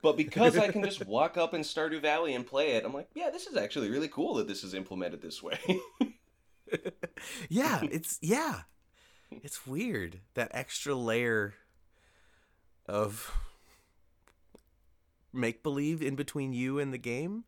But 0.01 0.17
because 0.17 0.57
I 0.57 0.67
can 0.67 0.83
just 0.83 1.05
walk 1.07 1.37
up 1.37 1.53
in 1.53 1.61
Stardew 1.61 2.01
Valley 2.01 2.33
and 2.35 2.45
play 2.45 2.71
it, 2.73 2.85
I'm 2.85 2.93
like, 2.93 3.09
yeah, 3.15 3.29
this 3.31 3.47
is 3.47 3.55
actually 3.57 3.89
really 3.89 4.07
cool 4.09 4.35
that 4.35 4.47
this 4.47 4.63
is 4.63 4.73
implemented 4.73 5.21
this 5.21 5.41
way. 5.41 5.57
yeah, 7.49 7.81
it's 7.89 8.19
yeah. 8.21 8.61
It's 9.31 9.65
weird 9.65 10.19
that 10.35 10.51
extra 10.53 10.93
layer 10.93 11.55
of 12.85 13.33
make 15.33 15.63
believe 15.63 16.01
in 16.01 16.15
between 16.15 16.53
you 16.53 16.79
and 16.79 16.93
the 16.93 16.97
game. 16.97 17.43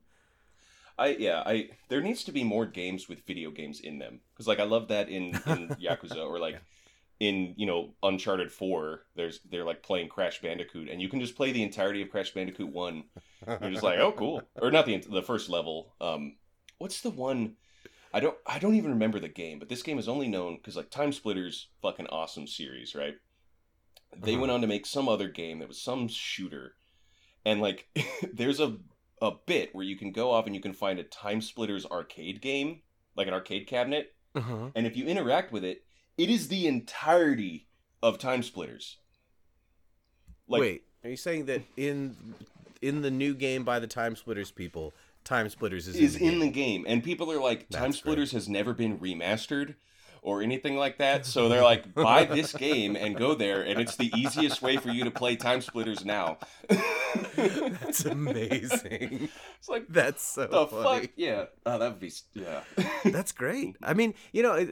I 1.00 1.08
yeah, 1.20 1.44
I 1.46 1.70
there 1.90 2.02
needs 2.02 2.24
to 2.26 2.32
be 2.32 2.44
more 2.44 2.66
games 2.66 3.10
with 3.10 3.26
video 3.26 3.52
games 3.52 3.80
in 3.82 4.00
them 4.00 4.22
because 4.34 4.48
like 4.48 4.60
I 4.60 4.64
love 4.64 4.90
that 4.90 5.10
in 5.10 5.42
in 5.46 5.76
Yakuza 5.82 6.26
or 6.26 6.40
like 6.40 6.64
in 7.20 7.56
you 7.58 7.66
know 7.68 7.96
Uncharted 8.04 8.52
Four. 8.52 9.04
There's 9.16 9.42
they're 9.50 9.66
like 9.66 9.84
playing 9.84 10.10
Crash 10.10 10.42
Bandicoot 10.42 10.90
and 10.90 11.02
you 11.02 11.10
can 11.10 11.22
just 11.22 11.36
play 11.38 11.52
the 11.52 11.64
entirety 11.64 12.02
of 12.04 12.10
Crash 12.12 12.34
Bandicoot 12.34 12.70
One. 12.72 13.06
You're 13.60 13.72
just 13.72 13.84
like 13.84 14.00
oh 14.00 14.14
cool 14.14 14.50
or 14.62 14.72
not 14.72 14.86
the 14.88 14.98
the 15.00 15.24
first 15.24 15.50
level. 15.50 15.96
Um, 16.02 16.38
what's 16.80 17.02
the 17.02 17.12
one? 17.12 17.56
I 18.14 18.22
don't 18.22 18.38
I 18.48 18.60
don't 18.60 18.76
even 18.76 18.92
remember 18.92 19.20
the 19.20 19.30
game, 19.30 19.60
but 19.60 19.70
this 19.70 19.84
game 19.84 20.00
is 20.00 20.10
only 20.10 20.28
known 20.30 20.58
because 20.58 20.78
like 20.78 20.92
Time 20.92 21.14
Splitters 21.14 21.70
fucking 21.82 22.08
awesome 22.08 22.48
series, 22.48 22.96
right? 22.96 23.16
They 24.16 24.36
Uh-huh. 24.36 24.38
went 24.38 24.52
on 24.52 24.62
to 24.62 24.68
make 24.68 24.86
some 24.86 25.10
other 25.10 25.28
game 25.28 25.60
that 25.60 25.68
was 25.68 25.82
some 25.82 26.08
shooter, 26.08 26.76
and 27.46 27.62
like 27.62 27.88
there's 28.34 28.60
a 28.60 28.78
a 29.22 29.32
bit 29.46 29.74
where 29.74 29.84
you 29.84 29.98
can 29.98 30.12
go 30.12 30.32
off 30.32 30.46
and 30.46 30.56
you 30.56 30.62
can 30.62 30.74
find 30.74 31.00
a 31.00 31.04
Time 31.04 31.42
Splitters 31.42 31.86
arcade 31.86 32.42
game, 32.42 32.82
like 33.16 33.28
an 33.28 33.34
arcade 33.34 33.68
cabinet, 33.68 34.14
uh-huh. 34.36 34.70
and 34.76 34.88
if 34.88 34.96
you 34.96 35.06
interact 35.06 35.52
with 35.52 35.64
it, 35.64 35.84
it 36.18 36.30
is 36.30 36.48
the 36.48 36.68
entirety 36.68 37.68
of 38.02 38.18
Time 38.18 38.44
Splitters. 38.44 38.98
Like, 40.48 40.62
Wait, 40.62 40.84
are 41.04 41.10
you 41.10 41.18
saying 41.18 41.46
that 41.46 41.62
in 41.78 42.36
in 42.82 43.02
the 43.02 43.12
new 43.12 43.34
game 43.34 43.64
by 43.64 43.80
the 43.80 43.88
Time 43.88 44.16
Splitters 44.16 44.52
people, 44.52 44.94
Time 45.24 45.50
Splitters 45.50 45.88
is, 45.88 45.96
is 45.96 46.16
in, 46.16 46.22
the, 46.22 46.26
in 46.26 46.32
game? 46.32 46.40
the 46.40 46.52
game, 46.52 46.86
and 46.88 47.04
people 47.04 47.32
are 47.32 47.40
like, 47.40 47.70
Time 47.70 47.84
That's 47.84 47.98
Splitters 47.98 48.32
has 48.32 48.50
never 48.50 48.74
been 48.74 49.00
remastered 49.00 49.76
or 50.22 50.42
anything 50.42 50.76
like 50.76 50.98
that. 50.98 51.26
So 51.26 51.50
they're 51.50 51.64
like, 51.74 51.94
buy 51.94 52.26
this 52.26 52.54
game 52.54 52.96
and 52.96 53.16
go 53.16 53.36
there, 53.36 53.62
and 53.62 53.80
it's 53.80 53.96
the 53.96 54.12
easiest 54.16 54.62
way 54.62 54.78
for 54.78 54.90
you 54.90 55.04
to 55.04 55.12
play 55.12 55.36
Time 55.36 55.62
Splitters 55.62 56.06
now. 56.06 56.38
That's 57.36 58.06
amazing. 58.06 59.30
It's 59.60 59.68
like 59.68 59.88
That's 59.90 60.22
so 60.22 60.48
the 60.48 60.68
funny. 60.68 61.02
fuck, 61.02 61.10
yeah. 61.18 61.46
Oh, 61.66 61.78
that 61.78 61.92
would 61.92 62.00
be 62.00 62.14
yeah. 62.34 62.62
That's 63.04 63.34
great. 63.34 63.76
I 63.84 63.94
mean, 63.94 64.14
you 64.32 64.42
know, 64.42 64.54
it, 64.54 64.70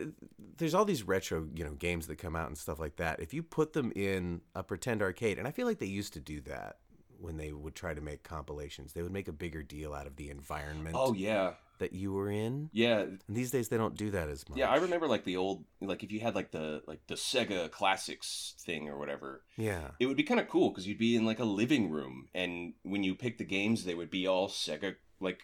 there's 0.57 0.73
all 0.73 0.85
these 0.85 1.03
retro, 1.03 1.45
you 1.53 1.65
know, 1.65 1.73
games 1.73 2.07
that 2.07 2.17
come 2.17 2.37
out 2.37 2.47
and 2.47 2.57
stuff 2.57 2.79
like 2.79 2.95
that. 2.95 3.19
If 3.19 3.33
you 3.33 3.43
put 3.43 3.73
them 3.73 3.91
in 3.97 4.39
a 4.55 4.63
pretend 4.63 5.01
arcade, 5.01 5.39
and 5.39 5.45
I 5.47 5.51
feel 5.51 5.67
like 5.67 5.79
they 5.79 5.87
used 5.87 6.13
to 6.13 6.21
do 6.21 6.39
that 6.41 6.77
when 7.19 7.35
they 7.35 7.51
would 7.51 7.75
try 7.75 7.93
to 7.93 7.99
make 7.99 8.23
compilations, 8.23 8.93
they 8.93 9.01
would 9.01 9.11
make 9.11 9.27
a 9.27 9.33
bigger 9.33 9.61
deal 9.61 9.93
out 9.93 10.07
of 10.07 10.15
the 10.15 10.29
environment 10.29 10.95
oh 10.97 11.13
yeah, 11.13 11.51
that 11.80 11.93
you 11.93 12.11
were 12.13 12.30
in. 12.30 12.69
yeah. 12.73 12.99
And 12.99 13.19
these 13.30 13.51
days, 13.51 13.69
they 13.69 13.78
don't 13.78 13.95
do 13.95 14.11
that 14.11 14.30
as 14.30 14.47
much. 14.49 14.57
Yeah, 14.57 14.69
I 14.69 14.78
remember 14.78 15.07
like 15.07 15.23
the 15.23 15.38
old 15.38 15.63
like 15.82 16.03
if 16.03 16.11
you 16.11 16.19
had 16.19 16.36
like 16.36 16.51
the 16.51 16.82
like 16.88 17.05
the 17.07 17.15
Sega 17.15 17.69
Classics 17.71 18.55
thing 18.59 18.88
or 18.89 18.97
whatever, 18.97 19.41
Yeah. 19.57 19.89
it 19.99 20.05
would 20.07 20.17
be 20.17 20.23
kind 20.23 20.39
of 20.39 20.47
cool 20.49 20.69
because 20.69 20.88
you'd 20.88 20.97
be 20.97 21.15
in 21.15 21.25
like 21.25 21.39
a 21.39 21.45
living 21.45 21.89
room, 21.89 22.28
and 22.34 22.73
when 22.84 23.03
you 23.03 23.15
pick 23.15 23.38
the 23.38 23.43
games, 23.45 23.84
they 23.86 23.95
would 23.95 24.09
be 24.09 24.25
all 24.28 24.47
Sega 24.49 24.95
like 25.19 25.41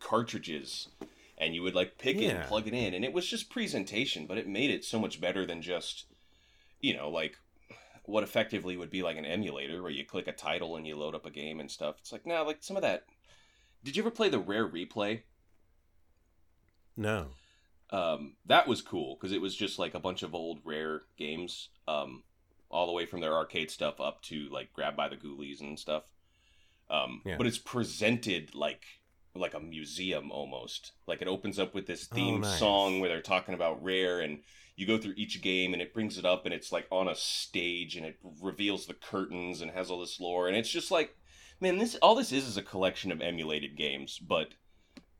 cartridges, 0.00 0.88
and 1.38 1.54
you 1.54 1.62
would 1.62 1.74
like 1.74 1.98
pick 1.98 2.16
it 2.18 2.26
and 2.34 2.44
plug 2.46 2.66
it 2.66 2.74
in, 2.74 2.94
and 2.94 3.04
it 3.04 3.12
was 3.12 3.26
just 3.26 3.50
presentation, 3.50 4.26
but 4.26 4.38
it 4.38 4.46
made 4.48 4.70
it 4.70 4.84
so 4.84 4.98
much 4.98 5.20
better 5.20 5.44
than 5.46 5.62
just 5.62 6.04
you 6.80 6.94
know, 6.94 7.08
like 7.08 7.38
what 8.04 8.22
effectively 8.22 8.76
would 8.76 8.90
be 8.90 9.02
like 9.02 9.16
an 9.16 9.24
emulator 9.24 9.82
where 9.82 9.90
you 9.90 10.04
click 10.04 10.28
a 10.28 10.32
title 10.32 10.76
and 10.76 10.86
you 10.86 10.94
load 10.96 11.14
up 11.14 11.26
a 11.26 11.30
game 11.30 11.58
and 11.58 11.68
stuff. 11.70 11.96
It's 11.98 12.12
like, 12.12 12.24
no, 12.24 12.44
like 12.44 12.58
some 12.60 12.76
of 12.76 12.82
that. 12.82 13.04
Did 13.82 13.96
you 13.96 14.02
ever 14.02 14.10
play 14.12 14.28
the 14.28 14.38
Rare 14.38 14.68
Replay? 14.68 15.22
No. 16.96 17.28
Um, 17.90 18.34
that 18.46 18.66
was 18.66 18.82
cool 18.82 19.14
because 19.14 19.32
it 19.32 19.40
was 19.40 19.54
just 19.54 19.78
like 19.78 19.94
a 19.94 20.00
bunch 20.00 20.22
of 20.22 20.34
old 20.34 20.58
Rare 20.64 21.02
games, 21.16 21.68
um, 21.86 22.22
all 22.70 22.86
the 22.86 22.92
way 22.92 23.06
from 23.06 23.20
their 23.20 23.34
arcade 23.34 23.70
stuff 23.70 24.00
up 24.00 24.22
to 24.22 24.48
like 24.50 24.72
Grab 24.72 24.96
by 24.96 25.08
the 25.08 25.16
Ghoulies 25.16 25.60
and 25.60 25.78
stuff. 25.78 26.02
Um, 26.90 27.22
Yeah. 27.24 27.36
But 27.36 27.46
it's 27.46 27.58
presented 27.58 28.54
like 28.54 28.84
like 29.34 29.54
a 29.54 29.60
museum 29.60 30.30
almost. 30.32 30.92
Like 31.06 31.20
it 31.20 31.28
opens 31.28 31.58
up 31.58 31.74
with 31.74 31.86
this 31.86 32.08
Oh, 32.10 32.14
theme 32.14 32.40
nice. 32.40 32.58
song 32.58 33.00
where 33.00 33.08
they're 33.10 33.20
talking 33.20 33.54
about 33.54 33.82
Rare 33.84 34.20
and 34.20 34.38
you 34.76 34.86
go 34.86 34.96
through 34.98 35.12
each 35.16 35.42
game 35.42 35.72
and 35.74 35.82
it 35.82 35.92
brings 35.94 36.16
it 36.18 36.24
up 36.24 36.44
and 36.46 36.54
it's 36.54 36.72
like 36.72 36.86
on 36.90 37.06
a 37.08 37.14
stage 37.14 37.96
and 37.96 38.06
it 38.06 38.18
reveals 38.42 38.86
the 38.86 38.94
curtains 38.94 39.60
and 39.60 39.70
has 39.72 39.90
all 39.90 40.00
this 40.00 40.18
lore 40.20 40.48
and 40.48 40.56
it's 40.56 40.70
just 40.70 40.90
like 40.90 41.14
man 41.60 41.76
this 41.78 41.96
all 41.96 42.14
this 42.14 42.30
is 42.32 42.46
is 42.46 42.56
a 42.58 42.62
collection 42.62 43.10
of 43.12 43.20
emulated 43.22 43.74
games 43.76 44.18
but 44.18 44.48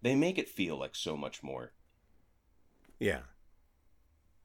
they 0.07 0.15
make 0.15 0.39
it 0.39 0.49
feel 0.49 0.79
like 0.79 0.95
so 0.95 1.17
much 1.17 1.43
more 1.43 1.73
Yeah. 2.99 3.21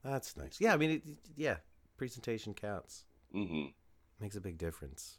That's 0.04 0.36
nice. 0.36 0.60
Yeah, 0.60 0.74
I 0.74 0.78
mean, 0.78 0.92
it, 0.92 1.04
yeah, 1.36 1.58
presentation 1.98 2.54
counts. 2.54 3.06
hmm 3.32 3.66
Makes 4.20 4.36
a 4.36 4.42
big 4.42 4.58
difference. 4.58 5.18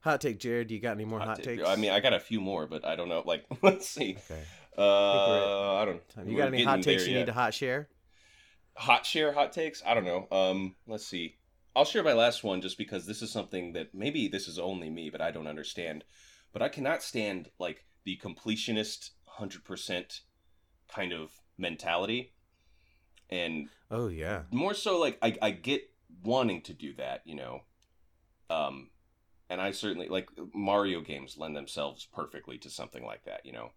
Hot 0.00 0.20
take, 0.20 0.38
Jared. 0.38 0.68
Do 0.68 0.74
you 0.74 0.80
got 0.80 0.92
any 0.92 1.04
more 1.04 1.20
hot, 1.20 1.42
takes? 1.42 1.62
i 1.66 1.76
mean 1.76 1.92
i 1.92 2.00
got 2.00 2.12
a 2.12 2.18
few 2.20 2.40
more 2.40 2.66
but 2.66 2.84
i 2.84 2.96
don't 2.96 3.08
know 3.08 3.22
like 3.24 3.44
let's 3.62 3.88
see 3.88 4.16
okay. 4.28 4.42
uh 4.76 5.74
i 5.76 5.84
don't 5.84 6.02
You 6.26 6.36
got 6.36 6.48
any 6.48 6.64
hot 6.64 6.82
takes 6.82 7.06
you 7.06 7.12
yet. 7.12 7.18
need 7.20 7.26
to 7.26 7.32
hot 7.32 7.54
share? 7.54 7.88
hot 8.74 9.04
share 9.06 9.32
hot 9.32 9.52
takes 9.52 9.82
i 9.86 9.92
don't 9.94 10.04
know 10.04 10.26
um 10.32 10.74
let's 10.88 11.06
see 11.06 11.36
i'll 11.76 11.84
share 11.84 12.02
my 12.02 12.14
last 12.14 12.42
one 12.42 12.60
just 12.62 12.78
because 12.78 13.06
this 13.06 13.20
is 13.22 13.30
something 13.30 13.74
that 13.74 13.94
maybe 13.94 14.28
this 14.28 14.48
is 14.48 14.58
only 14.58 14.88
me 14.90 15.10
but 15.10 15.20
i 15.20 15.30
don't 15.30 15.46
understand 15.46 16.04
but 16.52 16.62
i 16.62 16.68
cannot 16.68 17.02
stand 17.02 17.48
like 17.58 17.84
the 18.04 18.18
completionist 18.22 19.10
100% 19.38 20.20
kind 20.88 21.12
of 21.12 21.30
mentality 21.56 22.32
and 23.30 23.68
Oh 23.90 24.08
yeah. 24.08 24.42
more 24.50 24.74
so 24.74 24.98
like 25.00 25.18
I, 25.22 25.36
I 25.40 25.50
get 25.52 25.82
wanting 26.22 26.62
to 26.62 26.74
do 26.74 26.94
that 26.94 27.22
you 27.24 27.34
know 27.36 27.62
um 28.50 28.90
and 29.48 29.60
i 29.60 29.70
certainly 29.70 30.08
like 30.08 30.28
mario 30.54 31.00
games 31.00 31.36
lend 31.38 31.56
themselves 31.56 32.06
perfectly 32.12 32.58
to 32.58 32.70
something 32.70 33.04
like 33.04 33.24
that 33.24 33.44
you 33.46 33.52
know 33.52 33.70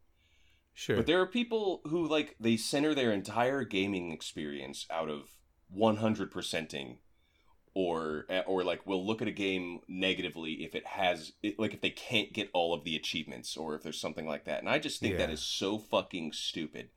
Sure. 0.74 0.98
but 0.98 1.06
there 1.06 1.22
are 1.22 1.28
people 1.28 1.80
who 1.86 2.06
like 2.08 2.36
they 2.40 2.58
center 2.58 2.94
their 2.94 3.14
entire 3.14 3.64
gaming 3.64 4.12
experience 4.12 4.86
out 4.92 5.10
of 5.10 5.30
100%ing 5.74 6.98
or 7.76 8.26
or 8.48 8.64
like 8.64 8.88
will 8.88 9.06
look 9.06 9.22
at 9.22 9.28
a 9.28 9.32
game 9.32 9.82
negatively 9.88 10.64
if 10.64 10.74
it 10.76 10.88
has 10.88 11.34
like 11.60 11.74
if 11.76 11.82
they 11.82 11.92
can't 11.92 12.34
get 12.34 12.50
all 12.54 12.74
of 12.74 12.84
the 12.86 12.96
achievements 12.96 13.56
or 13.58 13.76
if 13.76 13.84
there's 13.84 14.00
something 14.02 14.26
like 14.26 14.46
that. 14.46 14.60
And 14.62 14.70
I 14.70 14.80
just 14.80 15.02
think 15.02 15.18
that 15.18 15.30
Yeah. 15.30 15.34
is 15.34 15.42
so 15.44 15.78
fucking 15.78 16.34
stupid 16.34 16.90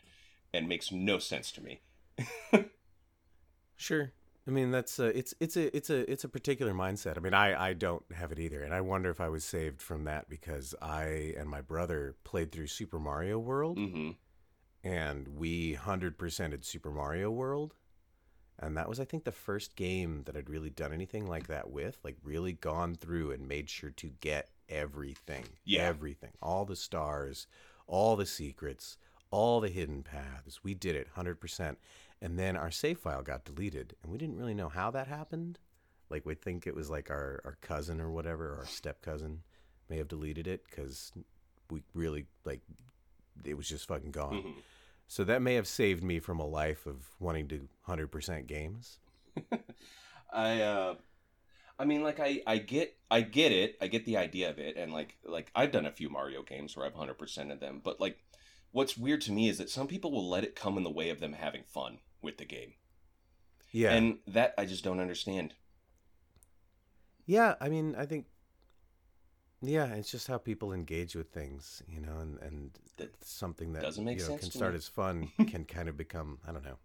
and 0.54 0.68
makes 0.68 0.90
no 0.92 1.18
sense 1.18 1.52
to 1.52 1.62
me. 1.62 1.82
Sure. 3.76 4.12
I 4.46 4.50
mean 4.50 4.70
that's 4.70 4.98
uh, 4.98 5.12
it's 5.14 5.34
it's 5.40 5.56
a 5.56 5.76
it's 5.76 5.90
a 5.90 6.10
it's 6.10 6.24
a 6.24 6.28
particular 6.28 6.72
mindset. 6.72 7.16
I 7.18 7.20
mean 7.20 7.34
I 7.34 7.68
I 7.68 7.72
don't 7.74 8.02
have 8.14 8.32
it 8.32 8.38
either, 8.38 8.62
and 8.62 8.72
I 8.72 8.80
wonder 8.80 9.10
if 9.10 9.20
I 9.20 9.28
was 9.28 9.44
saved 9.44 9.82
from 9.82 10.04
that 10.04 10.28
because 10.30 10.74
I 10.80 11.34
and 11.36 11.48
my 11.50 11.60
brother 11.60 12.16
played 12.24 12.50
through 12.50 12.68
Super 12.68 12.98
Mario 12.98 13.38
World, 13.38 13.76
Mhm. 13.76 14.16
and 14.82 15.28
we 15.28 15.74
hundred 15.74 16.18
percented 16.18 16.64
Super 16.64 16.90
Mario 16.90 17.30
World, 17.30 17.74
and 18.58 18.76
that 18.76 18.88
was 18.88 18.98
I 19.00 19.04
think 19.04 19.24
the 19.24 19.32
first 19.32 19.76
game 19.76 20.22
that 20.26 20.36
I'd 20.36 20.50
really 20.50 20.70
done 20.70 20.92
anything 20.92 21.26
like 21.26 21.46
that 21.48 21.70
with, 21.70 21.98
like 22.04 22.16
really 22.22 22.52
gone 22.52 22.94
through 22.94 23.30
and 23.32 23.46
made 23.48 23.68
sure 23.70 23.90
to 23.90 24.10
get 24.20 24.48
everything, 24.68 25.44
Yeah. 25.64 25.82
everything, 25.82 26.32
all 26.42 26.64
the 26.64 26.76
stars, 26.76 27.46
all 27.86 28.16
the 28.16 28.26
secrets, 28.26 28.96
all 29.30 29.60
the 29.60 29.68
hidden 29.68 30.02
paths. 30.02 30.62
We 30.64 30.74
did 30.74 30.96
it 30.96 31.08
hundred 31.14 31.40
percent. 31.40 31.78
And 32.20 32.36
then 32.38 32.56
our 32.56 32.70
save 32.72 32.98
file 32.98 33.22
got 33.22 33.44
deleted, 33.44 33.94
and 34.02 34.10
we 34.10 34.18
didn't 34.18 34.36
really 34.38 34.54
know 34.54 34.68
how 34.68 34.90
that 34.90 35.06
happened. 35.06 35.58
Like 36.10 36.26
we 36.26 36.34
think 36.34 36.66
it 36.66 36.74
was 36.74 36.90
like 36.90 37.10
our, 37.10 37.40
our 37.44 37.56
cousin 37.60 38.00
or 38.00 38.10
whatever, 38.10 38.54
or 38.54 38.58
our 38.58 38.66
step 38.66 39.02
cousin 39.02 39.42
may 39.88 39.98
have 39.98 40.08
deleted 40.08 40.48
it 40.48 40.64
because 40.68 41.12
we 41.70 41.82
really 41.94 42.26
like 42.44 42.60
it 43.44 43.54
was 43.56 43.68
just 43.68 43.86
fucking 43.86 44.10
gone. 44.10 44.34
Mhm. 44.42 44.54
So 45.08 45.24
that 45.24 45.42
may 45.42 45.54
have 45.54 45.66
saved 45.66 46.04
me 46.04 46.20
from 46.20 46.38
a 46.38 46.46
life 46.46 46.86
of 46.86 47.08
wanting 47.18 47.48
to 47.48 47.68
hundred 47.82 48.08
percent 48.08 48.46
games. 48.46 48.98
I 50.32 50.60
uh 50.60 50.94
I 51.78 51.84
mean 51.84 52.02
like 52.02 52.20
I 52.20 52.42
I 52.46 52.58
get 52.58 52.96
I 53.10 53.22
get 53.22 53.52
it. 53.52 53.76
I 53.80 53.88
get 53.88 54.04
the 54.04 54.16
idea 54.18 54.50
of 54.50 54.58
it 54.58 54.76
and 54.76 54.92
like 54.92 55.16
like 55.24 55.50
I've 55.54 55.72
done 55.72 55.86
a 55.86 55.92
few 55.92 56.10
Mario 56.10 56.42
games 56.42 56.76
where 56.76 56.86
I've 56.86 56.94
100% 56.94 57.52
of 57.52 57.60
them, 57.60 57.80
but 57.82 58.00
like 58.00 58.18
what's 58.72 58.98
weird 58.98 59.20
to 59.22 59.32
me 59.32 59.48
is 59.48 59.58
that 59.58 59.70
some 59.70 59.88
people 59.88 60.12
will 60.12 60.28
let 60.28 60.44
it 60.44 60.54
come 60.54 60.76
in 60.76 60.84
the 60.84 60.90
way 60.90 61.10
of 61.10 61.20
them 61.20 61.32
having 61.34 61.64
fun 61.64 61.98
with 62.22 62.36
the 62.38 62.44
game. 62.44 62.74
Yeah, 63.70 63.92
And 63.92 64.18
that 64.26 64.54
I 64.58 64.64
just 64.66 64.84
don't 64.84 65.00
understand. 65.00 65.54
yeah. 67.26 67.54
I 67.60 67.68
mean, 67.68 67.94
I 67.96 68.06
think, 68.06 68.26
yeah, 69.60 69.94
it's 69.94 70.10
just 70.10 70.26
how 70.28 70.38
people 70.38 70.72
engage 70.72 71.14
with 71.16 71.30
things, 71.30 71.82
you 71.88 72.00
know, 72.00 72.18
and 72.20 72.38
and 72.42 72.70
That 72.96 73.10
something 73.24 73.72
that 73.72 73.82
doesn't 73.82 74.04
make 74.04 74.18
you 74.18 74.24
know, 74.24 74.28
sense 74.30 74.40
can 74.42 74.50
start 74.50 74.72
me. 74.72 74.76
as 74.78 74.88
fun 74.88 75.30
can 75.48 75.64
kind 75.64 75.88
of 75.88 75.96
become, 75.96 76.38
I 76.46 76.52
don't 76.52 76.64
know, 76.64 76.78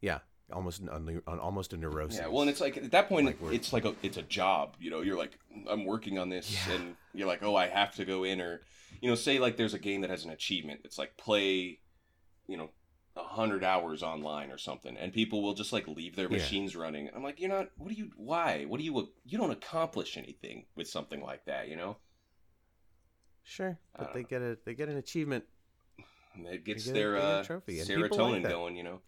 yeah, 0.00 0.18
almost 0.52 0.80
an, 0.80 1.22
almost 1.26 1.72
a 1.72 1.76
neurosis. 1.76 2.18
Yeah, 2.20 2.28
well, 2.28 2.42
and 2.42 2.50
it's 2.50 2.60
like 2.60 2.76
at 2.76 2.90
that 2.90 3.08
point, 3.08 3.26
Like 3.26 3.38
it's 3.52 3.72
like 3.72 3.84
a 3.84 3.94
it's 4.02 4.16
a 4.16 4.22
job. 4.22 4.76
You 4.80 4.90
know, 4.90 5.00
you're 5.02 5.18
like, 5.18 5.38
I'm 5.68 5.84
working 5.84 6.18
on 6.18 6.28
this, 6.28 6.50
Yeah. 6.68 6.74
and 6.74 6.96
you're 7.14 7.28
like, 7.28 7.42
oh, 7.42 7.56
I 7.56 7.68
have 7.68 7.94
to 7.96 8.04
go 8.04 8.24
in, 8.24 8.40
or 8.40 8.60
you 9.00 9.08
know, 9.08 9.14
say 9.14 9.38
like 9.38 9.56
there's 9.56 9.74
a 9.74 9.78
game 9.78 10.02
that 10.02 10.10
has 10.10 10.24
an 10.24 10.30
achievement. 10.30 10.80
It's 10.84 10.98
like 10.98 11.16
play, 11.16 11.78
you 12.46 12.56
know, 12.56 12.70
a 13.18 13.22
hundred 13.24 13.64
hours 13.64 14.02
online 14.02 14.50
or 14.50 14.58
something, 14.58 14.96
and 14.96 15.12
people 15.12 15.42
will 15.42 15.54
just 15.54 15.72
like 15.72 15.86
leave 15.88 16.14
their 16.16 16.26
Yeah. 16.30 16.38
machines 16.38 16.76
running. 16.76 17.10
I'm 17.14 17.22
like, 17.22 17.40
you're 17.40 17.50
not. 17.50 17.70
What 17.76 17.88
do 17.90 17.94
you? 17.94 18.10
Why? 18.16 18.64
What 18.64 18.78
do 18.78 18.84
you? 18.84 19.12
You 19.24 19.38
don't 19.38 19.50
accomplish 19.50 20.16
anything 20.16 20.66
with 20.76 20.88
something 20.88 21.20
like 21.20 21.44
that. 21.46 21.68
You 21.68 21.76
know, 21.76 21.96
sure, 23.42 23.78
but 23.96 24.14
they 24.14 24.22
know. 24.22 24.26
get 24.28 24.42
a 24.42 24.58
they 24.64 24.74
get 24.74 24.88
an 24.88 24.96
achievement. 24.96 25.44
and 26.34 26.46
it 26.46 26.64
gets 26.64 26.84
get 26.84 26.94
their 26.94 27.16
uh, 27.16 27.42
trophy, 27.44 27.80
and 27.80 27.88
people 27.88 28.02
like 28.02 28.12
serotonin 28.12 28.48
going. 28.48 28.76
You 28.76 28.84
know. 28.84 29.00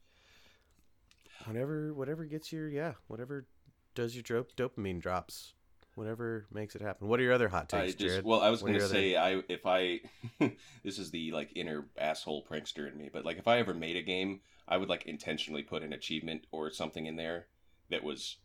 Whatever 1.46 1.94
whatever 1.94 2.24
gets 2.26 2.52
your 2.52 2.68
yeah 2.68 2.92
whatever 3.06 3.46
does 3.94 4.14
your 4.14 4.22
dop- 4.22 4.54
dopamine 4.56 5.00
drops. 5.00 5.54
Whatever 5.94 6.46
makes 6.52 6.74
it 6.74 6.82
happen. 6.82 7.08
What 7.08 7.20
are 7.20 7.22
your 7.22 7.32
other 7.32 7.48
hot 7.48 7.72
I 7.74 7.82
takes, 7.82 7.94
just 7.94 8.08
Jared? 8.10 8.24
well, 8.24 8.40
I 8.40 8.50
was 8.50 8.62
your 8.62 8.70
other- 8.76 8.86
say 8.88 9.16
I 9.16 9.42
if 9.48 9.66
I 9.66 10.00
this 10.84 10.98
is 10.98 11.10
the 11.10 11.32
like 11.32 11.50
inner 11.56 11.88
asshole 11.98 12.46
prankster 12.50 12.90
in 12.90 12.96
me, 12.96 13.10
but 13.12 13.24
like 13.24 13.38
if 13.38 13.48
I 13.48 13.58
ever 13.58 13.74
made 13.74 13.96
a 13.96 14.02
game, 14.02 14.40
I 14.68 14.76
would 14.76 14.88
like 14.88 15.06
intentionally 15.06 15.62
put 15.62 15.82
an 15.82 15.92
achievement 15.92 16.46
or 16.52 16.70
something 16.70 17.06
in 17.06 17.16
there 17.16 17.48
that 17.90 18.04
was 18.04 18.36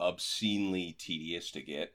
obscenely 0.00 0.96
tedious 0.98 1.50
to 1.52 1.62
get. 1.62 1.94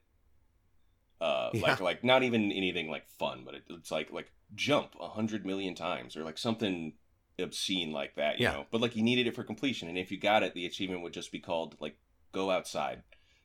Uh, 1.21 1.49
Yeah. 1.53 1.61
like 1.61 1.79
like 1.81 2.03
not 2.03 2.23
even 2.23 2.51
anything 2.51 2.89
like 2.89 3.07
fun, 3.07 3.43
but 3.45 3.55
it, 3.55 3.63
it's 3.69 3.91
like 3.91 4.11
like 4.11 4.31
jump 4.55 4.95
a 4.99 5.09
hundred 5.09 5.45
million 5.45 5.75
times 5.75 6.15
or 6.17 6.23
like 6.23 6.37
something 6.37 6.93
obscene 7.39 7.91
like 7.91 8.15
that, 8.15 8.39
you 8.39 8.43
Yeah. 8.45 8.53
know. 8.53 8.65
But 8.71 8.81
like 8.81 8.95
you 8.95 9.03
needed 9.03 9.27
it 9.27 9.35
for 9.35 9.43
completion, 9.43 9.89
and 9.89 9.97
if 9.97 10.11
you 10.11 10.19
got 10.19 10.43
it, 10.43 10.53
the 10.53 10.65
achievement 10.65 11.01
would 11.03 11.13
just 11.13 11.31
be 11.31 11.39
called 11.39 11.75
like 11.79 11.97
go 12.31 12.49
outside. 12.51 13.03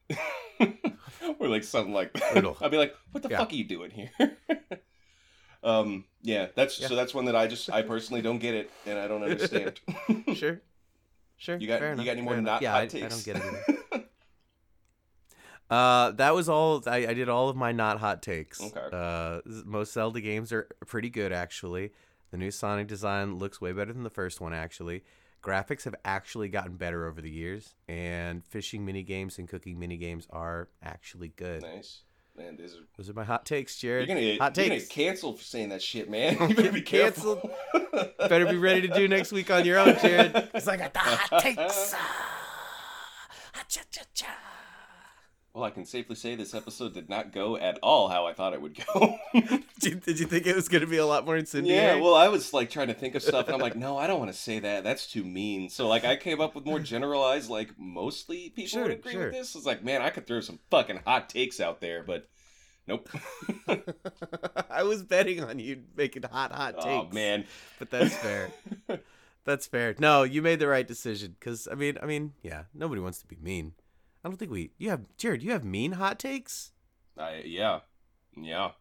or 1.39 1.49
like 1.49 1.65
something 1.65 1.93
like 1.93 2.13
that. 2.15 2.33
Brutal. 2.33 2.57
I'd 2.63 2.71
be 2.71 2.77
like, 2.77 2.95
"What 3.13 3.23
the 3.23 3.29
Yeah. 3.31 3.39
fuck 3.39 3.53
are 3.53 3.57
you 3.57 3.65
doing 3.65 3.91
here?" 3.91 4.11
um, 5.63 6.05
yeah, 6.23 6.47
that's 6.55 6.81
Yeah. 6.81 6.89
so 6.89 6.97
that's 6.97 7.15
one 7.15 7.27
that 7.27 7.37
I 7.37 7.47
just 7.47 7.71
I 7.71 7.83
personally 7.83 8.23
don't 8.23 8.39
get 8.39 8.55
it 8.55 8.71
and 8.87 8.99
I 8.99 9.09
don't 9.09 9.23
understand. 9.23 9.81
sure, 10.35 10.61
sure. 11.37 11.57
you 11.59 11.67
got 11.67 11.81
you 11.81 11.87
enough, 11.89 12.05
got 12.07 12.13
any 12.13 12.23
more 12.23 12.35
fair 12.35 12.43
not 12.43 12.63
yeah, 12.63 12.73
hot 12.73 12.95
I, 12.95 12.99
I 13.05 13.09
don't 13.09 13.25
get 13.25 13.37
it. 13.37 14.05
Uh, 15.71 16.13
that 16.13 16.35
was 16.35 16.49
all. 16.49 16.83
I, 16.87 17.09
I 17.09 17.15
did 17.15 17.29
all 17.29 17.51
of 17.51 17.57
my 17.57 17.73
not 17.73 17.99
hot 17.99 18.23
takes. 18.23 18.61
Okay. 18.61 18.89
Uh, 18.91 19.41
most 19.67 19.93
Zelda 19.93 20.21
games 20.21 20.51
are 20.51 20.67
pretty 20.87 21.11
good 21.11 21.31
actually. 21.33 21.93
The 22.31 22.39
new 22.39 22.51
Sonic 22.51 22.87
design 22.87 23.37
looks 23.39 23.61
way 23.61 23.73
better 23.73 23.93
than 23.93 24.03
the 24.03 24.11
first 24.11 24.41
one 24.41 24.55
actually. 24.55 25.05
Graphics 25.43 25.85
have 25.85 25.95
actually 26.05 26.49
gotten 26.49 26.77
better 26.77 27.07
over 27.07 27.21
the 27.21 27.31
years, 27.31 27.75
and 27.89 28.45
fishing 28.45 28.85
mini 28.85 29.03
games 29.03 29.39
and 29.39 29.49
cooking 29.49 29.79
mini 29.79 29.97
games 29.97 30.27
are 30.31 30.69
actually 30.83 31.29
good. 31.37 31.63
nice. 31.63 32.03
Man, 32.37 32.57
these 32.57 32.75
are 32.75 32.81
Those 32.97 33.11
are 33.11 33.15
my 33.15 33.25
hot 33.25 33.45
takes, 33.45 33.83
you're 33.83 33.95
Jared. 34.05 34.09
gonna 34.09 34.21
get, 34.21 34.41
hot 34.41 34.57
you're 34.57 34.67
gonna 34.67 34.79
takes. 34.79 34.89
get 34.89 34.95
canceled 34.95 35.39
for 35.39 35.45
saying 35.45 35.71
that 35.71 35.83
shit, 35.83 36.09
man. 36.09 36.37
You 36.49 36.55
better 36.55 36.71
be 36.71 36.83
canceled. 36.83 37.41
Better 38.19 38.47
be 38.47 38.57
ready 38.57 38.83
to 38.87 38.95
do 38.95 39.09
next 39.09 39.33
week 39.33 39.51
on 39.51 39.65
your 39.65 39.79
own, 39.79 39.97
Jared. 40.01 40.33
It's 40.55 40.67
like 40.69 40.93
the 40.93 40.99
hot 41.01 41.41
takes. 41.43 41.95
Ah, 43.55 43.65
cha-cha-cha. 43.69 44.27
Well, 45.59 45.67
I 45.67 45.71
can 45.71 45.87
safely 45.87 46.15
say 46.15 46.37
this 46.37 46.55
episode 46.55 46.95
did 46.95 47.09
not 47.09 47.33
go 47.33 47.57
at 47.57 47.81
all 47.83 48.07
how 48.07 48.27
I 48.27 48.33
thought 48.33 48.53
it 48.53 48.63
would 48.63 48.79
go. 48.95 49.19
did, 49.33 49.65
you, 49.83 49.95
did 49.97 50.21
you 50.21 50.27
think 50.27 50.47
it 50.47 50.55
was 50.55 50.69
going 50.69 50.83
to 50.83 50.87
be 50.87 50.99
a 50.99 51.05
lot 51.05 51.25
more 51.25 51.37
incendiary? 51.37 51.99
Yeah, 51.99 52.01
well, 52.01 52.15
I 52.15 52.29
was 52.29 52.53
like 52.53 52.71
trying 52.71 52.87
to 52.87 52.95
think 52.95 53.17
of 53.17 53.25
stuff, 53.25 53.47
and 53.47 53.57
I'm 53.57 53.61
like, 53.61 53.75
no, 53.75 53.99
I 53.99 54.07
don't 54.07 54.21
want 54.21 54.31
to 54.31 54.39
say 54.39 54.61
that. 54.61 54.85
That's 54.85 55.09
too 55.09 55.25
mean. 55.25 55.69
So 55.69 55.89
like, 55.89 56.05
I 56.05 56.15
came 56.15 56.41
up 56.41 56.55
with 56.55 56.65
more 56.65 56.79
generalized, 56.79 57.51
like 57.51 57.71
mostly 57.77 58.51
people 58.51 58.69
Sure, 58.69 58.83
would 58.85 58.93
agree 58.93 59.11
sure. 59.11 59.25
with 59.25 59.33
this. 59.33 59.57
It's 59.57 59.67
like, 59.67 59.83
man, 59.83 60.01
I 60.01 60.11
could 60.11 60.29
throw 60.29 60.41
some 60.43 60.61
fucking 60.71 61.01
hot 61.05 61.29
takes 61.29 61.59
out 61.59 61.81
there, 61.81 62.05
but 62.05 62.29
nope. 62.87 63.09
I 64.71 64.85
was 64.85 65.03
betting 65.03 65.43
on 65.43 65.59
you 65.59 65.83
making 65.97 66.23
hot, 66.23 66.53
hot 66.53 66.77
oh, 66.79 66.83
takes. 66.83 67.09
oh 67.11 67.13
man, 67.13 67.47
but 67.81 67.91
that's 67.91 68.15
fair. 68.15 68.51
that's 69.45 69.67
fair. 69.67 69.97
No, 69.99 70.23
you 70.23 70.41
made 70.41 70.61
the 70.61 70.69
right 70.69 70.87
decision. 70.87 71.35
Because 71.37 71.67
I 71.67 71.75
mean, 71.75 71.99
I 72.01 72.07
mean, 72.07 72.35
yeah, 72.45 72.63
nobody 72.73 73.01
wants 73.01 73.19
to 73.23 73.27
be 73.27 73.39
mean. 73.43 73.73
I 74.25 74.29
don't 74.29 74.37
think 74.37 74.51
we. 74.51 74.71
You 74.79 74.91
have 74.91 75.03
Jared. 75.17 75.43
You 75.43 75.53
have 75.53 75.65
mean 75.65 75.93
hot 75.93 76.19
takes. 76.19 76.73
I, 77.17 77.43
yeah, 77.45 77.81
yeah. 78.37 78.73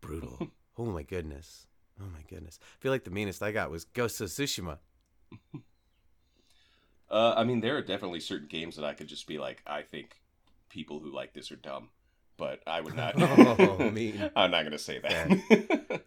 Brutal. 0.00 0.48
oh 0.78 0.86
my 0.86 1.02
goodness. 1.02 1.66
Oh 2.00 2.06
my 2.12 2.22
goodness. 2.28 2.58
I 2.62 2.76
feel 2.80 2.92
like 2.92 3.04
the 3.04 3.10
meanest 3.10 3.42
I 3.42 3.52
got 3.52 3.70
was 3.70 3.84
Ghost 3.84 4.20
of 4.20 4.28
Tsushima. 4.28 4.78
Uh, 7.10 7.34
I 7.36 7.42
mean, 7.42 7.60
there 7.60 7.76
are 7.76 7.82
definitely 7.82 8.20
certain 8.20 8.46
games 8.46 8.76
that 8.76 8.84
I 8.84 8.94
could 8.94 9.08
just 9.08 9.26
be 9.26 9.36
like, 9.36 9.62
I 9.66 9.82
think 9.82 10.20
people 10.68 11.00
who 11.00 11.12
like 11.12 11.34
this 11.34 11.50
are 11.50 11.56
dumb, 11.56 11.88
but 12.36 12.60
I 12.68 12.80
would 12.80 12.94
not. 12.94 13.14
Oh, 13.18 13.90
mean. 13.90 14.30
I'm 14.36 14.52
not 14.52 14.62
gonna 14.62 14.78
say 14.78 15.00
that. 15.00 16.02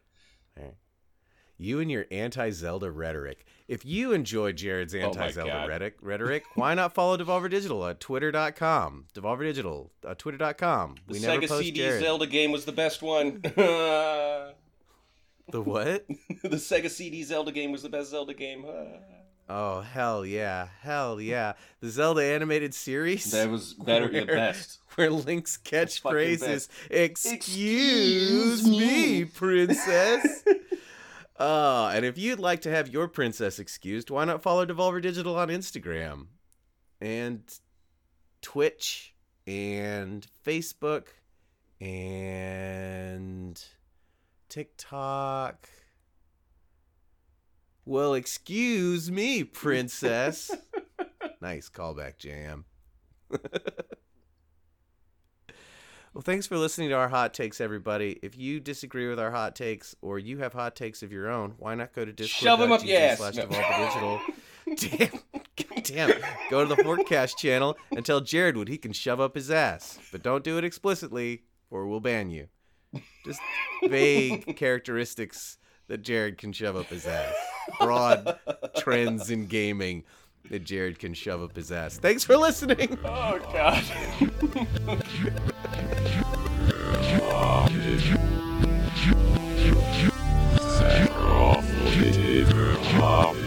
You 1.63 1.79
and 1.79 1.89
your 1.89 2.05
anti-Zelda 2.11 2.91
rhetoric. 2.91 3.45
If 3.69 3.85
you 3.85 4.11
enjoy 4.11 4.51
Jared's 4.51 4.93
anti-Zelda 4.93 5.49
God. 5.49 5.69
rhetoric, 5.69 5.95
rhetoric, 6.01 6.43
why 6.55 6.73
not 6.73 6.93
follow 6.93 7.15
Devolver 7.15 7.49
Digital 7.49 7.87
at 7.87 8.01
twitter.com? 8.01 9.05
Devolver 9.15 9.43
Digital, 9.43 9.89
uh, 10.05 10.13
twitter.com. 10.13 10.95
the 11.07 11.13
We 11.13 11.19
never 11.21 11.39
Sega 11.41 11.47
post 11.47 11.63
CD 11.63 11.79
Jared. 11.79 12.03
Zelda 12.03 12.27
game 12.27 12.51
was 12.51 12.65
the 12.65 12.73
best 12.73 13.01
one. 13.01 13.39
the 13.41 14.53
what? 15.51 16.05
The? 16.43 16.57
Sega 16.57 16.89
CD 16.89 17.23
Zelda 17.23 17.53
game 17.53 17.71
was 17.71 17.81
the 17.81 17.89
best 17.89 18.11
Zelda 18.11 18.33
game. 18.33 18.65
Oh 19.49 19.81
hell 19.81 20.25
yeah, 20.25 20.69
hell 20.79 21.19
yeah! 21.19 21.53
The 21.81 21.89
Zelda 21.89 22.23
animated 22.23 22.73
series. 22.73 23.29
that 23.31 23.49
was 23.49 23.73
better, 23.73 24.07
the 24.07 24.25
best. 24.25 24.79
Where 24.95 25.09
Link's 25.09 25.57
catchphrase 25.57 26.47
is 26.47 26.69
"Excuse 26.89 27.33
Excuse 27.33 28.65
me, 28.65 28.79
me." 28.79 29.25
princess." 29.25 30.45
Uh, 31.39 31.91
and 31.93 32.05
if 32.05 32.17
you'd 32.17 32.39
like 32.39 32.61
to 32.61 32.69
have 32.69 32.89
your 32.89 33.07
princess 33.07 33.59
excused, 33.59 34.09
why 34.09 34.25
not 34.25 34.41
follow 34.41 34.65
Devolver 34.65 35.01
Digital 35.01 35.37
on 35.37 35.49
Instagram 35.49 36.27
and 37.01 37.41
Twitch 38.41 39.13
and 39.47 40.25
Facebook 40.45 41.07
and 41.81 43.61
TikTok. 44.49 45.67
Well, 47.85 48.13
excuse 48.13 49.11
me, 49.11 49.43
princess. 49.43 50.51
nice 51.41 51.69
callback, 51.69 52.17
Jam. 52.17 52.65
well, 56.13 56.21
thanks 56.21 56.45
for 56.45 56.57
listening 56.57 56.89
to 56.89 56.95
our 56.95 57.09
hot 57.09 57.33
takes, 57.33 57.59
everybody. 57.59 58.19
If 58.21 58.37
you 58.37 58.59
disagree 58.59 59.07
with 59.09 59.19
our 59.19 59.31
hot 59.31 59.55
takes 59.55 59.95
or 60.01 60.19
you 60.19 60.39
have 60.39 60.53
hot 60.53 60.75
takes 60.75 61.01
of 61.01 61.11
your 61.11 61.29
own, 61.29 61.55
why 61.57 61.75
not 61.75 61.93
go 61.93 62.05
to 62.05 62.13
Discord? 62.13 62.43
Shove 62.43 62.61
'em 62.61 62.71
up 62.71 62.85
your. 62.85 63.17
Slash 63.17 63.35
Digital. 63.35 64.21
Damn, 64.77 65.09
damn. 65.83 66.21
Go 66.49 66.65
to 66.65 66.73
the 66.73 66.81
Forecast 66.83 67.37
channel 67.37 67.77
and 67.95 68.05
tell 68.05 68.21
Jared 68.21 68.55
what 68.55 68.69
he 68.69 68.77
can 68.77 68.93
shove 68.93 69.19
up 69.19 69.35
his 69.35 69.51
ass. 69.51 69.99
But 70.11 70.23
don't 70.23 70.43
do 70.43 70.57
it 70.57 70.63
explicitly 70.63 71.43
or 71.69 71.85
we'll 71.85 71.99
ban 71.99 72.29
you. 72.29 72.47
Just 73.25 73.41
vague 73.83 74.55
characteristics 74.57 75.57
that 75.87 76.01
Jared 76.01 76.37
can 76.37 76.53
shove 76.53 76.77
up 76.77 76.85
his 76.85 77.05
ass. 77.05 77.33
Broad 77.79 78.39
trends 78.77 79.29
in 79.29 79.47
gaming 79.47 80.05
that 80.49 80.63
Jared 80.63 80.99
can 80.99 81.13
shove 81.13 81.41
up 81.41 81.55
his 81.55 81.71
ass. 81.71 81.97
Thanks 81.97 82.23
for 82.23 82.37
listening. 82.37 82.97
Oh 83.05 83.39
God. 83.51 83.83